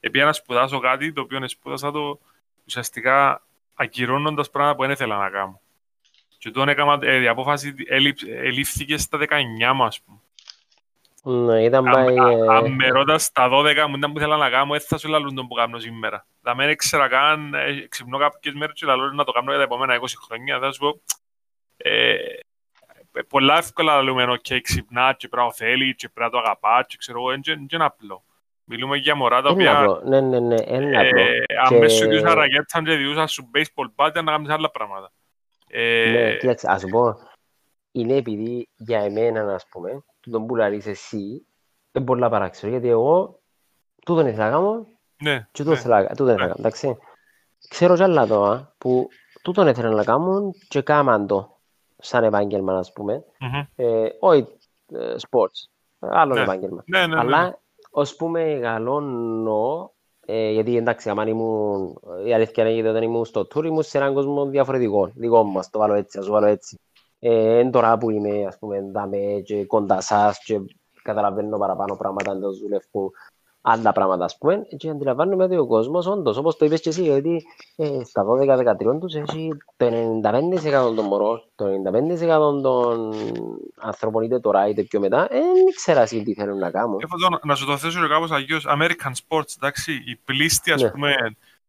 επειδή 0.00 0.24
να 0.24 0.32
σπουδάσω 0.32 0.78
κάτι 0.78 1.12
το 1.12 1.20
οποίο 1.20 1.48
σπούδασα 1.48 1.90
το 1.90 2.18
ουσιαστικά 2.66 3.42
ακυρώνοντας 3.74 4.50
πράγματα 4.50 4.76
που 4.76 4.82
δεν 4.82 4.90
ήθελα 4.90 5.16
να 5.18 5.30
κάνω. 5.30 5.60
Και 6.38 6.50
τον 6.50 6.68
έκανα, 6.68 6.98
ε, 7.02 7.20
η 7.22 7.28
απόφαση 7.28 7.74
ελήψ- 7.86 8.28
ελήφθηκε 8.28 8.96
στα 8.96 9.18
19 9.18 9.72
μου, 9.74 9.84
ας 9.84 10.00
πούμε. 10.00 10.18
Ναι, 11.24 11.64
ήταν 11.64 11.86
Αν, 11.88 11.92
πάει... 11.92 12.18
α- 12.18 12.30
ε, 12.30 12.56
αν 12.56 12.72
με 12.74 12.88
ρώτας 12.88 13.22
στα 13.22 13.48
12 13.48 13.86
μου 13.88 13.96
ήταν 13.96 14.12
που 14.12 14.18
ήθελα 14.18 14.36
να 14.36 14.50
κάνω, 14.50 14.70
δεν 14.72 14.80
θα 14.80 14.98
σου 14.98 15.08
λαλούν 15.08 15.34
τον 15.34 15.48
που 15.48 15.54
κάνω 15.54 15.78
σήμερα. 15.78 16.26
Θα 16.42 16.54
με 16.54 16.64
έξερα 16.66 17.08
καν, 17.08 17.54
ε, 17.54 17.86
ξυπνώ 17.88 18.18
κάποιες 18.18 18.54
μέρες 18.54 18.74
και 18.74 18.86
λαλούν 18.86 19.14
να 19.14 19.24
το 19.24 19.32
κάνω 19.32 19.48
για 19.48 19.56
τα 19.58 19.62
επόμενα 19.64 19.94
20 19.94 20.18
χρόνια. 20.26 20.58
Θα 20.58 20.72
σου 20.72 20.78
πω, 20.80 21.00
ε, 21.76 22.12
ε, 22.14 22.40
πολλά 23.28 23.56
εύκολα 23.56 23.94
λαλούμε, 23.94 24.24
ok, 24.28 24.58
ξυπνά 24.62 25.14
και 25.18 25.28
πρέπει 25.28 25.42
να 25.46 25.50
το 25.50 25.56
θέλει 25.56 25.94
και 25.94 26.08
πρέπει 26.08 26.30
να 26.34 26.40
το 26.40 26.46
αγαπά 26.46 26.84
και 26.88 26.96
ξέρω 26.98 27.18
εγώ, 27.18 27.28
δεν 27.44 27.66
είναι 27.72 27.84
απλό. 27.84 28.24
Μιλούμε 28.64 28.96
για 28.96 29.14
μωρά 29.14 29.42
τα 29.42 29.48
Είναι 29.50 29.68
οποία 29.70 29.78
απλό. 29.78 30.02
Ναι, 30.04 30.20
ναι, 30.20 30.38
ναι, 30.40 30.54
είναι 30.66 30.98
απλό. 30.98 31.20
ε, 31.20 31.44
Και- 31.46 31.54
αν 31.66 31.78
μες 31.78 31.92
σου 31.92 32.08
διούσα 32.08 32.34
ρακέτσα 32.34 32.82
και 32.82 32.94
διούσα 32.94 33.26
σου 33.26 33.50
baseball 33.54 33.86
bat, 34.06 34.10
να 34.14 34.22
κάνεις 34.22 34.48
άλλα 34.50 34.70
πράγματα. 34.70 35.12
Ε, 35.68 36.10
Ναι, 36.10 36.36
κοίταξε, 36.36 36.66
ας 36.70 36.80
σου 36.80 36.88
πω, 36.88 37.16
είναι 37.92 38.14
επειδή 38.16 38.68
για 38.76 39.00
εμένα, 39.00 39.54
ας 39.54 39.66
πούμε, 39.70 40.04
τον 40.30 40.46
που 40.46 40.56
λαρείς 40.56 40.86
εσύ, 40.86 41.46
είναι 41.92 42.04
πολλά 42.04 42.28
παράξενο, 42.28 42.72
γιατί 42.72 42.88
εγώ 42.88 43.40
τούτον 44.04 44.26
ήθελα 44.26 44.44
να 44.44 44.50
κάνω 44.50 44.86
ναι, 45.16 45.30
και 45.30 45.30
ναι. 45.30 45.46
τούτον 45.52 45.72
ήθελα 45.72 46.06
τούτον 46.06 46.26
ήθελα 46.26 46.34
να 46.34 46.42
κάνω, 46.46 46.54
εντάξει. 46.58 46.96
Ξέρω 47.68 47.94
κι 47.96 48.02
άλλα 48.02 48.26
τώρα 48.26 48.74
που 48.78 49.08
τούτον 49.42 49.66
ήθελα 49.68 49.90
να 49.90 50.04
κάνουν 50.04 50.52
και 50.68 50.80
κάμαν 50.82 51.26
το 51.26 51.51
σαν 52.02 52.24
επάγγελμα, 52.24 52.78
ας 52.78 52.92
πούμε, 52.92 53.24
Μμμ. 53.40 53.62
ε, 53.76 54.08
όχι 54.20 54.46
ε, 54.92 55.14
sports, 55.30 55.68
άλλο 55.98 56.34
Ναι. 56.34 56.40
επάγγελμα. 56.42 56.82
Ναι, 56.86 56.98
ναι, 56.98 57.06
ναι. 57.06 57.20
Αλλά 57.20 57.58
ως 57.90 58.16
που 58.16 58.28
μεγαλώνω, 58.28 59.92
ε, 60.26 60.50
γιατί 60.50 60.76
εντάξει, 60.76 61.10
άμα 61.10 61.26
ήμουν, 61.28 61.98
η 62.26 62.34
αλήθεια 62.34 62.64
είναι 62.64 62.72
γιατί 62.72 62.88
όταν 62.88 63.02
ήμουν 63.02 63.24
στο 63.24 63.40
tour 63.54 63.64
ήμουν 63.64 63.82
σε 63.82 63.98
έναν 63.98 64.14
κόσμο 64.14 64.46
διαφορετικό, 64.46 65.10
δικό 65.14 65.42
μας, 65.44 65.70
το 65.70 65.78
βάλω 65.78 65.94
έτσι, 65.94 66.18
ας 66.18 66.26
το 66.26 66.32
βάλω 66.32 66.46
έτσι. 66.46 66.78
Ε, 67.18 67.58
εν 67.58 67.70
τώρα 67.70 67.98
που 67.98 68.10
είμαι, 68.10 68.46
ας 68.46 68.58
πούμε, 68.58 68.80
δάμε 68.92 69.42
και 69.44 69.64
κοντά 69.64 70.00
σας 70.00 70.38
και 70.44 70.60
καταλαβαίνω 71.02 71.58
παραπάνω 71.58 71.96
πράγματα 71.96 72.32
εντός 72.32 72.58
δουλεύω 72.58 73.10
άλλα 73.64 73.92
πράγματα, 73.92 74.24
ας 74.24 74.38
πούμε, 74.38 74.66
και 74.76 74.88
αντιλαμβάνομαι 74.90 75.44
ότι 75.44 75.56
ο 75.56 75.66
κόσμος, 75.66 76.06
όντως, 76.06 76.36
όπως 76.36 76.56
το 76.56 76.64
είπες 76.64 76.80
και 76.80 76.88
εσύ, 76.88 77.08
ότι 77.08 77.44
ε, 77.76 78.04
στα 78.04 78.24
12-13 78.24 78.98
τους 79.00 79.14
έχει 79.14 79.48
το 79.76 79.86
95% 80.22 80.94
των 80.94 81.04
μωρών, 81.04 81.42
το 81.54 81.64
95% 81.66 82.62
των 82.62 83.12
ανθρώπων, 83.80 84.22
είτε 84.22 84.40
τώρα 84.40 84.68
είτε 84.68 84.82
πιο 84.82 85.00
μετά, 85.00 85.22
ε, 85.30 85.38
δεν 85.54 85.66
ήξερα 85.68 86.00
εσύ 86.00 86.22
τι 86.22 86.34
θέλουν 86.34 86.58
να 86.58 86.70
κάνουν. 86.70 86.98
Έχω 87.02 87.14
εδώ 87.18 87.28
να- 87.28 87.38
να 87.42 87.54
σου 87.54 87.66
το 87.66 87.76
θέσω 87.76 88.00
και 88.00 88.08
κάπως 88.08 88.30
αγίως 88.30 88.66
American 88.68 89.12
sports, 89.28 89.54
εντάξει, 89.56 89.92
οι 89.92 90.16
πλήστοι, 90.24 90.72
ας 90.72 90.82
Ναι. 90.82 90.90
πούμε, 90.90 91.14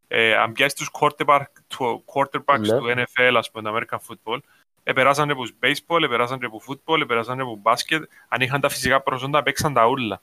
ε, 0.07 0.35
αν 0.35 0.51
πιάσεις 0.51 0.73
τους 0.73 0.89
quarterback, 0.99 1.41
του, 1.67 2.03
quarterbacks 2.13 2.59
Ναι. 2.59 2.77
του 2.77 2.85
NFL, 2.89 3.35
ας 3.37 3.51
πούμε, 3.51 3.69
το 3.71 3.77
American 3.77 3.97
football, 3.97 4.37
επεράσαν 4.83 5.29
από 5.29 5.41
baseball, 5.63 6.03
επεράσαν 6.03 6.39
από 6.43 6.61
football, 6.67 7.01
επεράσαν 7.01 7.39
από 7.39 7.61
basket, 7.63 8.01
αν 8.29 8.41
είχαν 8.41 8.61
τα 8.61 8.69
φυσικά 8.69 9.01
προσόντα, 9.01 9.43
παίξαν 9.43 9.73
τα 9.73 9.87
ούλα. 9.87 10.21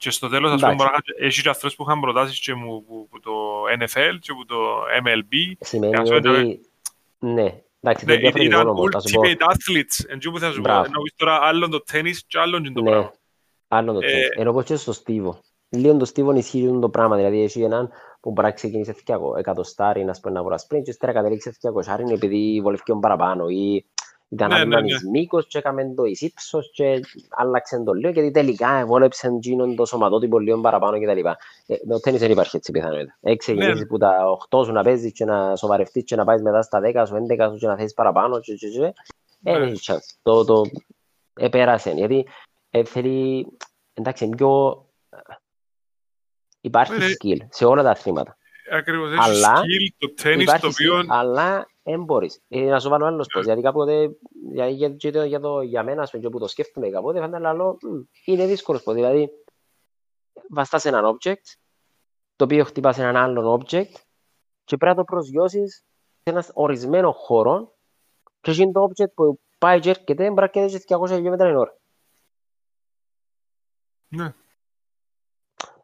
Και 0.00 0.10
στο 0.10 0.28
τέλος, 0.28 0.50
ας 0.52 0.60
πούμε, 0.60 0.72
Εντάξει. 0.72 0.90
μπορεί 0.92 1.02
να- 1.18 1.26
έχεις 1.26 1.42
και 1.42 1.48
αυτούς 1.48 1.74
που 1.76 1.82
είχαν 1.82 2.00
προτάσεις 2.00 2.40
και 2.40 2.54
μου, 2.54 2.84
που, 2.84 3.08
που 3.10 3.20
το 3.20 3.32
NFL 3.78 4.14
και 4.20 4.32
που 4.32 4.44
το 4.46 4.56
MLB. 5.04 5.52
Σημαίνει 5.60 5.94
ας 5.96 6.08
πούμε, 6.08 6.16
ότι, 6.30 6.60
ναι, 7.18 7.54
Εντάξει, 7.82 8.04
Ναι, 8.04 8.12
είναι 8.12 8.20
διαφορετικό 8.20 8.54
ήταν 8.60 8.68
όμως, 8.68 8.88
θα 8.92 9.00
σου 9.00 9.14
πω. 9.14 9.20
ultimate 9.24 9.42
athletes. 9.52 10.04
Εν 10.08 10.20
τω 10.20 10.30
που 10.30 10.38
θα 10.38 10.48
σου 10.50 10.54
πω. 10.54 10.60
Μπράβο. 10.60 10.84
Ενώ 10.84 11.00
πεις 11.02 11.14
τώρα 11.16 11.38
άλλον 11.42 11.70
το 11.70 11.80
τέννις 11.82 12.24
και 12.26 12.38
άλλον 12.38 12.62
και 12.62 12.70
το 12.70 12.82
Ναι, 12.82 12.90
πράγμα. 12.90 13.12
άλλο 13.68 13.92
το 13.92 13.98
Ε, 14.02 14.06
τένις. 14.10 14.28
Ενώ 14.36 14.52
πως 14.52 14.64
και 14.64 14.76
στο 14.76 14.92
Στίβο. 14.92 15.40
Λίγο 15.68 15.96
το 15.96 16.04
Στίβο 16.04 16.32
ισχύει 16.36 16.78
το 16.80 16.88
πράγμα, 16.88 17.16
δηλαδή 17.16 17.42
έχει 17.42 17.62
έναν 17.62 17.90
που 18.20 18.30
μπορεί 18.30 18.46
να 18.46 18.52
ξεκινήσει 18.52 18.92
θκιάκο, 18.92 19.36
εκατοστάρι, 19.36 20.04
να 20.04 20.14
σπέρει 20.14 20.34
να 20.34 20.42
βρω 20.42 20.58
σπριν 20.58 20.82
και 20.82 20.90
ύστερα 20.90 21.12
κατελήξει 21.12 21.50
θκιάκο 21.50 21.82
σάρι 21.82 22.04
επειδή 22.12 22.60
βολευκεί 22.62 22.90
τον 22.90 23.00
παραπάνω 23.00 23.48
ή 23.48 23.86
ήταν 24.32 24.48
Ναι, 24.48 24.58
ναι, 24.58 24.64
ναι, 24.64 24.74
ναι, 24.80 24.80
ναι. 24.80 25.10
μήκος 25.10 25.46
και 25.46 25.58
έκαμε 25.58 25.92
το 25.96 26.04
εις 26.04 26.20
ύψος 26.20 26.70
και 26.72 27.00
άλλαξε 27.28 27.82
το 27.84 27.92
λίγο 27.92 28.10
γιατί 28.12 28.30
τελικά 28.30 28.86
βόλεψε 28.86 29.26
εκείνον 29.26 29.76
το 29.76 29.84
σωματότυπο 29.84 30.38
λίγο 30.38 30.60
παραπάνω 30.60 30.98
και 30.98 31.06
τα 31.06 31.14
λοιπά. 31.14 31.36
Ε, 31.66 31.74
με 31.84 31.92
το 31.94 32.00
τένις 32.00 32.20
δεν 32.20 32.30
υπάρχει 32.30 32.56
έτσι 32.56 32.72
πιθανότητα. 32.72 33.18
Έχει 33.20 33.36
ξεκινήσεις 33.36 33.80
Ναι. 33.80 33.86
που 33.86 33.98
τα 33.98 34.38
8 34.50 34.64
σου 34.64 34.72
να 34.72 34.82
παίζεις 34.82 35.12
και 35.12 35.24
να 35.24 35.56
σοβαρευτείς 35.56 36.04
και 36.04 36.16
να 36.16 36.24
πάεις 36.24 36.42
μετά 36.42 36.62
στα 36.62 36.80
10 36.84 37.04
σου, 37.06 37.26
11 37.28 37.48
σου 37.52 37.56
και 37.58 37.66
να 37.66 37.76
θέσεις 37.76 37.94
παραπάνω 37.94 38.40
και, 38.40 38.54
και, 38.54 38.68
και. 38.68 38.84
Ε, 38.84 38.92
Ναι. 39.52 39.58
δεν 39.58 39.62
έχει 39.68 39.80
chance. 39.92 40.16
Το, 40.22 40.44
το 40.44 40.62
επέρασε. 41.34 41.90
Γιατί 41.90 42.26
ε, 42.70 42.84
θέλει, 42.84 43.46
εντάξει, 43.94 44.24
είναι 44.24 44.36
πιο... 44.36 44.84
Υπάρχει 46.60 46.92
Ναι, 46.92 47.06
ναι. 47.06 47.12
skill 47.22 47.36
σε 47.50 47.64
όλα 47.64 47.82
τα 47.82 47.90
αθλήματα. 47.90 48.36
Ακριβώς, 48.72 49.10
έχει 49.12 49.20
Αλλά 49.20 49.52
skill 49.60 49.94
το 49.98 50.14
τέννις 50.22 50.42
Υπάρχει 50.42 50.60
το 50.62 50.68
οποίο... 50.68 50.98
skill, 51.00 51.04
αλλά 51.08 51.66
δεν 51.82 52.04
μπορείς. 52.04 52.40
Ε, 52.48 52.60
να 52.60 52.80
σου 52.80 52.88
βάλω 52.88 53.06
άλλο 53.06 53.26
πώς. 53.32 53.44
Γιατί 53.44 53.60
κάποτε, 53.60 54.16
για, 54.52 54.68
για, 54.68 54.88
για, 54.88 55.12
το- 55.12 55.24
για, 55.24 55.40
το, 55.40 55.60
για 55.60 55.82
μένα, 55.82 56.02
ας 56.02 56.10
πούμε, 56.10 56.22
και 56.22 56.28
που 56.28 56.38
το 56.38 56.46
σκέφτομαι 56.48 56.88
κάποτε, 56.90 57.18
φαίνεται 57.20 57.38
λαλό, 57.38 57.78
«Μμ, 57.82 58.00
είναι 58.24 58.46
δύσκολος 58.46 58.80
σπορ. 58.80 58.94
Δηλαδή, 58.94 59.30
βαστάς 60.48 60.84
έναν 60.84 61.16
object, 61.18 61.42
το 62.36 62.44
οποίο 62.44 62.64
χτυπάς 62.64 62.98
έναν 62.98 63.16
άλλον 63.16 63.60
object 63.60 63.92
και 64.64 64.76
πρέπει 64.76 64.84
να 64.84 64.94
το 64.94 65.04
προσγειώσεις 65.04 65.74
σε 66.22 66.30
έναν 66.30 66.44
ορισμένος 66.52 67.16
χώρο 67.16 67.74
και 68.40 68.50
γίνει 68.50 68.72
το 68.72 68.88
object 68.88 69.12
που 69.14 69.40
πάει 69.58 69.80
και 69.80 69.90
έρχεται, 69.90 70.30
μπορεί 70.30 70.50
να 70.54 70.60
έρχεται 70.62 70.84
και 70.84 70.94
200 70.96 71.06
χιλιόμετρα 71.06 71.46
την 71.46 71.56
ώρα. 71.56 71.76
Ναι. 74.08 74.34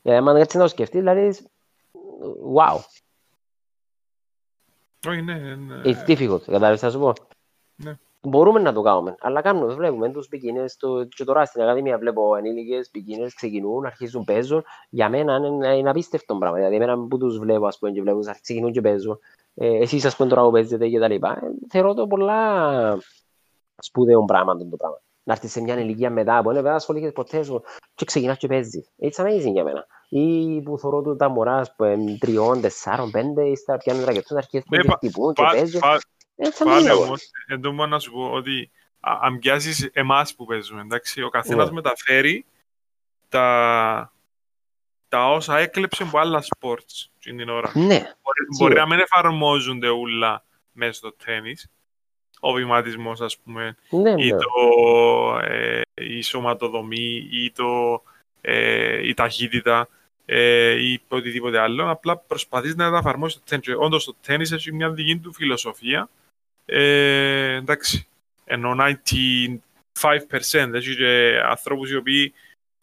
Ε, 0.03 0.17
άμα 0.17 0.39
έτσι 0.39 0.57
να 0.57 0.63
το 0.63 0.69
σκεφτείς, 0.69 0.99
δηλαδή, 1.01 1.37
wow, 2.57 2.79
Όχι, 5.09 5.23
ναι, 5.23 5.35
ναι. 5.35 5.81
it's 5.85 6.11
difficult, 6.11 6.41
κατάλαβες 6.45 6.81
θα 6.81 6.91
σου 6.91 6.99
πω; 6.99 7.13
Ναι. 7.77 7.99
Μπορούμε 8.21 8.61
να 8.61 8.73
το 8.73 8.83
κάνουμε, 8.83 9.15
αλλά 9.21 9.41
κάνουμε, 9.41 9.75
βλέπουμε 9.75 10.11
τους 10.11 10.29
beginners, 10.33 10.71
το, 10.79 11.05
και 11.05 11.25
τώρα 11.25 11.45
στην 11.45 11.63
Ακαδημία 11.63 11.99
βλέπω 11.99 12.37
ενήλικες, 12.37 12.91
beginners, 12.95 13.31
ξεκινούν, 13.35 13.87
αρχίζουν, 13.87 14.25
παίζουν. 14.25 14.65
Για 14.89 15.09
μένα 15.09 15.37
είναι, 15.37 15.77
είναι 15.77 15.91
απίστευτο 15.91 16.37
πράγμα, 16.37 16.57
δηλαδή 16.57 16.75
εμένα 16.75 16.99
που 16.99 17.19
τους 17.19 17.39
βλέπω, 17.39 17.67
ας 17.67 17.79
πούμε, 17.79 17.93
και 17.93 18.01
βλέπω, 18.01 18.19
τους 18.19 18.41
ξεκινούν 18.41 18.73
και 18.73 18.81
παίζουν. 18.81 19.19
Ε, 19.55 19.77
εσείς, 19.77 20.05
ας 20.05 20.17
πούμε, 20.17 20.29
τώρα 20.29 20.43
που 20.43 20.51
παίζετε 20.51 20.89
και 20.89 20.99
τα 20.99 21.09
λοιπά, 21.09 21.31
ε, 21.43 21.67
θεωρώ 21.69 21.95
το 21.95 22.07
πολλά 22.07 22.99
σπουδαίο 23.79 24.25
πράγμα 24.25 24.57
το 24.57 24.77
πράγμα. 24.77 25.01
Να 25.27 25.33
έρθεις 25.33 25.51
σε 25.53 25.61
μια 25.61 25.79
ηλικία 25.81 26.11
μετά 26.11 26.43
που 26.43 26.53
δεν 26.53 26.67
ασχολείσαι 26.67 27.11
ποτέ 27.13 27.43
σου 27.43 27.63
και 27.95 28.05
ξεκινάς 28.05 28.37
και 28.39 28.47
παίζεις. 28.47 28.91
It's 29.01 29.25
amazing 29.25 29.53
για 29.53 29.65
μένα. 29.65 29.87
Ή 30.09 30.61
που 30.63 30.79
θωρώ 30.79 31.03
του 31.03 31.17
τα 31.17 31.29
μωράς 31.29 31.75
που 31.77 31.85
είναι 31.85 32.17
τριών, 32.21 32.61
τεσσάρων, 32.61 33.11
πέντε, 33.11 33.45
ύστερα 33.49 33.79
πιάνουν 33.79 34.05
ρακετούς, 34.05 34.37
αρχίζουν 34.37 34.67
Ναι, 34.71 34.79
και 34.79 34.87
πα- 34.89 34.95
χτυπούν 34.97 35.33
και 35.35 35.43
Πα- 35.43 35.51
παίζουν. 35.51 35.81
πα- 35.81 36.01
Έτσι 36.37 36.65
Πάλι 36.65 36.89
amazing. 36.91 37.05
όμως, 37.05 37.23
εν 37.47 37.61
τω 37.61 37.73
μόνο 37.73 37.87
να 37.89 37.99
σου 37.99 38.13
πω 38.13 38.31
ότι 38.33 38.71
α- 39.01 39.19
αν 39.23 39.39
πιάσεις 39.39 39.91
εμάς 39.93 40.35
που 40.35 40.45
παίζουμε, 40.45 40.81
εντάξει, 40.81 41.23
ο 41.23 41.29
καθένας 41.29 41.67
Ναι. 41.69 41.75
μεταφέρει 41.75 42.45
τα, 43.29 44.13
τα 45.09 45.31
όσα 45.31 45.59
έκλεψε 45.59 46.03
από 46.03 46.19
άλλα 46.19 46.43
sports 46.43 47.07
την 47.21 47.49
ώρα. 47.49 47.71
Ναι, 47.75 47.85
Μπορεί, 47.85 47.99
μπορεί 48.23 48.55
Σίγουρα. 48.57 48.75
να 48.81 48.87
μην 48.87 48.99
εφαρμόζονται 48.99 49.89
όλα 49.89 50.45
μέσα 50.73 50.93
στο 50.93 51.13
τέννις, 51.25 51.69
ο 52.41 52.53
βηματισμός 52.53 53.21
ας 53.21 53.39
πούμε, 53.39 53.77
ναι, 53.91 54.11
ή 54.11 54.31
ναι. 54.31 54.37
το, 54.37 54.47
ε, 55.43 55.81
η 55.95 56.23
σωματοδομή 56.23 57.29
ή 57.31 57.51
το, 57.51 58.03
ε, 58.41 59.09
η 59.09 59.15
ταχύτητα 59.15 59.89
ε, 60.25 60.71
ή 60.71 61.01
οτιδήποτε 61.09 61.59
άλλο. 61.59 61.91
Απλά 61.91 62.17
προσπαθείς 62.17 62.77
να 62.77 62.91
τα 62.91 62.99
εφαρμόσεις 62.99 63.37
στο 63.37 63.45
τέννις. 63.49 63.67
Και 63.67 63.75
Όντως 63.75 64.05
το 64.05 64.15
τέννις 64.21 64.53
έχει 64.53 64.73
μια 64.73 64.91
δική 64.91 65.19
του 65.19 65.33
φιλοσοφία. 65.33 66.09
Ε, 66.65 67.55
εντάξει, 67.55 68.07
ενώ 68.45 68.75
95% 68.75 69.59
έχει 70.73 70.97
και 70.97 71.41
ανθρώπους 71.45 71.91
οι 71.91 71.97
οποίοι 71.97 72.35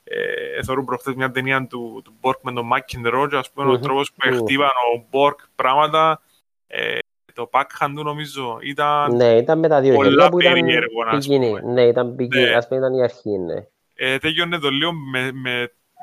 ε, 0.03 0.63
θεωρούν 0.63 0.85
προχθές 0.85 1.13
μια 1.13 1.31
ταινία 1.31 1.67
του, 1.67 2.01
του 2.03 2.13
Μπορκ 2.19 2.39
με 2.41 2.53
τον 2.53 2.69
McEnroe 2.73 3.27
και 3.29 3.35
ας 3.35 3.51
πούμε 3.51 3.67
ο 3.67 3.73
Μμμ. 3.73 3.81
τρόπος 3.81 4.13
που 4.13 4.29
Μμμ. 4.29 4.37
χτύπαν 4.37 4.69
ο 4.95 5.05
Μπορκ 5.09 5.39
πράγματα 5.55 6.21
ε, 6.67 6.97
το 7.33 7.49
backhand 7.53 7.91
του 7.95 8.03
νομίζω 8.03 8.57
ήταν 8.61 9.15
Ναι, 9.15 9.35
ήταν 9.37 9.59
με 9.59 9.67
τα 9.67 9.81
δύο 9.81 9.93
πολλά 9.93 10.09
χέρια 10.09 10.29
που 10.29 10.39
ήταν 10.39 10.53
περίεργο, 10.53 11.03
ας 11.05 11.27
πικίνη. 11.27 11.47
πούμε. 11.59 11.73
Ναι, 11.73 11.81
ήταν 11.83 12.15
πικίνη. 12.15 12.43
Ναι. 12.43 12.53
Ας 12.55 12.67
πούμε 12.67 12.79
ήταν 12.79 12.93
η 12.93 13.03
αρχή, 13.03 13.37
ναι. 13.37 13.65
ε, 13.95 14.17
τέλειωνε 14.17 14.57
το 14.59 14.69
λίγο 14.69 14.91
με, 15.11 15.21
με, 15.31 15.51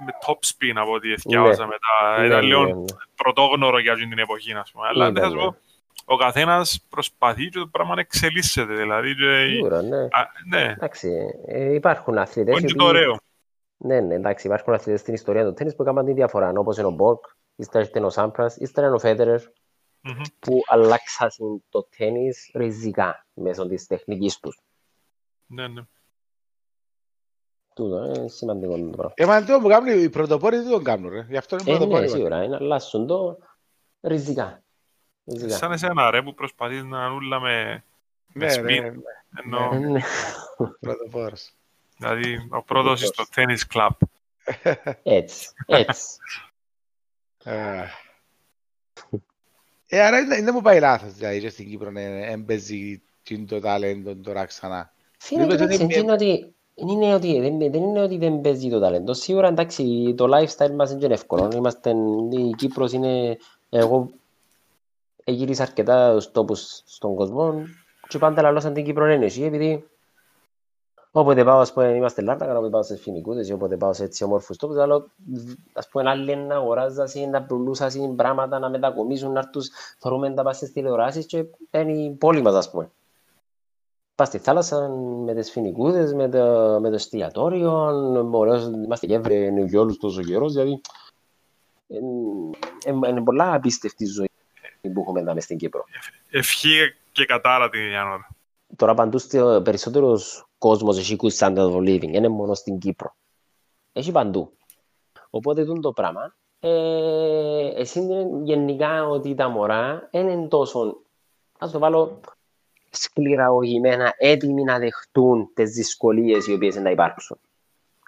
με 0.05 0.13
top 0.27 0.33
spin 0.35 0.73
από 0.75 0.93
ό,τι 0.93 1.15
διάβασα 1.15 1.67
μετά. 1.67 2.19
Ναι, 2.21 2.27
Ήταν 2.27 2.39
ναι, 2.41 2.47
λίγο 2.47 2.65
ναι. 2.65 2.85
πρωτόγνωρο 3.15 3.79
για 3.79 3.93
αυτή 3.93 4.09
την 4.09 4.19
εποχή, 4.19 4.53
ας 4.53 4.71
πούμε. 4.71 4.87
Αλλά 4.87 5.09
Ήταν, 5.09 5.15
δεν 5.15 5.23
θα 5.23 5.29
σου 5.31 5.37
ναι. 5.37 5.43
πω, 5.43 5.57
ο 6.05 6.17
καθένας 6.17 6.87
προσπαθεί 6.91 7.49
και 7.49 7.59
το 7.59 7.67
πράγμα 7.67 7.95
να 7.95 8.01
εξελίσσεται. 8.01 8.75
Δηλαδή, 8.75 9.15
και, 9.15 9.47
Σίγουρα, 9.49 9.83
ναι. 9.83 9.99
α, 9.99 10.09
ναι, 10.49 10.63
Εντάξει, 10.77 11.11
ε, 11.47 11.75
υπάρχουν 11.75 12.19
αθλητές 12.19 12.55
όχι 12.55 12.65
οι 12.65 12.67
και 12.67 12.75
το 12.75 12.85
οποίοι- 12.85 12.97
ωραίο. 13.01 13.17
Ναι, 13.83 14.01
ναι, 14.01 14.15
εντάξει, 14.15 14.47
υπάρχουν 14.47 14.73
αθλητές 14.75 15.01
στην 15.01 15.15
ιστορία 15.15 15.45
του 15.45 15.53
τέννις 15.53 15.77
που 15.77 15.83
έκαναν 15.83 16.05
τη 16.05 16.13
διαφορά. 16.13 16.53
Όπως 16.57 16.77
είναι 16.79 16.87
ο 16.87 16.91
Μπορκ, 16.91 17.25
ύστερα 17.57 17.85
ήταν 17.85 18.05
ο 18.05 18.11
Σάμπρας, 18.11 18.57
ύστερα 18.57 18.87
είναι 18.87 18.97
ο 18.97 18.99
Φέτερερ, 18.99 19.41
Μμμ. 20.03 20.23
που 20.39 20.63
αλλάξαν 20.67 21.31
το 21.69 21.89
τέννις 21.97 22.51
ριζικά 22.55 23.27
μέσω 23.35 23.67
της 23.69 23.87
τεχνικής 23.87 24.39
τους. 24.39 24.59
Ναι, 25.47 25.69
ναι. 25.69 25.83
Τούτο 27.75 28.05
είναι 28.05 28.29
σημαντικό 28.29 28.73
το 28.77 28.83
πράγμα. 28.85 29.13
Ε, 29.15 29.27
μα 29.27 29.45
το 29.45 29.59
που 29.61 29.69
κάνουν 29.69 30.03
οι 30.03 30.11
πρωτοπόροι 30.11 30.57
δεν 30.57 30.71
τον 30.71 30.85
κάνουν, 30.85 31.11
ρε. 31.11 31.27
Γι' 31.29 31.37
αυτό 31.37 31.57
είναι 31.57 31.71
Ε, 31.71 31.73
ναι, 31.73 31.79
πρωτοπόροι. 31.79 32.09
σίγουρα, 32.09 32.43
είναι 32.43 32.57
αλλάσουν 32.57 33.07
το 33.07 33.39
ριζικά. 34.01 34.63
Ριζικά. 35.25 35.57
Σαν 35.57 35.73
εσένα, 35.73 36.11
ρε, 36.11 36.23
που 36.23 36.35
προσπαθείς 36.35 36.85
να 36.85 37.09
νουλα 37.09 37.41
με, 37.41 37.85
με 38.33 38.47
Ναι, 38.47 38.55
speed. 38.55 38.81
ρε, 38.81 38.93
Ενώ, 39.45 39.71
Ε, 39.73 39.79
ναι. 39.79 40.01
πρωτοπόρος. 40.81 41.53
δηλαδή, 41.97 42.49
ο 42.51 42.63
πρώτος 42.63 43.01
στο 43.01 43.25
tennis 43.35 43.61
club. 43.75 43.91
Έτσι, 45.03 45.49
έτσι. 45.67 46.17
Ε, 49.93 49.97
Ε, 49.97 50.01
άρα 50.01 50.19
είναι- 50.19 50.37
είναι 50.37 50.51
μου 50.53 50.61
πάει 50.61 50.81
λάθος, 50.81 51.13
δηλαδή, 51.13 51.41
και 51.41 51.49
στην 51.49 51.69
Κύπρο 51.69 51.91
να 51.91 52.01
έμπαιζει 52.01 53.03
το 53.49 53.61
ταλέντο 53.61 54.15
τώρα 54.17 54.45
ξανά. 54.45 54.93
Φίλε, 55.19 55.43
Είπες 55.43 55.55
εντάξει, 55.55 55.83
ότι- 55.83 55.95
δεν 55.95 56.03
είναι 56.03 56.13
ότι, 56.13 56.55
δεν 56.75 56.89
είναι 56.89 57.15
ότι 57.15 57.41
δεν, 57.41 57.59
δεν 57.59 57.83
είναι 57.83 58.01
ότι 58.01 58.17
δεν 58.19 58.41
παίζει 58.41 58.69
το 58.69 58.81
ταλέντο. 58.81 59.15
Σίγουρα, 59.15 59.49
εντάξει, 59.49 60.15
το 60.17 60.27
lifestyle 60.37 60.71
μας 60.75 60.91
είναι 60.91 61.15
εύκολο. 61.15 61.51
Είμαστε, 61.55 61.91
η 62.31 62.55
Κύπρος 62.57 62.93
είναι, 62.93 63.39
εγώ 63.71 64.11
γύρισα 65.25 65.63
αρκετά 65.63 66.11
στους 66.11 66.33
τόπους 66.33 66.83
στον 66.87 67.15
κόσμο 67.15 67.63
και 68.09 68.19
πάντα 68.19 68.43
λαλώ 68.43 68.61
σαν 68.61 68.73
την 68.75 68.85
Κύπρο 68.85 69.07
είναι 69.13 69.25
εσύ, 69.25 69.43
επειδή 69.43 69.85
όποτε 71.11 71.45
πάω, 71.45 71.59
ας 71.59 71.73
πούμε, 71.73 71.89
είμαστε 71.89 72.23
Λάρνακα, 72.23 72.53
όποτε 72.53 72.71
πάω 72.71 72.83
σε 72.83 72.97
φοινικούδες 72.97 73.49
ή 73.49 73.53
όποτε 73.53 73.77
πάω 73.77 73.93
σε 73.93 74.05
έτσι 74.05 74.25
όμορφους 74.25 74.57
τόπους, 74.57 74.77
λαλώ, 74.77 75.11
ας 75.73 75.89
πούμε, 75.89 76.11
άλλοι 76.11 76.37
να 76.37 76.55
αγοράζασαι, 76.55 77.27
να 77.27 77.43
πουλούσασαι 77.43 78.13
πράγματα, 78.17 78.59
να 78.59 78.71
μετακομίσουν, 78.71 79.33
να 79.33 79.39
έρθουν, 79.39 79.63
θεωρούμε 79.99 80.29
να 80.29 80.43
πας 80.43 80.57
στις 80.57 80.73
τηλεοράσεις 80.73 81.27
και 81.27 81.45
είναι 81.71 81.93
η 81.93 82.11
πόλη 82.11 82.43
μας, 82.43 82.55
ας 82.55 82.71
πούμε. 82.71 82.91
Πας 84.15 84.29
στη 84.29 84.39
θάλασσα 84.39 84.89
με 85.25 85.35
τις 85.35 85.51
φοινικούδες, 85.51 86.15
με 86.15 86.29
το, 86.29 86.79
με 86.81 86.89
το 86.89 86.95
εστιατόριο, 86.95 87.73
ωραίος, 88.31 88.65
είμαστε 88.65 89.07
και 89.07 89.15
έβρε 89.15 89.65
και 89.65 89.79
όλους 89.79 89.99
τόσο 89.99 90.23
καιρός, 90.23 90.53
δηλαδή 90.53 90.81
είναι, 91.87 93.09
είναι 93.09 93.23
πολλά 93.23 93.55
απίστευτη 93.55 94.05
ζωή 94.07 94.31
που 94.81 95.01
έχουμε 95.01 95.21
εδώ 95.21 95.35
μες 95.35 95.45
στην 95.45 95.59
Κύπρο. 95.59 95.85
Ευχή 96.31 96.95
και 97.13 97.25
κατάρα 97.25 97.69
την 97.69 97.81
ίδια 97.81 98.05
ώρα. 98.05 98.29
Τώρα 98.77 98.95
παντού 98.95 99.19
στο 99.19 99.61
περισσότερος 99.65 100.50
κόσμος 100.61 100.99
έχει 100.99 101.17
good 101.21 101.37
standard 101.39 101.73
of 101.73 101.77
living, 101.77 102.13
είναι 102.13 102.29
μόνο 102.29 102.55
στην 102.55 102.79
Κύπρο. 102.79 103.15
Έχει 103.93 104.13
παντού. 104.13 104.53
Οπότε 105.31 105.65
τούτο 105.65 105.81
το 105.81 105.93
πράγμα, 105.93 106.37
ε, 106.61 107.71
εσύ 107.75 108.01
είναι 108.01 108.29
γενικά 108.43 109.07
ότι 109.07 109.35
τα 109.35 109.49
μωρά 109.49 110.09
δεν 110.11 110.29
είναι 110.29 110.49
τόσο, 110.49 111.03
ας 111.59 111.71
το 111.71 111.79
βάλω, 111.79 112.21
σκληραγωγημένα, 112.91 114.15
έτοιμοι 114.19 114.63
να 114.63 114.79
δεχτούν 114.79 115.51
τις 115.55 115.71
δυσκολίες 115.71 116.47
οι 116.47 116.53
οποίες 116.53 116.77
να 116.77 116.91
υπάρξουν. 116.91 117.39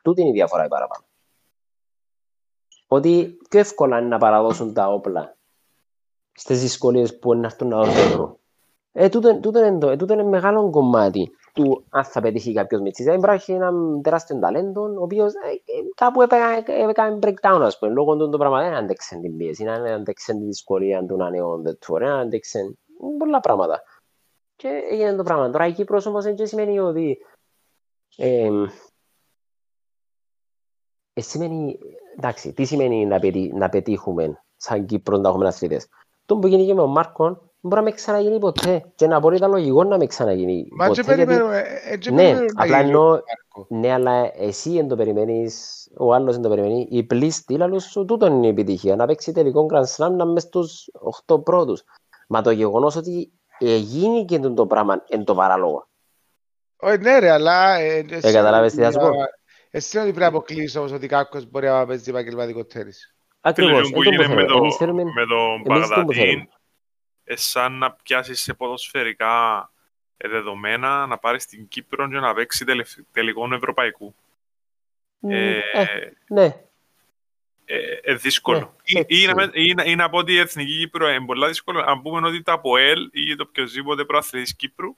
Τούτη 0.03 0.21
είναι 0.21 0.31
η 0.31 0.33
διαφορά 0.33 0.65
η 0.65 0.69
παραπάνω. 0.69 1.05
Ότι 2.87 3.39
πιο 3.49 3.61
εύκολα 3.61 3.99
είναι 3.99 4.09
να 4.09 4.19
παραδώσουν 4.19 4.73
τα 4.73 4.89
όπλα 4.93 5.37
στις 6.33 6.61
δυσκολίες 6.61 7.19
που 7.19 7.35
να 7.35 7.47
έρθουν 7.47 7.69
να 7.69 7.85
δώσουν. 7.85 8.37
Ε, 8.93 9.09
τούτο, 9.09 9.41
τούτο, 9.41 9.65
είναι, 9.65 9.79
το, 9.79 9.89
ε, 9.91 9.97
τούτο 9.97 10.13
είναι 10.13 10.23
μεγάλο 10.23 10.71
κομμάτι 10.71 11.31
του 11.53 11.85
αν 11.91 12.05
θα 12.05 12.21
πετύχει 12.21 12.53
κάποιος 12.53 12.81
μητσής. 12.81 13.05
Δεν 13.05 13.19
υπάρχει 13.19 13.53
ένα 13.53 13.73
τεράστιο 14.03 14.39
ταλέντο, 14.39 14.83
ο 14.83 15.03
οποίος 15.03 15.33
ε, 15.35 15.49
ε, 15.49 15.83
κάπου 15.95 16.23
έπακα- 16.23 16.69
έπακα 16.69 17.19
breakdown, 17.23 17.61
ας 17.63 17.79
πούμε. 17.79 17.93
Λόγω 17.93 18.17
του 18.17 18.29
το 18.29 18.39
πράγμα 18.39 18.63
δεν 18.63 18.75
αντέξε 18.75 19.17
την 19.17 19.37
πίεση, 19.37 19.65
δεν 19.65 19.87
αντέξε 19.87 20.33
τη 20.33 20.45
δυσκολία 20.45 21.07
του 21.07 21.17
να 21.17 21.27
είναι 21.27 21.41
on 21.43 21.69
the 21.69 21.73
tour, 21.73 21.99
δεν 21.99 22.09
αντέξε 22.09 22.77
πολλά 23.19 23.41
πράγματα. 23.41 23.83
Και 24.57 24.83
έγινε 24.91 25.15
το 25.15 25.23
πράγμα. 25.23 25.51
Τώρα 25.51 25.67
η 25.67 25.73
Κύπρος 25.73 26.07
όμως 26.07 26.25
δεν 26.25 26.47
σημαίνει 26.47 26.79
ότι... 26.79 27.19
Ε, 28.17 28.51
ε, 31.13 31.21
σημαίνει, 31.21 31.79
εντάξει, 32.17 32.53
τι 32.53 32.65
σημαίνει 32.65 33.07
να, 33.07 33.19
πετύ, 33.19 33.53
να 33.55 33.69
πετύχουμε 33.69 34.43
σαν 34.57 34.87
Κύπρος 34.87 35.21
να 35.21 35.29
έχουμε 35.29 35.47
αθλητές. 35.47 35.89
Το 36.27 36.37
που 36.37 36.47
γίνει 36.47 36.67
και 36.67 36.75
με 36.75 36.81
τον 36.81 36.91
Μάρκο 36.91 37.52
μπορεί 37.65 37.77
να 37.77 37.83
με 37.83 37.91
ξαναγίνει 37.91 38.39
ποτέ 38.39 38.85
και 38.95 39.07
να 39.07 39.19
μπορεί 39.19 39.39
να 39.39 39.47
λογικό 39.47 39.85
να 39.85 39.97
με 39.97 40.07
ξαναγίνει 40.07 40.67
Μα 40.77 40.87
ποτέ. 40.87 41.01
και 41.01 41.07
περιμένουμε, 41.07 41.65
ε, 41.85 41.97
και 41.97 42.11
Ναι, 42.11 42.17
περιμένουμε 42.17 42.53
να 42.55 42.63
απλά 42.63 42.77
γίνει 42.77 42.89
εννοώ- 42.89 43.05
ο 43.05 43.21
Μάρκο. 43.55 43.67
Ναι, 43.69 43.93
αλλά 43.93 44.31
εσύ 44.37 44.71
δεν 44.71 44.89
το 44.89 44.97
περιμένεις, 44.97 45.87
ο 45.99 46.15
άλλος 46.15 46.33
δεν 46.35 46.43
το 46.43 46.49
περιμένει. 46.49 46.87
Η 46.91 47.03
πλήστη, 47.03 47.57
λαλό 47.57 47.79
σου, 47.79 48.05
τούτο 48.05 48.27
είναι 48.27 48.47
η 48.47 48.49
επιτυχία. 48.51 48.97
Να 48.97 49.07
παίξει 49.07 49.33
τελικό 49.33 49.67
Grand 49.73 49.97
Slam, 49.97 50.11
να 50.11 50.25
είμαι 50.25 50.41
στους 50.41 50.89
8 51.27 51.43
πρώτους. 51.43 51.83
Μα 52.29 52.43
το 52.43 52.51
γεγονός 52.51 52.97
ότι 52.97 53.33
γίνει 53.79 54.25
και 54.25 54.39
το 54.39 54.67
πράγμα 54.67 55.05
είναι 55.09 55.25
το 55.25 55.35
παράλογο. 55.35 55.89
Όχι, 56.77 56.99
ναι 56.99 57.19
ρε, 57.19 57.31
αλλά... 57.31 57.75
ε, 57.79 58.05
εσύ- 58.11 58.33
καταλάβες 58.33 58.73
τι 58.75 58.83
θα 58.83 58.91
σου 58.93 58.99
πω. 58.99 59.11
Εσύ 59.71 59.97
είναι 59.97 60.07
ότι 60.07 60.15
πρέπει 60.17 60.33
να 60.33 60.39
αποκλείσεις 60.39 60.77
όμως 60.77 60.93
ότι 60.93 61.07
κάποιος 61.07 61.51
μπορεί 61.51 61.67
να 61.67 61.87
παίζει 61.87 62.11
επαγγελματικό 62.11 62.65
τέννις. 62.65 63.15
Ακριβώς, 63.41 63.73
Φίλε, 63.73 63.83
που 63.83 63.87
εν 63.87 63.93
τω 63.93 63.97
που 63.97 64.03
γίνεται 64.03 64.29
με, 64.29 64.35
θέλουμε. 64.35 64.47
το, 64.53 64.57
Εμείς 64.57 64.77
θέλουμε... 64.77 65.03
με 65.05 65.27
τον 65.27 65.77
εμείς 65.77 66.49
σαν 67.27 67.73
να 67.73 67.93
πιάσεις 67.93 68.43
σε 68.43 68.55
ποδοσφαιρικά 68.55 69.71
ε, 70.17 70.29
δεδομένα, 70.29 71.07
να 71.07 71.19
πάρεις 71.19 71.47
την 71.47 71.69
Κύπρο 71.69 72.09
και 72.09 72.19
να 72.19 72.35
παίξει 72.35 72.65
τελευ- 72.65 72.99
τελικό 73.13 73.49
ευρωπαϊκού. 73.55 74.15
Ε, 75.29 75.59
Ε, 75.73 76.13
ναι, 76.29 76.57
ε, 77.65 77.77
ε, 78.03 78.15
δύσκολο. 78.15 78.59
Ναι, 78.59 78.67
Ή- 78.85 78.99
έτσι. 78.99 79.23
ή, 79.23 79.27
να, 79.27 79.35
με- 79.35 79.51
ή, 79.53 79.75
να, 79.75 79.85
ή 79.85 79.95
να 79.95 80.11
πω 80.11 80.19
ότι 80.19 80.33
η 80.33 80.39
Εθνική 80.39 80.79
Κύπρο 80.79 81.09
είναι 81.09 81.25
πολλά 81.27 81.49
δύσκολο. 81.49 81.81
Αν 81.87 82.03
πούμε 82.03 82.27
ότι 82.27 82.43
το 82.43 82.53
ΑΠΟΕΛ 82.53 83.09
ή 83.13 83.37
το 83.37 83.45
οποιοδήποτε 83.49 84.05
προαθλητής 84.05 84.57
Κύπρου 84.57 84.97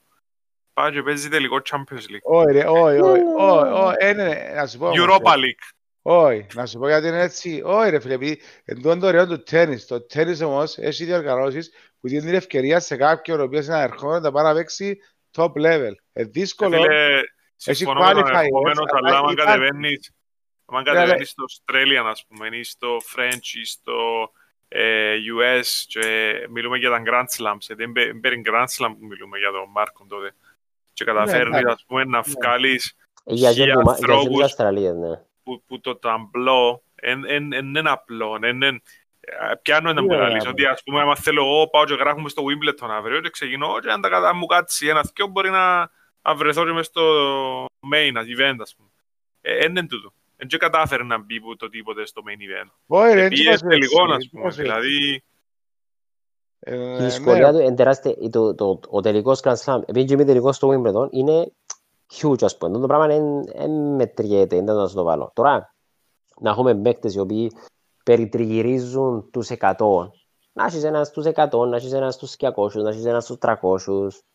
πάει 0.73 0.91
και 0.91 1.01
παίζει 1.03 1.29
τελικό 1.29 1.61
Champions 1.71 2.11
League. 2.11 2.21
Όχι 2.21 2.51
ρε, 2.51 2.65
όχι, 2.67 2.99
όχι, 2.99 3.21
Ναι, 3.21 3.33
όχι, 3.37 3.63
ναι, 3.63 3.71
όχι, 3.71 3.95
ε, 3.99 4.13
ναι, 4.13 4.23
ναι, 4.23 4.51
να 4.55 4.67
σου 4.67 4.77
πω 4.77 4.85
όμως, 4.87 4.99
Europa 4.99 5.31
ε, 5.35 5.39
League. 5.39 5.73
Όχι, 6.01 6.45
να 6.53 6.65
σου 6.65 6.79
πω 6.79 6.87
γιατί 6.87 7.07
είναι 7.07 7.21
έτσι. 7.21 7.61
Όχι 7.65 7.89
ρε 7.89 7.99
φίλε, 7.99 8.13
επειδή 8.13 8.41
εν 8.65 8.81
τω 8.81 8.97
το 8.97 9.07
ωραίο 9.07 9.27
του 9.27 9.43
τέννις. 9.43 9.85
Το 9.85 10.01
τέννις 10.01 10.41
όμως 10.41 10.77
έχει 10.77 11.05
διοργανώσεις 11.05 11.71
που 12.05 12.11
δίνουν 12.11 12.25
την 12.25 12.35
ευκαιρία 12.35 12.79
σε 12.79 12.95
κάποιον 12.95 13.39
ο 13.39 13.43
οποίος 13.43 13.65
είναι 13.65 13.81
ερχόμενο 13.81 14.19
να 14.19 14.31
πάει 14.31 14.43
να 14.43 14.53
παίξει 14.53 14.97
top 15.37 15.51
level. 15.51 15.91
Ε, 16.13 16.23
δύσκολο. 16.23 16.81
Φίλε, 16.81 17.19
συμφωνώ 17.55 17.99
με 18.05 18.13
τον 18.13 18.23
qualifiers, 18.23 18.43
ερχόμενο, 18.43 18.81
αλλά 18.93 19.07
αλλά 19.07 19.17
άμα 19.17 19.31
υπάρχει- 19.31 19.35
κατεβαίνεις, 19.59 20.11
άμα 20.65 20.81
Ναι, 20.81 20.89
αλλά- 20.89 20.99
κατεβαίνεις 20.99 21.29
στο 21.29 21.43
Australian, 21.51 22.05
ας 22.09 22.25
πούμε, 22.27 22.47
ή 22.57 22.63
στο 22.63 22.97
French, 23.15 23.47
ή 23.61 23.65
στο 23.65 24.31
ε, 24.67 25.15
US, 25.35 25.65
και 25.87 26.33
μιλούμε 26.49 26.77
για 26.77 26.89
τα 26.89 27.01
Grand 27.05 27.25
Slams, 27.37 27.57
γιατί 27.59 27.85
δεν 27.91 28.19
παίρνει 28.21 28.41
Grand 28.45 28.65
Slam 28.77 28.95
που 28.99 29.05
μιλούμε 29.05 29.37
για 29.37 29.51
τον 29.51 29.69
Μάρκο 29.71 30.05
τότε. 30.09 30.35
Και 30.93 31.03
καταφέρνεις, 31.05 31.61
ναι. 31.61 31.71
ας 31.71 31.83
πούμε, 31.87 32.03
να 32.03 32.21
βγάλεις 32.21 32.95
για 33.25 33.51
χίλια 33.51 33.65
και 33.65 33.71
που- 33.73 33.81
για 33.81 33.95
και 33.97 34.11
ανθρώπους. 34.11 34.35
την 34.35 34.43
Αυστραλία, 34.43 34.93
ναι. 34.93 35.15
που, 35.43 35.63
που 35.67 35.79
το 35.79 35.95
ταμπλό 35.97 36.83
δεν 37.01 37.51
είναι 37.75 37.89
απλό. 37.89 38.37
εν- 38.41 38.61
εν- 38.61 38.61
ε, 38.61 38.81
Πιάνω 39.61 39.93
να 39.93 40.01
μου 40.01 40.07
Ναι, 40.07 40.15
λαλείς, 40.17 40.43
ναι. 40.43 40.49
ότι 40.49 40.65
ας 40.65 40.83
πούμε 40.83 41.01
άμα 41.01 41.15
θέλω 41.15 41.43
εγώ 41.45 41.67
πάω 41.69 41.85
και 41.85 41.93
γράφουμε 41.93 42.29
στο 42.29 42.43
Wimbledon 42.43 42.87
αύριο 42.89 43.21
και 43.21 43.29
ξεκινώ 43.29 43.79
και 43.81 43.89
αν 43.91 44.01
τα 44.01 44.09
κατά 44.09 44.35
μου 44.35 44.45
κάτσει 44.45 44.87
ένας 44.87 45.07
θκιο 45.07 45.27
μπορεί 45.27 45.49
να, 45.49 45.77
να 46.21 46.35
βρεθώ 46.35 46.65
και 46.65 46.71
μες 46.71 46.85
στο 46.85 47.01
main 47.65 48.17
event 48.17 48.55
ας 48.61 48.75
πούμε. 48.75 48.89
Ε, 49.41 49.57
εν 49.65 49.69
είναι 49.69 49.87
τούτο. 49.87 50.13
Δεν 50.37 50.47
και 50.47 50.57
κατάφερε 50.57 51.03
να 51.03 51.17
μπει 51.17 51.41
που 51.41 51.55
το 51.55 51.69
τίποτε 51.69 52.05
στο 52.05 52.21
main 52.25 52.63
event. 52.65 52.69
Όχι 52.87 53.13
ρε, 53.13 53.21
έτσι 53.23 53.29
Πήγε 53.35 53.47
είμαστε 53.47 53.67
τελικό 53.67 54.01
έτσι, 54.01 54.15
ας 54.15 54.29
πούμε. 54.29 54.41
είμαστε 54.41 54.61
έτσι. 54.61 54.73
Δηλαδή 54.73 55.23
Ε, 56.59 56.75
Η 56.75 56.77
ναι. 56.77 56.97
δυσκολία 57.05 57.51
του 57.51 57.59
είναι 57.59 57.75
τεράστια. 57.75 58.15
Το, 58.31 58.55
το, 58.55 58.79
ο 58.89 59.01
τελικός 59.01 59.39
Grand 59.43 59.55
Slam, 59.65 59.79
επειδή 59.87 60.05
και 60.05 60.13
είμαι 60.13 60.25
τελικός 60.25 60.55
στο 60.55 60.69
Wimbledon, 60.69 61.07
είναι 61.11 61.51
huge, 62.21 62.43
ας 62.43 62.57
πούμε. 62.57 62.79
Το 62.79 62.87
πράγμα 62.87 63.07
δεν 63.07 63.71
μετριέται, 63.95 64.55
δεν 64.61 64.75
να 64.75 64.87
σου 64.87 64.95
το 64.95 65.03
βάλω. 65.03 65.31
Τώρα, 65.35 65.73
να 66.39 66.49
έχουμε 66.49 66.75
παίκτες 66.75 67.15
οι 67.15 67.19
οποίοι 67.19 67.51
περιτριγυρίζουν 68.05 69.29
τους 69.31 69.49
100. 69.49 69.75
Να 70.53 70.65
έχεις 70.65 70.83
έναν 70.83 71.05
στους 71.05 71.25
100, 71.25 71.67
να 71.69 71.75
έχεις 71.75 71.91
έναν 71.93 72.11
στους 72.11 72.35
200, 72.39 72.73
να 72.73 72.89
έχεις 72.89 73.05
έναν 73.05 73.21
στους 73.21 73.37
300, 73.39 73.51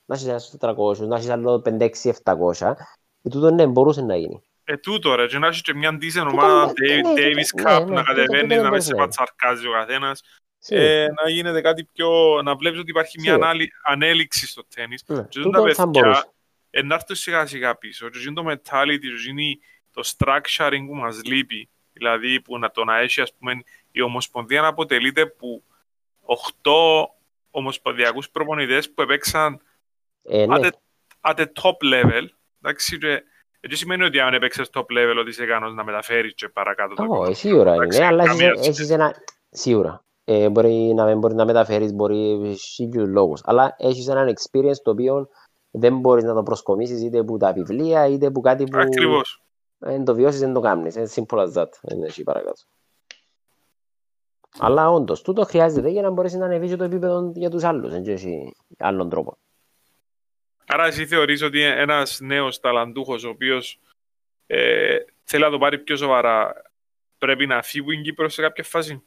να 0.05 0.15
έχεις 0.15 0.27
έναν 0.27 0.41
στους 0.41 0.59
400, 0.61 1.07
να 1.07 1.17
έχεις 1.17 1.29
άλλο 1.29 1.63
5, 1.65 1.85
6, 1.85 2.11
700. 2.11 2.75
Και 3.23 3.29
τούτο 3.29 3.51
ναι, 3.51 3.67
μπορούσε 3.67 4.03
να 4.03 4.17
γίνει. 4.17 4.43
ε, 4.65 4.77
τούτο 4.77 5.15
ρε, 5.15 5.27
και 5.27 5.39
να 5.39 5.47
έχεις 5.47 5.61
και 5.63 5.75
μια 5.75 5.91
decent 5.91 6.13
Τούτο, 6.13 6.29
ομάδα 6.29 6.65
ναι, 6.67 6.73
Dave- 6.73 7.03
ναι, 7.03 7.13
Davis 7.13 7.35
ναι, 7.35 7.63
Cup 7.63 7.65
ναι, 7.65 7.73
να 7.79 7.85
τούτο, 7.87 8.03
κατεβαίνεις, 8.03 8.41
τούτο 8.41 8.55
να 8.55 8.63
δεν 8.63 8.71
με 8.71 8.81
σε 8.81 8.91
μπορούσε 8.91 8.93
να 8.95 8.97
πατσαρκάζει 8.97 9.67
ο 9.67 9.73
καθένας. 9.73 10.23
Σι. 10.59 10.75
ε, 10.77 11.07
να 11.23 11.31
γίνεται 11.31 11.61
κάτι 11.61 11.85
πιο... 11.93 12.09
να 12.45 12.55
βλέπεις 12.57 12.79
ότι 12.81 12.91
υπάρχει 12.91 13.21
μια 13.21 13.31
Σίγουρα. 13.31 13.49
ανάλη- 13.49 13.71
ανέλυξη 13.85 14.47
στο 14.47 14.63
τέννις. 14.75 15.03
Ναι, 15.07 15.23
Και 15.29 15.41
τούτο 15.41 15.51
τα 15.51 15.59
θα 15.59 15.65
παιδιά 15.85 15.85
μπορούσε. 16.03 16.31
ε, 16.71 16.83
να 16.83 16.95
έρθουν 16.95 17.17
σιγά 17.17 17.47
σιγά 17.47 17.77
πίσω. 17.77 18.09
Και 18.09 18.19
είναι 18.27 18.33
το 18.35 18.45
mentality, 18.51 18.99
και 19.01 19.31
είναι 19.31 19.59
το 19.91 20.03
structuring 20.17 20.85
που 20.87 20.95
μας 20.95 21.21
λείπει. 21.25 21.69
Δηλαδή 22.01 22.41
που 22.41 22.59
να 22.59 22.71
το 22.71 22.85
να 22.85 22.99
έχει, 22.99 23.21
ας 23.21 23.33
πούμε, 23.35 23.53
η 23.93 24.01
Ομοσπονδία 24.03 24.61
να 24.61 24.67
αποτελείται 24.67 25.27
που 25.27 25.63
8 26.63 26.71
ομοσπονδιακούς 27.51 28.31
προπονητές 28.31 28.91
που 28.91 29.03
έπαιξαν 29.03 29.61
Ε, 30.23 30.47
ναι. 30.47 30.57
at, 30.59 30.65
the, 30.65 30.71
at 31.31 31.35
the 31.35 31.45
top 31.45 31.95
level. 31.95 32.25
Εντάξει, 32.63 32.99
και 32.99 33.23
έτσι 33.61 33.77
σημαίνει 33.77 34.03
ότι 34.03 34.21
αν 34.21 34.35
έπαιξες 34.35 34.71
top 34.73 34.81
level 34.81 35.17
ότι 35.19 35.29
είσαι 35.29 35.43
ικανός 35.45 35.75
να 35.75 35.85
μεταφέρεις 35.85 36.35
και 36.35 36.49
παρακάτω 36.49 36.95
το 36.95 37.03
Όχι, 37.03 37.13
επίπεδο. 37.13 37.35
σίγουρα 37.35 37.73
Εντάξει, 37.73 37.99
είναι, 37.99 38.07
αλλά 38.07 38.25
καμία 38.25 38.49
έχεις, 38.49 38.67
έχεις 38.67 38.91
ένα... 38.91 39.15
Σίγουρα. 39.51 40.05
Ε, 40.25 40.49
μπορεί 40.49 40.93
να 40.95 41.05
μην 41.05 41.19
μπορεί 41.19 41.35
να 41.35 41.45
μεταφέρεις, 41.45 41.93
μπορεί 41.93 42.55
χίλιους 42.75 43.09
λόγους. 43.09 43.41
Αλλά 43.45 43.75
έχεις 43.79 44.09
έναν 44.09 44.35
experience 44.35 44.83
το 44.83 44.91
οποίο 44.91 45.29
δεν 45.71 45.99
μπορείς 45.99 46.25
να 46.25 46.35
το 46.35 46.43
προσκομίσεις 46.43 47.03
είτε 47.03 47.19
από 47.19 47.37
τα 47.37 47.53
βιβλία, 47.53 48.07
είτε 48.07 48.27
από 48.27 48.41
κάτι 48.41 48.65
που 48.65 48.79
Ακριβώς. 48.79 49.43
Δεν 49.83 50.05
το 50.05 50.15
βιώσεις, 50.15 50.41
δεν 50.41 50.53
το 50.53 50.61
κάνεις. 50.61 50.95
Είναι 50.95 51.09
simple 51.15 51.39
as 51.39 51.53
that. 51.53 51.69
Δεν 51.83 52.03
έχει 52.03 52.23
παρακάτω. 52.23 52.63
Αλλά 54.59 54.91
όντως, 54.91 55.23
τούτο 55.23 55.45
χρειάζεται 55.45 55.89
για 55.89 56.03
να 56.03 56.11
μπορέσει 56.11 56.37
να 56.37 56.45
ανεβεί 56.45 56.69
και 56.69 56.77
το 56.77 56.85
επίπεδο 56.85 57.33
για 57.35 57.51
τους 57.51 57.65
άλλους. 57.65 57.91
Δεν 57.91 58.07
έχει 58.07 58.57
άλλον 58.79 59.09
τρόπο. 59.09 59.39
Άρα 60.67 60.87
εσύ 60.87 61.07
θεωρείς 61.07 61.43
ότι 61.43 61.63
ένας 61.63 62.21
νέος 62.21 62.61
ταλαντούχος 62.61 63.25
ο 63.25 63.29
οποίος 63.29 63.81
ε, 64.47 64.97
θέλει 65.23 65.43
να 65.43 65.51
το 65.51 65.59
πάρει 65.59 65.79
πιο 65.79 65.97
σοβαρά 65.97 66.63
πρέπει 67.19 67.47
να 67.47 67.63
φύγει 67.63 67.85
που 67.85 67.91
είναι 67.91 68.03
Κύπρο 68.03 68.29
σε 68.29 68.43
κάποια 68.43 68.65
φάση; 68.65 69.03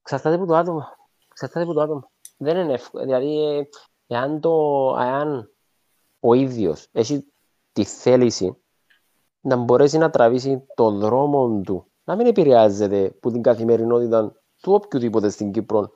Εξαρτάται 0.00 0.34
από 0.34 0.46
το 0.46 0.54
άτομο. 0.54 0.86
Εξαρτάται 1.30 1.64
από 1.64 1.72
το 1.72 1.80
άτομο. 1.80 2.10
Δεν 2.36 2.56
είναι 2.56 2.72
εύκολο. 2.72 3.04
Δηλαδή, 3.04 3.58
ε, 3.58 3.62
εάν, 4.06 4.40
το, 4.40 4.50
εάν 4.98 5.52
ο 6.20 6.34
ίδιος 6.34 6.88
έχει 6.92 7.31
τη 7.72 7.84
θέληση 7.84 8.56
να 9.40 9.56
μπορέσει 9.56 9.98
να 9.98 10.10
τραβήσει 10.10 10.66
τον 10.74 10.98
δρόμο 10.98 11.60
του, 11.64 11.86
να 12.04 12.16
μην 12.16 12.26
επηρεάζεται 12.26 13.06
από 13.06 13.30
την 13.30 13.42
καθημερινότητα 13.42 14.32
του 14.60 14.72
οποιοδήποτε 14.72 15.30
στην 15.30 15.52
Κύπρο 15.52 15.90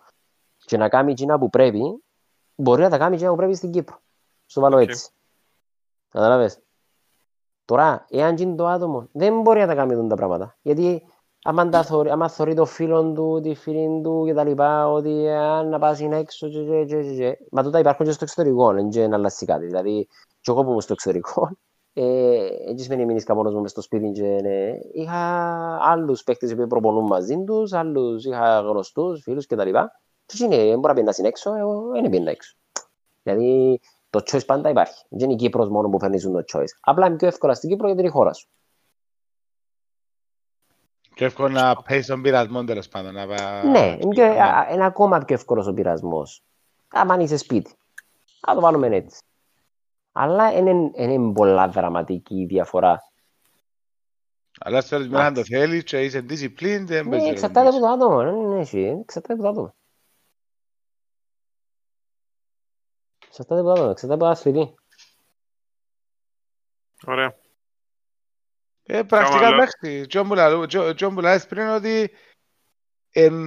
και 0.64 0.76
να 0.76 0.88
κάνει 0.88 1.10
εκείνα 1.10 1.38
που 1.38 1.50
πρέπει, 1.50 2.02
μπορεί 2.54 2.82
να 2.82 2.90
τα 2.90 2.98
κάνει 2.98 3.14
εκείνα 3.14 3.30
που 3.30 3.36
πρέπει 3.36 3.54
στην 3.54 3.70
Κύπρο. 3.70 4.00
Στο 4.46 4.60
βάλω 4.60 4.76
Οκ. 4.76 4.88
έτσι. 4.88 5.10
Κατάλαβες. 6.08 6.58
Τώρα, 7.64 8.06
εάν 8.08 8.36
γίνει 8.36 8.56
το 8.56 8.66
άτομο, 8.66 9.08
δεν 9.12 9.40
μπορεί 9.40 9.60
να 9.60 9.66
τα 9.66 9.74
κάνει 9.74 9.92
αυτά 9.94 10.06
τα 10.06 10.14
πράγματα. 10.14 10.56
Γιατί 10.62 11.02
άμα, 11.42 11.68
τα 11.68 11.84
θωρεί, 11.84 12.10
άμα 12.10 12.28
θωρεί 12.28 12.54
το 12.54 12.64
φίλο 12.64 13.12
του, 13.12 13.40
τη 13.42 13.54
φίλη 13.54 14.00
του 14.02 14.22
και 14.26 14.34
τα 14.34 14.44
λοιπά, 14.44 14.88
ότι 14.88 15.28
αν 15.28 15.68
να 15.68 15.78
πας 15.78 16.00
είναι 16.00 16.16
έξω 16.16 16.48
και, 16.48 16.64
και, 16.64 16.84
και, 16.84 17.02
και, 17.02 17.14
και. 17.16 17.38
Μα 17.50 17.62
τούτα 17.62 17.78
υπάρχουν 17.78 18.06
και 18.06 18.12
στο 18.12 18.24
εξωτερικό, 18.24 18.72
δεν 18.72 18.90
είναι 18.90 19.06
να 19.06 19.16
αλλάξει 19.16 19.46
κάτι. 19.46 19.66
Δηλαδή, 19.66 20.08
και 20.40 20.50
εγώ 20.50 20.64
που 20.64 20.70
είμαι 20.70 20.80
στο 20.80 20.92
εξωτερικό, 20.92 21.48
ε, 21.48 21.50
έτσι 22.00 22.84
σημαίνει 22.84 23.04
μείνεις 23.06 23.24
μόνος 23.28 23.54
μου 23.54 23.60
μες 23.60 23.70
στο 23.70 23.80
σπίτι 23.80 24.10
και 24.10 24.22
ναι, 24.42 24.70
είχα 24.92 25.18
άλλους 25.82 26.22
παίκτες 26.22 26.54
που 26.54 26.66
προπονούν 26.66 27.04
μαζί 27.06 27.44
τους, 27.44 27.72
άλλους 27.72 28.24
είχα 28.24 28.60
γνωστούς, 28.60 29.22
φίλους 29.22 29.46
κτλ. 29.46 29.70
Και 30.26 30.44
είναι, 30.44 30.56
δεν 30.56 30.66
μπορεί 30.78 30.86
να 30.86 30.92
πιένας 30.94 31.18
έξω, 31.18 31.54
εγώ 31.54 31.90
δεν 31.92 32.10
πιένα 32.10 32.30
έξω. 32.30 32.56
Δηλαδή, 33.22 33.80
το 34.10 34.20
choice 34.26 34.46
πάντα 34.46 34.68
υπάρχει. 34.70 35.04
Δεν 35.08 35.24
είναι 35.24 35.32
η 35.32 35.36
Κύπρος 35.36 35.68
μόνο 35.68 35.88
που 35.88 35.98
φέρνει 35.98 36.20
το 36.20 36.42
choice. 36.52 36.64
Απλά 36.80 37.06
είναι 37.06 37.16
πιο 37.16 37.26
εύκολα 37.26 37.54
στην 37.54 37.68
Κύπρο 37.70 37.86
γιατί 37.86 38.00
είναι 38.00 38.10
η 38.10 38.12
χώρα 38.14 38.32
σου. 38.32 38.48
Και 41.14 41.24
εύκολο 41.24 41.48
να 41.48 41.76
παίζεις 41.76 42.06
τον 42.06 42.22
πειρασμό 42.22 42.64
τέλος 42.64 42.88
πάντων. 42.88 43.14
να 43.14 43.26
πα- 43.26 43.62
Ναι, 43.64 43.96
είναι, 44.00 44.08
πιο, 44.08 44.24
α, 44.24 44.68
είναι 44.72 44.84
ακόμα 44.84 45.18
πιο 45.18 45.34
εύκολος 45.34 45.66
ο 45.66 45.72
πειρασμός. 45.72 46.42
Άμα 46.88 47.16
είσαι 47.20 47.36
σπίτι. 47.36 47.70
Α 48.40 48.52
το 48.54 48.60
βάλουμε 48.60 48.86
έτσι. 48.86 49.20
Αλλά 50.18 50.52
είναι, 50.52 50.90
είναι 50.94 51.32
πολλά 51.32 51.68
δραματική 51.68 52.34
η 52.40 52.46
διαφορά. 52.46 53.00
Αλλά 54.60 54.80
στο 54.80 54.96
τέλος 54.98 55.20
αν 55.20 55.34
το 55.34 55.44
θέλεις 55.44 55.84
και 55.84 56.04
είσαι 56.04 56.18
disciplined, 56.18 56.84
δεν 56.86 57.04
Ναι, 57.04 57.10
παίζει 57.10 57.26
εξαρτάται 57.28 57.68
από 57.68 57.78
ρόλο. 57.78 57.96
το 57.98 58.04
άτομο. 58.04 58.22
Ναι, 58.22 58.54
ναι, 58.54 58.60
εσύ, 58.60 58.78
εξαρτάται 59.00 59.32
από 59.32 59.42
το 59.42 59.48
άτομο. 59.48 59.74
Εξαρτάται 63.26 63.60
από 63.60 63.68
το 63.68 63.72
άτομο, 63.74 63.90
εξαρτάται 63.90 64.24
από 64.24 64.24
το 64.24 64.28
αθλητή. 64.40 64.74
Ωραία. 67.06 67.34
Ε, 68.82 69.02
πρακτικά 69.02 69.40
Κάμα, 69.40 69.54
εντάξει, 69.54 70.06
Τζον 70.06 70.28
που 70.28 70.34
λαλού- 70.34 70.66
Τζο- 70.66 70.94
Τζον 70.94 71.14
που 71.14 71.20
λες 71.20 71.46
πριν 71.46 71.68
ότι 71.68 72.10
εν 73.10 73.46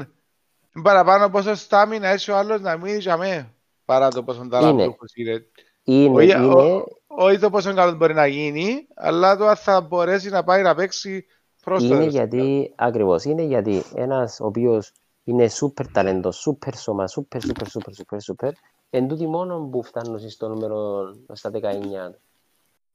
εν 0.73 0.81
παραπάνω 0.81 1.29
πόσο 1.29 1.55
στάμινα 1.55 2.07
έχει 2.07 2.31
ο 2.31 2.37
άλλος 2.37 2.61
να 2.61 2.77
μείνεις 2.77 3.03
για 3.03 3.17
μέ. 3.17 3.53
παρά 3.85 4.09
το 4.09 4.23
πόσο 4.23 4.47
ταλαντούχος 4.47 5.13
είναι. 5.15 5.47
Είναι, 5.91 6.17
Όχι, 6.17 6.31
είναι, 6.31 6.83
Όχι 7.07 7.39
το 7.39 7.49
πόσο 7.49 7.73
καλό 7.73 7.95
μπορεί 7.95 8.13
να 8.13 8.27
γίνει, 8.27 8.87
αλλά 8.95 9.37
το 9.37 9.47
αν 9.47 9.55
θα 9.55 9.81
μπορέσει 9.81 10.29
να 10.29 10.43
πάει 10.43 10.61
να 10.61 10.75
παίξει 10.75 11.25
προς 11.63 11.79
το 11.79 11.85
είναι 11.87 11.97
τέλος. 11.97 12.13
γιατί, 12.13 12.73
ακριβώς, 12.75 13.23
είναι 13.23 13.41
γιατί 13.41 13.83
ένας 13.95 14.39
ο 14.39 14.45
οποίος 14.45 14.91
είναι 15.23 15.47
σούπερ 15.47 15.91
ταλέντος, 15.91 16.37
σούπερ 16.37 16.75
σώμα, 16.75 17.07
σούπερ, 17.07 17.41
σούπερ, 17.41 17.67
σούπερ, 17.69 17.93
σούπερ, 17.93 18.21
σούπερ, 18.21 18.51
εν 18.89 19.07
τούτοι 19.07 19.27
μόνο 19.27 19.67
που 19.71 19.83
φτάνουν 19.83 20.29
στο 20.29 20.47
νούμερο 20.47 21.11
στα 21.33 21.49
19, 21.49 22.15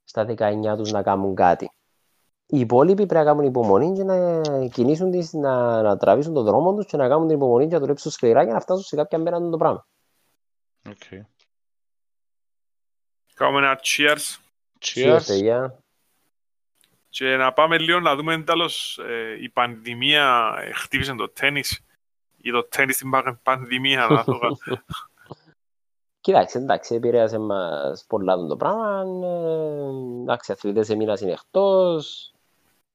στα 0.03 0.25
19 0.25 0.75
τους 0.77 0.91
να 0.91 1.03
κάνουν 1.03 1.35
κάτι. 1.35 1.69
Οι 2.47 2.59
υπόλοιποι 2.59 3.05
πρέπει 3.05 3.13
να 3.13 3.23
κάνουν 3.23 3.45
υπομονή 3.45 3.91
και 3.91 4.03
να 4.03 4.41
κινήσουν 4.67 5.11
τις, 5.11 5.33
να, 5.33 5.81
να 5.81 5.97
τραβήσουν 5.97 6.33
τον 6.33 6.43
δρόμο 6.43 6.73
τους 6.73 6.85
και 6.85 6.97
να 6.97 7.07
κάνουν 7.07 7.27
την 7.27 7.35
υπομονή 7.35 7.67
και 7.67 7.73
να 7.73 7.79
δουλέψουν 7.79 8.11
σκληρά 8.11 8.43
για 8.43 8.53
να 8.53 8.59
φτάσουν 8.59 8.83
σε 8.83 8.95
κάποια 8.95 9.17
μέρα 9.17 9.49
το 9.49 9.57
πράγμα. 9.57 9.87
Οκ. 10.89 11.25
Κάνουμε 13.35 13.57
ένα 13.67 13.79
cheers 13.83 14.37
Cheers. 14.79 15.23
παιδιά. 15.27 15.79
και 17.09 17.35
να 17.35 17.53
πάμε 17.53 17.77
λίγο 17.77 17.99
να 17.99 18.15
δούμε 18.15 18.43
τέλος 18.43 18.97
ε, 18.97 19.37
η 19.41 19.49
πανδημία 19.49 20.55
ε, 20.61 20.71
χτύπησε 20.71 21.15
το 21.15 21.29
τέννις 21.29 21.79
ή 22.41 22.51
το 22.51 22.63
τέννις 22.63 22.95
στην 22.95 23.09
πα- 23.09 23.39
πανδημία. 23.43 24.07
να 24.07 24.23
το 24.23 24.39
κάνω. 24.39 24.57
Κοίταξε, 26.21 26.57
εντάξει, 26.57 26.95
επηρέασε 26.95 27.37
μας 27.37 28.05
πολλά 28.07 28.35
το 28.47 28.55
πράγμα. 28.55 29.01
Ε, 29.27 30.21
εντάξει, 30.21 30.51
αθλητές 30.51 30.89
έμειναν 30.89 31.17
είναι 31.21 31.31
εκτός. 31.31 32.33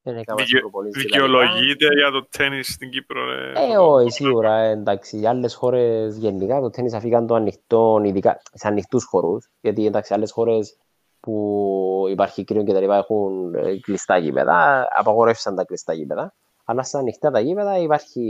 Δεν 0.03 0.17
έκαναν 0.17 0.45
Δικαι- 0.45 0.61
προπονήσεις 0.61 1.05
και 1.05 1.19
τα 1.19 1.27
λοιπά. 1.27 1.39
Δικαιολογείται 1.41 1.87
για 1.95 2.11
το 2.11 2.27
τέννις 2.37 2.73
στην 2.73 2.91
Κύπρο. 2.91 3.33
ε, 3.33 3.53
Ε, 3.71 3.75
το- 3.75 3.93
όχι, 3.93 4.11
σίγουρα, 4.11 4.57
ε, 4.59 4.71
εντάξει, 4.71 5.21
οι 5.21 5.27
άλλες 5.27 5.55
χώρες 5.55 6.17
γενικά 6.17 6.61
το 6.61 6.71
τέννις 6.71 6.93
αφήκαν 6.95 7.27
το 7.27 7.35
ανοιχτό, 7.35 8.01
ειδικά 8.05 8.41
σε 8.53 8.69
ανοιχτούς 8.69 9.05
χώρους, 9.05 9.49
γιατί 9.61 9.87
εντάξει, 9.87 10.15
άλλες 10.15 10.33
χώρες 10.33 10.77
που 11.21 12.07
υπάρχει 12.11 12.45
κρύο 12.45 12.63
και 12.65 12.73
τα 12.73 12.81
λοιπά 12.81 12.97
έχουν 12.97 13.55
ε, 13.55 13.79
κλειστά 13.81 14.17
γήπεδα, 14.19 14.89
απαγορεύσαν 14.91 15.55
τα 15.55 15.65
κλειστά 15.65 15.93
γήπεδα, 15.93 16.35
αλλά 16.65 16.83
στα 16.83 16.99
ανοιχτά 16.99 17.31
τα 17.31 17.41
γήπεδα 17.41 17.79
υπάρχει 17.79 18.21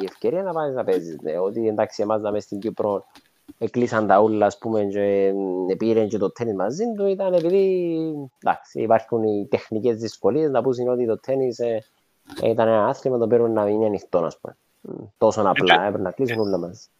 η 0.00 0.04
ευκαιρία 0.04 0.42
να 0.42 0.52
πας 0.52 0.72
να 0.72 0.84
παίζεις. 0.84 1.16
Ναι. 1.22 1.38
Ότι 1.38 1.68
εντάξει, 1.68 2.02
εμάς 2.02 2.20
να 2.20 2.30
μες 2.30 2.42
στην 2.44 2.58
Κύπρο 2.58 3.04
εκλείσαν 3.58 4.06
τα 4.06 4.20
ούλα, 4.20 4.46
ας 4.46 4.58
πούμε, 4.58 4.84
και 4.84 5.32
ε, 5.70 5.74
πήραν 5.74 6.08
και 6.08 6.18
το 6.18 6.30
τέννις 6.30 6.54
μαζί 6.54 6.84
του, 6.96 7.06
ήταν 7.06 7.32
επειδή 7.32 7.98
εντάξει, 8.38 8.80
υπάρχουν 8.80 9.22
οι 9.22 9.46
τεχνικές 9.50 9.96
δυσκολίες, 9.96 10.50
να 10.50 10.62
πούσουν 10.62 10.88
ότι 10.88 11.06
το 11.06 11.18
τέννις 11.18 11.58
ε, 11.58 11.84
ήταν 12.42 12.68
ένα 12.68 12.86
άθλημα 12.86 13.18
το 13.18 13.24
οποίο 13.24 13.48
να 13.48 13.66
είναι 13.66 13.86
ανοιχτό, 13.86 14.18
ας 14.18 14.38
πούμε. 14.40 14.56
Μ, 14.80 15.04
Τόσο 15.18 15.40
απλά, 15.40 15.86
έπρεπε 15.86 16.02
να 16.02 16.10
κλείσουν 16.10 16.38
όλα 16.38 16.58
μας. 16.58 16.90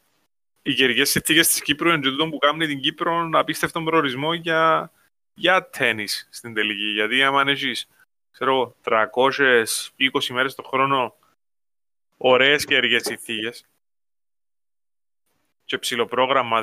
οι 0.62 0.74
καιρικές 0.74 1.10
συνθήκες 1.10 1.48
της 1.48 1.62
Κύπρου 1.62 1.88
είναι 1.88 1.98
και 1.98 2.08
τούτο 2.08 2.28
που 2.28 2.38
κάνει 2.38 2.66
την 2.66 2.80
Κύπρο 2.80 3.28
απίστευτο 3.32 3.82
προορισμό 3.82 4.34
για, 4.34 4.90
για 5.34 5.68
τέννις 5.68 6.28
στην 6.30 6.54
τελική. 6.54 6.90
Γιατί 6.92 7.22
άμα 7.22 7.42
έχεις, 7.46 7.88
ξέρω 8.30 8.52
εγώ, 8.52 8.74
320 8.82 10.32
μέρες 10.32 10.54
το 10.54 10.62
χρόνο 10.62 11.14
ωραίες 12.16 12.64
καιρικές 12.64 13.02
συνθήκες 13.02 13.64
και 15.64 15.78
ψηλό 15.78 16.08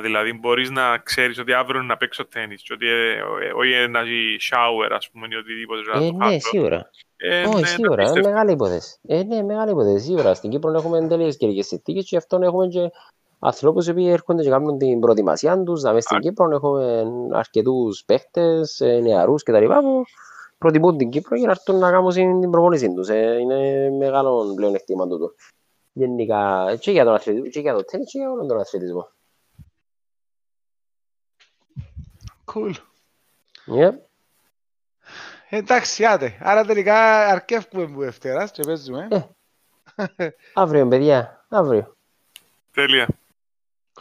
δηλαδή 0.02 0.32
μπορείς 0.32 0.70
να 0.70 0.98
ξέρεις 0.98 1.38
ότι 1.38 1.52
αύριο 1.52 1.78
είναι 1.78 1.88
να 1.88 1.96
παίξω 1.96 2.26
τέννις 2.26 2.62
και 2.62 2.72
ότι 2.72 2.86
ε, 2.88 3.12
ε, 3.12 3.52
όχι 3.54 3.88
να 3.90 3.98
έχει 4.00 4.36
shower 4.50 4.90
ας 4.90 5.10
πούμε 5.10 5.26
ή 5.30 5.34
οτιδήποτε 5.36 5.80
να 5.92 6.04
Ε, 6.04 6.08
το 6.10 6.16
ναι, 6.16 6.24
χάσω. 6.24 6.38
σίγουρα. 6.48 6.90
Ε, 7.16 7.42
Όχι, 7.46 7.60
ναι, 7.60 7.66
σίγουρα, 7.66 7.92
είναι 7.92 8.02
απίστευτο. 8.02 8.28
μεγάλη 8.28 8.52
υπόθεση. 8.52 8.98
Ε, 9.06 9.22
ναι, 9.22 9.42
μεγάλη 9.42 9.70
υπόθεση, 9.70 10.04
σίγουρα. 10.04 10.34
Στην 10.34 10.50
Κύπρο 10.50 10.70
έχουμε 10.70 11.06
τελείως 11.06 11.36
καιρικές 11.36 11.66
συνθήκες 11.66 12.02
και 12.02 12.08
γι' 12.10 12.16
αυτό 12.16 12.38
έχουμε 12.42 12.66
και 12.66 12.90
ανθρώπους 13.38 13.86
οι 13.86 13.90
οποίοι 13.90 14.08
έρχονται 14.10 14.42
και 14.42 14.48
κάνουν 14.50 14.78
την 14.78 15.00
προετοιμασία 15.00 15.62
τους. 15.62 15.82
Να 15.82 15.92
μες 15.92 16.04
στην 16.04 16.16
Α. 16.16 16.20
Κύπρο 16.20 16.50
έχουμε 16.52 17.04
αρκετούς 17.32 18.02
παίχτες, 18.06 18.80
ε, 18.80 19.00
νεαρούς 19.00 19.42
κτλ. 19.42 19.64
που 19.66 20.02
προτιμούν 20.58 20.96
την 20.96 21.10
Κύπρο 21.10 21.36
για 21.36 21.46
να 21.46 21.52
έρθουν 21.52 21.78
να 21.78 21.90
κάνουν 21.90 22.40
την 22.40 22.50
προπόνησή 22.50 22.94
τους. 22.94 23.08
Ε, 23.08 23.36
είναι 23.40 23.90
μεγάλο 23.98 24.54
πλέον 24.54 24.74
εκτίμα 24.74 25.06
τούτο. 25.08 25.34
Γενικά, 25.92 26.76
και 26.80 26.90
για 26.90 27.04
τον 27.04 27.14
αθλητισμό, 27.14 27.48
και 27.50 27.60
για 27.60 27.74
το 27.74 27.84
τέννις, 27.84 28.10
και 28.10 28.18
για 28.18 28.30
όλον 28.30 28.48
τον 28.48 28.60
αθλητισμό. 28.60 29.10
Cool. 32.54 32.74
Yep. 33.66 33.92
Εντάξει, 35.48 36.04
άντε. 36.04 36.38
Άρα 36.40 36.64
τελικά 36.64 37.26
αρκεύουμε 37.28 37.86
που 37.86 38.00
Δευτέρας 38.00 38.50
και 38.50 38.62
παίζουμε. 38.62 39.08
Ε. 40.16 40.28
Αύριο, 40.54 40.88
παιδιά, 40.88 41.44
αύριο. 41.48 41.96
Τέλεια. 42.70 43.08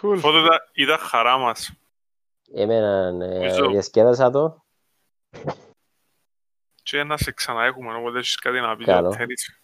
Cool. 0.01 0.15
Οπότε 0.17 0.37
ήταν- 0.37 0.69
ήταν 0.73 0.97
χαρά 0.97 1.37
μας. 1.37 1.71
Εμένα 2.53 3.25
ε, 3.25 3.33
Ευχαριστώ. 3.33 3.69
διασκέδασα 3.69 4.29
το. 4.29 4.63
Και 6.83 7.03
να 7.03 7.17
σε 7.17 7.31
ξαναέχουμε, 7.31 7.93
οπότε 7.95 8.17
έχεις 8.17 8.35
κάτι 8.35 8.59
να 8.59 8.75
πεις 8.75 8.85
για 8.85 8.93
Καλό. 8.93 9.09
το 9.09 9.15
τέννις. 9.15 9.60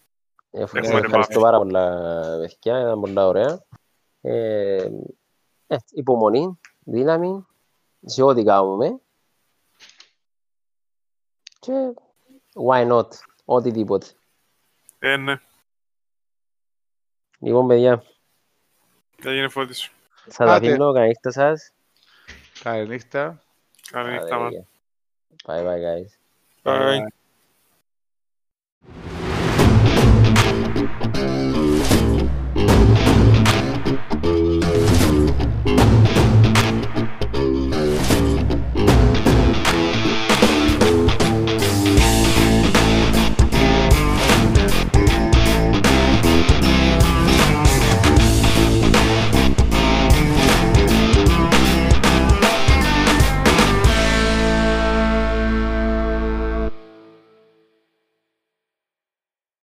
Ευχαριστώ, 0.50 0.96
Έχουμε 0.96 1.06
ευχαριστώ 1.06 1.32
ρημάδι. 1.38 1.40
πάρα 1.40 1.58
πολλά, 1.58 2.38
παιδιά. 2.38 2.80
Ήταν 2.80 3.00
πολλά 3.00 3.26
ωραία. 3.26 3.62
Ε, 4.20 4.88
ε, 5.66 5.76
υπομονή, 5.90 6.58
δύναμη, 6.84 7.46
σε 8.04 8.22
ό,τι 8.22 8.44
κάνουμε. 8.44 9.00
Και 11.58 11.72
why 12.68 12.90
not, 12.92 13.08
οτιδήποτε. 13.44 14.06
Ε, 14.98 15.16
ναι. 15.16 15.40
Λοιπόν, 17.38 17.66
παιδιά, 17.66 18.02
Έγινε 19.24 19.48
φώτιση. 19.48 19.90
θα 20.28 20.44
τα 20.44 20.54
Άντε. 20.54 20.68
αφήνω. 20.68 20.92
Καλή 20.92 21.06
νύχτα 21.08 21.30
σας. 21.30 21.72
Καληνύχτα. 22.62 23.42
Καλή 23.90 24.08
Άντε, 24.08 24.20
νύχτα, 24.20 24.38
man. 24.38 24.42
παιδιά. 24.42 24.66
Bye 25.44 25.64
bye, 25.64 25.80
guys. 25.80 26.10
Bye. 26.62 26.98
Bye. 27.00 27.17